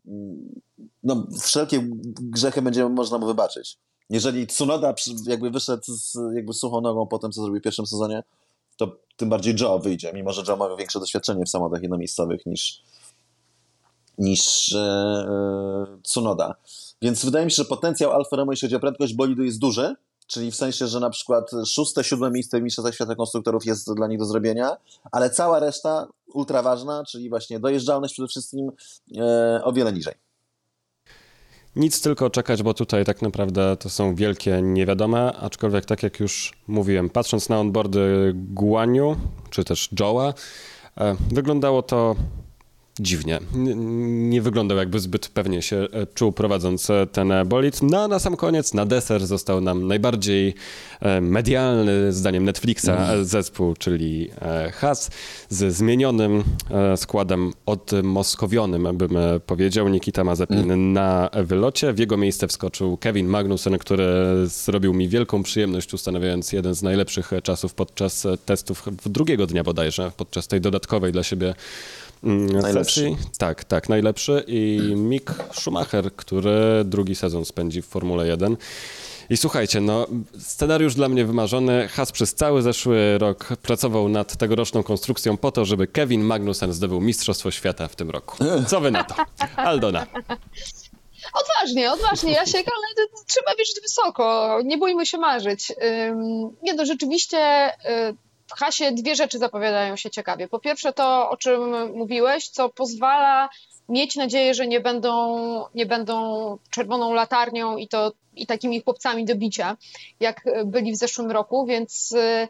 Mm, 0.07 0.61
no, 1.03 1.27
wszelkie 1.41 1.87
grzechy 2.21 2.61
będzie 2.61 2.89
można 2.89 3.17
mu 3.17 3.27
wybaczyć. 3.27 3.79
Jeżeli 4.13 4.47
Tsunoda 4.47 4.93
jakby 5.27 5.49
wyszedł 5.49 5.83
z 5.87 6.17
jakby 6.35 6.53
suchą 6.53 6.81
nogą 6.81 7.07
po 7.07 7.19
tym, 7.19 7.31
co 7.31 7.41
zrobił 7.41 7.59
w 7.59 7.63
pierwszym 7.63 7.85
sezonie, 7.85 8.23
to 8.77 8.95
tym 9.17 9.29
bardziej 9.29 9.55
Joe 9.61 9.79
wyjdzie, 9.79 10.11
mimo 10.13 10.33
że 10.33 10.43
Joe 10.47 10.57
ma 10.57 10.75
większe 10.75 10.99
doświadczenie 10.99 11.45
w 11.45 11.49
samochodach 11.49 11.81
jednomiejscowych 11.81 12.45
niż, 12.45 12.83
niż 14.17 14.73
e, 14.73 14.79
e, 14.79 16.01
Tsunoda. 16.03 16.55
Więc 17.01 17.25
wydaje 17.25 17.45
mi 17.45 17.51
się, 17.51 17.55
że 17.55 17.65
potencjał 17.65 18.11
Alfa 18.11 18.35
Romeo, 18.35 18.53
jeśli 18.53 18.65
chodzi 18.67 18.75
o 18.75 18.79
prędkość 18.79 19.13
bolidu, 19.13 19.43
jest 19.43 19.59
duży, 19.59 19.95
czyli 20.27 20.51
w 20.51 20.55
sensie, 20.55 20.87
że 20.87 20.99
na 20.99 21.09
przykład 21.09 21.51
szóste, 21.65 22.03
siódme 22.03 22.31
miejsce 22.31 22.59
w 22.59 22.63
Mistrzostwach 22.63 22.95
Świata 22.95 23.15
Konstruktorów 23.15 23.65
jest 23.65 23.93
dla 23.93 24.07
nich 24.07 24.19
do 24.19 24.25
zrobienia, 24.25 24.77
ale 25.11 25.29
cała 25.29 25.59
reszta 25.59 26.07
ultra 26.33 26.61
ważna, 26.61 27.03
czyli 27.05 27.29
właśnie 27.29 27.59
dojeżdżalność 27.59 28.13
przede 28.13 28.27
wszystkim 28.27 28.71
e, 29.17 29.61
o 29.63 29.73
wiele 29.73 29.93
niżej. 29.93 30.13
Nic 31.75 32.01
tylko 32.01 32.29
czekać, 32.29 32.63
bo 32.63 32.73
tutaj 32.73 33.05
tak 33.05 33.21
naprawdę 33.21 33.77
to 33.77 33.89
są 33.89 34.15
wielkie 34.15 34.61
niewiadome, 34.61 35.33
aczkolwiek 35.33 35.85
tak 35.85 36.03
jak 36.03 36.19
już 36.19 36.53
mówiłem, 36.67 37.09
patrząc 37.09 37.49
na 37.49 37.59
onboardy 37.59 38.31
Guaniu, 38.35 39.15
czy 39.49 39.63
też 39.63 39.89
Joe'a, 39.99 40.33
e, 40.97 41.15
wyglądało 41.31 41.81
to 41.81 42.15
dziwnie. 42.99 43.39
Nie 44.05 44.41
wyglądał 44.41 44.77
jakby 44.77 44.99
zbyt 44.99 45.27
pewnie 45.27 45.61
się 45.61 45.77
e, 45.77 45.87
czuł 46.13 46.31
prowadząc 46.31 46.89
e, 46.89 47.07
ten 47.07 47.33
bolid. 47.45 47.81
No 47.81 48.03
a 48.03 48.07
na 48.07 48.19
sam 48.19 48.35
koniec, 48.35 48.73
na 48.73 48.85
deser 48.85 49.25
został 49.25 49.61
nam 49.61 49.87
najbardziej 49.87 50.55
e, 50.99 51.21
medialny, 51.21 52.13
zdaniem 52.13 52.45
Netflixa, 52.45 52.89
mm. 52.89 53.25
zespół, 53.25 53.73
czyli 53.75 54.29
Has, 54.73 55.11
z 55.49 55.75
zmienionym 55.75 56.43
składem 56.95 57.53
odmoskowionym, 57.65 58.97
bym 58.97 59.17
powiedział. 59.45 59.89
Nikita 59.89 60.23
Mazepin 60.23 60.71
mm. 60.71 60.93
na 60.93 61.29
wylocie. 61.43 61.93
W 61.93 61.99
jego 61.99 62.17
miejsce 62.17 62.47
wskoczył 62.47 62.97
Kevin 62.97 63.27
Magnussen, 63.27 63.77
który 63.77 64.05
zrobił 64.45 64.93
mi 64.93 65.09
wielką 65.09 65.43
przyjemność, 65.43 65.93
ustanawiając 65.93 66.51
jeden 66.51 66.75
z 66.75 66.81
najlepszych 66.83 67.31
czasów 67.43 67.73
podczas 67.73 68.27
testów 68.45 68.85
drugiego 69.05 69.47
dnia 69.47 69.63
bodajże, 69.63 70.11
podczas 70.17 70.47
tej 70.47 70.61
dodatkowej 70.61 71.11
dla 71.11 71.23
siebie 71.23 71.55
najlepszy. 72.23 73.01
Sesji. 73.01 73.17
Tak, 73.37 73.63
tak, 73.63 73.89
najlepszy. 73.89 74.43
I 74.47 74.79
Mick 74.95 75.33
Schumacher, 75.51 76.15
który 76.15 76.83
drugi 76.85 77.15
sezon 77.15 77.45
spędzi 77.45 77.81
w 77.81 77.85
Formule 77.85 78.27
1. 78.27 78.57
I 79.29 79.37
słuchajcie, 79.37 79.81
no, 79.81 80.07
scenariusz 80.39 80.95
dla 80.95 81.09
mnie 81.09 81.25
wymarzony. 81.25 81.87
Has 81.87 82.11
przez 82.11 82.35
cały 82.35 82.61
zeszły 82.61 83.17
rok 83.17 83.47
pracował 83.61 84.09
nad 84.09 84.37
tegoroczną 84.37 84.83
konstrukcją 84.83 85.37
po 85.37 85.51
to, 85.51 85.65
żeby 85.65 85.87
Kevin 85.87 86.23
Magnussen 86.23 86.73
zdobył 86.73 87.01
Mistrzostwo 87.01 87.51
Świata 87.51 87.87
w 87.87 87.95
tym 87.95 88.09
roku. 88.09 88.37
Co 88.67 88.81
wy 88.81 88.91
na 88.91 89.03
to? 89.03 89.15
Aldona. 89.55 90.07
Odważnie, 91.33 91.91
odważnie, 91.91 92.31
Jasiek, 92.31 92.67
ale 92.67 93.07
trzeba 93.27 93.55
wierzyć 93.57 93.81
wysoko. 93.81 94.57
Nie 94.65 94.77
bójmy 94.77 95.05
się 95.05 95.17
marzyć. 95.17 95.71
Nie, 96.63 96.73
no 96.73 96.85
rzeczywiście 96.85 97.69
y, 97.69 98.15
w 98.55 98.59
hasie 98.59 98.91
dwie 98.91 99.15
rzeczy 99.15 99.37
zapowiadają 99.37 99.95
się 99.95 100.09
ciekawie. 100.09 100.47
Po 100.47 100.59
pierwsze 100.59 100.93
to, 100.93 101.29
o 101.29 101.37
czym 101.37 101.91
mówiłeś, 101.97 102.49
co 102.49 102.69
pozwala 102.69 103.49
mieć 103.89 104.15
nadzieję, 104.15 104.53
że 104.53 104.67
nie 104.67 104.79
będą, 104.79 105.65
nie 105.75 105.85
będą 105.85 106.57
czerwoną 106.69 107.13
latarnią 107.13 107.77
i 107.77 107.87
to 107.87 108.11
i 108.35 108.47
takimi 108.47 108.81
chłopcami 108.81 109.25
do 109.25 109.35
bicia, 109.35 109.77
jak 110.19 110.41
byli 110.65 110.91
w 110.91 110.95
zeszłym 110.95 111.31
roku, 111.31 111.65
więc 111.65 112.11
y, 112.11 112.47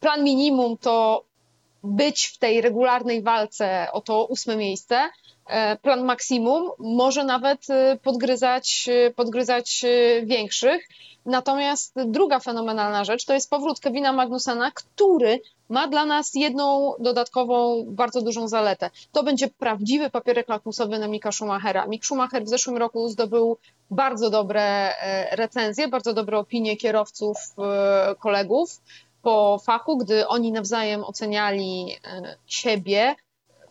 plan 0.00 0.24
minimum 0.24 0.78
to 0.78 1.24
być 1.82 2.26
w 2.26 2.38
tej 2.38 2.60
regularnej 2.60 3.22
walce 3.22 3.88
o 3.92 4.00
to 4.00 4.24
ósme 4.24 4.56
miejsce. 4.56 5.10
E, 5.46 5.76
plan 5.76 6.04
maksimum 6.04 6.70
może 6.78 7.24
nawet 7.24 7.70
y, 7.70 7.98
podgryzać, 8.02 8.88
y, 8.88 9.14
podgryzać 9.14 9.84
większych. 10.24 10.88
Natomiast 11.26 11.94
druga 12.06 12.40
fenomenalna 12.40 13.04
rzecz 13.04 13.24
to 13.24 13.34
jest 13.34 13.50
powrót 13.50 13.80
Kevina 13.80 14.12
Magnusena, 14.12 14.70
który 14.70 15.40
ma 15.68 15.88
dla 15.88 16.04
nas 16.04 16.34
jedną 16.34 16.94
dodatkową, 16.98 17.84
bardzo 17.88 18.22
dużą 18.22 18.48
zaletę. 18.48 18.90
To 19.12 19.22
będzie 19.22 19.48
prawdziwy 19.48 20.10
papierek 20.10 20.48
lakmusowy 20.48 20.98
na 20.98 21.08
Mika 21.08 21.32
Schumachera. 21.32 21.86
Mick 21.86 22.04
Schumacher 22.04 22.44
w 22.44 22.48
zeszłym 22.48 22.76
roku 22.76 23.08
zdobył 23.08 23.56
bardzo 23.90 24.30
dobre 24.30 24.62
e, 24.62 25.36
recenzje, 25.36 25.88
bardzo 25.88 26.14
dobre 26.14 26.38
opinie 26.38 26.76
kierowców, 26.76 27.36
e, 27.58 28.14
kolegów 28.14 28.80
po 29.22 29.60
fachu, 29.64 29.96
gdy 29.96 30.28
oni 30.28 30.52
nawzajem 30.52 31.04
oceniali 31.04 31.96
e, 32.04 32.36
siebie. 32.46 33.16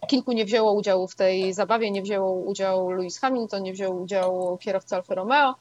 Kilku 0.08 0.32
nie 0.32 0.46
wzięło 0.46 0.74
udziału 0.74 1.08
w 1.08 1.16
tej 1.16 1.54
zabawie, 1.54 1.92
nie 1.92 2.02
wzięło 2.02 2.34
udziału 2.34 2.92
Lewis 2.92 3.20
Hamilton, 3.20 3.64
nie 3.64 3.74
wziął 3.74 4.02
udziału 4.02 4.58
kierowca 4.58 4.96
Alfa 4.96 5.16
Romeo 5.16 5.56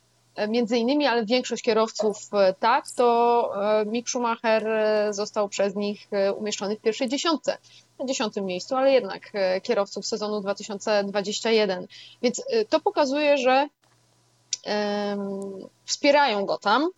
między 0.48 0.78
innymi, 0.78 1.06
ale 1.06 1.24
większość 1.24 1.62
kierowców 1.62 2.16
e, 2.32 2.54
tak, 2.60 2.84
to 2.96 3.50
e, 3.80 3.84
Mick 3.84 4.08
Schumacher 4.08 4.68
e, 4.68 5.12
został 5.12 5.48
przez 5.48 5.74
nich 5.74 6.08
umieszczony 6.36 6.76
w 6.76 6.80
pierwszej 6.80 7.08
dziesiątce, 7.08 7.58
na 7.98 8.06
dziesiątym 8.06 8.44
miejscu, 8.44 8.76
ale 8.76 8.92
jednak 8.92 9.32
kierowców 9.62 10.06
sezonu 10.06 10.40
2021. 10.40 11.86
Więc 12.22 12.42
to 12.68 12.80
pokazuje, 12.80 13.38
że 13.38 13.68
wspierają 15.84 16.46
go 16.46 16.58
tam. 16.58 16.88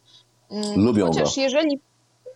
Mm, 0.50 0.84
Lubią 0.84 1.06
Chociaż 1.06 1.36
go. 1.36 1.42
jeżeli 1.42 1.80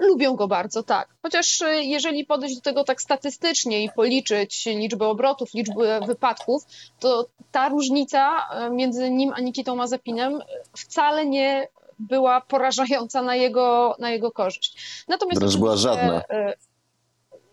lubią 0.03 0.37
go 0.37 0.49
bardzo, 0.49 0.83
tak. 0.83 1.09
Chociaż 1.23 1.61
y, 1.61 1.85
jeżeli 1.85 2.25
podejść 2.25 2.55
do 2.55 2.61
tego 2.61 2.85
tak 2.85 3.03
statystycznie 3.03 3.85
i 3.85 3.91
policzyć 3.91 4.67
liczbę 4.67 5.07
obrotów, 5.07 5.55
liczbę 5.55 6.01
wypadków, 6.07 6.63
to 7.01 7.27
ta 7.51 7.69
różnica 7.69 8.49
y, 8.67 8.71
między 8.71 9.11
nim 9.11 9.33
a 9.37 9.41
Nikitą 9.41 9.77
Mazepinem 9.77 10.41
wcale 10.77 11.27
nie 11.27 11.69
była 11.99 12.41
porażająca 12.41 13.23
na 13.23 13.37
jego, 13.37 13.97
na 13.99 14.11
jego 14.11 14.31
korzyść. 14.31 15.05
Natomiast 15.09 15.41
wręcz 15.41 15.57
była 15.57 15.77
żadna. 15.77 16.21
Y, 16.21 16.55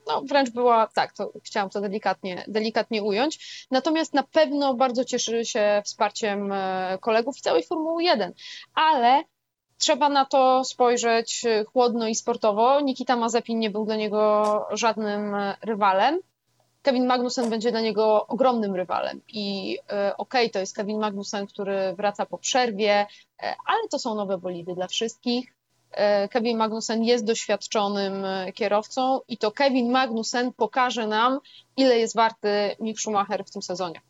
no, 0.08 0.22
wręcz 0.22 0.50
była, 0.50 0.88
tak, 0.88 1.14
to 1.14 1.32
chciałam 1.43 1.70
to 1.70 1.82
delikatnie, 1.82 2.43
delikatnie 2.47 3.04
ująć. 3.04 3.66
Natomiast 3.72 4.14
na 4.14 4.24
pewno 4.24 4.74
bardzo 4.74 5.06
cieszy 5.06 5.45
się 5.45 5.82
wsparciem 5.86 6.54
kolegów 7.02 7.38
i 7.38 7.41
całej 7.41 7.64
Formuły 7.64 8.04
1. 8.04 8.34
Ale 8.76 9.24
Trzeba 9.80 10.10
na 10.10 10.26
to 10.26 10.64
spojrzeć 10.64 11.46
y, 11.46 11.66
chłodno 11.66 12.08
i 12.08 12.16
sportowo. 12.16 12.82
Nikita 12.82 13.16
Mazepin 13.16 13.60
nie 13.60 13.70
był 13.70 13.86
dla 13.86 13.96
niego 13.96 14.66
żadnym 14.72 15.36
y, 15.36 15.56
rywalem. 15.62 16.20
Kevin 16.82 17.06
Magnussen 17.06 17.50
będzie 17.50 17.72
dla 17.72 17.82
niego 17.82 18.28
ogromnym 18.28 18.76
rywalem. 18.76 19.22
I 19.28 19.78
y, 19.78 19.82
okej, 19.92 20.16
okay, 20.18 20.50
to 20.50 20.60
jest 20.60 20.76
Kevin 20.76 21.00
Magnussen, 21.00 21.48
który 21.48 21.94
wraca 21.94 22.26
po 22.26 22.38
przerwie, 22.38 23.06
ale 23.66 23.88
to 23.92 24.00
są 24.00 24.16
nowe 24.16 24.38
bolidy 24.38 24.76
dla 24.76 24.88
wszystkich. 24.88 25.54
Kevin 26.32 26.58
Magnussen 26.58 27.04
jest 27.04 27.26
doświadczonym 27.26 28.26
kierowcą 28.54 29.20
i 29.28 29.38
to 29.38 29.52
Kevin 29.52 29.92
Magnussen 29.92 30.54
pokaże 30.54 31.08
nam, 31.08 31.40
ile 31.78 32.00
jest 32.00 32.16
warty 32.16 32.76
Mick 32.80 33.00
Schumacher 33.00 33.46
w 33.46 33.52
tym 33.52 33.62
sezonie. 33.62 34.02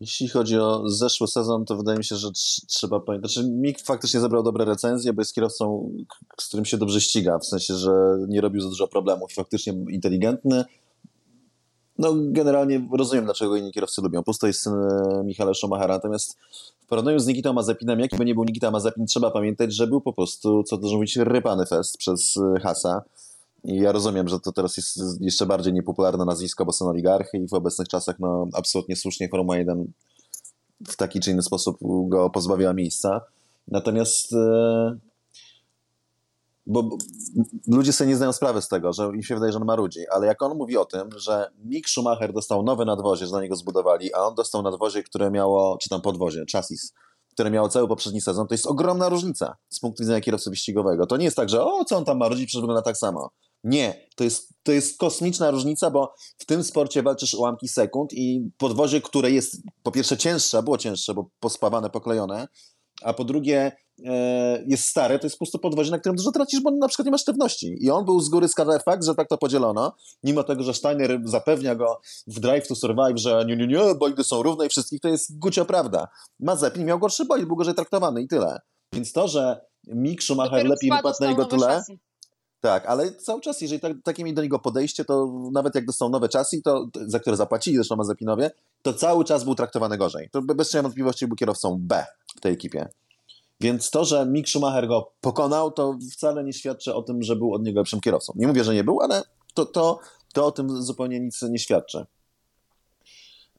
Jeśli 0.00 0.28
chodzi 0.28 0.58
o 0.58 0.88
zeszły 0.88 1.28
sezon, 1.28 1.64
to 1.64 1.76
wydaje 1.76 1.98
mi 1.98 2.04
się, 2.04 2.16
że 2.16 2.28
trzeba 2.66 3.00
pamiętać. 3.00 3.32
Znaczy, 3.32 3.48
Mick 3.50 3.80
faktycznie 3.80 4.20
zebrał 4.20 4.42
dobre 4.42 4.64
recenzje, 4.64 5.12
bo 5.12 5.20
jest 5.20 5.34
kierowcą, 5.34 5.90
z 6.40 6.48
którym 6.48 6.64
się 6.64 6.78
dobrze 6.78 7.00
ściga, 7.00 7.38
w 7.38 7.46
sensie, 7.46 7.74
że 7.74 7.92
nie 8.28 8.40
robił 8.40 8.60
za 8.60 8.68
dużo 8.68 8.88
problemów 8.88 9.32
faktycznie 9.32 9.72
inteligentny. 9.90 10.64
No, 11.98 12.14
generalnie 12.16 12.88
rozumiem, 12.92 13.24
dlaczego 13.24 13.56
inni 13.56 13.72
kierowcy 13.72 14.02
lubią. 14.02 14.22
Pusto 14.22 14.46
jest 14.46 14.60
syn 14.60 14.72
e, 14.72 15.22
Michała 15.24 15.54
Schumachera, 15.54 15.94
natomiast 15.94 16.38
w 16.80 16.86
porównaniu 16.86 17.18
z 17.18 17.26
Nikitą 17.26 17.52
Mazepinem, 17.52 18.00
jaki 18.00 18.16
by 18.16 18.24
nie 18.24 18.34
był 18.34 18.44
Nikita 18.44 18.70
Mazepin, 18.70 19.06
trzeba 19.06 19.30
pamiętać, 19.30 19.74
że 19.74 19.86
był 19.86 20.00
po 20.00 20.12
prostu, 20.12 20.62
co 20.62 20.78
to 20.78 20.86
mówić, 20.86 21.16
rypany 21.16 21.66
fest 21.66 21.98
przez 21.98 22.36
e, 22.36 22.60
Hasa 22.60 23.02
i 23.64 23.76
ja 23.76 23.92
rozumiem, 23.92 24.28
że 24.28 24.40
to 24.40 24.52
teraz 24.52 24.76
jest 24.76 25.00
jeszcze 25.20 25.46
bardziej 25.46 25.72
niepopularne 25.72 26.24
nazwisko, 26.24 26.64
bo 26.64 26.72
są 26.72 26.86
oligarchy 26.86 27.38
i 27.38 27.48
w 27.48 27.54
obecnych 27.54 27.88
czasach 27.88 28.16
no, 28.18 28.46
absolutnie 28.54 28.96
słusznie 28.96 29.28
Formuła 29.28 29.56
1 29.56 29.92
w 30.88 30.96
taki 30.96 31.20
czy 31.20 31.30
inny 31.30 31.42
sposób 31.42 31.78
go 32.08 32.30
pozbawiła 32.30 32.72
miejsca. 32.72 33.20
Natomiast 33.68 34.32
e, 34.32 34.96
bo 36.66 36.88
ludzie 37.68 37.92
sobie 37.92 38.08
nie 38.08 38.16
zdają 38.16 38.32
sprawy 38.32 38.62
z 38.62 38.68
tego, 38.68 38.92
że 38.92 39.10
im 39.14 39.22
się 39.22 39.34
wydaje, 39.34 39.52
że 39.52 39.58
on 39.58 39.64
ma 39.64 39.74
ludzi, 39.74 40.00
ale 40.10 40.26
jak 40.26 40.42
on 40.42 40.56
mówi 40.56 40.76
o 40.76 40.84
tym, 40.84 41.08
że 41.16 41.50
Mick 41.64 41.88
Schumacher 41.88 42.32
dostał 42.32 42.62
nowe 42.62 42.84
nadwozie, 42.84 43.26
że 43.26 43.32
na 43.32 43.42
niego 43.42 43.56
zbudowali, 43.56 44.14
a 44.14 44.18
on 44.18 44.34
dostał 44.34 44.62
nadwozie, 44.62 45.02
które 45.02 45.30
miało, 45.30 45.78
czy 45.82 45.88
tam 45.88 46.00
podwozie, 46.00 46.44
chassis, 46.52 46.92
które 47.32 47.50
miało 47.50 47.68
cały 47.68 47.88
poprzedni 47.88 48.20
sezon, 48.20 48.46
to 48.46 48.54
jest 48.54 48.66
ogromna 48.66 49.08
różnica 49.08 49.56
z 49.68 49.80
punktu 49.80 50.02
widzenia 50.02 50.20
kierowcy 50.20 50.50
wyścigowego. 50.50 51.06
To 51.06 51.16
nie 51.16 51.24
jest 51.24 51.36
tak, 51.36 51.48
że 51.48 51.64
o, 51.64 51.84
co 51.84 51.96
on 51.96 52.04
tam 52.04 52.18
ma 52.18 52.28
rodzić, 52.28 52.46
przecież 52.46 52.60
wygląda 52.60 52.82
tak 52.82 52.96
samo. 52.96 53.30
Nie, 53.64 54.06
to 54.16 54.24
jest, 54.24 54.54
to 54.62 54.72
jest 54.72 54.98
kosmiczna 54.98 55.50
różnica, 55.50 55.90
bo 55.90 56.14
w 56.38 56.46
tym 56.46 56.64
sporcie 56.64 57.02
walczysz 57.02 57.34
o 57.34 57.38
ułamki 57.38 57.68
sekund 57.68 58.12
i 58.12 58.50
podwozie, 58.58 59.00
które 59.00 59.30
jest 59.30 59.62
po 59.82 59.92
pierwsze 59.92 60.16
cięższe, 60.16 60.62
było 60.62 60.78
cięższe, 60.78 61.14
bo 61.14 61.30
pospawane, 61.40 61.90
poklejone, 61.90 62.48
a 63.02 63.12
po 63.12 63.24
drugie 63.24 63.72
e, 64.06 64.64
jest 64.66 64.84
stare, 64.84 65.18
to 65.18 65.26
jest 65.26 65.36
po 65.36 65.44
prostu 65.44 65.58
podwozie, 65.58 65.90
na 65.90 65.98
którym 65.98 66.16
dużo 66.16 66.32
tracisz, 66.32 66.60
bo 66.60 66.70
na 66.70 66.88
przykład 66.88 67.06
nie 67.06 67.10
masz 67.10 67.20
sztywności. 67.20 67.76
I 67.80 67.90
on 67.90 68.04
był 68.04 68.20
z 68.20 68.28
góry 68.28 68.48
skazany 68.48 68.78
fakt, 68.80 69.04
że 69.04 69.14
tak 69.14 69.28
to 69.28 69.38
podzielono, 69.38 69.96
mimo 70.22 70.44
tego, 70.44 70.62
że 70.62 70.74
Steiner 70.74 71.20
zapewnia 71.24 71.74
go 71.74 72.00
w 72.26 72.40
Drive 72.40 72.68
to 72.68 72.74
Survive, 72.74 73.18
że 73.18 73.44
nie, 73.46 73.56
nie, 73.56 73.66
nie, 73.66 73.94
bolidy 73.94 74.24
są 74.24 74.42
równe 74.42 74.66
i 74.66 74.68
wszystkich, 74.68 75.00
to 75.00 75.08
jest 75.08 75.38
gucia 75.38 75.64
prawda. 75.64 76.08
Mazepin 76.40 76.84
miał 76.84 76.98
gorszy 76.98 77.24
bolid, 77.24 77.46
był 77.46 77.56
gorzej 77.56 77.74
traktowany 77.74 78.22
i 78.22 78.28
tyle. 78.28 78.60
Więc 78.92 79.12
to, 79.12 79.28
że 79.28 79.60
Mick 79.86 80.22
Schumacher 80.22 80.68
lepiej 80.68 80.90
wypadł 80.90 81.16
na 81.20 81.30
jego 81.30 81.44
tyle, 81.44 81.66
chassis. 81.66 81.98
Tak, 82.64 82.86
ale 82.86 83.12
cały 83.12 83.40
czas, 83.40 83.60
jeżeli 83.60 83.80
tak, 83.80 83.92
takie 84.04 84.24
mieli 84.24 84.34
do 84.34 84.42
niego 84.42 84.58
podejście, 84.58 85.04
to 85.04 85.32
nawet 85.52 85.74
jak 85.74 85.86
dostał 85.86 86.08
nowe 86.08 86.28
czasy, 86.28 86.62
to, 86.62 86.86
za 87.06 87.20
które 87.20 87.36
zapłacili 87.36 87.76
zresztą 87.76 87.96
Mazepinowie, 87.96 88.50
to 88.82 88.94
cały 88.94 89.24
czas 89.24 89.44
był 89.44 89.54
traktowany 89.54 89.98
gorzej. 89.98 90.28
To 90.30 90.42
be- 90.42 90.54
bez 90.54 90.70
cienia 90.70 90.82
wątpliwości 90.82 91.26
był 91.26 91.36
kierowcą 91.36 91.76
B 91.80 92.06
w 92.36 92.40
tej 92.40 92.52
ekipie. 92.52 92.88
Więc 93.60 93.90
to, 93.90 94.04
że 94.04 94.26
Mick 94.26 94.48
Schumacher 94.48 94.88
go 94.88 95.12
pokonał, 95.20 95.70
to 95.70 95.98
wcale 96.12 96.44
nie 96.44 96.52
świadczy 96.52 96.94
o 96.94 97.02
tym, 97.02 97.22
że 97.22 97.36
był 97.36 97.54
od 97.54 97.62
niego 97.62 97.80
lepszym 97.80 98.00
kierowcą. 98.00 98.32
Nie 98.36 98.46
mówię, 98.46 98.64
że 98.64 98.74
nie 98.74 98.84
był, 98.84 99.00
ale 99.00 99.22
to, 99.54 99.66
to, 99.66 99.98
to 100.32 100.46
o 100.46 100.52
tym 100.52 100.82
zupełnie 100.82 101.20
nic 101.20 101.42
nie 101.42 101.58
świadczy. 101.58 102.06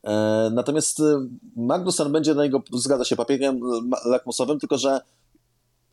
E, 0.04 0.50
natomiast 0.54 1.00
e, 1.00 1.28
Magnussen 1.56 2.12
będzie 2.12 2.36
na 2.36 2.44
niego, 2.44 2.64
zgadza 2.74 3.06
się, 3.06 3.16
papierem 3.16 3.60
lakmusowym, 4.06 4.60
tylko 4.60 4.78
że 4.78 5.02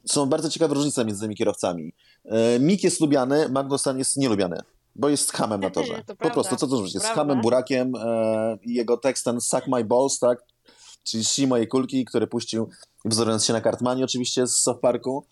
są 0.07 0.27
bardzo 0.27 0.51
ciekawe 0.51 0.75
różnice 0.75 1.05
między 1.05 1.23
tymi 1.23 1.37
kierowcami. 1.37 1.93
E, 2.25 2.59
Mick 2.59 2.85
jest 2.85 3.01
lubiany, 3.01 3.49
Magnussen 3.49 3.99
jest 3.99 4.17
nielubiany, 4.17 4.61
bo 4.97 5.09
jest 5.09 5.33
hamem 5.33 5.61
na 5.61 5.71
torze. 5.71 5.95
To 5.95 6.01
po 6.05 6.15
prawda, 6.17 6.35
prostu, 6.35 6.57
co 6.57 6.67
to 6.67 6.77
znaczy? 6.77 6.93
Jest 6.95 7.07
hamem, 7.07 7.41
burakiem 7.41 7.93
e, 7.97 8.59
i 8.63 8.75
jego 8.75 8.97
tekst 8.97 9.25
ten 9.25 9.41
suck 9.41 9.67
my 9.67 9.85
balls, 9.85 10.19
tak? 10.19 10.39
Czyli 11.05 11.25
si 11.25 11.47
moje 11.47 11.67
kulki, 11.67 12.05
który 12.05 12.27
puścił, 12.27 12.69
wzorując 13.05 13.45
się 13.45 13.53
na 13.53 13.61
Cartmanie 13.61 14.05
oczywiście 14.05 14.47
z 14.47 14.57
South 14.57 14.81
Parku, 14.81 15.25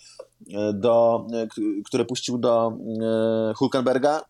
e, 0.55 0.73
do, 0.73 1.27
e, 1.35 1.47
k- 1.47 1.55
które 1.85 2.05
puścił 2.05 2.39
do 2.39 2.73
e, 3.51 3.55
Hulkenberga. 3.55 4.21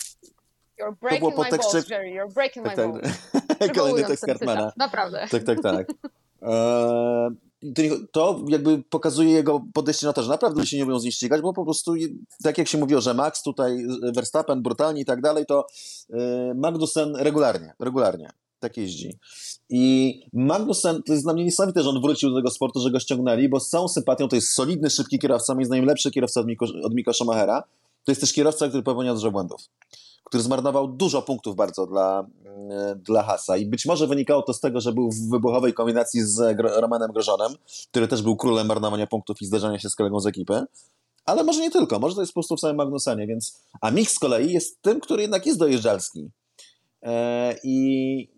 You're 0.80 1.18
było 1.18 1.32
po 1.32 1.44
tekście- 1.44 1.72
balls, 1.72 1.88
Jerry, 1.88 2.08
you're 2.10 2.32
breaking 2.34 2.66
Tak, 2.66 2.76
my 2.76 2.82
tak. 2.82 2.92
balls. 3.02 3.16
Kolejny 3.58 3.72
Przywołując 3.72 4.08
tekst 4.08 4.24
cytat. 4.38 4.76
Naprawdę. 4.76 5.26
Tak, 5.30 5.42
tak, 5.44 5.62
tak. 5.62 5.86
To, 7.60 7.82
to 8.12 8.44
jakby 8.48 8.82
pokazuje 8.82 9.30
jego 9.30 9.60
podejście 9.72 10.06
na 10.06 10.12
to, 10.12 10.22
że 10.22 10.28
naprawdę 10.28 10.66
się 10.66 10.76
nie 10.76 10.84
umieją 10.84 11.00
z 11.00 11.04
nim 11.04 11.12
ścigać, 11.12 11.42
bo 11.42 11.52
po 11.52 11.64
prostu, 11.64 11.94
tak 12.42 12.58
jak 12.58 12.68
się 12.68 12.78
mówiło, 12.78 13.00
że 13.00 13.14
Max 13.14 13.42
tutaj, 13.42 13.84
e, 14.02 14.12
Verstappen 14.12 14.62
brutalnie 14.62 15.00
i 15.00 15.04
tak 15.04 15.20
dalej, 15.20 15.46
to 15.46 15.66
e, 16.12 16.54
Magnussen 16.54 17.16
regularnie, 17.16 17.72
regularnie 17.80 18.30
tak 18.60 18.76
jeździ. 18.76 19.18
I 19.68 20.14
Magnussen, 20.32 21.02
to 21.02 21.12
jest 21.12 21.24
dla 21.24 21.32
mnie 21.32 21.44
niesamowite, 21.44 21.82
że 21.82 21.88
on 21.88 22.00
wrócił 22.00 22.30
do 22.30 22.36
tego 22.36 22.50
sportu, 22.50 22.80
że 22.80 22.90
go 22.90 23.00
ściągnęli, 23.00 23.48
bo 23.48 23.60
z 23.60 23.68
całą 23.68 23.88
sympatią 23.88 24.28
to 24.28 24.36
jest 24.36 24.48
solidny, 24.48 24.90
szybki 24.90 25.18
kierowca, 25.18 25.54
moim 25.54 25.66
zdaniem 25.66 25.84
lepszy 25.84 26.10
kierowca 26.10 26.40
od 26.40 26.46
Miko, 26.46 26.66
od 26.82 27.16
Schumachera. 27.16 27.62
To 28.04 28.12
jest 28.12 28.20
też 28.20 28.32
kierowca, 28.32 28.68
który 28.68 28.82
popełnia 28.82 29.14
dużo 29.14 29.30
błędów 29.30 29.60
który 30.24 30.42
zmarnował 30.42 30.88
dużo 30.88 31.22
punktów 31.22 31.56
bardzo 31.56 31.86
dla, 31.86 32.26
e, 32.70 32.96
dla 32.96 33.22
Hasa. 33.22 33.56
I 33.56 33.66
być 33.66 33.86
może 33.86 34.06
wynikało 34.06 34.42
to 34.42 34.52
z 34.52 34.60
tego, 34.60 34.80
że 34.80 34.92
był 34.92 35.10
w 35.10 35.30
wybuchowej 35.30 35.74
kombinacji 35.74 36.22
z 36.22 36.60
Romanem 36.60 37.12
Grożonem, 37.12 37.52
który 37.90 38.08
też 38.08 38.22
był 38.22 38.36
królem 38.36 38.66
marnowania 38.66 39.06
punktów 39.06 39.42
i 39.42 39.46
zderzania 39.46 39.78
się 39.78 39.90
z 39.90 39.96
kolegą 39.96 40.20
z 40.20 40.26
ekipy. 40.26 40.64
Ale 41.26 41.44
może 41.44 41.60
nie 41.60 41.70
tylko, 41.70 41.98
może 41.98 42.14
to 42.14 42.20
jest 42.20 42.32
po 42.32 42.40
prostu 42.40 42.56
w 42.56 42.60
samym 42.60 42.76
Magnusenie, 42.76 43.26
więc... 43.26 43.60
A 43.80 43.90
Mick 43.90 44.10
z 44.10 44.18
kolei 44.18 44.52
jest 44.52 44.82
tym, 44.82 45.00
który 45.00 45.22
jednak 45.22 45.46
jest 45.46 45.58
dojeżdżalski. 45.58 46.30
E, 47.02 47.54
I 47.64 48.28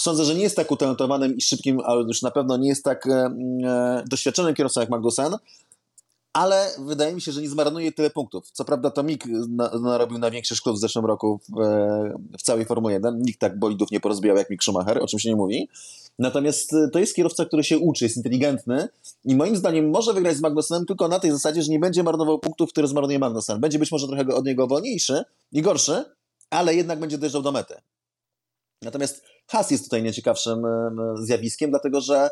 sądzę, 0.00 0.24
że 0.24 0.34
nie 0.34 0.42
jest 0.42 0.56
tak 0.56 0.70
utalentowanym 0.70 1.36
i 1.36 1.40
szybkim, 1.40 1.80
ale 1.84 2.02
już 2.02 2.22
na 2.22 2.30
pewno 2.30 2.56
nie 2.56 2.68
jest 2.68 2.84
tak 2.84 3.06
e, 3.06 4.04
doświadczonym 4.06 4.54
kierowcą 4.54 4.80
jak 4.80 4.90
Magnussen, 4.90 5.32
ale 6.34 6.70
wydaje 6.78 7.14
mi 7.14 7.20
się, 7.20 7.32
że 7.32 7.42
nie 7.42 7.48
zmarnuje 7.48 7.92
tyle 7.92 8.10
punktów. 8.10 8.50
Co 8.50 8.64
prawda 8.64 8.90
to 8.90 9.02
Mick 9.02 9.26
na, 9.48 9.70
narobił 9.78 10.18
największy 10.18 10.56
szkód 10.56 10.76
w 10.76 10.78
zeszłym 10.78 11.04
roku 11.04 11.40
w, 11.48 11.60
e, 11.60 12.14
w 12.38 12.42
całej 12.42 12.64
Formule 12.64 12.94
1. 12.94 13.22
Nikt 13.22 13.40
tak 13.40 13.58
bolidów 13.58 13.90
nie 13.90 14.00
porozbijał 14.00 14.36
jak 14.36 14.50
Mick 14.50 14.62
Schumacher, 14.62 15.02
o 15.02 15.06
czym 15.06 15.18
się 15.18 15.28
nie 15.28 15.36
mówi. 15.36 15.68
Natomiast 16.18 16.72
e, 16.72 16.88
to 16.92 16.98
jest 16.98 17.14
kierowca, 17.14 17.44
który 17.44 17.64
się 17.64 17.78
uczy, 17.78 18.04
jest 18.04 18.16
inteligentny 18.16 18.88
i 19.24 19.36
moim 19.36 19.56
zdaniem 19.56 19.90
może 19.90 20.12
wygrać 20.14 20.36
z 20.36 20.40
Magnussenem 20.40 20.86
tylko 20.86 21.08
na 21.08 21.18
tej 21.18 21.30
zasadzie, 21.30 21.62
że 21.62 21.72
nie 21.72 21.78
będzie 21.78 22.02
marnował 22.02 22.38
punktów, 22.38 22.70
które 22.70 22.88
zmarnuje 22.88 23.18
Magnussen. 23.18 23.60
Będzie 23.60 23.78
być 23.78 23.92
może 23.92 24.06
trochę 24.06 24.26
od 24.26 24.46
niego 24.46 24.66
wolniejszy 24.66 25.24
i 25.52 25.62
gorszy, 25.62 26.04
ale 26.50 26.74
jednak 26.74 27.00
będzie 27.00 27.18
dojeżdżał 27.18 27.42
do 27.42 27.52
mety. 27.52 27.74
Natomiast 28.82 29.22
Haas 29.46 29.70
jest 29.70 29.84
tutaj 29.84 30.02
nieciekawszym 30.02 30.64
e, 30.64 30.90
zjawiskiem, 31.18 31.70
dlatego 31.70 32.00
że 32.00 32.30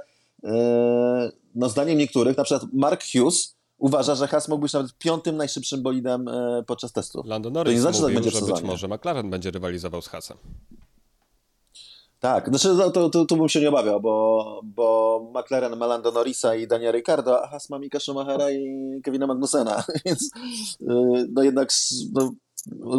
no 1.54 1.68
zdaniem 1.68 1.98
niektórych, 1.98 2.36
na 2.36 2.44
przykład 2.44 2.72
Mark 2.72 3.04
Hughes 3.12 3.54
uważa, 3.82 4.14
że 4.14 4.26
Haas 4.26 4.48
mógł 4.48 4.62
być 4.62 4.72
nawet 4.72 4.98
piątym 4.98 5.36
najszybszym 5.36 5.82
bolidem 5.82 6.28
e, 6.28 6.62
podczas 6.66 6.92
testu. 6.92 7.22
Lando 7.26 7.50
To 7.50 7.54
Norris 7.54 7.74
nie 7.74 7.80
znaczy, 7.80 7.98
tak 7.98 8.02
mówił, 8.02 8.14
będzie 8.14 8.30
w 8.30 8.34
że 8.34 8.52
być 8.52 8.62
może 8.62 8.88
McLaren 8.88 9.30
będzie 9.30 9.50
rywalizował 9.50 10.02
z 10.02 10.08
Hasem. 10.08 10.36
Tak, 12.20 12.48
znaczy 12.48 12.74
no, 12.74 12.90
to, 12.90 13.10
to, 13.10 13.26
to 13.26 13.36
bym 13.36 13.48
się 13.48 13.60
nie 13.60 13.68
obawiał, 13.68 14.00
bo, 14.00 14.60
bo 14.64 15.32
McLaren 15.34 15.76
ma 15.76 15.86
Lando 15.86 16.12
Norrisa 16.12 16.54
i 16.54 16.66
Dania 16.66 16.92
Ricardo, 16.92 17.44
a 17.44 17.48
Haas 17.48 17.70
ma 17.70 17.78
Mika 17.78 18.00
Schumachera 18.00 18.50
i 18.50 19.00
Kevina 19.04 19.26
Magnusena, 19.26 19.84
więc 20.04 20.30
yy, 20.80 21.28
no 21.32 21.42
jednak 21.42 21.72
no, 22.12 22.32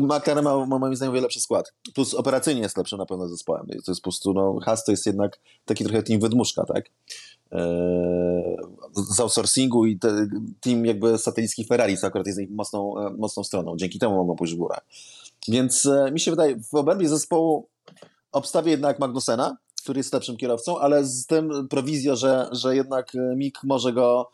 McLaren 0.01 0.43
ma, 0.43 0.65
ma 0.65 0.79
moim 0.79 0.95
zdaniem 0.95 1.13
wiele 1.13 1.23
lepszy 1.23 1.39
skład. 1.39 1.73
Plus 1.93 2.13
operacyjnie 2.13 2.61
jest 2.61 2.77
lepszym 2.77 2.97
na 2.97 3.05
pewno 3.05 3.29
zespołem. 3.29 3.67
To 3.67 3.91
jest 3.91 4.01
po 4.01 4.03
prostu, 4.03 4.33
no 4.33 4.59
Haas 4.65 4.85
to 4.85 4.91
jest 4.91 5.05
jednak 5.05 5.39
taki 5.65 5.83
trochę 5.83 6.03
team 6.03 6.19
wydmuszka, 6.19 6.65
tak? 6.65 6.85
Z 8.93 9.19
outsourcingu 9.19 9.85
i 9.85 9.99
te, 9.99 10.27
team 10.61 10.85
jakby 10.85 11.17
satelicki 11.17 11.65
Ferrari, 11.65 11.97
co 11.97 12.07
akurat 12.07 12.27
jest 12.27 12.39
ich 12.39 12.51
mocną, 12.51 12.99
e, 12.99 13.09
mocną 13.09 13.43
stroną. 13.43 13.77
Dzięki 13.77 13.99
temu 13.99 14.15
mogą 14.15 14.35
pójść 14.35 14.53
w 14.53 14.57
górę. 14.57 14.77
Więc 15.47 15.85
e, 15.85 16.11
mi 16.11 16.19
się 16.19 16.31
wydaje, 16.31 16.59
w 16.71 16.75
obrębie 16.75 17.09
zespołu 17.09 17.67
obstawię 18.31 18.71
jednak 18.71 18.99
Magnusena, 18.99 19.57
który 19.81 19.99
jest 19.99 20.13
lepszym 20.13 20.37
kierowcą, 20.37 20.79
ale 20.79 21.05
z 21.05 21.25
tym 21.25 21.67
prowizją, 21.67 22.15
że, 22.15 22.49
że 22.51 22.75
jednak 22.75 23.15
e, 23.15 23.35
Mick 23.35 23.63
może 23.63 23.93
go 23.93 24.29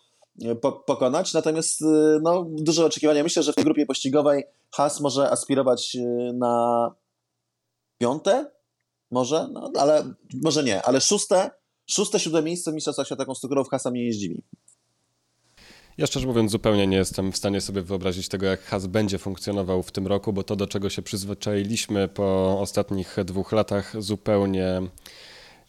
po, 0.61 0.72
pokonać. 0.72 1.34
Natomiast 1.34 1.84
no, 2.22 2.45
duże 2.49 2.86
oczekiwania. 2.86 3.24
Myślę, 3.24 3.43
że 3.43 3.51
w 3.51 3.55
tej 3.55 3.63
grupie 3.63 3.86
pościgowej 3.86 4.43
Haas 4.72 5.01
może 5.01 5.32
aspirować 5.32 5.97
na 6.34 6.95
piąte, 7.97 8.51
może, 9.11 9.47
no, 9.51 9.72
ale 9.80 10.13
może 10.43 10.63
nie, 10.63 10.84
ale 10.84 11.01
szóste, 11.01 11.51
szóste, 11.89 12.19
siódme 12.19 12.41
miejsce 12.41 12.71
w 12.71 12.73
Mistrzostwach 12.73 13.07
Świata 13.07 13.25
Konstruktorów 13.25 13.69
Haasa 13.69 13.91
mnie 13.91 14.05
nie 14.05 14.13
zdziwi. 14.13 14.41
Ja 15.97 16.07
szczerze 16.07 16.27
mówiąc 16.27 16.51
zupełnie 16.51 16.87
nie 16.87 16.97
jestem 16.97 17.31
w 17.31 17.37
stanie 17.37 17.61
sobie 17.61 17.81
wyobrazić 17.81 18.29
tego, 18.29 18.45
jak 18.45 18.63
Has 18.63 18.87
będzie 18.87 19.17
funkcjonował 19.17 19.83
w 19.83 19.91
tym 19.91 20.07
roku, 20.07 20.33
bo 20.33 20.43
to, 20.43 20.55
do 20.55 20.67
czego 20.67 20.89
się 20.89 21.01
przyzwyczailiśmy 21.01 22.07
po 22.07 22.59
ostatnich 22.59 23.15
dwóch 23.25 23.51
latach, 23.51 24.01
zupełnie 24.01 24.81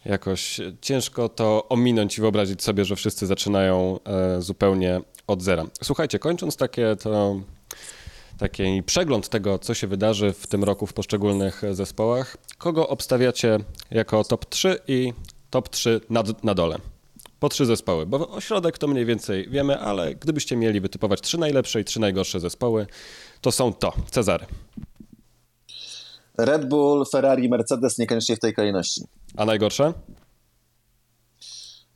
jakoś 0.05 0.61
ciężko 0.81 1.29
to 1.29 1.69
ominąć 1.69 2.17
i 2.17 2.21
wyobrazić 2.21 2.63
sobie, 2.63 2.85
że 2.85 2.95
wszyscy 2.95 3.27
zaczynają 3.27 3.99
e, 4.03 4.41
zupełnie 4.41 5.01
od 5.27 5.41
zera. 5.41 5.65
Słuchajcie, 5.83 6.19
kończąc 6.19 6.57
takie 6.57 6.95
to 6.95 7.39
taki 8.37 8.83
przegląd 8.85 9.29
tego, 9.29 9.59
co 9.59 9.73
się 9.73 9.87
wydarzy 9.87 10.33
w 10.33 10.47
tym 10.47 10.63
roku 10.63 10.87
w 10.87 10.93
poszczególnych 10.93 11.61
zespołach, 11.71 12.37
kogo 12.57 12.89
obstawiacie 12.89 13.57
jako 13.91 14.23
top 14.23 14.45
3 14.45 14.79
i 14.87 15.13
top 15.51 15.69
3 15.69 16.01
na, 16.09 16.23
na 16.43 16.53
dole? 16.53 16.77
Po 17.39 17.49
trzy 17.49 17.65
zespoły, 17.65 18.05
bo 18.05 18.29
ośrodek 18.29 18.77
to 18.77 18.87
mniej 18.87 19.05
więcej 19.05 19.49
wiemy, 19.49 19.79
ale 19.79 20.15
gdybyście 20.15 20.55
mieli 20.55 20.81
wytypować 20.81 21.21
trzy 21.21 21.37
najlepsze 21.37 21.81
i 21.81 21.85
trzy 21.85 21.99
najgorsze 21.99 22.39
zespoły, 22.39 22.87
to 23.41 23.51
są 23.51 23.73
to. 23.73 23.93
Cezary. 24.11 24.45
Red 26.37 26.69
Bull, 26.69 27.05
Ferrari, 27.11 27.49
Mercedes 27.49 27.97
niekoniecznie 27.97 28.35
w 28.35 28.39
tej 28.39 28.53
kolejności. 28.53 29.01
A 29.37 29.45
najgorsze? 29.45 29.93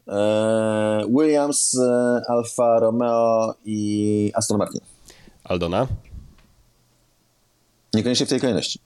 Eee, 0.08 1.06
Williams, 1.10 1.78
e, 1.78 2.22
Alfa 2.28 2.80
Romeo 2.80 3.54
i 3.66 4.32
Aston 4.36 4.58
Martin. 4.58 4.82
Aldona? 5.44 5.88
Niekoniecznie 7.94 8.26
w 8.26 8.30
tej 8.30 8.40
kolejności. 8.40 8.80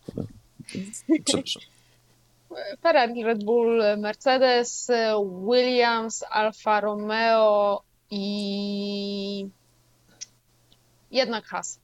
Przepraszam. 1.26 1.79
Ferrari, 2.82 3.24
Red 3.24 3.44
Bull, 3.44 3.82
Mercedes, 3.98 4.88
Williams, 5.50 6.24
Alfa 6.32 6.82
Romeo 6.82 7.82
i 8.12 9.48
jednak 11.12 11.46
Haas. 11.46 11.80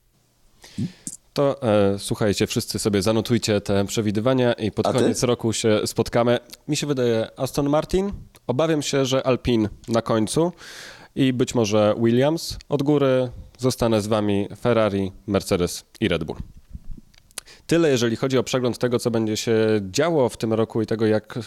To 1.33 1.61
e, 1.63 1.99
słuchajcie, 1.99 2.47
wszyscy 2.47 2.79
sobie 2.79 3.01
zanotujcie 3.01 3.61
te 3.61 3.85
przewidywania 3.85 4.53
i 4.53 4.71
pod 4.71 4.87
A 4.87 4.93
ty? 4.93 4.99
koniec 4.99 5.23
roku 5.23 5.53
się 5.53 5.81
spotkamy. 5.85 6.39
Mi 6.67 6.75
się 6.75 6.87
wydaje 6.87 7.27
Aston 7.37 7.69
Martin. 7.69 8.11
Obawiam 8.47 8.81
się, 8.81 9.05
że 9.05 9.27
Alpine 9.27 9.69
na 9.87 10.01
końcu. 10.01 10.51
i 11.15 11.33
być 11.33 11.55
może 11.55 11.95
Williams. 11.97 12.57
Od 12.69 12.83
góry 12.83 13.29
zostanę 13.57 14.01
z 14.01 14.07
Wami 14.07 14.47
Ferrari, 14.61 15.11
Mercedes 15.27 15.85
i 15.99 16.07
Red 16.07 16.23
Bull. 16.23 16.37
Tyle, 17.67 17.89
jeżeli 17.89 18.15
chodzi 18.15 18.37
o 18.37 18.43
przegląd 18.43 18.77
tego, 18.77 18.99
co 18.99 19.11
będzie 19.11 19.37
się 19.37 19.57
działo 19.91 20.29
w 20.29 20.37
tym 20.37 20.53
roku 20.53 20.81
i 20.81 20.85
tego, 20.85 21.05
jak, 21.05 21.39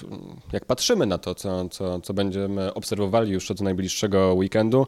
jak 0.53 0.65
patrzymy 0.65 1.07
na 1.07 1.19
to, 1.19 1.35
co, 1.35 1.69
co, 1.69 2.01
co 2.01 2.15
będziemy 2.15 2.75
obserwowali 2.75 3.33
już 3.33 3.51
od 3.51 3.61
najbliższego 3.61 4.35
weekendu. 4.35 4.87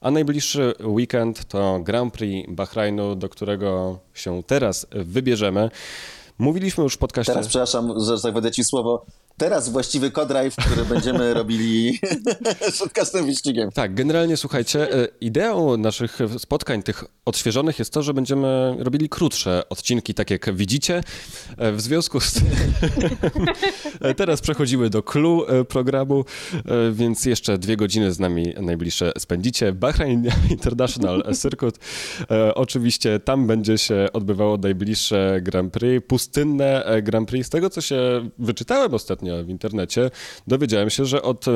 A 0.00 0.10
najbliższy 0.10 0.74
weekend 0.84 1.44
to 1.44 1.80
Grand 1.80 2.14
Prix 2.14 2.50
Bahrainu, 2.50 3.14
do 3.14 3.28
którego 3.28 3.98
się 4.14 4.42
teraz 4.46 4.86
wybierzemy. 4.90 5.70
Mówiliśmy 6.38 6.84
już 6.84 6.94
w 6.94 6.98
podcaście... 6.98 7.32
Teraz, 7.32 7.48
przepraszam, 7.48 7.92
że 8.00 8.32
tak 8.32 8.50
ci 8.50 8.64
słowo, 8.64 9.06
teraz 9.42 9.68
właściwy 9.68 10.10
codrive, 10.10 10.56
który 10.56 10.84
będziemy 10.84 11.34
robili 11.40 11.98
przed 12.72 12.92
każdym 12.92 13.26
wyścigiem. 13.26 13.70
Tak, 13.70 13.94
generalnie 13.94 14.36
słuchajcie, 14.36 14.92
e, 14.92 15.08
ideą 15.20 15.76
naszych 15.76 16.18
spotkań 16.38 16.82
tych 16.82 17.04
odświeżonych 17.24 17.78
jest 17.78 17.92
to, 17.92 18.02
że 18.02 18.14
będziemy 18.14 18.76
robili 18.78 19.08
krótsze 19.08 19.62
odcinki, 19.68 20.14
tak 20.14 20.30
jak 20.30 20.54
widzicie. 20.54 21.02
E, 21.58 21.72
w 21.72 21.80
związku 21.80 22.20
z 22.20 22.32
tym 22.32 22.44
teraz 24.16 24.40
przechodzimy 24.40 24.90
do 24.90 25.02
clue 25.02 25.46
e, 25.46 25.64
programu, 25.64 26.24
więc 26.92 27.24
jeszcze 27.24 27.58
dwie 27.58 27.76
godziny 27.76 28.12
z 28.12 28.18
nami 28.18 28.54
najbliższe 28.60 29.12
spędzicie. 29.18 29.72
Bahrain 29.72 30.30
International 30.50 31.24
Circuit. 31.42 31.78
Oczywiście 32.54 33.20
tam 33.20 33.46
będzie 33.46 33.78
się 33.78 34.06
odbywało 34.12 34.56
najbliższe 34.56 35.40
Grand 35.42 35.72
Prix, 35.72 36.06
pustynne 36.06 36.84
Grand 37.02 37.28
Prix. 37.28 37.46
Z 37.46 37.50
tego, 37.50 37.70
co 37.70 37.80
się 37.80 38.30
wyczytałem 38.38 38.94
ostatnio, 38.94 39.31
w 39.44 39.48
internecie, 39.48 40.10
dowiedziałem 40.46 40.90
się, 40.90 41.04
że 41.04 41.22
od 41.22 41.46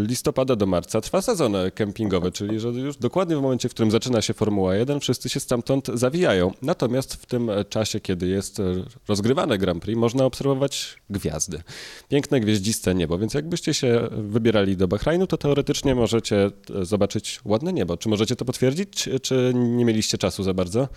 listopada 0.00 0.56
do 0.56 0.66
marca 0.66 1.00
trwa 1.00 1.22
sezon 1.22 1.54
kempingowy, 1.74 2.32
czyli 2.32 2.60
że 2.60 2.68
już 2.68 2.96
dokładnie 2.96 3.36
w 3.36 3.42
momencie, 3.42 3.68
w 3.68 3.74
którym 3.74 3.90
zaczyna 3.90 4.22
się 4.22 4.34
Formuła 4.34 4.76
1, 4.76 5.00
wszyscy 5.00 5.28
się 5.28 5.40
stamtąd 5.40 5.86
zawijają. 5.94 6.52
Natomiast 6.62 7.14
w 7.14 7.26
tym 7.26 7.50
czasie, 7.68 8.00
kiedy 8.00 8.26
jest 8.26 8.62
rozgrywane 9.08 9.58
Grand 9.58 9.82
Prix, 9.82 9.98
można 9.98 10.24
obserwować 10.24 10.96
gwiazdy. 11.10 11.62
Piękne, 12.08 12.40
gwieździste 12.40 12.94
niebo, 12.94 13.18
więc 13.18 13.34
jakbyście 13.34 13.74
się 13.74 14.08
wybierali 14.12 14.76
do 14.76 14.88
Bahrajnu, 14.88 15.26
to 15.26 15.36
teoretycznie 15.36 15.94
możecie 15.94 16.50
zobaczyć 16.82 17.40
ładne 17.44 17.72
niebo. 17.72 17.96
Czy 17.96 18.08
możecie 18.08 18.36
to 18.36 18.44
potwierdzić, 18.44 19.08
czy 19.22 19.52
nie 19.54 19.84
mieliście 19.84 20.18
czasu 20.18 20.42
za 20.42 20.54
bardzo? 20.54 20.88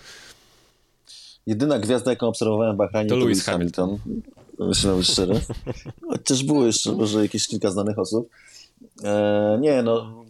Jedyna 1.46 1.78
gwiazda, 1.78 2.10
jaką 2.10 2.28
obserwowałem 2.28 2.74
w 2.74 2.78
Bahrajnie, 2.78 3.08
to, 3.08 3.14
to 3.14 3.20
Lewis 3.20 3.44
Hamilton. 3.44 3.88
Hamilton 3.88 4.43
Myślę 4.58 4.96
być 4.96 5.06
szczery. 5.06 5.40
Chociaż 6.10 6.44
było 6.44 6.66
jeszcze 6.66 6.92
może 6.92 7.22
jakieś 7.22 7.48
kilka 7.48 7.70
znanych 7.70 7.98
osób. 7.98 8.28
E, 9.04 9.58
nie, 9.60 9.82
no. 9.82 10.24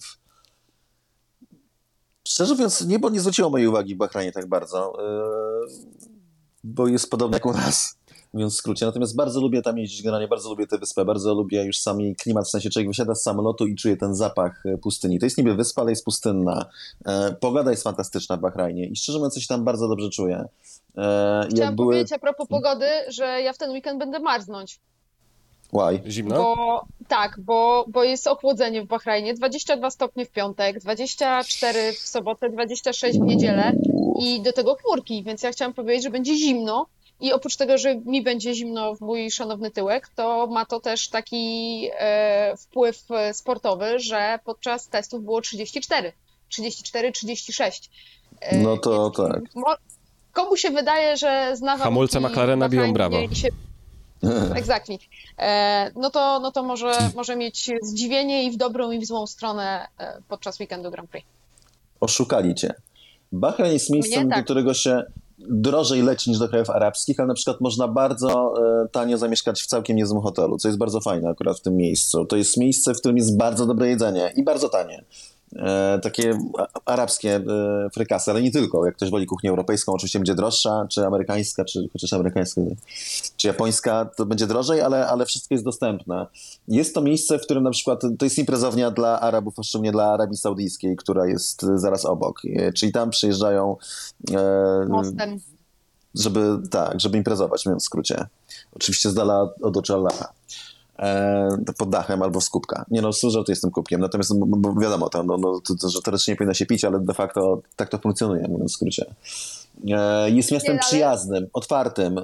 Szczerze 2.28 2.54
mówiąc, 2.54 2.86
niebo 2.86 3.10
nie 3.10 3.20
zwróciło 3.20 3.50
mojej 3.50 3.66
uwagi 3.66 3.94
w 3.94 3.98
Bahrajnie 3.98 4.32
tak 4.32 4.46
bardzo, 4.46 4.92
e, 4.98 5.24
bo 6.64 6.88
jest 6.88 7.10
podobne 7.10 7.36
jak 7.36 7.46
u 7.46 7.52
nas, 7.52 7.96
mówiąc 8.34 8.54
w 8.54 8.56
skrócie. 8.56 8.86
Natomiast 8.86 9.16
bardzo 9.16 9.40
lubię 9.40 9.62
tam 9.62 9.78
jeździć, 9.78 10.02
generalnie 10.02 10.28
bardzo 10.28 10.50
lubię 10.50 10.66
tę 10.66 10.78
wyspę, 10.78 11.04
bardzo 11.04 11.34
lubię 11.34 11.64
już 11.64 11.78
sami 11.78 12.16
klimat, 12.16 12.46
w 12.46 12.50
sensie 12.50 12.70
człowiek 12.70 12.88
wysiada 12.88 13.14
z 13.14 13.22
samolotu 13.22 13.66
i 13.66 13.74
czuje 13.74 13.96
ten 13.96 14.14
zapach 14.14 14.66
e, 14.66 14.78
pustyni. 14.78 15.18
To 15.18 15.26
jest 15.26 15.38
niby 15.38 15.54
wyspa, 15.54 15.82
ale 15.82 15.92
jest 15.92 16.04
pustynna. 16.04 16.66
E, 17.06 17.32
pogoda 17.40 17.70
jest 17.70 17.82
fantastyczna 17.82 18.36
w 18.36 18.40
Bahrajnie 18.40 18.86
i 18.86 18.96
szczerze 18.96 19.18
mówiąc, 19.18 19.38
się 19.38 19.48
tam 19.48 19.64
bardzo 19.64 19.88
dobrze 19.88 20.10
czuję. 20.10 20.44
E, 20.96 21.46
Chciałam 21.50 21.76
były... 21.76 21.94
powiedzieć 21.94 22.12
a 22.12 22.18
propos 22.18 22.48
pogody, 22.48 22.86
że 23.08 23.24
ja 23.42 23.52
w 23.52 23.58
ten 23.58 23.70
weekend 23.70 23.98
będę 23.98 24.18
marznąć. 24.18 24.80
Why? 25.72 26.10
Zimno? 26.10 26.34
Bo, 26.34 26.84
tak, 27.08 27.40
bo, 27.40 27.84
bo 27.88 28.04
jest 28.04 28.26
ochłodzenie 28.26 28.82
w 28.82 28.86
Bahrajnie, 28.86 29.34
22 29.34 29.90
stopnie 29.90 30.26
w 30.26 30.30
piątek, 30.30 30.80
24 30.80 31.92
w 31.92 31.98
sobotę, 31.98 32.50
26 32.50 33.18
w 33.18 33.22
niedzielę 33.22 33.72
i 34.20 34.42
do 34.42 34.52
tego 34.52 34.74
chmurki, 34.74 35.22
więc 35.22 35.42
ja 35.42 35.52
chciałam 35.52 35.74
powiedzieć, 35.74 36.04
że 36.04 36.10
będzie 36.10 36.36
zimno 36.36 36.86
i 37.20 37.32
oprócz 37.32 37.56
tego, 37.56 37.78
że 37.78 37.94
mi 37.94 38.22
będzie 38.22 38.54
zimno 38.54 38.94
w 38.94 39.00
mój 39.00 39.30
szanowny 39.30 39.70
tyłek, 39.70 40.08
to 40.16 40.46
ma 40.46 40.66
to 40.66 40.80
też 40.80 41.08
taki 41.08 41.88
e, 41.98 42.56
wpływ 42.56 43.08
sportowy, 43.32 43.98
że 43.98 44.38
podczas 44.44 44.88
testów 44.88 45.24
było 45.24 45.40
34, 45.40 46.12
34, 46.48 47.12
36. 47.12 47.90
E, 48.40 48.58
no 48.58 48.76
to 48.76 49.10
tak 49.10 49.40
komu 50.34 50.56
się 50.56 50.70
wydaje, 50.70 51.16
że 51.16 51.50
zna 51.56 51.78
Hamulce 51.78 52.20
McLarena 52.20 52.68
biją 52.68 52.92
brawo. 52.92 53.16
Się... 53.32 53.48
Exactly. 54.60 54.98
E, 55.38 55.90
no 55.96 56.10
to, 56.10 56.40
no 56.40 56.52
to 56.52 56.62
może, 56.62 57.10
może 57.14 57.36
mieć 57.36 57.70
zdziwienie 57.82 58.44
i 58.44 58.50
w 58.50 58.56
dobrą, 58.56 58.90
i 58.90 58.98
w 58.98 59.06
złą 59.06 59.26
stronę 59.26 59.86
e, 59.98 60.18
podczas 60.28 60.60
weekendu 60.60 60.90
Grand 60.90 61.10
Prix. 61.10 61.26
Oszukali 62.00 62.54
cię. 62.54 62.74
Bahrain 63.32 63.72
jest 63.72 63.90
miejscem, 63.90 64.28
tak. 64.28 64.38
do 64.38 64.44
którego 64.44 64.74
się 64.74 65.02
drożej 65.38 66.02
leci 66.02 66.30
niż 66.30 66.38
do 66.38 66.48
krajów 66.48 66.70
arabskich, 66.70 67.20
ale 67.20 67.26
na 67.26 67.34
przykład 67.34 67.60
można 67.60 67.88
bardzo 67.88 68.54
e, 68.82 68.88
tanio 68.88 69.18
zamieszkać 69.18 69.62
w 69.62 69.66
całkiem 69.66 69.96
niezłym 69.96 70.22
hotelu, 70.22 70.58
co 70.58 70.68
jest 70.68 70.78
bardzo 70.78 71.00
fajne 71.00 71.30
akurat 71.30 71.58
w 71.58 71.62
tym 71.62 71.76
miejscu. 71.76 72.24
To 72.24 72.36
jest 72.36 72.56
miejsce, 72.56 72.94
w 72.94 72.98
którym 72.98 73.16
jest 73.16 73.36
bardzo 73.36 73.66
dobre 73.66 73.88
jedzenie 73.88 74.32
i 74.36 74.44
bardzo 74.44 74.68
tanie. 74.68 75.04
E, 75.56 75.98
takie 76.02 76.38
arabskie 76.84 77.36
e, 77.36 77.90
frykasy, 77.94 78.30
ale 78.30 78.42
nie 78.42 78.50
tylko. 78.50 78.86
Jak 78.86 78.96
ktoś 78.96 79.10
woli 79.10 79.26
kuchnię 79.26 79.50
europejską, 79.50 79.92
oczywiście 79.92 80.18
będzie 80.18 80.34
droższa, 80.34 80.86
czy 80.88 81.06
amerykańska, 81.06 81.64
czy 81.64 81.88
chociaż 81.92 82.12
amerykańska, 82.12 82.60
czy 83.36 83.46
japońska, 83.46 84.10
to 84.16 84.26
będzie 84.26 84.46
drożej, 84.46 84.80
ale, 84.80 85.06
ale 85.06 85.26
wszystko 85.26 85.54
jest 85.54 85.64
dostępne. 85.64 86.26
Jest 86.68 86.94
to 86.94 87.00
miejsce, 87.00 87.38
w 87.38 87.42
którym 87.42 87.62
na 87.62 87.70
przykład 87.70 88.00
to 88.18 88.24
jest 88.26 88.38
imprezownia 88.38 88.90
dla 88.90 89.20
Arabów, 89.20 89.58
a 89.58 89.62
szczególnie 89.62 89.92
dla 89.92 90.04
Arabii 90.04 90.36
Saudyjskiej, 90.36 90.96
która 90.96 91.26
jest 91.26 91.62
zaraz 91.74 92.04
obok. 92.04 92.40
E, 92.44 92.72
czyli 92.72 92.92
tam 92.92 93.10
przyjeżdżają. 93.10 93.76
Mostem. 94.88 95.40
Żeby, 96.14 96.58
tak, 96.70 97.00
żeby 97.00 97.18
imprezować, 97.18 97.66
mówiąc 97.66 97.82
w 97.82 97.86
skrócie. 97.86 98.26
Oczywiście 98.72 99.10
z 99.10 99.14
dala 99.14 99.48
od 99.62 99.76
oczu 99.76 99.94
Allaha 99.94 100.24
e, 100.24 100.73
pod 101.78 101.90
dachem 101.90 102.22
albo 102.22 102.40
w 102.40 102.44
skupka. 102.44 102.84
Nie 102.90 103.02
no, 103.02 103.10
to 103.12 103.44
jestem 103.48 103.70
kubkiem, 103.70 104.00
natomiast 104.00 104.38
bo, 104.38 104.56
bo 104.56 104.80
wiadomo, 104.80 105.08
to, 105.08 105.22
no, 105.22 105.36
no, 105.36 105.60
to, 105.80 105.88
że 105.88 106.02
teoretycznie 106.02 106.32
nie 106.32 106.36
powinno 106.36 106.54
się 106.54 106.66
pić, 106.66 106.84
ale 106.84 107.00
de 107.00 107.14
facto 107.14 107.60
tak 107.76 107.88
to 107.88 107.98
funkcjonuje, 107.98 108.48
mówiąc 108.48 108.72
w 108.72 108.74
skrócie. 108.74 109.14
E, 109.90 110.30
jest 110.30 110.52
miastem 110.52 110.78
przyjaznym, 110.78 111.46
otwartym, 111.52 112.18
e, 112.18 112.22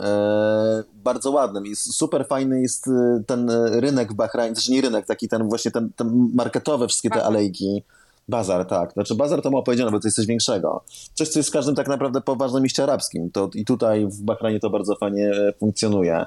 bardzo 0.95 1.31
ładnym. 1.31 1.66
Jest 1.66 1.95
super 1.95 2.27
fajny 2.27 2.62
jest 2.62 2.89
e, 2.89 3.23
ten 3.27 3.51
rynek 3.51 4.12
w 4.12 4.14
Bahrajnie, 4.14 4.55
znaczy 4.55 4.73
nie 4.73 4.81
rynek, 4.81 5.07
taki 5.07 5.29
ten 5.29 5.49
właśnie 5.49 5.71
ten, 5.71 5.91
ten 5.97 6.31
marketowe 6.35 6.89
wszystkie 6.89 7.11
te 7.11 7.25
alejki. 7.25 7.83
Bazar, 8.29 8.66
tak. 8.66 8.93
Znaczy 8.93 9.14
bazar 9.14 9.43
to 9.43 9.51
mało 9.51 9.62
powiedziane, 9.62 9.91
bo 9.91 10.01
to 10.01 10.07
jest 10.07 10.16
coś 10.16 10.27
większego. 10.27 10.85
Coś, 11.14 11.29
co 11.29 11.39
jest 11.39 11.49
w 11.49 11.53
każdym 11.53 11.75
tak 11.75 11.89
naprawdę 11.89 12.21
poważnym 12.21 12.62
mieście 12.62 12.83
arabskim. 12.83 13.31
To, 13.31 13.51
I 13.55 13.64
tutaj 13.64 14.07
w 14.07 14.23
Bahrajnie 14.23 14.61
to 14.61 14.71
bardzo 14.71 14.97
fajnie 14.97 15.33
funkcjonuje. 15.59 16.27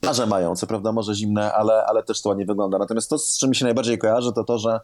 Plaże 0.00 0.26
mają, 0.26 0.56
co 0.56 0.66
prawda 0.66 0.92
może 0.92 1.14
zimne, 1.14 1.52
ale, 1.52 1.84
ale 1.86 2.02
też 2.02 2.22
to 2.22 2.28
ładnie 2.28 2.46
wygląda. 2.46 2.78
Natomiast 2.78 3.10
to, 3.10 3.18
z 3.18 3.38
czym 3.38 3.48
mi 3.48 3.56
się 3.56 3.64
najbardziej 3.64 3.98
kojarzy, 3.98 4.32
to 4.32 4.44
to, 4.44 4.58
że 4.58 4.80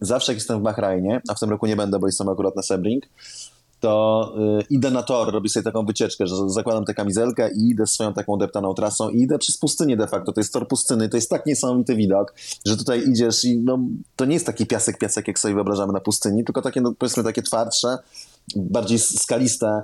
zawsze 0.00 0.32
jak 0.32 0.36
jestem 0.36 0.60
w 0.60 0.62
Bahrajnie, 0.62 1.22
a 1.28 1.34
w 1.34 1.40
tym 1.40 1.50
roku 1.50 1.66
nie 1.66 1.76
będę, 1.76 1.98
bo 1.98 2.06
jestem 2.06 2.28
akurat 2.28 2.56
na 2.56 2.62
Sebring, 2.62 3.04
to 3.80 4.34
y, 4.60 4.64
idę 4.70 4.90
na 4.90 5.02
tor, 5.02 5.32
robię 5.32 5.48
sobie 5.48 5.64
taką 5.64 5.86
wycieczkę, 5.86 6.26
że 6.26 6.36
zakładam 6.46 6.84
tę 6.84 6.94
kamizelkę 6.94 7.50
i 7.52 7.68
idę 7.68 7.86
swoją 7.86 8.12
taką 8.12 8.38
deptaną 8.38 8.74
trasą 8.74 9.10
i 9.10 9.22
idę 9.22 9.38
przez 9.38 9.58
pustynię 9.58 9.96
de 9.96 10.06
facto. 10.06 10.32
To 10.32 10.40
jest 10.40 10.52
tor 10.52 10.68
pustyny, 10.68 11.08
to 11.08 11.16
jest 11.16 11.30
tak 11.30 11.46
niesamowity 11.46 11.96
widok, 11.96 12.34
że 12.66 12.76
tutaj 12.76 13.08
idziesz 13.08 13.44
i 13.44 13.58
no, 13.58 13.78
to 14.16 14.24
nie 14.24 14.34
jest 14.34 14.46
taki 14.46 14.66
piasek, 14.66 14.98
piasek, 14.98 15.28
jak 15.28 15.38
sobie 15.38 15.54
wyobrażamy 15.54 15.92
na 15.92 16.00
pustyni, 16.00 16.44
tylko 16.44 16.62
takie, 16.62 16.80
no, 16.80 16.92
powiedzmy, 16.98 17.24
takie 17.24 17.42
twardsze, 17.42 17.98
bardziej 18.56 18.98
skaliste 18.98 19.82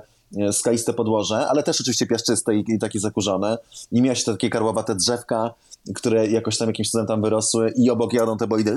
skaliste 0.51 0.93
podłoże, 0.93 1.47
ale 1.47 1.63
też 1.63 1.81
oczywiście 1.81 2.07
piaszczyste 2.07 2.55
i, 2.55 2.63
i 2.67 2.79
takie 2.79 2.99
zakurzone. 2.99 3.57
I 3.91 4.01
miałeś 4.01 4.23
takie 4.23 4.49
karłowate 4.49 4.95
drzewka, 4.95 5.53
które 5.95 6.27
jakoś 6.27 6.57
tam 6.57 6.67
jakimś 6.67 6.89
cudem 6.91 7.07
tam 7.07 7.21
wyrosły 7.21 7.73
i 7.75 7.89
obok 7.89 8.13
jadą 8.13 8.37
te 8.37 8.47
bolidy 8.47 8.75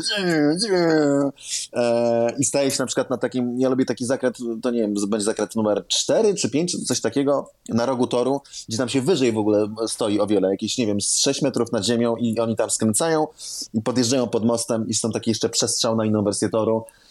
e, 1.72 2.32
i 2.38 2.44
staje 2.44 2.70
się 2.70 2.76
na 2.78 2.86
przykład 2.86 3.11
na 3.11 3.18
takim, 3.18 3.61
ja 3.61 3.68
lubię 3.68 3.84
taki 3.84 4.04
zakręt, 4.04 4.38
to 4.62 4.70
nie 4.70 4.80
wiem, 4.80 4.94
będzie 5.09 5.24
zakręt 5.24 5.57
numer 5.57 5.84
4 5.88 6.34
czy 6.34 6.50
5, 6.50 6.86
coś 6.86 7.00
takiego, 7.00 7.50
na 7.68 7.86
rogu 7.86 8.07
toru, 8.07 8.40
gdzie 8.68 8.78
tam 8.78 8.88
się 8.88 9.00
wyżej 9.00 9.32
w 9.32 9.38
ogóle 9.38 9.68
stoi 9.86 10.20
o 10.20 10.26
wiele, 10.26 10.50
jakieś, 10.50 10.78
nie 10.78 10.86
wiem, 10.86 11.00
z 11.00 11.18
6 11.18 11.42
metrów 11.42 11.72
nad 11.72 11.84
ziemią 11.84 12.16
i 12.16 12.38
oni 12.38 12.57
tam 12.57 12.70
skręcają 12.70 13.26
i 13.74 13.83
podjeżdżają 13.83 14.26
pod 14.26 14.45
mostem 14.45 14.88
i 14.88 14.95
są 14.95 15.12
taki 15.12 15.30
jeszcze 15.30 15.49
przestrzał 15.49 15.96
na 15.96 16.04
inną 16.04 16.24
wersję 16.24 16.49
toru. 16.49 16.84
E, 16.84 17.05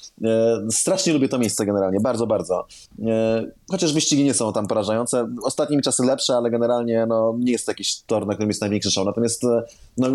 strasznie 0.71 1.13
lubię 1.13 1.29
to 1.29 1.39
miejsce 1.39 1.65
generalnie, 1.65 1.99
bardzo, 1.99 2.27
bardzo. 2.27 2.67
E, 3.07 3.45
chociaż 3.71 3.93
wyścigi 3.93 4.23
nie 4.23 4.33
są 4.33 4.53
tam 4.53 4.67
porażające. 4.67 5.29
Ostatnimi 5.43 5.83
czasy 5.83 6.03
lepsze, 6.03 6.33
ale 6.35 6.51
generalnie 6.51 7.05
no, 7.05 7.35
nie 7.39 7.51
jest 7.51 7.65
to 7.65 7.71
jakiś 7.71 8.01
tor, 8.01 8.27
na 8.27 8.33
którym 8.33 8.49
jest 8.49 8.61
największy 8.61 8.91
show. 8.91 9.05
Natomiast 9.05 9.43
e, 9.43 9.63
no, 9.97 10.07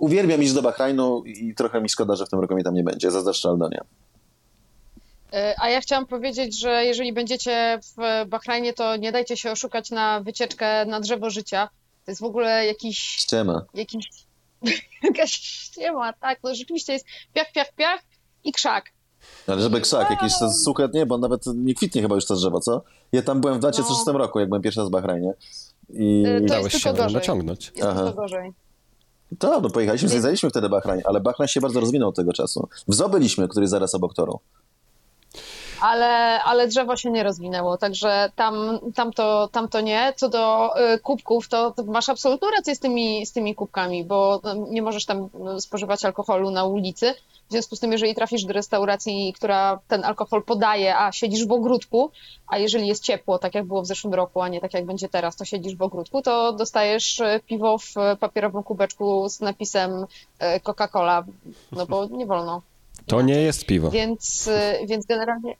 uwielbiam 0.00 0.42
iść 0.42 0.52
do 0.52 0.62
Bahrajnu 0.62 1.22
i 1.24 1.54
trochę 1.54 1.80
mi 1.80 1.88
szkoda, 1.88 2.16
że 2.16 2.26
w 2.26 2.28
tym 2.28 2.40
roku 2.40 2.54
mnie 2.54 2.64
tam 2.64 2.74
nie 2.74 2.84
będzie. 2.84 3.10
Zazdroszczę 3.10 3.48
Aldonie. 3.48 3.80
A 5.58 5.68
ja 5.68 5.80
chciałam 5.80 6.06
powiedzieć, 6.06 6.60
że 6.60 6.84
jeżeli 6.84 7.12
będziecie 7.12 7.80
w 7.82 8.28
Bahrajnie, 8.28 8.72
to 8.72 8.96
nie 8.96 9.12
dajcie 9.12 9.36
się 9.36 9.50
oszukać 9.50 9.90
na 9.90 10.20
wycieczkę 10.20 10.86
na 10.86 11.00
drzewo 11.00 11.30
życia. 11.30 11.68
To 12.04 12.10
jest 12.10 12.20
w 12.20 12.24
ogóle 12.24 12.66
jakiś... 12.66 12.98
Ściema. 12.98 13.64
Jakiś... 13.74 14.06
Jakaś 15.02 15.32
ściema, 15.32 16.12
tak. 16.12 16.38
No 16.44 16.54
rzeczywiście 16.54 16.92
jest 16.92 17.06
piach, 17.34 17.52
piach, 17.52 17.72
piach 17.72 18.00
i 18.44 18.52
krzak. 18.52 18.93
Ale 19.46 19.62
żeby 19.62 19.80
krzak, 19.80 20.10
jakiś 20.10 20.38
to 20.38 20.52
suche, 20.52 20.88
nie, 20.94 21.06
bo 21.06 21.18
nawet 21.18 21.46
nie 21.46 21.74
kwitnie 21.74 22.02
chyba 22.02 22.14
już 22.14 22.26
to 22.26 22.34
drzewo, 22.36 22.60
co? 22.60 22.82
Ja 23.12 23.22
tam 23.22 23.40
byłem 23.40 23.56
w 23.56 23.58
2006 23.58 24.00
No. 24.06 24.12
roku, 24.12 24.40
jak 24.40 24.48
byłem 24.48 24.62
pierwszy 24.62 24.80
raz 24.80 24.88
w 24.88 24.92
Bahrajnie. 24.92 25.34
I 25.90 26.24
Y, 26.26 26.40
to 26.40 26.46
Dałeś 26.54 26.72
się 26.72 26.92
tylko 26.94 27.10
naciągnąć. 27.10 27.72
Jest 27.76 27.88
Aha. 27.88 28.00
dużo 28.00 28.14
gorzej. 28.14 28.52
to, 29.38 29.60
no 29.60 29.70
pojechaliśmy, 29.70 30.08
zwiedzaliśmy 30.08 30.50
wtedy 30.50 30.68
Bahrain, 30.68 31.02
ale 31.04 31.20
Bahrain 31.20 31.48
się 31.48 31.60
bardzo 31.60 31.80
rozwinął 31.80 32.08
od 32.08 32.16
tego 32.16 32.32
czasu. 32.32 32.68
W 32.88 32.94
byliśmy, 33.08 33.48
który 33.48 33.68
zaraz 33.68 33.94
obok 33.94 34.14
toru. 34.14 34.38
Ale, 35.80 36.42
ale 36.42 36.68
drzewo 36.68 36.96
się 36.96 37.10
nie 37.10 37.22
rozwinęło, 37.22 37.76
także 37.76 38.30
tam, 38.36 38.78
tam, 38.94 39.12
to, 39.12 39.48
tam 39.52 39.68
to 39.68 39.80
nie. 39.80 40.12
Co 40.16 40.28
do 40.28 40.70
y, 40.94 40.98
kubków, 40.98 41.48
to, 41.48 41.70
to 41.70 41.84
masz 41.84 42.08
absolutną 42.08 42.50
rację 42.50 42.74
z 42.74 42.78
tymi, 42.78 43.26
z 43.26 43.32
tymi 43.32 43.54
kubkami, 43.54 44.04
bo 44.04 44.36
y, 44.36 44.70
nie 44.70 44.82
możesz 44.82 45.04
tam 45.04 45.28
y, 45.56 45.60
spożywać 45.60 46.04
alkoholu 46.04 46.50
na 46.50 46.64
ulicy. 46.64 47.14
W 47.48 47.52
związku 47.52 47.76
z 47.76 47.80
tym, 47.80 47.92
jeżeli 47.92 48.14
trafisz 48.14 48.44
do 48.44 48.52
restauracji, 48.52 49.32
która 49.32 49.78
ten 49.88 50.04
alkohol 50.04 50.42
podaje, 50.42 50.98
a 50.98 51.12
siedzisz 51.12 51.46
w 51.46 51.52
ogródku, 51.52 52.10
a 52.46 52.58
jeżeli 52.58 52.86
jest 52.86 53.02
ciepło, 53.02 53.38
tak 53.38 53.54
jak 53.54 53.64
było 53.64 53.82
w 53.82 53.86
zeszłym 53.86 54.14
roku, 54.14 54.40
a 54.40 54.48
nie 54.48 54.60
tak 54.60 54.74
jak 54.74 54.84
będzie 54.84 55.08
teraz, 55.08 55.36
to 55.36 55.44
siedzisz 55.44 55.76
w 55.76 55.82
ogródku, 55.82 56.22
to 56.22 56.52
dostajesz 56.52 57.22
piwo 57.46 57.78
w 57.78 57.94
papierowym 58.20 58.62
kubeczku 58.62 59.28
z 59.28 59.40
napisem 59.40 60.06
Coca-Cola, 60.62 61.24
no 61.72 61.86
bo 61.86 62.06
nie 62.06 62.26
wolno. 62.26 62.62
To 63.06 63.22
nie 63.22 63.42
jest 63.42 63.66
piwo. 63.66 63.90
Więc, 63.90 64.50
więc 64.86 65.06
generalnie 65.06 65.56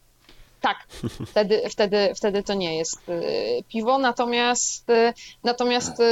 tak, 0.64 0.86
wtedy, 1.26 1.62
wtedy, 1.70 2.14
wtedy 2.14 2.42
to 2.42 2.54
nie 2.54 2.76
jest 2.76 3.08
y, 3.08 3.64
piwo, 3.68 3.98
natomiast, 3.98 4.90
y, 4.90 5.12
natomiast 5.42 6.00
y, 6.00 6.04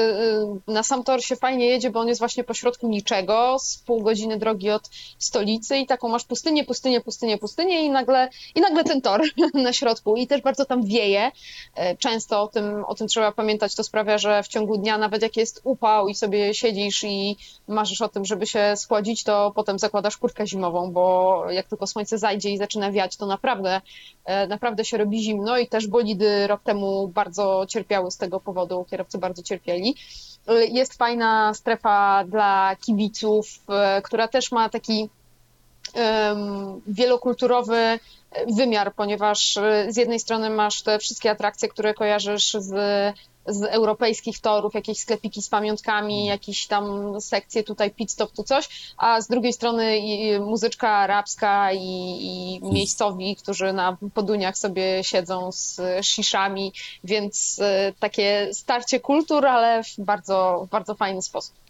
na 0.66 0.82
sam 0.82 1.04
tor 1.04 1.24
się 1.24 1.36
fajnie 1.36 1.66
jedzie, 1.66 1.90
bo 1.90 2.00
on 2.00 2.08
jest 2.08 2.18
właśnie 2.18 2.44
pośrodku 2.44 2.88
niczego, 2.88 3.56
z 3.58 3.78
pół 3.78 4.02
godziny 4.02 4.38
drogi 4.38 4.70
od 4.70 4.90
stolicy 5.18 5.76
i 5.76 5.86
taką 5.86 6.08
masz 6.08 6.24
pustynię, 6.24 6.64
pustynię, 6.64 7.00
pustynię, 7.00 7.38
pustynię 7.38 7.86
i 7.86 7.90
nagle, 7.90 8.28
i 8.54 8.60
nagle 8.60 8.84
ten 8.84 9.00
tor 9.00 9.22
na 9.54 9.72
środku 9.72 10.16
i 10.16 10.26
też 10.26 10.42
bardzo 10.42 10.64
tam 10.64 10.84
wieje. 10.84 11.30
Często 11.98 12.42
o 12.42 12.48
tym, 12.48 12.84
o 12.84 12.94
tym 12.94 13.08
trzeba 13.08 13.32
pamiętać, 13.32 13.74
to 13.74 13.84
sprawia, 13.84 14.18
że 14.18 14.42
w 14.42 14.48
ciągu 14.48 14.76
dnia, 14.76 14.98
nawet 14.98 15.22
jak 15.22 15.36
jest 15.36 15.60
upał 15.64 16.08
i 16.08 16.14
sobie 16.14 16.54
siedzisz 16.54 17.04
i 17.04 17.36
marzysz 17.68 18.02
o 18.02 18.08
tym, 18.08 18.24
żeby 18.24 18.46
się 18.46 18.76
schłodzić, 18.76 19.24
to 19.24 19.52
potem 19.54 19.78
zakładasz 19.78 20.16
kurtkę 20.16 20.46
zimową, 20.46 20.92
bo 20.92 21.44
jak 21.50 21.66
tylko 21.66 21.86
słońce 21.86 22.18
zajdzie 22.18 22.50
i 22.50 22.58
zaczyna 22.58 22.92
wiać, 22.92 23.16
to 23.16 23.26
naprawdę, 23.26 23.80
naprawdę 24.47 24.85
się 24.85 24.97
robi 24.98 25.23
zimno 25.23 25.59
i 25.59 25.66
też 25.66 25.86
bolidy 25.86 26.47
rok 26.47 26.62
temu 26.62 27.09
bardzo 27.09 27.64
cierpiały 27.69 28.10
z 28.10 28.16
tego 28.16 28.40
powodu, 28.40 28.85
kierowcy 28.90 29.19
bardzo 29.19 29.43
cierpieli. 29.43 29.94
Jest 30.69 30.94
fajna 30.94 31.55
strefa 31.55 32.24
dla 32.24 32.77
kibiców, 32.77 33.47
e, 33.69 34.02
która 34.02 34.28
też 34.28 34.52
ma 34.52 34.69
taki 34.69 35.09
wielokulturowy 36.86 37.98
wymiar, 38.47 38.94
ponieważ 38.94 39.56
e, 39.56 39.86
z 39.93 39.97
jednej 39.97 40.20
strony 40.20 40.51
masz 40.51 40.82
te 40.82 40.98
wszystkie 40.98 41.31
atrakcje, 41.31 41.69
które 41.69 41.94
kojarzysz 41.94 42.52
z, 42.52 42.74
z 43.47 43.62
europejskich 43.62 44.40
torów, 44.40 44.74
jakieś 44.74 44.98
sklepiki 44.98 45.43
z 45.43 45.48
pamiątkami, 45.48 46.27
jakieś 46.27 46.66
tam 46.66 47.14
sekcje 47.20 47.62
tutaj 47.62 47.90
pit 47.90 48.10
stop, 48.10 48.32
tu 48.32 48.43
coś, 48.43 48.93
a 48.97 49.20
z 49.20 49.28
drugiej 49.28 49.52
strony 49.52 50.01
muzyczka 50.40 50.89
arabska 50.89 51.73
i, 51.73 52.19
i 52.20 52.60
miejscowi, 52.62 53.36
którzy 53.36 53.73
na 53.73 53.97
poduniach 54.14 54.59
sobie 54.59 55.05
siedzą 55.05 55.52
z 55.52 55.81
shiszami, 56.02 56.73
więc 57.05 57.59
e, 57.62 57.93
takie 58.01 58.48
starcie 58.52 59.01
kultur, 59.01 59.47
ale 59.47 59.82
w 59.85 59.94
bardzo, 59.98 60.64
w 60.66 60.70
bardzo 60.70 60.94
fajny 60.94 61.23
sposób. 61.23 61.61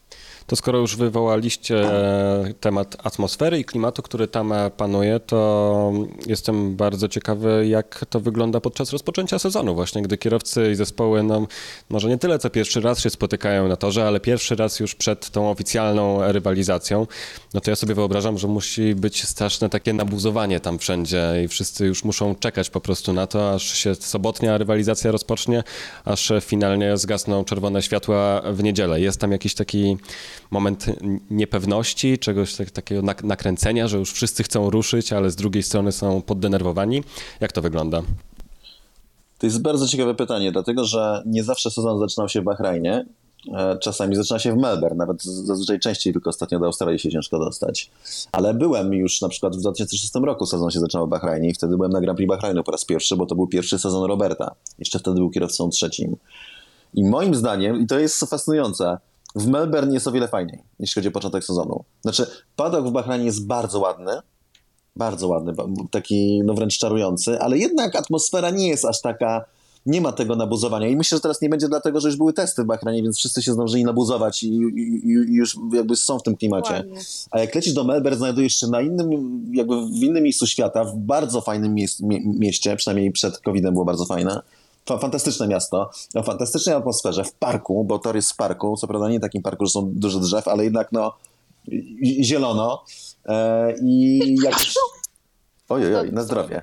To 0.46 0.56
skoro 0.56 0.78
już 0.78 0.96
wywołaliście 0.96 1.92
e, 1.92 2.54
temat 2.60 2.96
atmosfery 3.06 3.58
i 3.58 3.64
klimatu, 3.64 4.02
który 4.02 4.28
tam 4.28 4.52
panuje, 4.76 5.20
to 5.20 5.92
jestem 6.26 6.76
bardzo 6.76 7.08
ciekawy, 7.08 7.66
jak 7.68 8.04
to 8.10 8.20
wygląda 8.20 8.60
podczas 8.60 8.92
rozpoczęcia 8.92 9.38
sezonu, 9.38 9.74
właśnie 9.74 10.02
gdy 10.02 10.18
kierowcy 10.18 10.70
i 10.72 10.74
zespoły, 10.74 11.22
no 11.22 11.46
może 11.88 12.08
nie 12.08 12.18
tyle 12.18 12.38
co 12.38 12.50
pierwszy 12.50 12.80
raz 12.80 13.00
się 13.00 13.10
spotykają 13.10 13.68
na 13.68 13.76
torze, 13.76 14.06
ale 14.06 14.20
pierwszy 14.20 14.56
raz 14.56 14.80
już 14.80 14.94
przed 14.94 15.30
tą 15.30 15.50
oficjalną 15.50 16.32
rywalizacją, 16.32 17.06
no 17.54 17.60
to 17.60 17.70
ja 17.70 17.76
sobie 17.76 17.94
wyobrażam, 17.94 18.38
że 18.38 18.48
musi 18.48 18.94
być 18.94 19.28
straszne 19.28 19.68
takie 19.68 19.92
nabuzowanie 19.92 20.60
tam 20.60 20.78
wszędzie 20.78 21.42
i 21.44 21.48
wszyscy 21.48 21.86
już 21.86 22.04
muszą 22.04 22.34
czekać 22.34 22.70
po 22.70 22.80
prostu 22.80 23.12
na 23.12 23.26
to, 23.26 23.54
aż 23.54 23.74
się 23.74 23.94
sobotnia 23.94 24.58
rywalizacja 24.58 25.12
rozpocznie, 25.12 25.62
aż 26.04 26.32
finalnie 26.40 26.96
zgasną 26.96 27.44
czerwone 27.44 27.82
światła 27.82 28.42
w 28.52 28.62
niedzielę. 28.62 29.00
Jest 29.00 29.20
tam 29.20 29.32
jakiś 29.32 29.54
taki 29.54 29.96
moment 30.50 30.86
niepewności, 31.30 32.18
czegoś 32.18 32.54
tak, 32.54 32.70
takiego 32.70 33.02
nak- 33.02 33.24
nakręcenia, 33.24 33.88
że 33.88 33.98
już 33.98 34.12
wszyscy 34.12 34.42
chcą 34.42 34.70
ruszyć, 34.70 35.12
ale 35.12 35.30
z 35.30 35.36
drugiej 35.36 35.62
strony 35.62 35.92
są 35.92 36.22
poddenerwowani. 36.22 37.04
Jak 37.40 37.52
to 37.52 37.62
wygląda? 37.62 38.02
To 39.38 39.46
jest 39.46 39.62
bardzo 39.62 39.88
ciekawe 39.88 40.14
pytanie, 40.14 40.52
dlatego 40.52 40.84
że 40.84 41.22
nie 41.26 41.44
zawsze 41.44 41.70
sezon 41.70 41.98
zaczynał 41.98 42.28
się 42.28 42.40
w 42.40 42.44
Bahrajnie. 42.44 43.06
E, 43.54 43.78
Czasami 43.78 44.16
zaczyna 44.16 44.38
się 44.38 44.52
w 44.52 44.56
Melbourne, 44.56 44.96
nawet 44.96 45.22
zazwyczaj 45.22 45.80
częściej, 45.80 46.12
tylko 46.12 46.30
ostatnio 46.30 46.58
do 46.58 46.66
Australii 46.66 46.98
się 46.98 47.10
ciężko 47.10 47.38
dostać. 47.38 47.90
Ale 48.32 48.54
byłem 48.54 48.94
już 48.94 49.20
na 49.20 49.28
przykład 49.28 49.56
w 49.56 49.60
2006 49.60 50.12
roku, 50.14 50.46
sezon 50.46 50.70
się 50.70 50.80
zaczynał 50.80 51.06
w 51.06 51.10
Bahrajnie 51.10 51.48
i 51.48 51.54
wtedy 51.54 51.76
byłem 51.76 51.92
na 51.92 52.00
Grand 52.00 52.16
Prix 52.16 52.28
Bahrainu 52.28 52.64
po 52.64 52.72
raz 52.72 52.84
pierwszy, 52.84 53.16
bo 53.16 53.26
to 53.26 53.34
był 53.34 53.46
pierwszy 53.46 53.78
sezon 53.78 54.04
Roberta. 54.04 54.54
Jeszcze 54.78 54.98
wtedy 54.98 55.16
był 55.16 55.30
kierowcą 55.30 55.68
trzecim. 55.70 56.16
I 56.94 57.04
moim 57.04 57.34
zdaniem, 57.34 57.80
i 57.80 57.86
to 57.86 57.98
jest 57.98 58.20
fascynujące, 58.20 58.98
w 59.34 59.46
Melbourne 59.46 59.94
jest 59.94 60.06
o 60.06 60.12
wiele 60.12 60.28
fajniej, 60.28 60.62
jeśli 60.78 60.94
chodzi 60.94 61.08
o 61.08 61.12
początek 61.12 61.44
sezonu. 61.44 61.84
Znaczy, 62.02 62.26
padok 62.56 62.88
w 62.88 62.90
Bahrajnie 62.90 63.24
jest 63.24 63.46
bardzo 63.46 63.80
ładny, 63.80 64.12
bardzo 64.96 65.28
ładny, 65.28 65.52
taki 65.90 66.42
no 66.44 66.54
wręcz 66.54 66.78
czarujący, 66.78 67.40
ale 67.40 67.58
jednak 67.58 67.96
atmosfera 67.96 68.50
nie 68.50 68.68
jest 68.68 68.84
aż 68.84 69.00
taka, 69.00 69.44
nie 69.86 70.00
ma 70.00 70.12
tego 70.12 70.36
nabuzowania 70.36 70.88
i 70.88 70.96
myślę, 70.96 71.16
że 71.16 71.22
teraz 71.22 71.40
nie 71.40 71.48
będzie 71.48 71.68
dlatego, 71.68 72.00
że 72.00 72.08
już 72.08 72.16
były 72.16 72.32
testy 72.32 72.62
w 72.62 72.66
Bahrajnie, 72.66 73.02
więc 73.02 73.16
wszyscy 73.16 73.42
się 73.42 73.52
zdążyli 73.52 73.84
nabuzować 73.84 74.42
i, 74.42 74.48
i, 74.48 75.02
i 75.04 75.34
już 75.34 75.56
jakby 75.72 75.96
są 75.96 76.18
w 76.18 76.22
tym 76.22 76.36
klimacie. 76.36 76.74
Dokładnie. 76.74 77.00
A 77.30 77.40
jak 77.40 77.54
lecisz 77.54 77.72
do 77.72 77.84
Melbourne, 77.84 78.18
znajdujesz 78.18 78.54
się 78.54 78.66
na 78.66 78.80
innym, 78.80 79.10
jakby 79.54 79.86
w 79.86 80.02
innym 80.02 80.22
miejscu 80.22 80.46
świata, 80.46 80.84
w 80.84 80.96
bardzo 80.96 81.40
fajnym 81.40 81.74
mie, 81.74 81.86
mieście, 82.24 82.76
przynajmniej 82.76 83.12
przed 83.12 83.38
COVID-em 83.38 83.72
było 83.72 83.84
bardzo 83.84 84.04
fajne. 84.04 84.42
Fa- 84.86 84.98
Fantastyczne 84.98 85.48
miasto, 85.48 85.90
o 86.14 86.22
fantastycznej 86.22 86.74
atmosferze, 86.74 87.24
w 87.24 87.32
parku, 87.32 87.84
bo 87.84 87.98
tor 87.98 88.16
jest 88.16 88.32
w 88.32 88.36
parku, 88.36 88.76
co 88.76 88.86
prawda 88.86 89.08
nie 89.08 89.20
takim 89.20 89.42
parku, 89.42 89.66
że 89.66 89.70
są 89.72 89.90
duże 89.94 90.20
drzew, 90.20 90.48
ale 90.48 90.64
jednak 90.64 90.92
no 90.92 91.12
zielono 92.22 92.84
e, 93.26 93.74
i 93.82 94.18
jakoś... 94.44 94.74
Ojej, 95.68 95.96
oj, 95.96 96.12
na 96.12 96.22
zdrowie. 96.22 96.62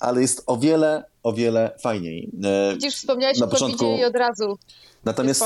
Ale 0.00 0.20
jest 0.20 0.42
o 0.46 0.56
wiele, 0.56 1.04
o 1.22 1.32
wiele 1.32 1.70
fajniej. 1.82 2.30
E, 2.44 2.72
Widzisz, 2.72 2.94
wspomniałeś 2.96 3.38
Na 3.38 3.46
o 3.46 3.48
początku- 3.48 3.96
i 3.98 4.04
od 4.04 4.14
razu 4.16 4.58
Natomiast 5.04 5.42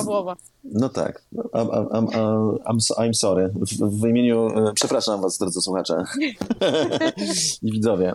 no 0.65 0.89
tak. 0.89 1.23
I'm, 1.35 1.69
I'm, 1.91 2.07
I'm, 2.67 2.77
I'm 2.99 3.13
sorry. 3.15 3.49
W, 3.55 4.01
w 4.01 4.07
imieniu. 4.09 4.49
e, 4.69 4.73
Przepraszam 4.75 5.21
Was, 5.21 5.39
drodzy 5.39 5.61
słuchacze 5.61 6.05
i 7.63 7.73
widzowie. 7.73 8.15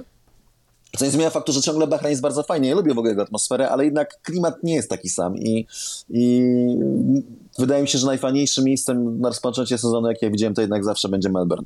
Co 0.98 1.06
nie 1.06 1.12
zmienia 1.12 1.30
faktu, 1.30 1.52
że 1.52 1.62
ciągle 1.62 1.88
Bahrain 1.88 2.12
jest 2.12 2.22
bardzo 2.22 2.44
fajnie. 2.44 2.70
Ja 2.70 2.76
lubię 2.76 2.94
w 2.94 2.98
ogóle 2.98 3.12
jego 3.12 3.22
atmosferę, 3.22 3.70
ale 3.70 3.86
jednak 3.86 4.22
klimat 4.22 4.64
nie 4.64 4.76
jest 4.76 4.90
taki 4.90 5.10
sam. 5.10 5.38
I, 5.38 5.68
i 6.10 6.44
wydaje 7.60 7.82
mi 7.82 7.88
się, 7.88 7.98
że 7.98 8.08
najfajniejszym 8.08 8.64
miejscem 8.64 9.22
na 9.22 9.28
rozpoczęcie 9.28 9.78
sezonu, 9.78 10.08
jakie 10.08 10.32
widziałem, 10.32 10.54
to 10.54 10.62
jednak 10.62 10.84
zawsze 10.84 11.10
będzie 11.10 11.30
Melbourne. 11.30 11.66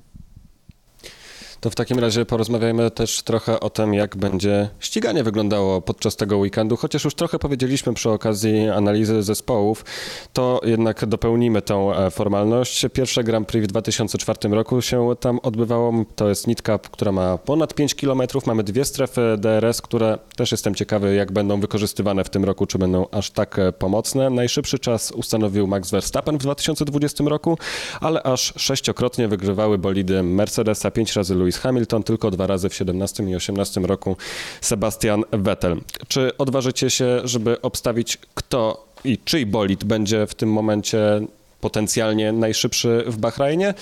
To 1.62 1.70
w 1.70 1.76
takim 1.76 2.00
razie 2.00 2.26
porozmawiajmy 2.26 2.92
też 2.92 3.22
trochę 3.22 3.60
o 3.60 3.70
tym, 3.70 3.94
jak 3.94 4.18
będzie 4.18 4.70
ściganie 4.80 5.24
wyglądało 5.24 5.82
podczas 5.82 6.16
tego 6.16 6.38
weekendu. 6.38 6.78
Chociaż 6.78 7.04
już 7.04 7.16
trochę 7.16 7.40
powiedzieliśmy 7.40 7.94
przy 7.94 8.10
okazji 8.10 8.70
analizy 8.70 9.24
zespołów, 9.24 9.86
to 10.34 10.62
jednak 10.64 11.06
dopełnimy 11.06 11.62
tą 11.62 11.94
e, 11.94 12.12
formalność. 12.12 12.86
Pierwsze 12.94 13.24
Grand 13.24 13.48
Prix 13.48 13.64
w 13.64 13.68
2004 13.68 14.50
roku 14.50 14.82
się 14.82 15.16
tam 15.20 15.40
odbywało. 15.44 15.94
To 16.16 16.30
jest 16.30 16.48
Nit 16.48 16.62
Cup, 16.62 16.90
która 16.90 17.12
ma 17.12 17.38
ponad 17.38 17.74
5 17.74 17.96
km. 17.96 18.22
Mamy 18.46 18.64
dwie 18.64 18.86
strefy 18.86 19.36
DRS, 19.38 19.82
które 19.82 20.18
też 20.36 20.52
jestem 20.52 20.76
ciekawy, 20.76 21.16
jak 21.16 21.32
będą 21.32 21.60
wykorzystywane 21.60 22.24
w 22.24 22.30
tym 22.30 22.46
roku, 22.46 22.66
czy 22.66 22.78
będą 22.78 23.06
aż 23.12 23.32
tak 23.32 23.60
e, 23.60 23.72
pomocne. 23.72 24.30
Najszybszy 24.30 24.80
czas 24.80 25.12
ustanowił 25.12 25.68
Max 25.68 25.92
Verstappen 25.92 26.38
w 26.38 26.42
2020 26.42 27.24
roku, 27.28 27.58
ale 28.02 28.24
aż 28.24 28.54
sześciokrotnie 28.58 29.28
wygrywały 29.28 29.78
bolidy 29.78 30.24
Mercedesa, 30.24 30.92
pięć 30.92 31.16
razy 31.16 31.36
Lewis 31.50 31.58
Hamilton, 31.58 32.04
tylko 32.04 32.32
dwa 32.32 32.48
razy 32.48 32.70
w 32.70 32.76
17 32.76 33.24
i 33.24 33.36
18 33.36 33.82
roku 33.82 34.18
Sebastian 34.62 35.24
Vettel. 35.32 35.82
Czy 36.08 36.38
odważycie 36.38 36.90
się, 36.90 37.22
żeby 37.24 37.62
obstawić, 37.62 38.18
kto 38.36 38.86
i 39.04 39.18
czyj 39.18 39.46
bolid 39.46 39.84
będzie 39.84 40.28
w 40.28 40.36
tym 40.36 40.52
momencie 40.52 41.22
potencjalnie 41.62 42.32
najszybszy 42.32 43.04
w 43.08 43.18
Bahrajnie? 43.18 43.74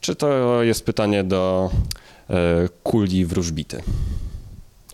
Czy 0.00 0.16
to 0.16 0.62
jest 0.62 0.84
pytanie 0.84 1.24
do 1.24 1.70
e, 2.30 2.68
kuli 2.82 3.26
wróżbity? 3.26 3.82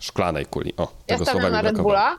Szklanej 0.00 0.46
kuli. 0.46 0.76
O, 0.76 0.92
Ja 1.08 1.18
tego 1.18 1.30
słowa 1.30 1.50
na 1.50 1.62
mi 1.62 1.68
Red. 1.68 1.76
Bulla. 1.82 2.18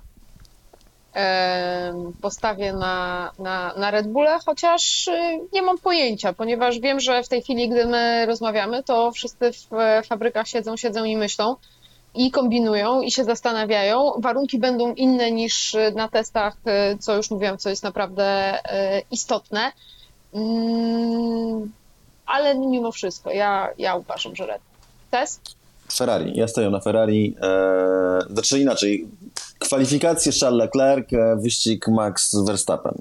Postawię 2.21 2.73
na, 2.73 3.31
na, 3.39 3.73
na 3.77 3.91
Red 3.91 4.07
Bulla, 4.07 4.39
chociaż 4.45 5.07
y, 5.07 5.39
nie 5.53 5.61
mam 5.61 5.77
pojęcia, 5.77 6.33
ponieważ 6.33 6.79
wiem, 6.79 6.99
że 6.99 7.23
w 7.23 7.29
tej 7.29 7.41
chwili, 7.41 7.69
gdy 7.69 7.85
my 7.85 8.25
rozmawiamy, 8.25 8.83
to 8.83 9.11
wszyscy 9.11 9.51
w 9.51 10.07
fabrykach 10.07 10.47
siedzą, 10.47 10.77
siedzą 10.77 11.03
i 11.03 11.17
myślą, 11.17 11.55
i 12.15 12.31
kombinują 12.31 13.01
i 13.01 13.11
się 13.11 13.23
zastanawiają. 13.23 14.11
Warunki 14.17 14.59
będą 14.59 14.93
inne 14.93 15.31
niż 15.31 15.75
na 15.95 16.07
testach, 16.07 16.55
co 16.99 17.15
już 17.15 17.31
mówiłam, 17.31 17.57
co 17.57 17.69
jest 17.69 17.83
naprawdę 17.83 18.59
istotne. 19.11 19.71
Mm, 20.33 21.71
ale 22.25 22.55
mimo 22.55 22.91
wszystko, 22.91 23.31
ja, 23.31 23.69
ja 23.77 23.95
uważam, 23.95 24.35
że 24.35 24.45
Red 24.45 24.61
Test? 25.11 25.55
Ferrari. 25.93 26.31
Ja 26.35 26.47
stoję 26.47 26.69
na 26.69 26.79
Ferrari. 26.79 27.35
Eee, 27.41 28.33
znaczy 28.33 28.59
inaczej. 28.59 29.07
Kwalifikacje 29.59 30.31
Charles 30.31 30.59
Leclerc, 30.59 31.13
e, 31.13 31.35
wyścig 31.35 31.87
Max 31.87 32.35
Verstappen. 32.45 32.93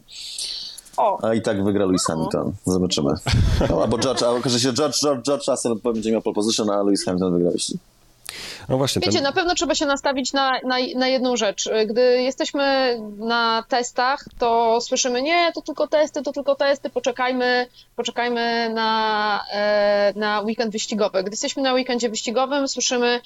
O. 0.96 1.18
A 1.24 1.34
i 1.34 1.42
tak 1.42 1.64
wygra 1.64 1.86
Lewis 1.86 2.04
Hamilton. 2.04 2.52
Zobaczymy. 2.66 3.10
No, 3.70 3.82
albo 3.82 3.98
George, 3.98 4.22
a 4.22 4.28
okaże 4.30 4.60
się 4.60 4.72
George, 4.72 5.00
George, 5.00 5.26
George 5.26 5.48
Russell 5.48 5.74
będzie 5.84 6.12
miał 6.12 6.22
pole 6.22 6.34
position, 6.34 6.70
a 6.70 6.82
Lewis 6.82 7.04
Hamilton 7.04 7.32
wygra 7.34 7.50
wyścig. 7.50 7.76
No 8.68 8.78
właśnie. 8.78 9.00
Wiecie, 9.00 9.12
ten... 9.12 9.22
na 9.22 9.32
pewno 9.32 9.54
trzeba 9.54 9.74
się 9.74 9.86
nastawić 9.86 10.32
na, 10.32 10.52
na, 10.64 10.76
na, 10.96 11.08
jedną 11.08 11.36
rzecz. 11.36 11.70
Gdy 11.86 12.22
jesteśmy 12.22 12.96
na 13.18 13.64
testach, 13.68 14.24
to 14.38 14.80
słyszymy, 14.80 15.22
nie, 15.22 15.52
to 15.54 15.62
tylko 15.62 15.88
testy, 15.88 16.22
to 16.22 16.32
tylko 16.32 16.54
testy, 16.54 16.90
poczekajmy, 16.90 17.66
poczekajmy 17.96 18.70
na, 18.74 19.40
e, 19.52 20.12
na 20.16 20.40
weekend 20.40 20.72
wyścigowy. 20.72 21.22
Gdy 21.22 21.30
jesteśmy 21.30 21.62
na 21.62 21.72
weekendzie 21.72 22.08
wyścigowym, 22.08 22.68
słyszymy, 22.68 23.20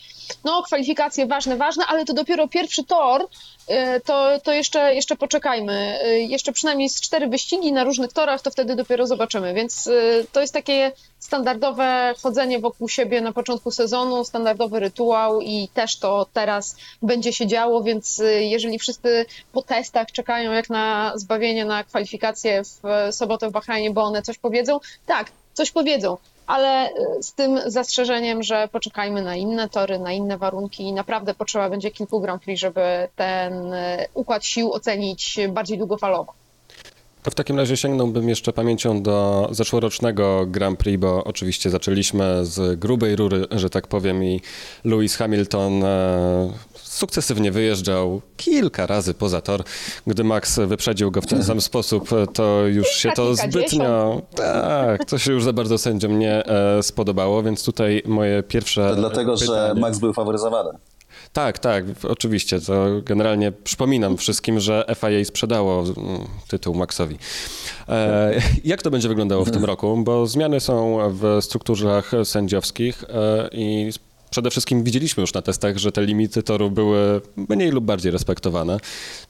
no 0.44 0.62
kwalifikacje 0.62 1.27
ważne, 1.27 1.56
ważne, 1.56 1.85
ale 1.86 2.05
to 2.05 2.15
dopiero 2.15 2.48
pierwszy 2.48 2.85
tor, 2.85 3.28
e, 3.69 4.01
to, 4.01 4.28
to 4.43 4.52
jeszcze, 4.52 4.94
jeszcze 4.94 5.16
poczekajmy. 5.16 5.98
E, 6.02 6.19
jeszcze 6.19 6.52
przynajmniej 6.52 6.89
z 6.89 7.01
cztery 7.01 7.28
wyścigi 7.28 7.73
na 7.73 7.85
różnych 7.85 8.12
torach, 8.12 8.43
to 8.43 8.51
wtedy 8.51 8.77
dopiero 8.77 9.06
zobaczymy. 9.06 9.55
Więc 9.55 9.90
to 10.32 10.40
jest 10.40 10.55
takie 10.55 10.93
standardowe 11.19 12.15
chodzenie 12.23 12.59
wokół 12.59 12.89
siebie 12.89 13.20
na 13.20 13.32
początku 13.32 13.70
sezonu, 13.70 14.24
standardowy 14.24 14.81
rytuał 14.81 15.28
i 15.41 15.69
też 15.75 15.99
to 15.99 16.27
teraz 16.33 16.77
będzie 17.03 17.33
się 17.33 17.47
działo, 17.47 17.83
więc 17.83 18.19
y, 18.19 18.45
jeżeli 18.45 18.79
wszyscy 18.79 19.27
po 19.53 19.63
testach 19.63 20.13
czekają 20.13 20.53
jak 20.53 20.71
na 20.71 21.13
zbawienie, 21.17 21.65
na 21.65 21.85
kwalifikacje 21.85 22.63
w 22.65 22.83
sobotę 23.15 23.49
w 23.49 23.53
Bahrajnie, 23.53 23.91
bo 23.91 24.03
one 24.03 24.23
coś 24.23 24.39
powiedzą, 24.39 24.81
tak, 25.07 25.31
coś 25.55 25.71
powiedzą, 25.71 26.17
ale 26.47 26.91
y, 26.91 27.23
z 27.23 27.33
tym 27.33 27.61
zastrzeżeniem, 27.67 28.43
że 28.43 28.69
poczekajmy 28.73 29.23
na 29.23 29.37
inne 29.37 29.69
tory, 29.69 29.99
na 29.99 30.13
inne 30.13 30.39
warunki 30.39 30.83
i 30.83 30.93
naprawdę 30.93 31.35
potrzeba 31.35 31.71
będzie 31.71 31.91
kilku 31.91 32.21
Grand 32.21 32.43
Prix, 32.43 32.61
żeby 32.61 33.09
ten 33.17 33.73
y, 33.73 34.07
układ 34.15 34.45
sił 34.45 34.73
ocenić 34.73 35.39
bardziej 35.49 35.79
długofalowo. 35.79 36.33
To 37.23 37.31
w 37.31 37.35
takim 37.35 37.57
razie 37.59 37.77
sięgnąłbym 37.77 38.28
jeszcze 38.28 38.53
pamięcią 38.53 39.03
do 39.03 39.49
zeszłorocznego 39.51 40.47
Grand 40.47 40.78
Prix, 40.78 41.01
bo 41.01 41.24
oczywiście 41.24 41.70
zaczęliśmy 41.70 42.47
z 42.47 42.81
grubej 42.81 43.16
rury, 43.16 43.47
że 43.51 43.70
tak 43.70 43.86
powiem, 43.86 44.24
i 44.24 44.40
Lewis 44.85 45.16
Hamilton 45.16 45.85
e, 45.85 46.53
sukcesywnie 46.74 47.53
wyjeżdżał 47.53 48.20
kilka 48.36 48.86
razy 48.86 49.15
poza 49.15 49.40
tor. 49.40 49.62
Gdy 50.07 50.24
Max 50.24 50.59
wyprzedził 50.66 51.11
go 51.11 51.20
w 51.20 51.27
ten 51.27 51.45
sam 51.45 51.61
sposób, 51.61 52.09
to 52.35 52.66
już 52.66 52.89
się 52.89 53.12
to 53.12 53.35
zbytnio... 53.35 54.23
Tak, 54.35 55.05
to 55.05 55.19
się 55.19 55.32
już 55.32 55.45
za 55.45 55.53
bardzo 55.53 55.78
sędziom 55.78 56.19
nie 56.19 56.47
e, 56.47 56.82
spodobało, 56.82 57.43
więc 57.43 57.65
tutaj 57.65 58.03
moje 58.07 58.43
pierwsze 58.43 58.89
To 58.90 58.97
dlatego, 58.97 59.35
pytanie... 59.35 59.74
że 59.74 59.74
Max 59.81 59.99
był 59.99 60.12
faworyzowany. 60.12 60.70
Tak, 61.33 61.59
tak, 61.59 61.85
oczywiście. 62.09 62.61
To 62.61 62.87
generalnie 63.05 63.53
przypominam 63.53 64.17
wszystkim, 64.17 64.61
że 64.61 64.85
FIA 64.97 65.25
sprzedało 65.25 65.81
mm, 65.83 65.97
tytuł 66.49 66.75
Maxowi. 66.75 67.17
E, 67.89 68.41
jak 68.65 68.83
to 68.83 68.91
będzie 68.91 69.09
wyglądało 69.09 69.45
w 69.45 69.51
tym 69.51 69.65
roku? 69.73 69.97
Bo 70.05 70.27
zmiany 70.27 70.61
są 70.61 70.99
w 71.11 71.39
strukturach 71.41 72.13
sędziowskich 72.25 73.05
e, 73.05 73.49
i 73.53 73.91
Przede 74.31 74.51
wszystkim 74.51 74.85
widzieliśmy 74.85 75.21
już 75.21 75.35
na 75.35 75.43
testach, 75.43 75.77
że 75.77 75.93
te 75.93 76.03
limity 76.03 76.43
toru 76.43 76.71
były 76.71 77.21
mniej 77.37 77.71
lub 77.71 77.85
bardziej 77.85 78.13
respektowane. 78.13 78.81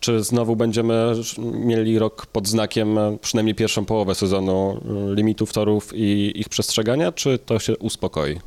Czy 0.00 0.22
znowu 0.22 0.56
będziemy 0.56 1.12
mieli 1.38 1.98
rok 1.98 2.26
pod 2.26 2.48
znakiem 2.48 2.98
przynajmniej 3.20 3.54
pierwszą 3.54 3.84
połowę 3.84 4.14
sezonu 4.14 4.80
limitów 5.14 5.52
torów 5.52 5.92
i 5.94 6.32
ich 6.40 6.48
przestrzegania, 6.48 7.12
czy 7.12 7.38
to 7.38 7.58
się 7.58 7.78
uspokoi? 7.78 8.38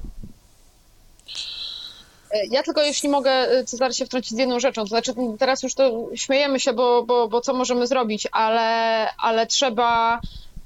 Ja 2.49 2.63
tylko 2.63 2.81
jeśli 2.81 3.09
mogę, 3.09 3.59
y, 3.59 3.65
Cezary, 3.65 3.93
się 3.93 4.05
wtrącić 4.05 4.31
z 4.31 4.39
jedną 4.39 4.59
rzeczą, 4.59 4.81
to 4.81 4.87
znaczy 4.87 5.13
teraz 5.39 5.63
już 5.63 5.73
to 5.73 6.07
śmiejemy 6.15 6.59
się, 6.59 6.73
bo, 6.73 7.03
bo, 7.03 7.27
bo 7.27 7.41
co 7.41 7.53
możemy 7.53 7.87
zrobić, 7.87 8.27
ale, 8.31 9.07
ale 9.17 9.47
trzeba 9.47 10.19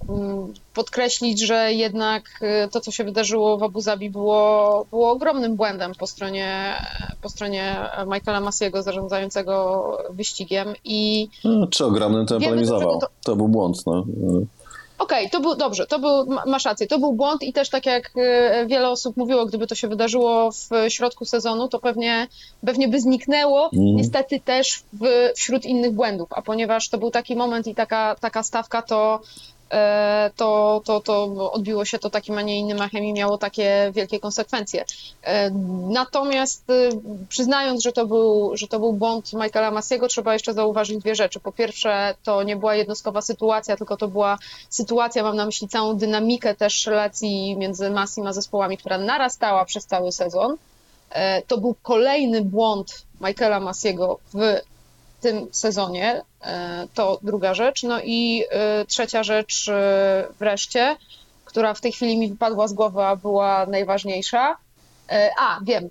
mm, 0.09 0.53
podkreślić, 0.73 1.41
że 1.41 1.73
jednak 1.73 2.23
y, 2.65 2.69
to, 2.71 2.81
co 2.81 2.91
się 2.91 3.03
wydarzyło 3.03 3.57
w 3.57 3.63
Abu 3.63 3.81
Zabi 3.81 4.09
było, 4.09 4.85
było 4.89 5.11
ogromnym 5.11 5.55
błędem 5.55 5.91
po 5.99 6.07
stronie, 6.07 6.73
po 7.21 7.29
stronie 7.29 7.75
Michaela 8.07 8.39
Masiego 8.39 8.83
zarządzającego 8.83 9.97
wyścigiem 10.09 10.73
i... 10.83 11.27
No, 11.43 11.67
czy 11.67 11.85
ogromnym 11.85 12.25
to 12.25 12.39
polemizował. 12.39 12.99
To... 12.99 13.07
to 13.23 13.35
był 13.35 13.47
błąd, 13.47 13.85
no. 13.85 14.05
Okej, 14.97 15.27
okay, 15.27 15.29
to 15.29 15.39
był 15.39 15.55
dobrze, 15.55 15.87
to 15.87 15.99
był, 15.99 16.25
masz 16.45 16.65
rację, 16.65 16.87
to 16.87 16.99
był 16.99 17.13
błąd 17.13 17.43
i 17.43 17.53
też 17.53 17.69
tak 17.69 17.85
jak 17.85 18.11
e, 18.15 18.65
wiele 18.65 18.89
osób 18.89 19.17
mówiło, 19.17 19.45
gdyby 19.45 19.67
to 19.67 19.75
się 19.75 19.87
wydarzyło 19.87 20.51
w 20.51 20.69
środku 20.89 21.25
sezonu, 21.25 21.67
to 21.67 21.79
pewnie, 21.79 22.27
pewnie 22.65 22.87
by 22.87 23.01
zniknęło, 23.01 23.69
mm. 23.73 23.95
niestety 23.95 24.39
też 24.39 24.83
w, 24.93 25.31
wśród 25.35 25.65
innych 25.65 25.91
błędów, 25.91 26.29
a 26.31 26.41
ponieważ 26.41 26.89
to 26.89 26.97
był 26.97 27.11
taki 27.11 27.35
moment 27.35 27.67
i 27.67 27.75
taka, 27.75 28.15
taka 28.19 28.43
stawka, 28.43 28.81
to 28.81 29.19
to, 30.35 30.81
to, 30.85 30.99
to 30.99 31.51
odbiło 31.51 31.85
się 31.85 31.99
to 31.99 32.09
takim, 32.09 32.37
a 32.37 32.41
nie 32.41 32.59
innym 32.59 32.81
echem 32.81 33.03
i 33.03 33.13
miało 33.13 33.37
takie 33.37 33.91
wielkie 33.93 34.19
konsekwencje. 34.19 34.85
E, 35.23 35.49
natomiast 35.89 36.69
e, 36.69 36.73
przyznając, 37.29 37.83
że 37.83 37.91
to 37.91 38.05
był, 38.05 38.51
że 38.57 38.67
to 38.67 38.79
był 38.79 38.93
błąd 38.93 39.33
Michaela 39.33 39.71
Massiego, 39.71 40.07
trzeba 40.07 40.33
jeszcze 40.33 40.53
zauważyć 40.53 40.97
dwie 40.97 41.15
rzeczy. 41.15 41.39
Po 41.39 41.51
pierwsze, 41.51 42.15
to 42.23 42.43
nie 42.43 42.55
była 42.55 42.75
jednostkowa 42.75 43.21
sytuacja, 43.21 43.77
tylko 43.77 43.97
to 43.97 44.07
była 44.07 44.37
sytuacja, 44.69 45.23
mam 45.23 45.35
na 45.35 45.45
myśli 45.45 45.67
całą 45.67 45.97
dynamikę 45.97 46.55
też 46.55 46.87
relacji 46.87 47.55
między 47.57 47.89
Massim 47.89 48.27
a 48.27 48.33
zespołami, 48.33 48.77
która 48.77 48.97
narastała 48.97 49.65
przez 49.65 49.85
cały 49.85 50.11
sezon. 50.11 50.57
To 51.47 51.57
był 51.57 51.75
kolejny 51.83 52.41
błąd 52.41 53.05
Michaela 53.21 53.59
Massiego 53.59 54.19
w 54.33 54.61
tym 55.25 55.47
sezonie. 55.51 56.21
E, 56.41 56.87
to 56.93 57.19
druga 57.23 57.53
rzecz. 57.53 57.83
No 57.83 57.99
i 58.03 58.43
e, 58.49 58.85
trzecia 58.85 59.23
rzecz 59.23 59.69
e, 59.69 60.27
wreszcie, 60.39 60.95
która 61.45 61.73
w 61.73 61.81
tej 61.81 61.91
chwili 61.91 62.17
mi 62.17 62.29
wypadła 62.29 62.67
z 62.67 62.73
głowy, 62.73 63.03
a 63.03 63.15
była 63.15 63.65
najważniejsza. 63.65 64.57
A, 65.39 65.59
wiem, 65.63 65.89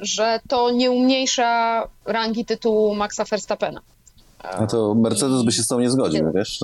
że 0.00 0.40
to 0.48 0.70
nie 0.70 0.90
umniejsza 0.90 1.82
rangi 2.04 2.44
tytułu 2.44 2.94
Maxa 2.94 3.24
Verstappena. 3.24 3.80
A 4.38 4.66
to 4.66 4.94
Mercedes 4.94 5.42
by 5.42 5.52
się 5.52 5.62
z 5.62 5.66
tą 5.66 5.80
nie 5.80 5.90
zgodził, 5.90 6.32
wiesz? 6.32 6.60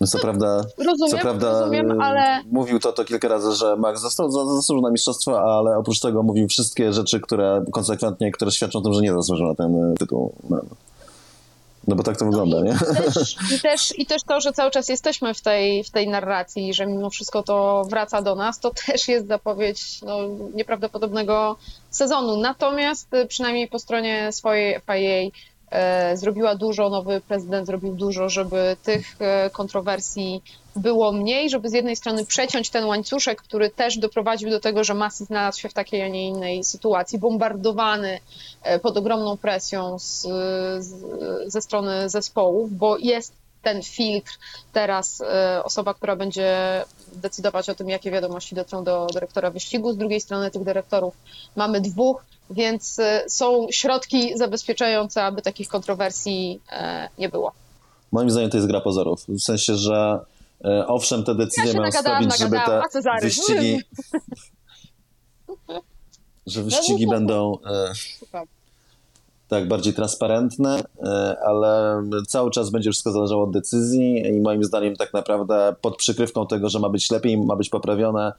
No, 0.00 0.06
co 0.06 0.18
prawda, 0.18 0.64
rozumiem, 0.78 1.10
co 1.10 1.18
prawda 1.18 1.60
rozumiem, 1.60 2.00
ale... 2.00 2.42
mówił 2.52 2.78
to, 2.78 2.92
to 2.92 3.04
kilka 3.04 3.28
razy, 3.28 3.52
że 3.52 3.76
Max 3.76 4.00
został 4.00 4.30
zasłużył 4.30 4.82
na 4.82 4.90
mistrzostwo, 4.90 5.58
ale 5.58 5.76
oprócz 5.76 6.00
tego 6.00 6.22
mówił 6.22 6.48
wszystkie 6.48 6.92
rzeczy, 6.92 7.20
które 7.20 7.64
konsekwentnie, 7.72 8.32
które 8.32 8.50
świadczą 8.50 8.78
o 8.78 8.82
tym, 8.82 8.92
że 8.92 9.00
nie 9.00 9.12
zasłużył 9.12 9.46
na 9.46 9.54
ten 9.54 9.94
tytuł. 9.98 10.32
No, 10.50 10.60
no 11.88 11.96
bo 11.96 12.02
tak 12.02 12.16
to 12.16 12.24
wygląda, 12.24 12.56
no 12.56 12.64
i, 12.64 12.68
nie? 12.68 12.78
Też, 13.14 13.36
i, 13.56 13.60
też, 13.60 13.98
I 13.98 14.06
też 14.06 14.22
to, 14.22 14.40
że 14.40 14.52
cały 14.52 14.70
czas 14.70 14.88
jesteśmy 14.88 15.34
w 15.34 15.40
tej, 15.40 15.84
w 15.84 15.90
tej 15.90 16.08
narracji, 16.08 16.74
że 16.74 16.86
mimo 16.86 17.10
wszystko 17.10 17.42
to 17.42 17.84
wraca 17.90 18.22
do 18.22 18.34
nas, 18.34 18.60
to 18.60 18.70
też 18.86 19.08
jest 19.08 19.28
zapowiedź 19.28 20.02
no, 20.02 20.18
nieprawdopodobnego 20.54 21.56
sezonu. 21.90 22.36
Natomiast 22.36 23.14
y, 23.14 23.26
przynajmniej 23.26 23.68
po 23.68 23.78
stronie 23.78 24.32
swojej 24.32 24.80
FIA 24.86 24.94
E, 24.94 25.30
zrobiła 26.14 26.54
dużo, 26.54 26.88
nowy 26.88 27.20
prezydent 27.20 27.66
zrobił 27.66 27.94
dużo, 27.94 28.28
żeby 28.28 28.76
tych 28.82 29.16
e, 29.18 29.50
kontrowersji 29.50 30.42
było 30.76 31.12
mniej, 31.12 31.50
żeby 31.50 31.68
z 31.68 31.72
jednej 31.72 31.96
strony 31.96 32.26
przeciąć 32.26 32.70
ten 32.70 32.84
łańcuszek, 32.84 33.42
który 33.42 33.70
też 33.70 33.98
doprowadził 33.98 34.50
do 34.50 34.60
tego, 34.60 34.84
że 34.84 34.94
Masi 34.94 35.24
znalazł 35.24 35.60
się 35.60 35.68
w 35.68 35.74
takiej, 35.74 36.02
a 36.02 36.08
nie 36.08 36.28
innej 36.28 36.64
sytuacji, 36.64 37.18
bombardowany 37.18 38.20
e, 38.62 38.78
pod 38.78 38.96
ogromną 38.96 39.36
presją 39.36 39.98
z, 39.98 40.22
z, 40.78 40.94
ze 41.46 41.62
strony 41.62 42.08
zespołów, 42.10 42.72
bo 42.72 42.98
jest 42.98 43.32
ten 43.72 43.82
filtr 43.82 44.38
teraz 44.72 45.22
osoba, 45.64 45.94
która 45.94 46.16
będzie 46.16 46.84
decydować 47.12 47.68
o 47.68 47.74
tym, 47.74 47.88
jakie 47.88 48.10
wiadomości 48.10 48.54
dotrą 48.54 48.84
do 48.84 49.06
dyrektora 49.12 49.50
wyścigu. 49.50 49.92
Z 49.92 49.96
drugiej 49.96 50.20
strony 50.20 50.50
tych 50.50 50.64
dyrektorów 50.64 51.14
mamy 51.56 51.80
dwóch, 51.80 52.24
więc 52.50 52.98
y, 52.98 53.04
są 53.28 53.66
środki 53.70 54.38
zabezpieczające, 54.38 55.24
aby 55.24 55.42
takich 55.42 55.68
kontrowersji 55.68 56.60
e, 56.72 57.08
nie 57.18 57.28
było. 57.28 57.52
Moim 58.12 58.30
zdaniem 58.30 58.50
to 58.50 58.56
jest 58.56 58.68
gra 58.68 58.80
pozorów. 58.80 59.24
W 59.28 59.40
sensie, 59.40 59.76
że 59.76 60.20
e, 60.64 60.86
owszem, 60.86 61.24
te 61.24 61.34
decyzje 61.34 61.72
ja 61.72 61.80
mają 61.80 61.92
sprawić, 61.92 62.38
żeby 62.38 62.58
te 62.66 62.82
wyścigi, 63.22 63.82
że 66.46 66.62
wyścigi 66.62 67.06
będą 67.06 67.58
e, 67.66 67.92
tak 69.48 69.68
bardziej 69.68 69.94
transparentne, 69.94 70.82
ale 71.46 72.02
cały 72.26 72.50
czas 72.50 72.70
będzie 72.70 72.90
wszystko 72.90 73.12
zależało 73.12 73.44
od 73.44 73.50
decyzji 73.50 74.26
i 74.26 74.40
moim 74.40 74.64
zdaniem 74.64 74.96
tak 74.96 75.12
naprawdę 75.12 75.74
pod 75.80 75.96
przykrywką 75.96 76.46
tego, 76.46 76.68
że 76.68 76.78
ma 76.78 76.88
być 76.88 77.10
lepiej, 77.10 77.38
ma 77.38 77.56
być 77.56 77.68
poprawione, 77.68 78.32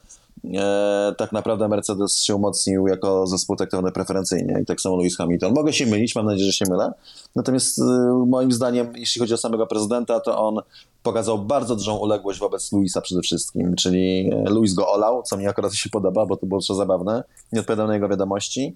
e, 0.46 1.16
tak 1.18 1.32
naprawdę 1.32 1.68
Mercedes 1.68 2.24
się 2.24 2.36
umocnił 2.36 2.88
jako 2.88 3.28
zespół 3.28 3.56
taktowny 3.56 3.92
preferencyjnie 3.92 4.60
i 4.62 4.66
tak 4.66 4.82
samo 4.82 4.98
Lewis 4.98 5.18
Hamilton. 5.18 5.54
Mogę 5.54 5.74
się 5.74 5.86
mylić, 5.86 6.16
mam 6.16 6.26
nadzieję, 6.26 6.46
że 6.46 6.54
się 6.54 6.66
mylę. 6.70 6.94
Natomiast 7.36 7.80
e, 7.80 7.84
moim 8.28 8.52
zdaniem, 8.52 8.94
jeśli 8.96 9.20
chodzi 9.22 9.34
o 9.34 9.38
samego 9.38 9.68
prezydenta, 9.68 10.20
to 10.20 10.48
on 10.48 10.60
pokazał 11.04 11.40
bardzo 11.40 11.76
dużą 11.76 11.98
uległość 11.98 12.40
wobec 12.40 12.72
Luisa 12.72 13.02
przede 13.02 13.22
wszystkim, 13.22 13.76
czyli 13.76 14.30
e, 14.34 14.50
Luis 14.50 14.74
go 14.74 14.92
olał, 14.92 15.24
co 15.24 15.38
mi 15.38 15.48
akurat 15.48 15.74
się 15.74 15.90
podoba, 15.90 16.26
bo 16.26 16.38
to 16.38 16.46
było 16.46 16.62
zabawne, 16.62 17.24
nie 17.52 17.60
odpowiadał 17.60 17.88
na 17.88 17.94
jego 17.94 18.10
wiadomości. 18.10 18.76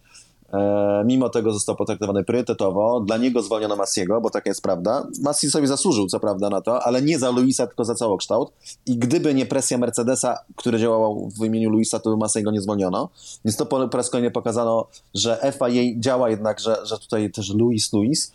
E, 0.53 1.03
mimo 1.05 1.29
tego 1.29 1.53
został 1.53 1.75
potraktowany 1.75 2.23
priorytetowo. 2.23 2.99
Dla 2.99 3.17
niego 3.17 3.41
zwolniono 3.41 3.75
Massiego, 3.75 4.21
bo 4.21 4.29
taka 4.29 4.49
jest 4.49 4.61
prawda. 4.61 5.07
Massi 5.21 5.51
sobie 5.51 5.67
zasłużył, 5.67 6.07
co 6.07 6.19
prawda, 6.19 6.49
na 6.49 6.61
to, 6.61 6.83
ale 6.83 7.01
nie 7.01 7.19
za 7.19 7.31
Luisa, 7.31 7.67
tylko 7.67 7.85
za 7.85 7.95
całokształt. 7.95 8.51
I 8.85 8.97
gdyby 8.97 9.33
nie 9.33 9.45
presja 9.45 9.77
Mercedesa, 9.77 10.37
który 10.55 10.79
działał 10.79 11.29
w 11.39 11.45
imieniu 11.45 11.69
Luisa, 11.69 11.99
to 11.99 12.17
Massiego 12.17 12.51
nie 12.51 12.61
zwolniono. 12.61 13.09
Więc 13.45 13.57
to 13.57 13.65
po, 13.65 13.87
raz 13.87 14.09
kolejny 14.09 14.31
pokazano, 14.31 14.87
że 15.13 15.53
FIA 15.59 15.99
działa 15.99 16.29
jednak, 16.29 16.59
że, 16.59 16.77
że 16.85 16.97
tutaj 16.97 17.31
też 17.31 17.49
Luis, 17.53 17.93
Luis. 17.93 18.31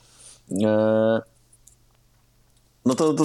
E, 0.64 1.20
no 2.86 2.94
to, 2.94 3.14
to, 3.14 3.24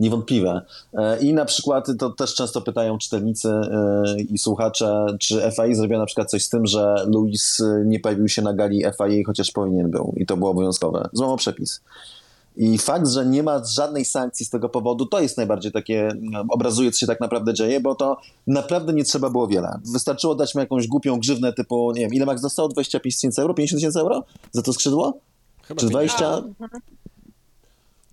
Niewątpliwe. 0.00 0.62
E, 0.94 1.20
I 1.20 1.34
na 1.34 1.44
przykład 1.44 1.86
to 1.98 2.10
też 2.10 2.34
często 2.34 2.60
pytają 2.60 2.98
czytelnicy 2.98 3.48
e, 3.48 4.20
i 4.20 4.38
słuchacze, 4.38 5.06
czy 5.20 5.34
FIA 5.56 5.74
zrobiła 5.74 6.00
na 6.00 6.06
przykład 6.06 6.30
coś 6.30 6.44
z 6.44 6.48
tym, 6.48 6.66
że 6.66 6.94
Luis 7.06 7.62
nie 7.84 8.00
pojawił 8.00 8.28
się 8.28 8.42
na 8.42 8.52
gali 8.52 8.82
FIA, 8.82 9.22
chociaż 9.26 9.50
powinien 9.50 9.90
był 9.90 10.14
i 10.16 10.26
to 10.26 10.36
było 10.36 10.50
obowiązkowe. 10.50 11.08
Złamał 11.12 11.36
przepis. 11.36 11.80
I 12.60 12.78
fakt, 12.78 13.08
że 13.08 13.26
nie 13.26 13.42
ma 13.42 13.64
żadnej 13.64 14.04
sankcji 14.04 14.46
z 14.46 14.50
tego 14.50 14.68
powodu, 14.68 15.06
to 15.06 15.20
jest 15.20 15.36
najbardziej 15.36 15.72
takie, 15.72 16.08
obrazuje, 16.48 16.90
co 16.90 16.98
się 16.98 17.06
tak 17.06 17.20
naprawdę 17.20 17.54
dzieje, 17.54 17.80
bo 17.80 17.94
to 17.94 18.16
naprawdę 18.46 18.92
nie 18.92 19.04
trzeba 19.04 19.30
było 19.30 19.46
wiele. 19.46 19.78
Wystarczyło 19.92 20.34
dać 20.34 20.54
mu 20.54 20.60
jakąś 20.60 20.86
głupią 20.86 21.18
grzywnę 21.20 21.52
typu, 21.52 21.92
nie 21.92 22.00
wiem, 22.00 22.14
ile 22.14 22.26
Max 22.26 22.42
dostał? 22.42 22.68
25 22.68 23.14
tysięcy 23.14 23.42
euro? 23.42 23.54
50 23.54 23.80
tysięcy 23.80 24.00
euro? 24.00 24.24
Za 24.52 24.62
to 24.62 24.72
skrzydło? 24.72 25.18
Chyba 25.62 25.80
Czy 25.80 25.86
20? 25.86 26.42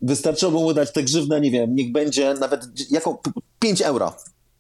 Wystarczyłoby 0.06 0.58
mu 0.58 0.74
dać 0.74 0.92
tę 0.92 1.04
grzywnę, 1.04 1.42
nie 1.42 1.52
wiem, 1.52 1.76
niech 1.76 1.92
będzie 1.92 2.34
nawet 2.34 2.62
jako 2.92 3.20
5 3.60 3.82
euro. 3.82 4.14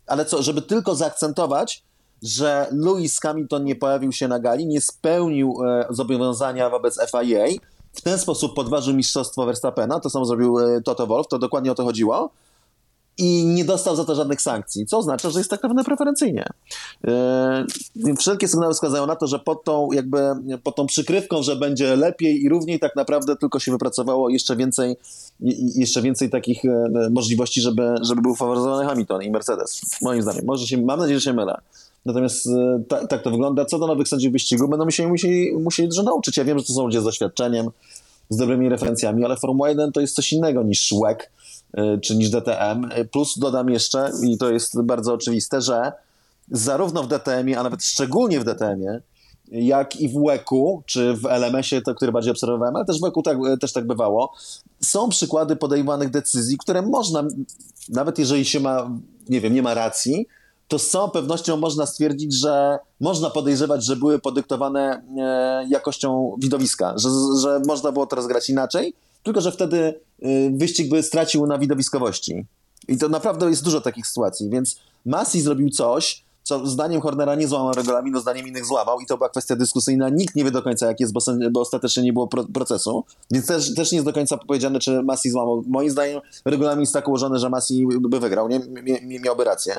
Ale 0.07 0.25
co, 0.25 0.43
żeby 0.43 0.61
tylko 0.61 0.95
zaakcentować, 0.95 1.83
że 2.23 2.67
Lewis 2.71 3.19
Hamilton 3.19 3.63
nie 3.63 3.75
pojawił 3.75 4.11
się 4.11 4.27
na 4.27 4.39
gali, 4.39 4.67
nie 4.67 4.81
spełnił 4.81 5.57
e, 5.65 5.87
zobowiązania 5.89 6.69
wobec 6.69 6.99
FIA, 7.11 7.45
w 7.93 8.01
ten 8.01 8.19
sposób 8.19 8.55
podważył 8.55 8.93
mistrzostwo 8.93 9.45
Verstappena, 9.45 9.99
to 9.99 10.09
samo 10.09 10.25
zrobił 10.25 10.59
e, 10.59 10.81
Toto 10.81 11.07
Wolff, 11.07 11.27
to 11.27 11.39
dokładnie 11.39 11.71
o 11.71 11.75
to 11.75 11.83
chodziło 11.83 12.29
i 13.17 13.45
nie 13.45 13.65
dostał 13.65 13.95
za 13.95 14.05
to 14.05 14.15
żadnych 14.15 14.41
sankcji, 14.41 14.85
co 14.85 14.97
oznacza, 14.97 15.29
że 15.29 15.39
jest 15.39 15.49
tak 15.49 15.63
naprawdę 15.63 15.83
preferencyjnie. 15.83 16.45
Yy, 17.03 18.15
wszelkie 18.15 18.47
sygnały 18.47 18.73
wskazują 18.73 19.05
na 19.05 19.15
to, 19.15 19.27
że 19.27 19.39
pod 19.39 19.63
tą, 19.63 19.91
jakby, 19.91 20.19
pod 20.63 20.75
tą 20.75 20.85
przykrywką, 20.85 21.43
że 21.43 21.55
będzie 21.55 21.95
lepiej 21.95 22.43
i 22.43 22.49
równiej, 22.49 22.79
tak 22.79 22.95
naprawdę 22.95 23.35
tylko 23.35 23.59
się 23.59 23.71
wypracowało 23.71 24.29
jeszcze 24.29 24.55
więcej, 24.55 24.95
jeszcze 25.75 26.01
więcej 26.01 26.29
takich 26.29 26.65
e, 26.65 27.09
możliwości, 27.11 27.61
żeby, 27.61 27.95
żeby 28.01 28.21
był 28.21 28.35
faworyzowany 28.35 28.85
Hamilton 28.85 29.21
i 29.21 29.31
Mercedes. 29.31 29.81
Moim 30.01 30.21
zdaniem. 30.21 30.45
Może 30.45 30.67
się, 30.67 30.77
mam 30.77 30.99
nadzieję, 30.99 31.19
że 31.19 31.23
się 31.23 31.33
mylę. 31.33 31.61
Natomiast 32.05 32.47
e, 32.47 32.83
ta, 32.87 33.07
tak 33.07 33.23
to 33.23 33.31
wygląda. 33.31 33.65
Co 33.65 33.79
do 33.79 33.87
nowych 33.87 34.07
sędziów 34.07 34.33
wyścigu, 34.33 34.67
będą 34.67 34.85
musieli, 34.85 35.09
musieli, 35.09 35.53
musieli 35.57 35.89
dużo 35.89 36.03
nauczyć. 36.03 36.37
Ja 36.37 36.43
wiem, 36.43 36.59
że 36.59 36.65
to 36.65 36.73
są 36.73 36.85
ludzie 36.85 37.01
z 37.01 37.03
doświadczeniem, 37.03 37.69
z 38.29 38.37
dobrymi 38.37 38.69
referencjami, 38.69 39.25
ale 39.25 39.37
Formuła 39.37 39.69
1 39.69 39.91
to 39.91 40.01
jest 40.01 40.15
coś 40.15 40.33
innego 40.33 40.63
niż 40.63 40.91
Y, 40.91 41.27
czy 42.01 42.15
niż 42.15 42.29
DTM. 42.29 42.89
Plus 43.11 43.39
dodam 43.39 43.69
jeszcze, 43.69 44.11
i 44.23 44.37
to 44.37 44.51
jest 44.51 44.81
bardzo 44.81 45.13
oczywiste, 45.13 45.61
że 45.61 45.91
zarówno 46.51 47.03
w 47.03 47.07
DTM-ie, 47.07 47.59
a 47.59 47.63
nawet 47.63 47.83
szczególnie 47.83 48.39
w 48.39 48.43
DTM-ie, 48.43 49.01
jak 49.51 49.95
i 49.95 50.09
w 50.09 50.13
WEC-u, 50.13 50.83
czy 50.85 51.13
w 51.13 51.25
LMS-ie, 51.25 51.81
to, 51.81 51.95
który 51.95 52.11
bardziej 52.11 52.31
obserwowałem, 52.31 52.75
ale 52.75 52.85
też 52.85 52.99
w 52.99 53.01
WEC-u 53.01 53.21
tak, 53.21 53.37
też 53.61 53.73
tak 53.73 53.87
bywało, 53.87 54.33
są 54.81 55.09
przykłady 55.09 55.55
podejmowanych 55.55 56.09
decyzji, 56.09 56.57
które 56.57 56.81
można, 56.81 57.23
nawet 57.89 58.19
jeżeli 58.19 58.45
się 58.45 58.59
ma, 58.59 58.89
nie 59.29 59.41
wiem, 59.41 59.53
nie 59.53 59.61
ma 59.61 59.73
racji, 59.73 60.27
to 60.67 60.79
z 60.79 60.89
całą 60.89 61.09
pewnością 61.09 61.57
można 61.57 61.85
stwierdzić, 61.85 62.33
że 62.39 62.79
można 62.99 63.29
podejrzewać, 63.29 63.85
że 63.85 63.95
były 63.95 64.19
podyktowane 64.19 65.01
e, 65.17 65.65
jakością 65.69 66.35
widowiska, 66.39 66.93
że, 66.97 67.09
że 67.41 67.61
można 67.67 67.91
było 67.91 68.05
to 68.05 68.15
rozgrać 68.15 68.49
inaczej, 68.49 68.93
tylko 69.25 69.41
że 69.41 69.51
wtedy 69.51 69.99
y, 70.25 70.51
wyścig 70.55 70.89
by 70.89 71.03
stracił 71.03 71.47
na 71.47 71.57
widowiskowości. 71.57 72.45
I 72.87 72.97
to 72.97 73.09
naprawdę 73.09 73.49
jest 73.49 73.63
dużo 73.63 73.81
takich 73.81 74.07
sytuacji, 74.07 74.49
więc 74.49 74.79
Masi 75.05 75.41
zrobił 75.41 75.69
coś, 75.69 76.23
co 76.43 76.67
zdaniem 76.67 77.01
Hornera 77.01 77.35
nie 77.35 77.47
złamał 77.47 77.73
regulaminu, 77.73 78.19
zdaniem 78.19 78.47
innych 78.47 78.65
złamał 78.65 78.99
i 78.99 79.05
to 79.05 79.17
była 79.17 79.29
kwestia 79.29 79.55
dyskusyjna. 79.55 80.09
Nikt 80.09 80.35
nie 80.35 80.43
wie 80.43 80.51
do 80.51 80.61
końca, 80.61 80.87
jak 80.87 80.99
jest, 80.99 81.13
bo, 81.13 81.19
bo 81.51 81.59
ostatecznie 81.59 82.03
nie 82.03 82.13
było 82.13 82.27
pro, 82.27 82.43
procesu, 82.43 83.03
więc 83.31 83.45
też, 83.45 83.75
też 83.75 83.91
nie 83.91 83.95
jest 83.95 84.05
do 84.05 84.13
końca 84.13 84.37
powiedziane, 84.37 84.79
czy 84.79 85.03
Masi 85.03 85.29
złamał. 85.29 85.63
Moim 85.67 85.89
zdaniem 85.89 86.21
regulamin 86.45 86.79
jest 86.79 86.93
tak 86.93 87.07
ułożony, 87.07 87.39
że 87.39 87.49
Masi 87.49 87.87
by 87.99 88.19
wygrał, 88.19 88.47
nie? 88.47 88.61
miałby 89.23 89.43
rację. 89.43 89.75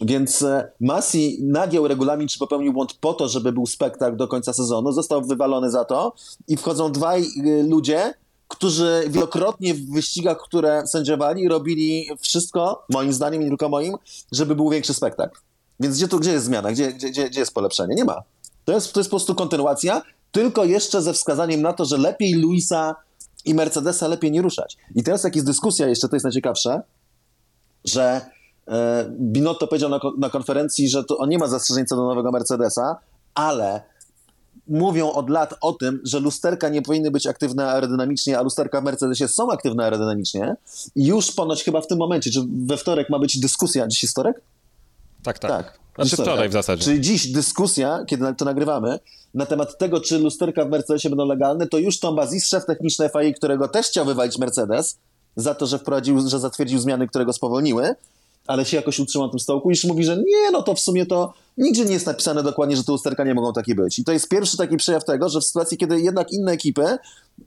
Więc 0.00 0.42
e, 0.42 0.70
Masi 0.80 1.38
nagiął 1.42 1.88
regulamin, 1.88 2.28
czy 2.28 2.38
popełnił 2.38 2.72
błąd 2.72 2.92
po 2.92 3.14
to, 3.14 3.28
żeby 3.28 3.52
był 3.52 3.66
spektakl 3.66 4.16
do 4.16 4.28
końca 4.28 4.52
sezonu, 4.52 4.92
został 4.92 5.22
wywalony 5.22 5.70
za 5.70 5.84
to 5.84 6.12
i 6.48 6.56
wchodzą 6.56 6.92
dwaj 6.92 7.22
y, 7.22 7.62
ludzie, 7.68 8.14
którzy 8.48 9.04
wielokrotnie 9.08 9.74
w 9.74 9.92
wyścigach, 9.92 10.38
które 10.38 10.86
sędziowali, 10.86 11.48
robili 11.48 12.08
wszystko, 12.20 12.84
moim 12.88 13.12
zdaniem, 13.12 13.42
nie 13.42 13.48
tylko 13.48 13.68
moim, 13.68 13.94
żeby 14.32 14.54
był 14.54 14.70
większy 14.70 14.94
spektakl. 14.94 15.38
Więc 15.80 15.96
gdzie, 15.96 16.08
tu, 16.08 16.20
gdzie 16.20 16.32
jest 16.32 16.46
zmiana? 16.46 16.72
Gdzie, 16.72 16.92
gdzie, 16.92 17.10
gdzie 17.10 17.40
jest 17.40 17.54
polepszenie? 17.54 17.94
Nie 17.94 18.04
ma. 18.04 18.22
To 18.64 18.72
jest, 18.72 18.92
to 18.92 19.00
jest 19.00 19.10
po 19.10 19.16
prostu 19.16 19.34
kontynuacja, 19.34 20.02
tylko 20.32 20.64
jeszcze 20.64 21.02
ze 21.02 21.12
wskazaniem 21.12 21.62
na 21.62 21.72
to, 21.72 21.84
że 21.84 21.98
lepiej 21.98 22.34
Luisa 22.34 22.96
i 23.44 23.54
Mercedesa 23.54 24.08
lepiej 24.08 24.30
nie 24.30 24.42
ruszać. 24.42 24.76
I 24.94 25.02
teraz 25.02 25.24
jak 25.24 25.36
jest 25.36 25.46
dyskusja, 25.46 25.88
jeszcze 25.88 26.08
to 26.08 26.16
jest 26.16 26.24
najciekawsze, 26.24 26.82
że 27.84 28.20
e, 28.68 29.10
Binotto 29.20 29.66
powiedział 29.66 29.90
na, 29.90 30.00
na 30.18 30.30
konferencji, 30.30 30.88
że 30.88 31.04
to 31.04 31.18
on 31.18 31.28
nie 31.28 31.38
ma 31.38 31.48
zastrzeżeń 31.48 31.86
co 31.86 31.96
do 31.96 32.06
nowego 32.06 32.32
Mercedesa, 32.32 32.96
ale 33.34 33.82
mówią 34.68 35.12
od 35.12 35.30
lat 35.30 35.54
o 35.60 35.72
tym, 35.72 36.00
że 36.04 36.20
lusterka 36.20 36.68
nie 36.68 36.82
powinny 36.82 37.10
być 37.10 37.26
aktywne 37.26 37.66
aerodynamicznie, 37.66 38.38
a 38.38 38.42
lusterka 38.42 38.80
w 38.80 38.84
Mercedesie 38.84 39.28
są 39.28 39.50
aktywne 39.50 39.84
aerodynamicznie. 39.84 40.56
I 40.96 41.06
już 41.06 41.32
ponoć 41.32 41.64
chyba 41.64 41.80
w 41.80 41.86
tym 41.86 41.98
momencie, 41.98 42.30
czy 42.30 42.40
we 42.66 42.76
wtorek 42.76 43.10
ma 43.10 43.18
być 43.18 43.40
dyskusja, 43.40 43.88
dziś 43.88 44.02
jest 44.02 44.14
wtorek? 44.14 44.40
Tak, 45.22 45.38
tak. 45.38 45.50
Tak. 45.50 45.78
Znaczy 45.96 46.22
wczoraj 46.22 46.48
w 46.48 46.52
zasadzie. 46.52 46.84
Czyli 46.84 47.00
dziś 47.00 47.32
dyskusja, 47.32 48.04
kiedy 48.06 48.34
to 48.34 48.44
nagrywamy, 48.44 48.98
na 49.34 49.46
temat 49.46 49.78
tego, 49.78 50.00
czy 50.00 50.18
lusterka 50.18 50.64
w 50.64 50.68
Mercedesie 50.68 51.08
będą 51.08 51.26
legalne, 51.26 51.66
to 51.66 51.78
już 51.78 52.00
Tom 52.00 52.16
Bazis, 52.16 52.48
szef 52.48 52.66
techniczny 52.66 53.08
FIA, 53.08 53.32
którego 53.32 53.68
też 53.68 53.86
chciał 53.86 54.04
wywalić 54.04 54.38
Mercedes, 54.38 54.98
za 55.36 55.54
to, 55.54 55.66
że 55.66 55.78
wprowadził, 55.78 56.28
że 56.28 56.38
zatwierdził 56.38 56.78
zmiany, 56.78 57.08
które 57.08 57.24
go 57.24 57.32
spowolniły, 57.32 57.94
ale 58.48 58.64
się 58.64 58.76
jakoś 58.76 58.98
utrzymał 58.98 59.26
na 59.26 59.30
tym 59.30 59.40
stołku, 59.40 59.70
już 59.70 59.84
mówi, 59.84 60.04
że 60.04 60.16
nie, 60.16 60.50
no 60.52 60.62
to 60.62 60.74
w 60.74 60.80
sumie 60.80 61.06
to 61.06 61.34
nigdzie 61.58 61.84
nie 61.84 61.92
jest 61.92 62.06
napisane 62.06 62.42
dokładnie, 62.42 62.76
że 62.76 62.84
te 62.84 62.92
lusterka 62.92 63.24
nie 63.24 63.34
mogą 63.34 63.52
takie 63.52 63.74
być. 63.74 63.98
I 63.98 64.04
to 64.04 64.12
jest 64.12 64.28
pierwszy 64.28 64.56
taki 64.56 64.76
przejaw 64.76 65.04
tego, 65.04 65.28
że 65.28 65.40
w 65.40 65.44
sytuacji, 65.44 65.78
kiedy 65.78 66.00
jednak 66.00 66.32
inne 66.32 66.52
ekipy 66.52 66.98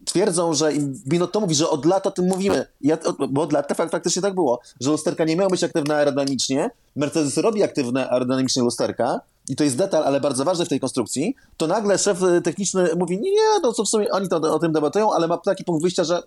twierdzą, 0.06 0.53
że 0.53 0.72
Binotto 1.07 1.40
mówi, 1.40 1.56
że 1.56 1.69
od 1.69 1.86
lat 1.86 2.07
o 2.07 2.11
tym 2.11 2.26
mówimy, 2.26 2.65
ja, 2.82 2.98
bo 3.30 3.41
od 3.41 3.53
lat 3.53 3.68
to 3.68 3.76
faktycznie 3.76 4.22
tak 4.22 4.36
było, 4.36 4.60
że 4.82 4.91
lusterka 4.91 5.26
nie 5.26 5.36
mają 5.36 5.49
być 5.49 5.64
aktywne 5.64 5.95
aerodynamicznie, 5.95 6.69
Mercedes 6.95 7.38
robi 7.38 7.64
aktywne 7.64 8.10
aerodynamicznie 8.10 8.64
lusterka, 8.64 9.22
i 9.49 9.56
to 9.56 9.64
jest 9.64 9.78
detal, 9.78 10.03
ale 10.03 10.22
bardzo 10.22 10.45
ważny 10.45 10.65
w 10.65 10.69
tej 10.69 10.80
konstrukcji, 10.80 11.36
to 11.57 11.68
nagle 11.68 11.98
szef 11.98 12.19
techniczny 12.44 12.90
mówi, 12.98 13.19
nie, 13.19 13.60
no 13.64 13.73
co 13.73 13.84
w 13.84 13.90
sumie 13.90 14.11
oni 14.11 14.30
to 14.30 14.38
o 14.38 14.60
tym 14.60 14.72
debatują, 14.72 15.14
ale 15.14 15.28
ma 15.28 15.38
taki 15.38 15.64
punkt 15.64 15.82
wyjścia, 15.82 16.03
że 16.03 16.23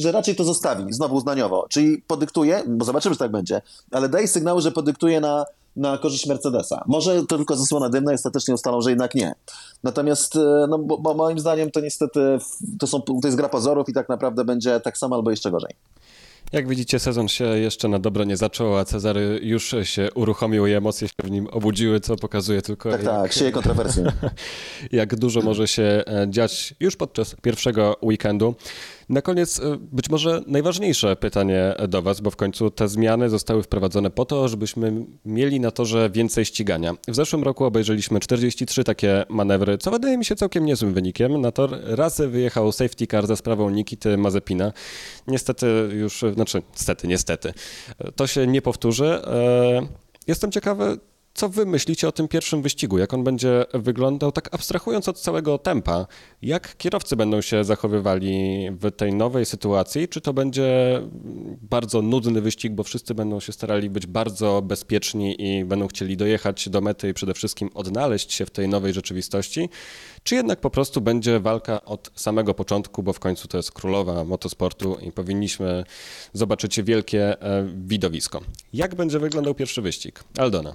że 0.00 0.12
raczej 0.12 0.36
to 0.36 0.44
zostawi, 0.44 0.92
znowu 0.92 1.16
uznaniowo. 1.16 1.66
Czyli 1.68 2.02
podyktuje, 2.06 2.62
bo 2.68 2.84
zobaczymy, 2.84 3.14
że 3.14 3.18
tak 3.18 3.30
będzie, 3.30 3.62
ale 3.90 4.08
daje 4.08 4.28
sygnały, 4.28 4.60
że 4.60 4.72
podyktuje 4.72 5.20
na, 5.20 5.44
na 5.76 5.98
korzyść 5.98 6.26
Mercedesa. 6.26 6.84
Może 6.86 7.22
to 7.26 7.36
tylko 7.36 7.56
zasłona 7.56 7.88
dymna 7.88 8.12
i 8.12 8.14
ostatecznie 8.14 8.54
ustalą, 8.54 8.80
że 8.80 8.90
jednak 8.90 9.14
nie. 9.14 9.34
Natomiast 9.82 10.36
e, 10.36 10.66
no, 10.68 10.78
bo, 10.78 10.98
bo 10.98 11.14
moim 11.14 11.38
zdaniem 11.38 11.70
to 11.70 11.80
niestety 11.80 12.20
to, 12.78 12.86
są, 12.86 13.02
to 13.02 13.20
jest 13.24 13.36
gra 13.36 13.48
pozorów 13.48 13.88
i 13.88 13.92
tak 13.92 14.08
naprawdę 14.08 14.44
będzie 14.44 14.80
tak 14.80 14.98
samo 14.98 15.16
albo 15.16 15.30
jeszcze 15.30 15.50
gorzej. 15.50 15.74
Jak 16.52 16.68
widzicie, 16.68 16.98
sezon 16.98 17.28
się 17.28 17.44
jeszcze 17.44 17.88
na 17.88 17.98
dobre 17.98 18.26
nie 18.26 18.36
zaczął, 18.36 18.76
a 18.76 18.84
Cezary 18.84 19.40
już 19.42 19.74
się 19.82 20.08
uruchomił 20.14 20.66
i 20.66 20.72
emocje 20.72 21.08
się 21.08 21.14
w 21.24 21.30
nim 21.30 21.46
obudziły, 21.46 22.00
co 22.00 22.16
pokazuje 22.16 22.62
tylko. 22.62 22.90
Tak, 22.90 23.02
jak, 23.02 23.12
tak, 23.12 23.32
sieje 23.32 23.52
kontrowersje. 23.52 24.04
jak 24.92 25.16
dużo 25.16 25.40
może 25.40 25.68
się 25.68 25.82
e, 25.82 26.26
dziać 26.30 26.74
już 26.80 26.96
podczas 26.96 27.36
pierwszego 27.42 27.96
weekendu. 28.02 28.54
Na 29.10 29.22
koniec 29.22 29.60
e, 29.60 29.76
być 29.92 30.10
może 30.10 30.42
najważniejsze 30.46 31.16
pytanie 31.16 31.74
do 31.88 32.02
Was, 32.02 32.20
bo 32.20 32.30
w 32.30 32.36
końcu 32.36 32.70
te 32.70 32.88
zmiany 32.88 33.30
zostały 33.30 33.62
wprowadzone 33.62 34.10
po 34.10 34.24
to, 34.24 34.48
żebyśmy 34.48 35.06
mieli 35.24 35.60
na 35.60 35.70
torze 35.70 36.10
więcej 36.10 36.44
ścigania. 36.44 36.94
W 37.08 37.14
zeszłym 37.14 37.42
roku 37.42 37.64
obejrzeliśmy 37.64 38.20
43 38.20 38.84
takie 38.84 39.24
manewry, 39.28 39.78
co 39.78 39.90
wydaje 39.90 40.18
mi 40.18 40.24
się 40.24 40.36
całkiem 40.36 40.64
niezłym 40.64 40.94
wynikiem. 40.94 41.40
Na 41.40 41.52
tor 41.52 41.78
raz 41.82 42.20
wyjechał 42.20 42.72
safety 42.72 43.06
car 43.06 43.26
za 43.26 43.36
sprawą 43.36 43.70
Nikity 43.70 44.16
Mazepina. 44.16 44.72
Niestety 45.26 45.66
już, 45.92 46.24
znaczy 46.34 46.62
niestety, 46.72 47.08
niestety, 47.08 47.52
to 48.16 48.26
się 48.26 48.46
nie 48.46 48.62
powtórzy. 48.62 49.06
E, 49.06 50.10
Jestem 50.26 50.52
ciekawy, 50.52 50.98
co 51.40 51.48
wy 51.48 51.66
myślicie 51.66 52.08
o 52.08 52.12
tym 52.12 52.28
pierwszym 52.28 52.62
wyścigu? 52.62 52.98
Jak 52.98 53.14
on 53.14 53.24
będzie 53.24 53.66
wyglądał, 53.74 54.32
tak 54.32 54.54
abstrahując 54.54 55.08
od 55.08 55.20
całego 55.20 55.58
tempa? 55.58 56.06
Jak 56.42 56.76
kierowcy 56.76 57.16
będą 57.16 57.40
się 57.40 57.64
zachowywali 57.64 58.68
w 58.70 58.90
tej 58.90 59.14
nowej 59.14 59.46
sytuacji? 59.46 60.08
Czy 60.08 60.20
to 60.20 60.32
będzie 60.32 61.00
bardzo 61.62 62.02
nudny 62.02 62.40
wyścig, 62.40 62.72
bo 62.72 62.82
wszyscy 62.82 63.14
będą 63.14 63.40
się 63.40 63.52
starali 63.52 63.90
być 63.90 64.06
bardzo 64.06 64.62
bezpieczni 64.62 65.42
i 65.42 65.64
będą 65.64 65.88
chcieli 65.88 66.16
dojechać 66.16 66.68
do 66.68 66.80
mety 66.80 67.08
i 67.08 67.14
przede 67.14 67.34
wszystkim 67.34 67.70
odnaleźć 67.74 68.32
się 68.32 68.46
w 68.46 68.50
tej 68.50 68.68
nowej 68.68 68.92
rzeczywistości? 68.92 69.68
Czy 70.22 70.34
jednak 70.34 70.60
po 70.60 70.70
prostu 70.70 71.00
będzie 71.00 71.40
walka 71.40 71.84
od 71.84 72.10
samego 72.14 72.54
początku, 72.54 73.02
bo 73.02 73.12
w 73.12 73.20
końcu 73.20 73.48
to 73.48 73.56
jest 73.56 73.72
królowa 73.72 74.24
motosportu 74.24 74.96
i 75.02 75.12
powinniśmy 75.12 75.84
zobaczyć 76.32 76.82
wielkie 76.82 77.42
e, 77.42 77.66
widowisko? 77.76 78.40
Jak 78.72 78.94
będzie 78.94 79.18
wyglądał 79.18 79.54
pierwszy 79.54 79.82
wyścig? 79.82 80.24
Aldona. 80.38 80.74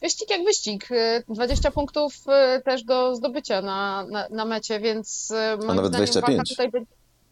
Wyścig 0.00 0.30
jak 0.30 0.44
wyścig. 0.44 0.90
Y, 0.90 1.24
20 1.28 1.70
punktów 1.70 2.14
y, 2.58 2.62
też 2.62 2.84
do 2.84 3.16
zdobycia 3.16 3.62
na, 3.62 4.06
na, 4.10 4.28
na 4.28 4.44
mecie, 4.44 4.80
więc 4.80 5.30
y, 5.30 5.34
moim 5.56 5.76
nawet 5.76 5.90
zdaniem 5.92 6.06
25. 6.06 6.36
walka 6.36 6.70
tutaj. 6.70 6.86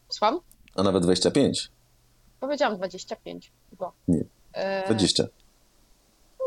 Słucham? 0.09 0.41
A 0.77 0.83
nawet 0.83 1.03
25. 1.03 1.69
Powiedziałam 2.41 2.77
25. 2.77 3.53
Bo, 3.79 3.93
Nie. 4.09 4.25
e, 4.53 4.87
20. 4.87 5.25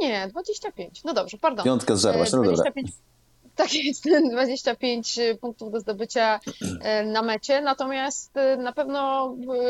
Nie, 0.01 0.27
25. 0.27 1.03
No 1.03 1.13
dobrze, 1.13 1.37
pardon. 1.37 1.65
Piątkę 1.65 1.97
zżarłaś, 1.97 2.33
E, 2.33 2.37
no 2.37 2.43
dobra. 2.43 2.55
25, 2.55 2.91
tak 3.55 3.73
jest, 3.73 4.03
25 4.31 5.19
punktów 5.41 5.71
do 5.71 5.79
zdobycia 5.79 6.39
e, 6.81 7.05
na 7.05 7.21
mecie, 7.21 7.61
natomiast 7.61 8.37
e, 8.37 8.57
na 8.57 8.71
pewno 8.73 9.25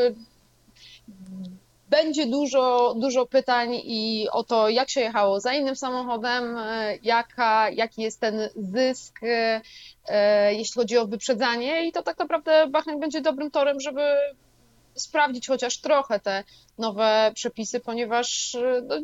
e, 0.06 0.14
będzie 1.88 2.26
dużo, 2.26 2.94
dużo 2.98 3.26
pytań 3.26 3.80
i 3.84 4.28
o 4.32 4.44
to, 4.44 4.68
jak 4.68 4.90
się 4.90 5.00
jechało 5.00 5.40
za 5.40 5.52
innym 5.52 5.76
samochodem, 5.76 6.56
e, 6.58 6.96
jaka, 7.02 7.70
jaki 7.70 8.02
jest 8.02 8.20
ten 8.20 8.48
zysk, 8.56 9.22
e, 9.22 9.60
e, 10.08 10.54
jeśli 10.54 10.74
chodzi 10.74 10.98
o 10.98 11.06
wyprzedzanie. 11.06 11.88
I 11.88 11.92
to 11.92 12.02
tak 12.02 12.18
naprawdę 12.18 12.66
Bahrain 12.66 13.00
będzie 13.00 13.20
dobrym 13.20 13.50
torem, 13.50 13.80
żeby 13.80 14.02
sprawdzić 14.94 15.46
chociaż 15.46 15.80
trochę 15.80 16.20
te 16.20 16.44
nowe 16.78 17.32
przepisy, 17.34 17.80
ponieważ 17.80 18.56
no, 18.88 18.96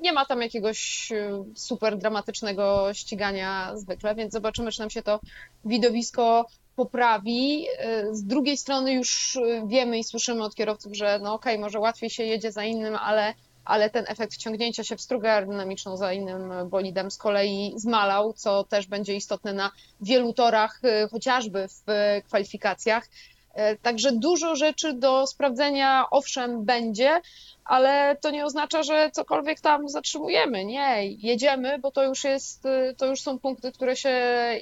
nie 0.00 0.12
ma 0.12 0.26
tam 0.26 0.42
jakiegoś 0.42 1.08
super 1.54 1.98
dramatycznego 1.98 2.94
ścigania 2.94 3.76
zwykle, 3.76 4.14
więc 4.14 4.32
zobaczymy, 4.32 4.72
czy 4.72 4.80
nam 4.80 4.90
się 4.90 5.02
to 5.02 5.20
widowisko 5.64 6.46
poprawi. 6.76 7.66
E, 7.78 8.14
Z 8.14 8.24
drugiej 8.24 8.56
strony 8.56 8.92
już 8.92 9.36
e, 9.36 9.66
wiemy 9.66 9.98
i 9.98 10.04
słyszymy 10.04 10.44
od 10.44 10.54
kierowców, 10.54 10.96
że 10.96 11.18
no 11.22 11.34
okej, 11.34 11.58
może 11.58 11.78
łatwiej 11.80 12.10
się 12.10 12.24
jedzie 12.24 12.52
za 12.52 12.64
innym, 12.64 12.96
ale, 12.96 13.34
ale 13.64 13.90
ten 13.90 14.04
efekt 14.08 14.34
wciągnięcia 14.34 14.84
się 14.84 14.96
w 14.96 15.00
strugę 15.00 15.32
aerodynamiczną 15.32 15.96
za 15.96 16.12
innym 16.12 16.52
bolidem 16.68 17.10
z 17.10 17.16
kolei 17.16 17.72
zmalał, 17.76 18.32
co 18.32 18.64
też 18.64 18.86
będzie 18.86 19.14
istotne 19.14 19.52
na 19.52 19.70
wielu 20.00 20.32
torach, 20.32 20.80
e, 20.84 21.08
chociażby 21.08 21.68
w 21.68 21.82
kwalifikacjach. 22.24 23.08
E, 23.54 23.76
Także 23.76 24.12
dużo 24.12 24.56
rzeczy 24.56 24.92
do 24.92 25.26
sprawdzenia, 25.26 26.04
owszem, 26.10 26.64
będzie, 26.64 27.20
ale 27.64 28.16
to 28.20 28.30
nie 28.30 28.44
oznacza, 28.44 28.82
że 28.82 29.10
cokolwiek 29.12 29.60
tam 29.60 29.88
zatrzymujemy. 29.88 30.64
Nie, 30.64 31.06
jedziemy, 31.06 31.78
bo 31.78 31.90
to 31.90 32.04
już 32.04 32.24
jest, 32.24 32.66
y, 32.66 32.94
to 32.96 33.06
już 33.06 33.20
są 33.20 33.38
punkty, 33.38 33.72
które 33.72 33.96
się 33.96 34.12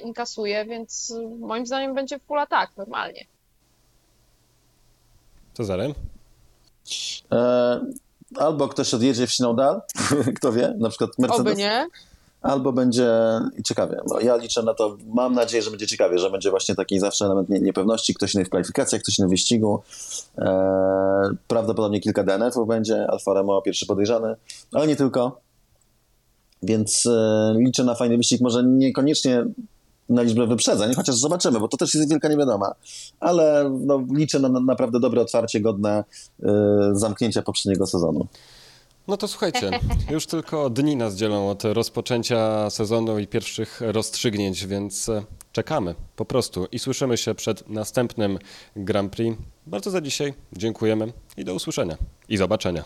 inkasuje, 0.03 0.65
więc 0.65 1.13
moim 1.39 1.65
zdaniem 1.65 1.93
będzie 1.93 2.19
w 2.19 2.23
full 2.23 2.47
tak, 2.49 2.77
normalnie. 2.77 3.25
Cezary? 5.53 5.93
E, 7.31 7.79
albo 8.35 8.67
ktoś 8.67 8.93
odjedzie 8.93 9.27
w 9.27 9.31
siną 9.31 9.55
dal, 9.55 9.81
kto 10.37 10.51
wie, 10.51 10.73
na 10.79 10.89
przykład 10.89 11.09
Mercedes. 11.19 11.41
Oby 11.41 11.55
nie. 11.55 11.87
Albo 12.41 12.73
będzie 12.73 13.11
ciekawie. 13.65 13.97
No, 14.07 14.19
ja 14.19 14.35
liczę 14.35 14.63
na 14.63 14.73
to, 14.73 14.97
mam 15.13 15.33
nadzieję, 15.33 15.63
że 15.63 15.69
będzie 15.69 15.87
ciekawie, 15.87 16.19
że 16.19 16.29
będzie 16.29 16.49
właśnie 16.51 16.75
taki 16.75 16.99
zawsze 16.99 17.25
element 17.25 17.49
nie- 17.49 17.59
niepewności, 17.59 18.13
ktoś 18.13 18.35
inny 18.35 18.45
w 18.45 18.49
kwalifikacjach, 18.49 19.01
ktoś 19.01 19.19
inny 19.19 19.27
w 19.27 19.31
wyścigu. 19.31 19.81
E, 20.37 21.29
prawdopodobnie 21.47 21.99
kilka 21.99 22.23
DNF-ów 22.23 22.67
będzie, 22.67 23.07
Alfa 23.11 23.33
Romeo 23.33 23.61
pierwszy 23.61 23.85
podejrzany, 23.85 24.35
ale 24.73 24.87
nie 24.87 24.95
tylko. 24.95 25.39
Więc 26.63 27.05
e, 27.05 27.53
liczę 27.57 27.83
na 27.83 27.95
fajny 27.95 28.17
wyścig, 28.17 28.41
może 28.41 28.63
niekoniecznie 28.63 29.45
na 30.09 30.21
liczbę 30.21 30.47
wyprzedzeń, 30.47 30.93
chociaż 30.93 31.15
zobaczymy, 31.15 31.59
bo 31.59 31.67
to 31.67 31.77
też 31.77 31.93
jest 31.95 32.09
wielka 32.09 32.27
niewiadoma. 32.27 32.75
Ale 33.19 33.71
no, 33.79 34.03
liczę 34.13 34.39
na, 34.39 34.49
na 34.49 34.59
naprawdę 34.59 34.99
dobre 34.99 35.21
otwarcie, 35.21 35.59
godne 35.59 36.03
e, 36.43 36.53
zamknięcia 36.93 37.41
poprzedniego 37.41 37.87
sezonu. 37.87 38.27
No 39.07 39.17
to 39.17 39.27
słuchajcie, 39.27 39.71
już 40.09 40.25
tylko 40.25 40.69
dni 40.69 40.95
nas 40.95 41.15
dzielą 41.15 41.49
od 41.49 41.63
rozpoczęcia 41.63 42.69
sezonu 42.69 43.19
i 43.19 43.27
pierwszych 43.27 43.81
rozstrzygnięć, 43.81 44.65
więc 44.65 45.09
e, 45.09 45.23
czekamy 45.51 45.95
po 46.15 46.25
prostu 46.25 46.67
i 46.71 46.79
słyszymy 46.79 47.17
się 47.17 47.35
przed 47.35 47.69
następnym 47.69 48.39
Grand 48.75 49.11
Prix. 49.13 49.37
Bardzo 49.67 49.91
za 49.91 50.01
dzisiaj 50.01 50.33
dziękujemy 50.53 51.13
i 51.37 51.45
do 51.45 51.53
usłyszenia 51.53 51.97
i 52.29 52.37
zobaczenia. 52.37 52.83